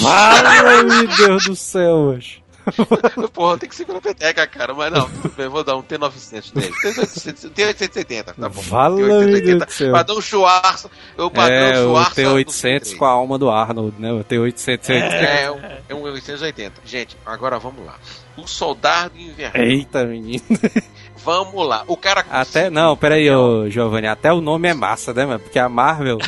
Fala, 0.00 0.84
meu 0.84 1.08
Deus 1.08 1.44
do 1.46 1.56
céu, 1.56 1.96
mano. 2.04 2.22
Porra, 3.34 3.58
tem 3.58 3.68
que 3.68 3.74
segurar 3.74 3.98
a 3.98 4.00
peteca, 4.00 4.46
cara. 4.46 4.72
Mas 4.74 4.92
não, 4.92 5.10
tudo 5.10 5.34
bem, 5.36 5.48
vou 5.48 5.64
dar 5.64 5.76
um 5.76 5.82
T900 5.82 6.52
nele. 6.54 6.72
T800, 6.72 7.50
T870, 7.50 8.24
tá 8.34 8.48
bom. 8.48 8.62
Fala, 8.62 8.94
meu 8.94 9.40
Deus 9.40 9.66
do 9.66 9.72
céu. 9.72 9.92
Padrão 9.92 10.20
Schwarza, 10.20 10.88
o 11.18 11.28
padrão 11.28 11.56
É, 11.56 11.80
o 11.80 11.88
Schwarza. 11.88 12.14
T-800 12.14 12.96
com 12.96 13.04
a 13.04 13.10
alma 13.10 13.40
do 13.40 13.50
Arnold, 13.50 14.00
né? 14.00 14.12
O 14.12 14.22
T-800. 14.22 14.88
É, 14.88 15.42
é 15.42 15.50
um, 15.50 15.60
é 15.88 15.94
um 15.96 16.02
880. 16.02 16.80
Gente, 16.84 17.16
agora 17.26 17.58
vamos 17.58 17.84
lá. 17.84 17.98
O 18.36 18.46
Soldado 18.46 19.18
Invernal. 19.18 19.60
Eita, 19.60 20.04
menino. 20.04 20.44
Vamos 21.24 21.66
lá. 21.66 21.84
O 21.86 21.96
cara. 21.96 22.24
Até, 22.30 22.68
não, 22.70 22.96
peraí, 22.96 23.30
ô, 23.30 23.68
Giovanni, 23.68 24.06
até 24.06 24.32
o 24.32 24.40
nome 24.40 24.68
é 24.68 24.74
massa, 24.74 25.12
né, 25.12 25.24
mano? 25.24 25.40
Porque 25.40 25.58
a 25.58 25.68
Marvel, 25.68 26.18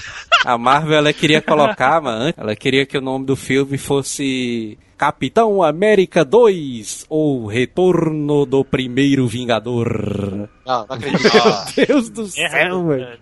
a 0.45 0.57
Marvel, 0.57 0.99
ela 0.99 1.13
queria 1.13 1.43
colocar, 1.43 2.01
mano, 2.01 2.33
ela 2.37 2.55
queria 2.55 2.87
que 2.87 2.97
o 2.97 3.01
nome 3.01 3.27
do 3.27 3.37
filme 3.37 3.77
fosse 3.77 4.79
Capitão 4.97 5.63
América 5.63 6.25
2 6.25 7.07
ou 7.09 7.47
Retorno 7.47 8.47
do 8.47 8.65
Primeiro 8.65 9.27
Vingador. 9.27 10.49
Não, 10.65 10.87
não 10.87 10.97
acredito. 10.97 11.23
Meu 11.77 11.87
Deus 11.87 12.11
do 12.11 12.27
céu, 12.27 12.87
velho. 12.87 13.19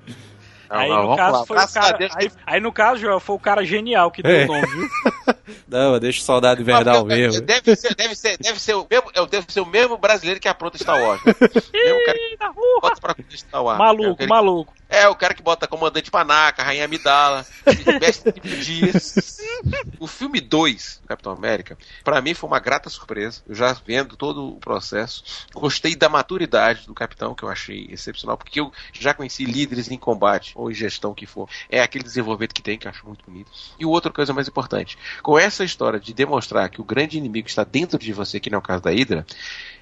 Não, 0.73 0.79
aí, 0.81 0.89
não, 0.89 1.11
no 1.11 1.17
caso, 1.17 1.39
lá. 1.39 1.47
foi 1.47 1.57
o 1.57 1.59
Graças 1.59 1.77
a 1.77 1.81
cara, 1.81 2.09
aí, 2.17 2.31
aí, 2.47 2.61
no 2.61 2.73
caso, 2.73 3.01
Joel, 3.01 3.21
foi 3.21 3.37
o 3.37 3.39
cara 3.39 3.65
genial 3.65 4.11
que 4.11 4.23
deu 4.23 4.33
É. 4.33 4.45
o 4.45 4.47
nome, 4.49 4.67
viu? 4.67 4.89
Não, 5.69 5.99
deixa 5.99 6.21
o 6.21 6.25
soldado 6.25 6.61
invernal 6.61 7.05
mesmo. 7.05 7.41
Deve 7.43 7.75
ser, 7.77 7.95
deve 7.95 8.15
ser, 8.15 8.37
deve 8.39 8.61
ser 8.61 8.75
o 8.75 8.87
mesmo, 8.91 9.11
é, 9.15 9.27
deve 9.27 9.47
ser 9.51 9.61
o 9.61 9.67
mesmo 9.67 9.97
brasileiro 9.99 10.39
que 10.41 10.49
apronta 10.49 10.77
Star 10.79 11.01
Wars. 11.01 11.23
né? 11.25 11.33
mesmo 11.73 12.05
cara 12.05 12.19
que 12.19 12.37
bota 12.81 13.01
pra 13.01 13.15
Star 13.37 13.63
Wars. 13.63 13.79
É 13.79 13.83
o 13.83 13.85
Maluco, 13.87 14.17
que- 14.17 14.27
maluco. 14.27 14.73
É, 14.89 15.09
o 15.09 15.15
cara 15.15 15.33
que 15.33 15.43
bota 15.43 15.67
comandante 15.67 16.11
Panaca, 16.11 16.63
Rainha 16.63 16.85
Amidala, 16.85 17.47
mestre 17.99 18.39
de 18.39 18.63
dias. 18.63 19.39
O 19.99 20.07
filme 20.07 20.39
2, 20.39 21.01
Capitão 21.09 21.33
América, 21.33 21.79
pra 22.05 22.21
mim 22.21 22.35
foi 22.35 22.47
uma 22.47 22.59
grata 22.61 22.91
surpresa. 22.91 23.41
Eu 23.49 23.55
já 23.55 23.73
vendo 23.87 24.17
todo 24.19 24.49
o 24.51 24.61
processo. 24.61 25.25
Gostei 25.55 25.97
da 25.97 26.11
maturidade 26.11 26.87
do 26.87 26.93
capitão, 26.93 27.35
que 27.35 27.43
eu 27.43 27.49
achei 27.49 27.89
excepcional, 27.91 28.37
porque 28.37 28.61
eu 28.61 28.71
já 28.93 29.15
conheci 29.15 29.47
líderes 29.47 29.91
em 29.91 29.97
combate, 29.97 30.53
ou 30.63 30.71
em 30.71 30.75
gestão 30.75 31.15
que 31.15 31.27
for. 31.27 31.49
É 31.69 31.81
aquele 31.83 32.05
desenvolvimento 32.05 32.55
que 32.55 32.63
tem, 32.63 32.79
que 32.79 32.87
eu 32.87 32.91
acho 32.91 33.07
muito 33.07 33.25
bonito. 33.27 33.51
E 33.79 33.85
outra 33.87 34.11
coisa 34.13 34.33
mais 34.33 34.49
importante, 34.49 34.97
com 35.23 35.39
essa 35.39 35.65
história 35.65 36.01
de 36.01 36.13
demonstrar 36.15 36.69
que 36.71 36.81
o 36.81 36.85
grande 36.85 37.19
inimigo 37.19 37.49
está 37.49 37.65
dentro 37.65 37.99
de 37.99 38.13
você, 38.13 38.41
que 38.41 38.51
não 38.51 38.57
é 38.57 38.59
o 38.61 38.63
caso 38.63 38.83
da 38.83 38.91
Hydra, 38.91 39.27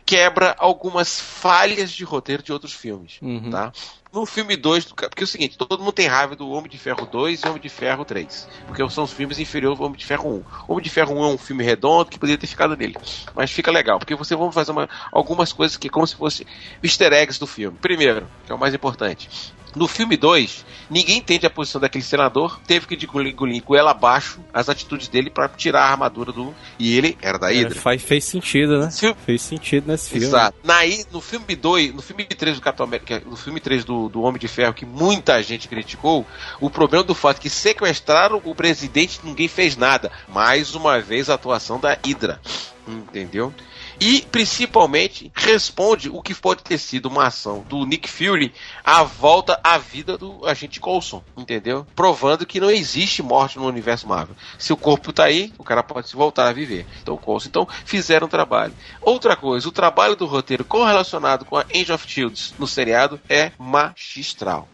quebra 0.04 0.56
algumas 0.58 1.20
falhas 1.20 1.92
de 1.92 2.02
roteiro 2.04 2.42
de 2.42 2.52
outros 2.52 2.72
filmes, 2.72 3.18
Uhum. 3.22 3.50
tá? 3.50 3.72
No 4.12 4.26
filme 4.26 4.56
2, 4.56 4.86
porque 4.86 5.22
é 5.22 5.24
o 5.24 5.26
seguinte, 5.26 5.56
todo 5.56 5.78
mundo 5.78 5.92
tem 5.92 6.08
raiva 6.08 6.34
do 6.34 6.48
Homem 6.50 6.68
de 6.68 6.76
Ferro 6.76 7.06
2 7.06 7.42
e 7.42 7.48
Homem 7.48 7.60
de 7.62 7.68
Ferro 7.68 8.04
3, 8.04 8.48
porque 8.66 8.90
são 8.90 9.04
os 9.04 9.12
filmes 9.12 9.38
inferiores 9.38 9.78
ao 9.78 9.86
Homem 9.86 9.96
de 9.98 10.04
Ferro 10.04 10.28
1. 10.28 10.44
O 10.66 10.72
Homem 10.72 10.82
de 10.82 10.90
Ferro 10.90 11.14
1 11.14 11.24
é 11.24 11.28
um 11.28 11.38
filme 11.38 11.62
redondo 11.62 12.10
que 12.10 12.18
poderia 12.18 12.36
ter 12.38 12.48
ficado 12.48 12.76
nele, 12.76 12.96
mas 13.36 13.52
fica 13.52 13.70
legal, 13.70 14.00
porque 14.00 14.16
você 14.16 14.34
vamos 14.34 14.52
fazer 14.52 14.72
uma- 14.72 14.88
algumas 15.12 15.52
coisas 15.52 15.76
que 15.76 15.86
é 15.86 15.90
como 15.90 16.04
se 16.08 16.16
fosse 16.16 16.44
easter 16.82 17.12
eggs 17.12 17.38
do 17.38 17.46
filme. 17.46 17.78
Primeiro, 17.80 18.26
que 18.44 18.50
é 18.50 18.54
o 18.54 18.58
mais 18.58 18.74
importante, 18.74 19.28
no 19.74 19.86
filme 19.86 20.16
2, 20.16 20.64
ninguém 20.88 21.18
entende 21.18 21.46
a 21.46 21.50
posição 21.50 21.80
daquele 21.80 22.04
senador, 22.04 22.60
teve 22.66 22.86
que 22.86 22.94
engolir 23.04 23.32
engolir 23.32 23.62
goela 23.62 23.90
abaixo 23.92 24.40
as 24.52 24.68
atitudes 24.68 25.08
dele 25.08 25.30
pra 25.30 25.48
tirar 25.48 25.82
a 25.82 25.90
armadura 25.90 26.32
do. 26.32 26.54
E 26.78 26.96
ele 26.96 27.16
era 27.22 27.38
da 27.38 27.52
É, 27.52 27.56
Hydra. 27.56 27.80
faz, 27.80 28.02
fez 28.02 28.24
sentido, 28.24 28.78
né? 28.78 28.90
Fez 29.24 29.42
sentido 29.42 29.86
nesse 29.88 30.10
filme. 30.10 30.26
Exato. 30.26 30.56
Na, 30.64 30.80
no 31.12 31.20
filme 31.20 31.54
2, 31.54 31.94
no 31.94 32.02
filme 32.02 32.24
3 32.24 32.56
do 32.56 32.62
Capitão 32.62 32.84
América, 32.86 33.22
no 33.26 33.36
filme 33.36 33.60
3 33.60 33.84
do, 33.84 34.08
do 34.08 34.22
Homem 34.22 34.40
de 34.40 34.48
Ferro, 34.48 34.74
que 34.74 34.84
muita 34.86 35.42
gente 35.42 35.68
criticou, 35.68 36.26
o 36.60 36.68
problema 36.70 37.04
do 37.04 37.14
fato 37.14 37.38
é 37.38 37.40
que 37.40 37.50
sequestraram 37.50 38.40
o 38.44 38.54
presidente 38.54 39.20
ninguém 39.24 39.48
fez 39.48 39.76
nada. 39.76 40.10
Mais 40.28 40.74
uma 40.74 41.00
vez 41.00 41.30
a 41.30 41.34
atuação 41.34 41.78
da 41.78 41.96
Hydra. 42.04 42.40
Entendeu? 42.86 43.52
E 44.00 44.22
principalmente 44.22 45.30
responde 45.34 46.08
o 46.08 46.22
que 46.22 46.34
pode 46.34 46.62
ter 46.62 46.78
sido 46.78 47.04
uma 47.04 47.26
ação 47.26 47.62
do 47.68 47.84
Nick 47.84 48.08
Fury 48.08 48.50
à 48.82 49.02
volta 49.02 49.60
à 49.62 49.76
vida 49.76 50.16
do 50.16 50.46
agente 50.46 50.80
Coulson, 50.80 51.22
entendeu? 51.36 51.86
Provando 51.94 52.46
que 52.46 52.58
não 52.58 52.70
existe 52.70 53.22
morte 53.22 53.58
no 53.58 53.66
universo 53.66 54.08
Marvel. 54.08 54.34
Se 54.58 54.72
o 54.72 54.76
corpo 54.76 55.12
tá 55.12 55.24
aí, 55.24 55.52
o 55.58 55.64
cara 55.64 55.82
pode 55.82 56.08
se 56.08 56.16
voltar 56.16 56.48
a 56.48 56.52
viver. 56.52 56.86
Então, 57.02 57.14
Coulson, 57.18 57.48
então 57.48 57.68
fizeram 57.84 58.26
o 58.26 58.30
trabalho. 58.30 58.72
Outra 59.02 59.36
coisa, 59.36 59.68
o 59.68 59.72
trabalho 59.72 60.16
do 60.16 60.24
roteiro 60.24 60.64
correlacionado 60.64 61.44
com 61.44 61.58
a 61.58 61.66
Age 61.74 61.92
of 61.92 62.10
Shields 62.10 62.54
no 62.58 62.66
seriado 62.66 63.20
é 63.28 63.52
magistral. 63.58 64.66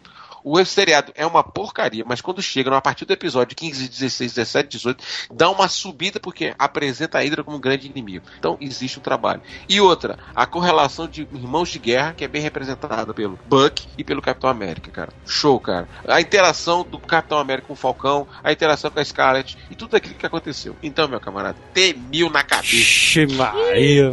O 0.43 0.63
seriado 0.63 1.11
é 1.15 1.25
uma 1.25 1.43
porcaria, 1.43 2.03
mas 2.05 2.21
quando 2.21 2.41
chega 2.41 2.75
a 2.75 2.81
partir 2.81 3.05
do 3.05 3.13
episódio 3.13 3.55
15, 3.55 3.89
16, 3.89 4.33
17, 4.33 4.69
18, 4.69 5.03
dá 5.31 5.49
uma 5.49 5.67
subida 5.67 6.19
porque 6.19 6.53
apresenta 6.57 7.17
a 7.17 7.21
Hydra 7.21 7.43
como 7.43 7.57
um 7.57 7.59
grande 7.59 7.87
inimigo. 7.87 8.25
Então 8.37 8.57
existe 8.59 8.99
um 8.99 9.01
trabalho. 9.01 9.41
E 9.67 9.79
outra, 9.79 10.17
a 10.35 10.45
correlação 10.45 11.07
de 11.07 11.21
irmãos 11.21 11.69
de 11.69 11.79
guerra, 11.79 12.13
que 12.13 12.23
é 12.23 12.27
bem 12.27 12.41
representada 12.41 13.13
pelo 13.13 13.39
Buck 13.47 13.87
e 13.97 14.03
pelo 14.03 14.21
Capitão 14.21 14.49
América, 14.49 14.91
cara. 14.91 15.13
Show, 15.25 15.59
cara. 15.59 15.87
A 16.07 16.21
interação 16.21 16.83
do 16.83 16.99
Capitão 16.99 17.37
América 17.37 17.67
com 17.67 17.73
o 17.73 17.75
Falcão, 17.75 18.27
a 18.43 18.51
interação 18.51 18.89
com 18.89 18.99
a 18.99 19.05
Scarlet 19.05 19.57
e 19.69 19.75
tudo 19.75 19.95
aquilo 19.95 20.15
que 20.15 20.25
aconteceu. 20.25 20.75
Então, 20.81 21.07
meu 21.07 21.19
camarada, 21.19 21.57
T-1000 21.73 22.31
na 22.31 22.43
cabeça. 22.43 22.75
Ixi, 22.75 23.27
Maria, 23.27 24.11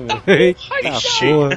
porra. 1.24 1.54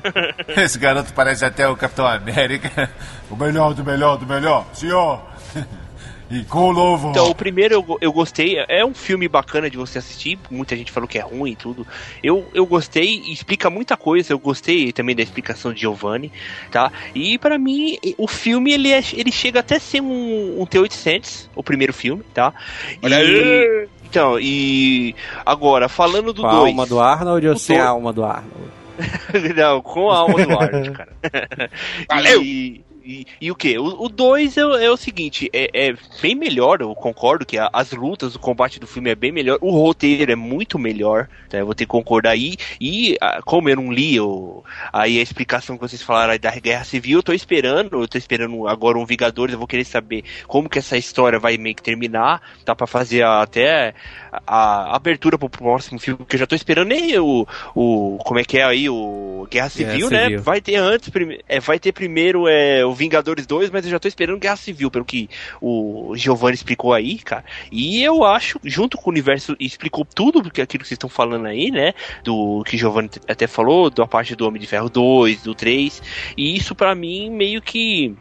Esse 0.63 0.77
garoto 0.77 1.13
parece 1.13 1.45
até 1.45 1.67
o 1.67 1.75
Capitão 1.75 2.05
América. 2.05 2.89
O 3.29 3.35
melhor 3.35 3.73
do 3.73 3.83
melhor 3.83 4.17
do 4.17 4.25
melhor, 4.25 4.65
senhor. 4.73 5.21
E 6.29 6.43
com 6.43 6.71
o 6.71 6.73
novo. 6.73 7.09
Então, 7.11 7.29
o 7.29 7.33
primeiro 7.33 7.73
eu, 7.75 7.97
eu 8.01 8.11
gostei. 8.11 8.57
É 8.67 8.83
um 8.85 8.93
filme 8.93 9.29
bacana 9.29 9.69
de 9.69 9.77
você 9.77 9.97
assistir. 9.99 10.37
Muita 10.51 10.75
gente 10.75 10.91
falou 10.91 11.07
que 11.07 11.17
é 11.17 11.21
ruim 11.21 11.51
e 11.51 11.55
tudo. 11.55 11.87
Eu, 12.21 12.45
eu 12.53 12.65
gostei, 12.65 13.21
explica 13.31 13.69
muita 13.69 13.95
coisa. 13.95 14.33
Eu 14.33 14.37
gostei 14.37 14.91
também 14.91 15.15
da 15.15 15.23
explicação 15.23 15.71
de 15.73 15.79
Giovanni, 15.79 16.29
tá? 16.69 16.91
E 17.15 17.37
pra 17.37 17.57
mim, 17.57 17.97
o 18.17 18.27
filme 18.27 18.73
ele, 18.73 18.91
é- 18.91 19.01
ele 19.13 19.31
chega 19.31 19.61
até 19.61 19.77
a 19.77 19.79
ser 19.79 20.01
um, 20.01 20.61
um 20.61 20.65
T-800, 20.65 21.47
o 21.55 21.63
primeiro 21.63 21.93
filme, 21.93 22.21
tá? 22.33 22.53
Olha 23.01 23.23
E- 23.23 23.39
aí! 23.39 23.87
Então, 24.03 24.37
e 24.37 25.15
agora, 25.45 25.87
falando 25.87 26.33
do 26.33 26.41
Com 26.41 26.47
a 26.49 26.51
2. 26.51 26.67
alma 26.71 26.85
do 26.85 26.99
Arnold 26.99 27.47
ou 27.47 27.55
sem 27.57 27.77
dois- 27.77 27.87
a 27.87 27.91
alma 27.91 28.11
do 28.11 28.25
Arnold? 28.25 28.67
Não, 29.55 29.81
com 29.81 30.11
a 30.11 30.17
alma 30.17 30.45
do 30.45 30.59
Arnold, 30.59 30.91
cara. 30.91 31.13
Valeu! 32.09 32.43
E, 32.43 32.83
e, 33.07 33.25
e 33.39 33.51
o 33.51 33.55
que? 33.55 33.77
O 33.79 34.09
2 34.09 34.57
é, 34.57 34.61
é 34.61 34.91
o 34.91 34.97
seguinte, 34.97 35.49
é, 35.53 35.69
é 35.89 35.95
bem 36.21 36.35
melhor, 36.35 36.81
eu 36.81 36.93
concordo 36.93 37.45
que 37.45 37.57
a- 37.57 37.69
as 37.71 37.91
lutas, 37.91 38.35
o 38.35 38.39
combate 38.39 38.79
do 38.79 38.87
filme 38.87 39.09
é 39.09 39.15
bem 39.15 39.31
melhor, 39.31 39.57
o 39.61 39.71
roteiro 39.71 40.31
é 40.31 40.35
muito 40.35 40.77
melhor, 40.77 41.27
eu 41.51 41.65
vou 41.65 41.73
ter 41.75 41.85
que 41.85 41.89
concordar 41.91 42.31
aí. 42.31 42.55
E 42.81 43.17
ah, 43.21 43.41
como 43.45 43.69
eu 43.69 43.75
não 43.77 43.91
li 43.91 44.19
o, 44.19 44.63
aí 44.91 45.19
a 45.19 45.21
explicação 45.21 45.77
que 45.77 45.81
vocês 45.87 46.01
falaram 46.01 46.33
aí 46.33 46.39
da 46.39 46.51
Guerra 46.51 46.83
Civil, 46.83 47.19
eu 47.19 47.23
tô 47.23 47.33
esperando, 47.33 48.01
eu 48.01 48.07
tô 48.07 48.17
esperando 48.17 48.67
agora 48.67 48.97
um 48.97 49.05
Vingadores, 49.05 49.53
eu 49.53 49.59
vou 49.59 49.67
querer 49.67 49.85
saber 49.85 50.23
como 50.47 50.67
que 50.69 50.79
essa 50.79 50.97
história 50.97 51.39
vai 51.39 51.57
meio 51.57 51.75
que 51.75 51.81
terminar, 51.83 52.41
tá 52.65 52.75
pra 52.75 52.85
fazer 52.85 53.23
a- 53.23 53.41
até 53.41 53.93
a, 54.31 54.91
a 54.91 54.95
abertura 54.95 55.37
pro 55.37 55.49
próximo 55.49 55.99
filme, 55.99 56.25
que 56.27 56.35
eu 56.35 56.39
já 56.39 56.47
tô 56.47 56.55
esperando 56.55 56.89
nem 56.89 57.17
o, 57.17 57.47
o 57.73 58.17
como 58.25 58.39
é 58.39 58.43
que 58.43 58.57
é 58.57 58.63
aí, 58.63 58.89
o 58.89 59.47
Guerra 59.49 59.69
Civil, 59.69 60.09
né? 60.09 60.23
Civil. 60.25 60.41
Vai 60.41 60.59
ter 60.61 60.75
antes, 60.75 61.09
prime- 61.09 61.39
é, 61.47 61.59
vai 61.59 61.79
ter 61.79 61.91
primeiro 61.91 62.47
é, 62.47 62.85
o 62.85 62.93
Vingadores 62.97 63.45
2, 63.45 63.69
mas 63.69 63.85
eu 63.85 63.91
já 63.91 63.99
tô 63.99 64.07
esperando 64.07 64.39
Guerra 64.39 64.55
Civil, 64.55 64.91
pelo 64.91 65.05
que 65.05 65.29
o 65.61 66.13
Giovanni 66.15 66.55
explicou 66.55 66.93
aí, 66.93 67.17
cara. 67.19 67.45
E 67.71 68.03
eu 68.03 68.23
acho, 68.23 68.59
junto 68.63 68.97
com 68.97 69.09
o 69.09 69.13
universo, 69.13 69.55
explicou 69.59 70.03
tudo 70.03 70.41
do 70.41 70.51
que 70.51 70.61
aquilo 70.61 70.81
que 70.81 70.87
vocês 70.87 70.95
estão 70.95 71.09
falando 71.09 71.45
aí, 71.45 71.71
né? 71.71 71.93
Do 72.23 72.63
que 72.65 72.75
o 72.75 72.79
Giovanni 72.79 73.09
até 73.27 73.47
falou, 73.47 73.89
da 73.89 74.07
parte 74.07 74.35
do 74.35 74.47
Homem 74.47 74.59
de 74.59 74.67
Ferro 74.67 74.89
2, 74.89 75.43
do 75.43 75.53
3. 75.53 76.01
E 76.35 76.55
isso 76.55 76.75
pra 76.75 76.95
mim 76.95 77.29
meio 77.29 77.61
que 77.61 78.15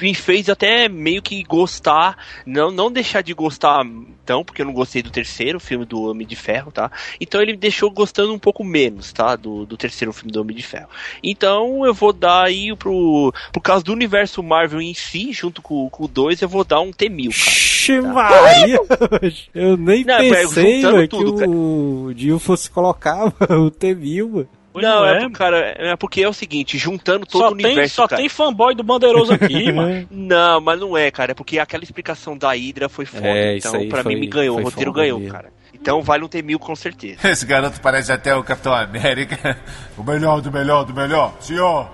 me 0.00 0.14
fez 0.14 0.48
até 0.48 0.88
meio 0.88 1.22
que 1.22 1.42
gostar, 1.42 2.16
não, 2.44 2.70
não 2.70 2.90
deixar 2.90 3.22
de 3.22 3.34
gostar 3.34 3.84
então, 4.26 4.44
porque 4.44 4.60
eu 4.60 4.66
não 4.66 4.72
gostei 4.72 5.02
do 5.02 5.10
terceiro 5.10 5.60
filme 5.60 5.84
do 5.84 6.02
Homem 6.10 6.26
de 6.26 6.34
Ferro, 6.34 6.72
tá? 6.72 6.90
Então 7.20 7.40
ele 7.40 7.52
me 7.52 7.58
deixou 7.58 7.88
gostando 7.92 8.34
um 8.34 8.40
pouco 8.40 8.64
menos, 8.64 9.12
tá? 9.12 9.36
Do, 9.36 9.64
do 9.64 9.76
terceiro 9.76 10.12
filme 10.12 10.32
do 10.32 10.40
Homem 10.40 10.56
de 10.56 10.64
Ferro. 10.64 10.88
Então 11.22 11.86
eu 11.86 11.94
vou 11.94 12.12
dar 12.12 12.46
aí 12.46 12.74
pro. 12.74 13.32
Por 13.52 13.60
causa 13.60 13.84
do 13.84 13.92
universo 13.92 14.42
Marvel 14.42 14.80
em 14.80 14.94
si, 14.94 15.32
junto 15.32 15.62
com, 15.62 15.88
com 15.88 16.04
o 16.06 16.08
2, 16.08 16.42
eu 16.42 16.48
vou 16.48 16.64
dar 16.64 16.80
um 16.80 16.90
T-1000, 16.90 17.28
cara. 17.28 17.56
Ixi, 17.86 18.00
Maria! 18.00 18.80
Eu 19.54 19.76
nem 19.76 20.04
Não, 20.04 20.18
pensei, 20.18 20.82
mano, 20.82 21.02
que 21.02 21.08
tudo, 21.08 21.38
cara. 21.38 21.50
o 21.50 22.12
Dio 22.12 22.38
fosse 22.40 22.68
colocar 22.68 23.32
mano, 23.38 23.66
o 23.66 23.70
T-1000, 23.70 24.46
mano. 24.82 24.88
não, 24.88 25.06
é, 25.06 25.16
é, 25.16 25.20
por- 25.28 25.30
cara, 25.32 25.74
é 25.78 25.96
porque 25.96 26.22
é 26.22 26.28
o 26.28 26.32
seguinte, 26.32 26.78
juntando 26.78 27.26
todo 27.26 27.40
Só 27.42 27.48
o 27.50 27.56
tem, 27.56 27.66
universo. 27.66 27.94
só 27.94 28.06
cara. 28.08 28.20
tem 28.20 28.28
fanboy 28.28 28.74
do 28.74 28.82
Bandeiroso 28.82 29.32
aqui, 29.34 29.70
mano. 29.72 30.06
Não, 30.10 30.60
mas 30.60 30.78
não 30.80 30.96
é, 30.96 31.10
cara. 31.10 31.32
É 31.32 31.34
porque 31.34 31.58
aquela 31.58 31.82
explicação 31.84 32.36
da 32.36 32.50
Hydra 32.54 32.88
foi 32.88 33.04
foda. 33.06 33.26
É, 33.26 33.56
isso 33.56 33.68
então, 33.76 34.02
foi- 34.02 34.14
mim, 34.14 34.20
me 34.20 34.26
ganhou. 34.26 34.58
O 34.58 34.62
roteiro 34.62 34.92
ganhou, 34.92 35.18
mesmo. 35.18 35.32
cara. 35.34 35.50
Então 35.74 36.00
vale 36.02 36.24
um 36.24 36.28
T-1000 36.28 36.58
com 36.58 36.74
certeza. 36.74 37.28
Esse 37.28 37.44
garoto 37.46 37.80
parece 37.80 38.10
até 38.10 38.34
o 38.34 38.42
Capitão 38.42 38.72
América. 38.72 39.56
O 39.96 40.02
melhor 40.02 40.40
do 40.42 40.50
melhor 40.52 40.84
do 40.84 40.92
melhor, 40.92 41.34
senhor. 41.40 41.88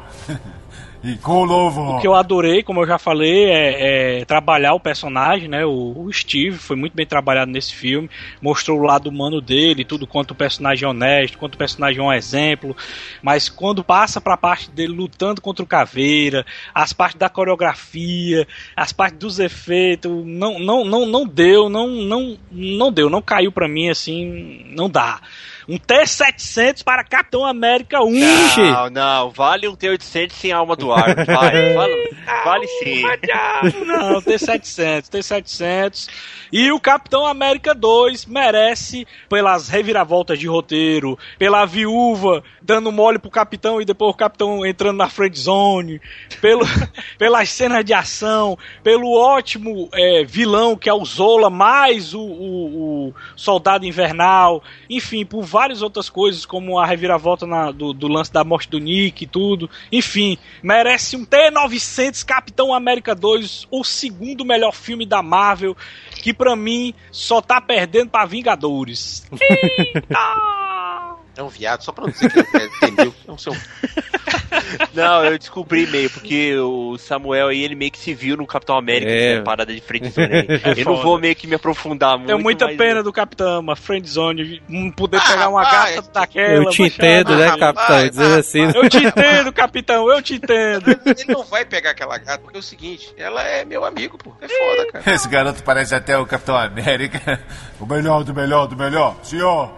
E 1.03 1.17
com 1.17 1.43
o 1.43 1.47
novo. 1.47 1.97
O 1.97 2.01
que 2.01 2.07
eu 2.07 2.15
adorei, 2.15 2.63
como 2.63 2.81
eu 2.81 2.87
já 2.87 2.97
falei, 2.97 3.47
é, 3.47 4.21
é 4.21 4.25
trabalhar 4.25 4.75
o 4.75 4.81
personagem, 4.81 5.49
né? 5.49 5.67
O, 5.67 6.05
o 6.05 6.13
Steve 6.13 6.57
foi 6.57 6.77
muito 6.77 6.95
bem 6.95 7.05
trabalhado 7.05 7.51
nesse 7.51 7.75
filme, 7.75 8.09
mostrou 8.41 8.79
o 8.79 8.83
lado 8.83 9.09
humano 9.09 9.41
dele, 9.41 9.85
tudo 9.85 10.07
quanto 10.07 10.31
o 10.31 10.35
personagem 10.35 10.87
é 10.87 10.89
honesto, 10.89 11.39
quanto 11.39 11.57
o 11.57 11.59
personagem 11.59 12.01
é 12.01 12.03
um 12.05 12.13
exemplo. 12.13 12.77
Mas 13.21 13.49
quando 13.49 13.83
passa 13.83 14.21
pra 14.21 14.37
parte 14.37 14.71
dele 14.71 14.93
lutando 14.93 15.41
contra 15.41 15.65
o 15.65 15.69
Caveira, 15.69 16.47
as 16.73 16.93
partes 16.93 17.19
da 17.19 17.29
coreografia, 17.29 18.47
as 18.77 18.93
partes 18.93 19.19
dos 19.19 19.41
efeitos, 19.41 20.11
não, 20.25 20.61
não, 20.61 20.85
não, 20.85 21.05
não 21.05 21.27
deu, 21.27 21.69
não, 21.69 21.89
não, 21.89 22.39
não 22.51 22.93
deu, 22.93 23.11
não 23.11 23.21
caiu 23.21 23.51
pra 23.51 23.67
mim 23.67 23.89
assim, 23.89 24.67
não 24.77 24.89
dá. 24.89 25.21
Um 25.69 25.79
T-700 25.79 26.83
para 26.85 27.05
Capitão 27.05 27.45
América 27.45 28.01
1. 28.03 28.11
Não, 28.73 28.91
não, 28.91 29.31
vale 29.31 29.69
um 29.69 29.75
T-800 29.77 30.33
sem 30.33 30.53
alma 30.53 30.75
do 30.77 30.93
ar. 30.93 31.15
Vale, 31.25 31.75
vale, 31.75 32.17
vale 32.45 32.67
sim. 32.67 33.03
Não, 33.87 34.21
T-700, 34.21 35.09
T-700. 35.09 36.09
E 36.53 36.71
o 36.73 36.79
Capitão 36.81 37.27
América 37.27 37.75
2 37.75 38.27
merece, 38.27 39.07
pelas 39.29 39.69
reviravoltas 39.69 40.39
de 40.39 40.47
roteiro, 40.47 41.19
pela 41.39 41.65
viúva 41.65 42.43
dando 42.61 42.93
mole 42.93 43.19
pro 43.19 43.31
capitão 43.31 43.81
e 43.81 43.85
depois 43.85 44.13
o 44.15 44.17
capitão 44.17 44.65
entrando 44.65 44.97
na 44.99 45.09
friend 45.09 45.37
zone, 45.39 46.01
pelo, 46.41 46.65
pelas 47.19 47.49
cenas 47.51 47.85
de 47.85 47.93
ação, 47.95 48.57
pelo 48.85 49.13
ótimo 49.19 49.89
é, 49.93 50.25
vilão 50.25 50.77
que 50.77 50.89
é 50.89 50.95
o 50.95 51.05
Zola, 51.05 51.49
mais 51.51 52.15
o, 52.15 52.21
o- 52.21 53.09
o 53.09 53.15
Soldado 53.35 53.85
Invernal, 53.87 54.63
enfim, 54.89 55.25
por 55.25 55.43
várias 55.53 55.83
outras 55.83 56.09
coisas, 56.09 56.45
como 56.47 56.79
a 56.79 56.87
reviravolta 56.87 57.47
na- 57.47 57.71
do, 57.71 57.93
do 57.93 58.09
lance 58.09 58.33
da 58.33 58.43
morte 58.43 58.69
do 58.71 58.79
Nick 58.79 59.25
e 59.25 59.27
tudo. 59.27 59.69
Enfim, 59.93 60.39
merece 60.63 61.15
um 61.17 61.25
T-900 61.25 62.25
Capitão 62.25 62.73
América 62.75 63.15
2, 63.15 63.69
o 63.71 63.85
segundo 63.85 64.45
melhor 64.45 64.73
filme 64.73 65.05
da 65.07 65.23
Marvel, 65.23 65.77
que 66.23 66.33
pra 66.33 66.57
mim 66.57 66.95
só 67.11 67.41
tá 67.43 67.61
perdendo 67.61 68.09
pra 68.11 68.25
Vingadores. 68.25 69.29
É 71.43 71.45
um 71.45 71.49
viado, 71.49 71.83
só 71.83 71.91
pra 71.93 72.05
não 72.05 72.13
dizer 72.13 72.31
que 72.31 72.39
ele 72.57 72.67
entendeu. 72.77 73.15
É 73.27 73.33
um 73.33 73.37
seu. 73.37 73.53
Não, 74.95 75.25
eu 75.25 75.37
descobri 75.39 75.87
meio, 75.87 76.09
porque 76.11 76.57
o 76.57 76.97
Samuel 76.97 77.49
aí, 77.49 77.63
ele 77.65 77.75
meio 77.75 77.91
que 77.91 77.99
se 77.99 78.15
viu 78.15 78.37
no 78.37 78.47
Capitão 78.47 78.77
América, 78.77 79.11
É. 79.11 79.35
essa 79.35 79.43
parada 79.43 79.75
de 79.75 79.81
frente 79.81 80.09
zone 80.11 80.33
aí. 80.33 80.47
É 80.65 80.81
Eu 80.81 80.85
não 80.85 80.97
vou 81.03 81.19
meio 81.19 81.35
que 81.35 81.47
me 81.47 81.55
aprofundar 81.57 82.17
muito. 82.17 82.29
Tenho 82.29 82.39
muita 82.39 82.67
mas- 82.67 82.77
pena 82.77 83.03
do 83.03 83.13
Capitão, 83.13 83.61
uma 83.61 83.75
friend 83.75 84.09
zone, 84.09 84.63
não 84.69 84.91
poder 84.93 85.19
Ah, 85.19 85.27
pegar 85.27 85.49
uma 85.49 85.63
rapaz, 85.65 85.97
gata 85.97 86.11
daquela. 86.13 86.55
Eu 86.55 86.71
te 86.71 86.83
entendo, 86.83 87.35
né, 87.37 87.57
capitão? 87.57 88.09
Dizendo 88.09 88.35
assim. 88.39 88.61
Eu 88.75 88.89
te 88.89 88.99
entendo, 88.99 89.53
capitão, 89.53 90.09
eu 90.11 90.23
te 90.23 90.35
entendo. 90.35 90.91
Ele 91.05 91.25
não 91.29 91.45
vai 91.45 91.65
pegar 91.65 91.91
aquela 91.91 92.17
gata, 92.19 92.39
porque 92.39 92.57
é 92.57 92.61
o 92.61 92.63
seguinte, 92.63 93.13
ela 93.17 93.43
é 93.43 93.65
meu 93.65 93.85
amigo, 93.85 94.17
pô. 94.17 94.33
É 94.41 94.49
foda, 94.49 94.93
cara. 94.93 95.15
Esse 95.15 95.29
garoto 95.29 95.63
parece 95.65 95.95
até 95.95 96.17
o 96.17 96.25
Capitão 96.27 96.57
América. 96.57 97.41
O 97.81 97.87
melhor 97.87 98.23
do 98.23 98.33
melhor 98.33 98.67
do 98.69 98.77
melhor, 98.77 99.17
senhor. 99.25 99.73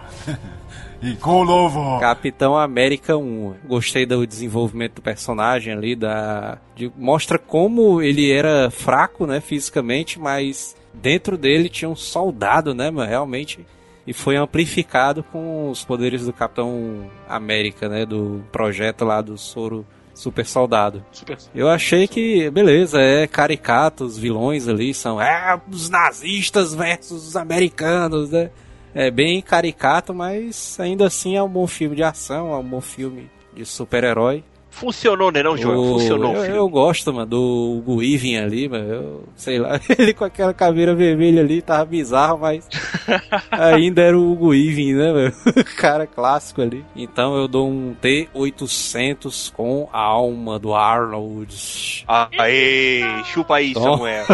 E 1.05 1.15
com 1.17 1.43
o 1.43 1.45
novo. 1.45 2.01
Capitão 2.01 2.57
América 2.57 3.17
1. 3.17 3.55
Gostei 3.67 4.07
do 4.07 4.27
desenvolvimento 4.27 4.95
do 4.95 5.03
personagem 5.03 5.73
ali, 5.75 5.95
da 5.95 6.59
de- 6.75 6.91
mostra 6.97 7.39
como 7.39 8.01
ele 8.01 8.33
era 8.33 8.71
fraco, 8.71 9.27
né, 9.27 9.41
fisicamente, 9.41 10.19
mas 10.19 10.75
dentro 10.95 11.37
dele 11.37 11.69
tinha 11.69 11.89
um 11.89 11.97
soldado, 11.97 12.75
né, 12.75 12.91
mano, 12.91 13.09
realmente. 13.09 13.67
E 14.07 14.13
foi 14.13 14.37
amplificado 14.37 15.23
com 15.25 15.71
os 15.71 15.85
poderes 15.85 16.25
do 16.25 16.33
Capitão 16.33 17.11
América, 17.29 17.89
né, 17.89 18.05
do 18.07 18.43
projeto 18.51 19.05
lá 19.05 19.21
do 19.21 19.37
soro 19.37 19.85
super 20.15 20.47
soldado. 20.47 21.05
Super. 21.11 21.37
Eu 21.55 21.69
achei 21.69 22.07
que, 22.07 22.49
beleza, 22.51 23.01
é 23.01 23.27
caricato, 23.27 24.05
os 24.05 24.17
vilões 24.17 24.69
ali 24.69 24.95
são 24.95 25.21
é, 25.21 25.61
os 25.71 25.91
nazistas 25.91 26.73
versus 26.75 27.29
os 27.29 27.37
americanos, 27.37 28.31
né? 28.31 28.51
É 28.95 29.11
bem 29.11 29.43
caricato, 29.43 30.15
mas 30.15 30.79
ainda 30.79 31.07
assim 31.07 31.37
é 31.37 31.43
um 31.43 31.49
bom 31.49 31.67
filme 31.67 31.97
de 31.97 32.03
ação, 32.03 32.53
é 32.53 32.57
um 32.57 32.65
bom 32.65 32.81
filme 32.81 33.29
de 33.53 33.65
super-herói. 33.65 34.45
Funcionou, 34.75 35.31
né, 35.31 35.41
não, 35.41 35.57
João? 35.57 35.77
Funcionou 35.77 36.35
eu, 36.35 36.57
eu 36.57 36.69
gosto, 36.69 37.15
mano, 37.15 37.27
do 37.27 37.77
Hugo 37.79 37.99
Weaving 37.99 38.39
ali, 38.39 38.69
mano. 38.69 38.93
Eu 38.93 39.25
sei 39.37 39.57
lá, 39.57 39.79
ele 39.97 40.13
com 40.13 40.25
aquela 40.25 40.53
caveira 40.53 40.97
vermelha 40.97 41.43
ali 41.43 41.63
tava 41.63 41.85
bizarro, 41.85 42.39
mas 42.39 42.69
ainda 43.53 44.03
era 44.03 44.19
o 44.19 44.33
Hugo 44.33 44.49
Weaving, 44.49 44.95
né, 44.95 45.13
mano? 45.13 45.33
Cara 45.79 46.09
clássico 46.09 46.61
ali. 46.61 46.85
Então 46.97 47.37
eu 47.37 47.47
dou 47.47 47.69
um 47.69 47.95
T800 48.03 49.53
com 49.53 49.89
a 49.93 50.01
alma 50.01 50.59
do 50.59 50.75
Arnold. 50.75 52.05
Aê, 52.09 53.03
chupa 53.27 53.57
aí. 53.57 53.75
Samuel. 53.75 54.27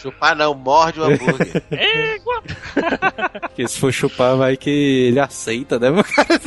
Chupar 0.00 0.34
não, 0.34 0.54
morde 0.54 0.98
o 0.98 1.04
hambúrguer. 1.04 1.62
Porque 3.42 3.68
se 3.68 3.78
for 3.78 3.92
chupar, 3.92 4.36
vai 4.36 4.56
que 4.56 4.70
ele 5.08 5.20
aceita, 5.20 5.78
né, 5.78 5.90
meu 5.90 6.02
cara? 6.02 6.40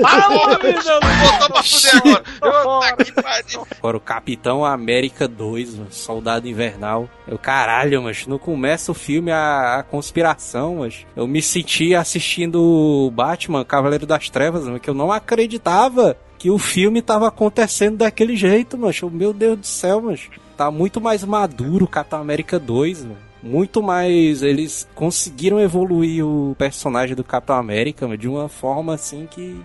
Fala, 0.00 0.58
meu 0.58 0.58
Deus. 0.58 0.84
Botou 0.84 1.48
pra 1.50 1.62
fuder 1.62 2.22
agora. 2.40 2.96
Que 3.04 3.12
pariu. 3.12 3.66
Agora, 3.78 3.96
o 3.98 4.00
Capitão 4.00 4.64
América 4.64 5.28
2, 5.28 5.74
mano, 5.74 5.92
Soldado 5.92 6.48
Invernal. 6.48 7.08
Eu, 7.28 7.38
caralho, 7.38 8.02
mas 8.02 8.26
não 8.26 8.38
começa 8.38 8.90
o 8.90 8.94
filme 8.94 9.30
a, 9.30 9.78
a 9.78 9.82
conspiração, 9.82 10.76
mas 10.76 11.04
eu 11.14 11.26
me 11.26 11.42
senti 11.42 11.94
assistindo 11.94 12.62
o 12.62 13.10
Batman, 13.10 13.64
Cavaleiro 13.64 14.06
das 14.06 14.30
Trevas, 14.30 14.64
mano, 14.64 14.80
que 14.80 14.88
eu 14.88 14.94
não 14.94 15.12
acreditava 15.12 16.16
que 16.38 16.50
o 16.50 16.58
filme 16.58 17.02
tava 17.02 17.28
acontecendo 17.28 17.98
daquele 17.98 18.36
jeito, 18.36 18.78
mano. 18.78 18.94
Eu, 19.02 19.10
Meu 19.10 19.32
Deus 19.32 19.58
do 19.58 19.66
céu, 19.66 20.00
mano. 20.00 20.18
Tá 20.56 20.70
muito 20.70 21.00
mais 21.00 21.22
maduro 21.22 21.86
Capitão 21.86 22.20
América 22.20 22.58
2, 22.58 23.04
mano. 23.04 23.16
Muito 23.42 23.82
mais. 23.82 24.42
Eles 24.42 24.88
conseguiram 24.94 25.60
evoluir 25.60 26.24
o 26.24 26.56
personagem 26.58 27.14
do 27.14 27.22
Capitão 27.22 27.56
América 27.56 28.16
de 28.16 28.28
uma 28.28 28.48
forma 28.48 28.94
assim 28.94 29.28
que 29.30 29.60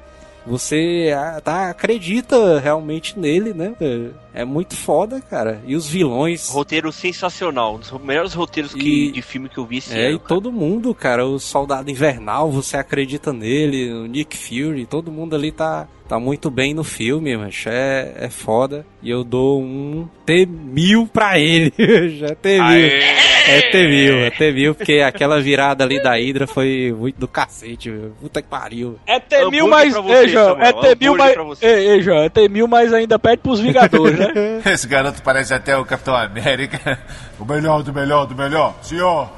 você 0.45 1.13
ah, 1.15 1.39
tá, 1.41 1.69
acredita 1.69 2.59
realmente 2.59 3.17
nele, 3.17 3.53
né? 3.53 3.73
É 4.33 4.45
muito 4.45 4.75
foda, 4.75 5.19
cara. 5.21 5.61
E 5.67 5.75
os 5.75 5.87
vilões. 5.89 6.49
Roteiro 6.49 6.91
sensacional. 6.91 7.75
Um 7.75 7.79
dos 7.79 7.91
melhores 8.01 8.33
roteiros 8.33 8.73
que, 8.73 9.07
E- 9.09 9.11
de 9.11 9.21
filme 9.21 9.49
que 9.49 9.57
eu 9.57 9.65
vi 9.65 9.77
esse 9.77 9.93
É, 9.97 10.07
ano. 10.07 10.15
e 10.15 10.19
todo 10.19 10.51
mundo, 10.51 10.93
cara, 10.95 11.25
o 11.25 11.37
Soldado 11.39 11.89
Invernal, 11.91 12.49
você 12.49 12.77
acredita 12.77 13.33
nele, 13.33 13.91
o 13.91 14.05
Nick 14.05 14.37
Fury, 14.37 14.85
todo 14.85 15.11
mundo 15.11 15.35
ali 15.35 15.51
tá, 15.51 15.85
tá 16.07 16.17
muito 16.19 16.49
bem 16.49 16.73
no 16.73 16.83
filme, 16.83 17.35
mas 17.35 17.63
é, 17.67 18.13
é 18.21 18.29
foda. 18.29 18.85
E 19.03 19.09
eu 19.09 19.23
dou 19.23 19.61
um 19.61 20.07
T1000 20.25 21.07
pra 21.11 21.37
ele. 21.39 21.73
Já 22.17 22.27
é 22.27 22.35
T1000. 22.35 23.21
É 23.47 23.71
T1000, 23.71 24.13
é 24.27 24.29
T1000, 24.31 24.73
porque 24.75 24.93
aquela 24.99 25.41
virada 25.41 25.83
ali 25.83 26.01
da 26.01 26.13
Hydra 26.15 26.45
foi 26.45 26.95
muito 26.97 27.19
do 27.19 27.27
cacete, 27.27 27.89
meu. 27.89 28.11
Puta 28.21 28.39
que 28.41 28.47
pariu. 28.47 28.97
É 29.07 29.19
T-1000 29.19 29.45
Hambúrguer 29.47 29.67
mais. 29.67 29.91
pra 29.93 30.01
você, 30.01 30.13
Ei, 30.13 30.27
João, 30.29 30.61
é 30.61 30.65
Samuel, 30.67 30.73
T-1000 30.73 30.91
hambúrguer 30.93 31.17
mais. 31.17 31.33
pra 31.33 31.43
você. 31.43 31.65
Ei, 31.65 32.01
João, 32.01 32.17
é 32.23 32.29
T-1000 32.29 32.67
mais 32.67 32.93
ainda 32.93 33.17
pede 33.19 33.41
pros 33.41 33.59
Vingadores, 33.59 34.19
né? 34.27 34.61
Esse 34.73 34.87
garoto 34.87 35.21
parece 35.21 35.53
até 35.53 35.77
o 35.77 35.85
Capitão 35.85 36.15
América. 36.15 36.99
O 37.39 37.45
melhor 37.45 37.83
do 37.83 37.93
melhor 37.93 38.25
do 38.25 38.35
melhor, 38.35 38.75
senhor. 38.81 39.29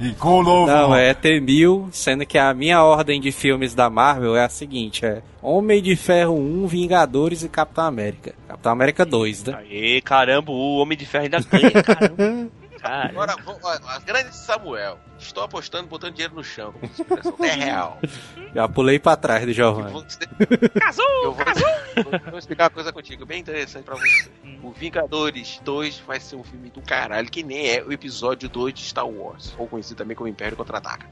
E 0.00 0.12
com 0.14 0.40
o 0.40 0.42
novo. 0.42 0.66
Não, 0.66 0.94
é 0.96 1.14
T1000, 1.14 1.88
sendo 1.92 2.26
que 2.26 2.36
a 2.36 2.52
minha 2.52 2.82
ordem 2.82 3.20
de 3.20 3.30
filmes 3.30 3.72
da 3.72 3.88
Marvel 3.88 4.34
é 4.34 4.44
a 4.44 4.48
seguinte, 4.48 5.06
é 5.06 5.22
Homem 5.40 5.80
de 5.80 5.94
Ferro 5.94 6.34
1, 6.34 6.66
Vingadores 6.66 7.44
e 7.44 7.48
Capitão 7.48 7.84
América. 7.84 8.34
Capitão 8.48 8.72
América 8.72 9.04
2, 9.04 9.44
né? 9.44 9.58
Aê, 9.58 10.00
caramba, 10.00 10.50
o 10.50 10.78
Homem 10.78 10.98
de 10.98 11.06
Ferro 11.06 11.24
ainda 11.24 11.38
ganha, 11.40 11.82
caramba. 11.82 12.50
Cara, 12.82 13.08
Agora, 13.10 13.36
vou- 13.44 13.58
ó, 13.62 13.78
a 13.88 13.98
grande 14.00 14.34
Samuel. 14.34 14.98
Estou 15.18 15.44
apostando, 15.44 15.86
botando 15.86 16.14
dinheiro 16.14 16.34
no 16.34 16.42
chão. 16.42 16.74
É 17.40 17.46
real. 17.52 17.98
Já 18.52 18.68
pulei 18.68 18.98
pra 18.98 19.14
trás 19.16 19.46
do 19.46 19.52
Giovanni. 19.52 19.92
vou, 19.92 20.04
eu 21.24 21.32
vou, 21.32 21.44
vou- 22.10 22.20
vou 22.30 22.38
explicar 22.40 22.64
uma 22.64 22.70
coisa 22.70 22.92
contigo, 22.92 23.24
bem 23.24 23.40
interessante 23.40 23.84
pra 23.84 23.94
você. 23.94 24.28
O 24.64 24.72
Vingadores 24.72 25.60
2 25.62 25.98
vai 26.00 26.18
ser 26.18 26.34
um 26.34 26.42
filme 26.42 26.70
do 26.70 26.82
caralho, 26.82 27.30
que 27.30 27.44
nem 27.44 27.68
é 27.70 27.82
o 27.84 27.92
episódio 27.92 28.48
2 28.48 28.74
de 28.74 28.82
Star 28.82 29.06
Wars, 29.06 29.54
ou 29.56 29.68
conhecido 29.68 29.98
também 29.98 30.16
como 30.16 30.28
Império 30.28 30.56
Contra-Ataca. 30.56 31.06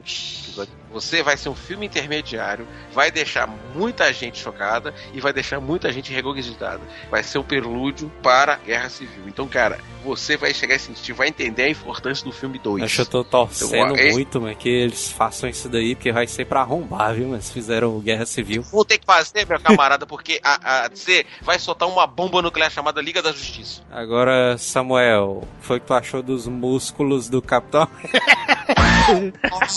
Você 0.91 1.23
vai 1.23 1.37
ser 1.37 1.47
um 1.47 1.55
filme 1.55 1.85
intermediário, 1.85 2.67
vai 2.93 3.11
deixar 3.11 3.47
muita 3.73 4.11
gente 4.11 4.37
chocada 4.39 4.93
e 5.13 5.21
vai 5.21 5.31
deixar 5.31 5.61
muita 5.61 5.91
gente 5.91 6.11
regurgitada. 6.11 6.81
Vai 7.09 7.23
ser 7.23 7.37
o 7.37 7.43
prelúdio 7.45 8.11
para 8.21 8.53
a 8.55 8.57
Guerra 8.57 8.89
Civil. 8.89 9.23
Então, 9.27 9.47
cara, 9.47 9.79
você 10.03 10.35
vai 10.35 10.53
chegar 10.53 10.75
e 10.75 10.79
sentir, 10.79 11.13
vai 11.13 11.29
entender 11.29 11.60
a 11.65 11.69
importância 11.69 12.23
do 12.25 12.31
filme 12.31 12.57
2. 12.59 12.83
Acho 12.83 12.95
que 12.95 13.01
eu 13.01 13.05
tô 13.05 13.23
torcendo 13.23 13.95
Eu- 13.95 13.95
esse- 13.95 14.11
muito, 14.15 14.39
mano, 14.41 14.55
que 14.55 14.69
eles 14.69 15.11
façam 15.11 15.49
isso 15.49 15.67
daí, 15.69 15.95
porque 15.95 16.11
vai 16.11 16.27
ser 16.27 16.45
pra 16.45 16.61
arrombar, 16.61 17.13
viu, 17.13 17.27
mas 17.29 17.51
fizeram 17.51 17.99
Guerra 17.99 18.25
Civil. 18.25 18.61
Vou 18.63 18.85
ter 18.85 18.97
que 18.97 19.05
fazer, 19.05 19.45
meu 19.47 19.59
camarada, 19.59 20.05
porque 20.05 20.39
a, 20.43 20.83
a 20.83 20.87
DC 20.87 21.25
vai 21.41 21.57
soltar 21.59 21.87
uma 21.87 22.05
bomba 22.07 22.41
nuclear 22.41 22.71
chamada 22.71 23.01
Liga 23.01 23.21
da 23.21 23.31
Justiça. 23.31 23.81
Agora, 23.91 24.57
Samuel, 24.57 25.43
o 25.43 25.47
que 25.61 25.65
foi 25.67 25.79
que 25.79 25.85
tu 25.87 25.93
achou 25.93 26.21
dos 26.21 26.47
músculos 26.47 27.27
do 27.29 27.41
Capitão? 27.41 27.87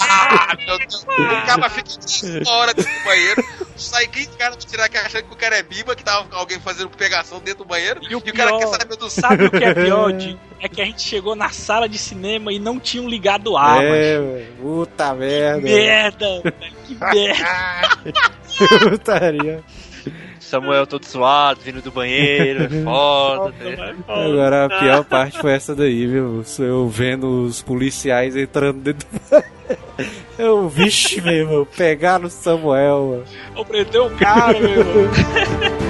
Ah, 0.09 0.57
meu 0.67 0.79
Deus. 0.79 1.03
O 1.05 1.47
cara 1.47 1.71
fica 1.71 1.89
15 1.91 2.43
horas 2.49 2.75
dentro 2.75 2.93
do 2.93 3.05
banheiro, 3.05 3.45
sai 3.77 4.07
15 4.07 4.29
caras 4.37 4.57
pra 4.57 4.67
tirar 4.67 4.89
que 4.89 4.97
achando 4.97 5.25
que 5.25 5.33
o 5.33 5.37
cara 5.37 5.57
é 5.59 5.63
biba, 5.63 5.95
que 5.97 6.05
tava 6.05 6.27
alguém 6.37 6.61
fazendo 6.61 6.91
pegação 6.91 7.39
dentro 7.41 7.65
do 7.65 7.69
banheiro, 7.69 8.01
e 8.09 8.15
o, 8.15 8.21
cara 8.21 8.51
pior- 8.51 8.59
quer 8.59 8.67
saber 8.69 8.97
do 8.97 9.11
Sabe 9.11 9.45
o 9.47 9.51
que 9.51 9.65
é 9.65 9.75
pior, 9.75 10.13
Di? 10.13 10.39
É 10.61 10.69
que 10.69 10.81
a 10.81 10.85
gente 10.85 11.03
chegou 11.03 11.35
na 11.37 11.51
sala 11.51 11.89
de 11.89 11.99
cinema 11.99 12.53
e 12.53 12.59
não 12.59 12.81
tinham 12.81 13.09
ligado 13.09 13.53
o 13.53 13.57
ar, 13.59 13.83
é. 13.83 14.47
Puta 14.61 15.13
merda. 15.15 15.61
Merda, 15.61 16.41
velho, 16.43 16.55
que 16.87 16.95
merda. 16.95 18.25
Putaria. 18.91 19.63
Samuel 20.55 20.87
todo 20.87 21.05
suado, 21.05 21.61
vindo 21.65 21.83
do 21.83 21.91
banheiro, 21.91 22.65
é 22.65 22.69
foda. 22.85 23.53
tá 23.59 23.65
ligado? 23.65 24.05
Agora 24.07 24.65
a 24.67 24.69
pior 24.69 25.05
parte 25.05 25.39
foi 25.41 25.53
essa 25.53 25.75
daí, 25.75 26.07
viu? 26.07 26.45
Eu 26.61 26.89
vendo 26.89 27.43
os 27.45 27.61
policiais 27.61 28.37
entrando 28.37 28.79
dentro 28.81 29.09
do... 29.09 29.45
Eu, 30.39 30.69
vixe, 30.69 31.21
meu 31.21 31.33
irmão, 31.33 31.67
pegaram 31.77 32.27
o 32.27 32.31
Samuel, 32.31 33.07
mano. 33.11 33.25
Eu 33.57 33.65
prendeu 33.65 34.07
o 34.07 34.11
cara, 34.11 34.59
meu 34.61 34.71
irmão. 34.71 35.11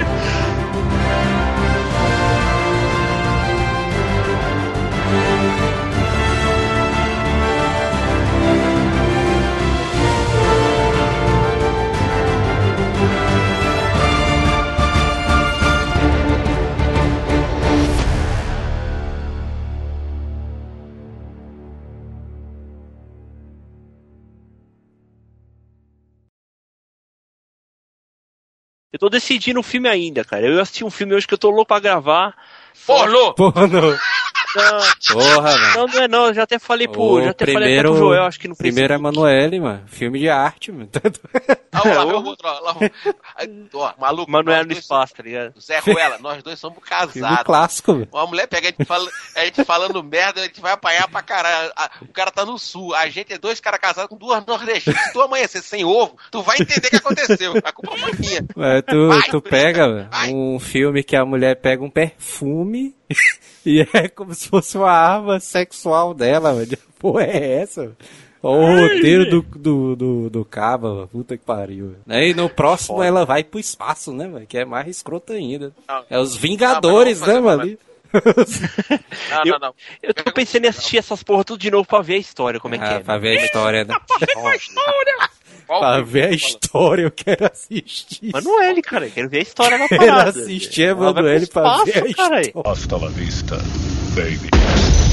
Eu 28.95 28.99
tô 29.01 29.09
decidindo 29.09 29.59
um 29.59 29.63
filme 29.65 29.89
ainda, 29.89 30.25
cara. 30.25 30.47
Eu 30.47 30.61
assisti 30.61 30.85
um 30.85 30.91
filme 30.91 31.17
hoje 31.17 31.27
que 31.27 31.35
eu 31.35 31.39
tô 31.39 31.51
louco 31.51 31.67
pra 31.67 31.81
gravar. 31.81 32.33
Pornô! 32.87 33.35
Porra, 33.35 33.67
não. 34.55 34.79
Não, 34.79 34.85
Porra, 35.13 35.43
mano. 35.43 35.75
não, 35.77 35.87
não 35.87 36.01
é 36.03 36.09
não. 36.09 36.27
Eu 36.27 36.35
já 36.35 36.43
até 36.45 36.59
falei 36.59 36.87
pro, 36.89 37.01
Ô, 37.03 37.23
já 37.23 37.31
até 37.31 37.45
falei 37.47 37.61
primeiro, 37.61 37.91
pro 37.91 37.99
Joel, 37.99 38.23
acho 38.25 38.41
que 38.41 38.49
no 38.49 38.57
primeiro 38.57 38.95
é. 38.95 38.99
Manoel, 38.99 39.61
mano. 39.61 39.83
Filme 39.87 40.19
de 40.19 40.29
arte, 40.29 40.71
mano. 40.73 40.89
Ah, 41.73 41.83
lá, 41.89 42.05
vem 42.05 42.15
o 42.15 42.25
outro, 42.25 42.47
ó, 42.49 42.61
lá, 42.61 42.77
ó, 43.75 43.93
maluco. 44.01 44.31
Manoel 44.31 44.65
no 44.67 44.73
espaço, 44.73 45.15
tá 45.15 45.23
ligado? 45.23 45.61
Zé 45.61 45.79
Ruela, 45.81 46.19
nós 46.19 46.43
dois 46.43 46.59
somos 46.59 46.79
Filme 46.79 47.11
casados. 47.21 47.45
clássico, 47.45 47.95
velho. 47.95 48.09
Uma 48.13 48.27
mulher 48.27 48.47
pega 48.47 48.69
a 48.69 48.71
gente, 48.71 48.85
fala- 48.85 49.11
a 49.37 49.45
gente 49.45 49.65
falando 49.65 50.03
merda, 50.03 50.41
a 50.41 50.45
gente 50.45 50.61
vai 50.61 50.73
apanhar 50.73 51.09
pra 51.09 51.23
caralho. 51.23 51.73
A- 51.77 51.91
O 52.03 52.13
cara 52.13 52.31
tá 52.31 52.45
no 52.45 52.59
sul, 52.59 52.95
a 52.95 53.09
gente 53.09 53.33
é 53.33 53.39
dois 53.39 53.61
caras 53.61 53.81
casados 53.81 54.09
com 54.09 54.17
duas 54.17 54.45
nordestinas. 54.47 55.01
Se 55.05 55.13
tu 55.13 55.21
amanhecer 55.23 55.63
sem 55.63 55.85
ovo, 55.85 56.17
tu 56.31 56.43
vai 56.43 56.57
entender 56.61 56.87
o 56.87 56.91
que 56.91 56.97
aconteceu. 56.97 57.53
A 57.65 57.73
culpa 57.73 57.97
foi 57.99 58.13
minha. 58.19 58.45
É, 58.77 58.83
tu, 58.83 59.09
Vai, 59.09 59.23
tu 59.23 59.41
pega 59.43 59.89
velho, 59.93 60.09
um 60.37 60.59
filme 60.59 61.03
que 61.03 61.17
a 61.17 61.25
mulher 61.25 61.61
pega 61.61 61.83
um 61.83 61.91
perfume 61.91 62.95
e 63.65 63.81
é 63.93 64.09
como 64.09 64.35
se 64.35 64.49
fosse 64.49 64.77
uma 64.77 64.91
arma 64.91 65.41
sexual 65.41 66.13
dela, 66.15 66.55
velho. 66.55 66.79
Porra, 66.99 67.25
é 67.25 67.61
essa? 67.63 67.93
Ó, 68.43 68.57
O 68.59 68.77
roteiro 68.81 69.29
do, 69.31 69.43
do, 69.43 69.97
do, 69.97 70.31
do 70.31 70.45
Caba, 70.45 71.09
puta 71.11 71.37
que 71.37 71.45
pariu. 71.45 71.95
velho. 72.07 72.23
E 72.25 72.35
no 72.35 72.49
próximo 72.51 73.03
ela 73.03 73.25
vai 73.25 73.43
pro 73.43 73.59
espaço, 73.59 74.13
né, 74.13 74.29
velho? 74.29 74.47
Que 74.47 74.59
é 74.59 74.65
mais 74.65 74.87
escroto 74.89 75.33
ainda. 75.33 75.73
Não. 75.89 76.05
É 76.11 76.19
os 76.19 76.37
Vingadores, 76.37 77.21
Não, 77.21 77.27
né, 77.29 77.41
mano? 77.41 77.79
Não, 79.31 79.45
não, 79.45 79.59
não. 79.59 79.75
Eu 80.03 80.15
tô 80.15 80.31
pensando 80.33 80.65
em 80.67 80.69
assistir 80.69 80.99
essas 80.99 81.23
porra 81.23 81.43
tudo 81.45 81.59
de 81.61 81.71
novo 81.71 81.87
pra 81.89 82.01
ver 82.01 82.15
a 82.15 82.19
história, 82.19 82.61
como 82.61 82.75
é 82.75 82.79
que 82.79 82.85
Ah, 82.85 82.93
é. 82.95 83.01
pra 83.01 83.19
ver 83.19 83.39
a 83.39 83.45
história, 83.45 83.85
né? 83.85 83.95
Pra 84.07 84.19
ver 84.19 84.33
a 84.39 84.55
que 85.65 85.73
tu 85.73 85.79
fala? 85.81 85.97
história, 86.35 87.03
eu 87.03 87.11
quero 87.11 87.47
assistir. 87.47 88.31
Manoel, 88.33 88.83
cara, 88.83 89.07
eu 89.07 89.11
quero 89.11 89.29
ver 89.29 89.39
a 89.39 89.43
história 89.43 89.79
da 89.79 89.89
Quero 89.89 90.07
parada. 90.07 90.31
assistir 90.31 90.83
a 90.83 90.87
Ela 90.91 90.95
vai 90.95 91.13
pro 91.13 91.23
Manoel 91.23 91.47
pra 91.49 91.85
ver 91.85 92.05
a 92.05 92.07
história. 92.09 92.53
Hasta 92.65 92.97
la 92.97 93.09
vista, 93.09 93.57
baby. 94.15 95.04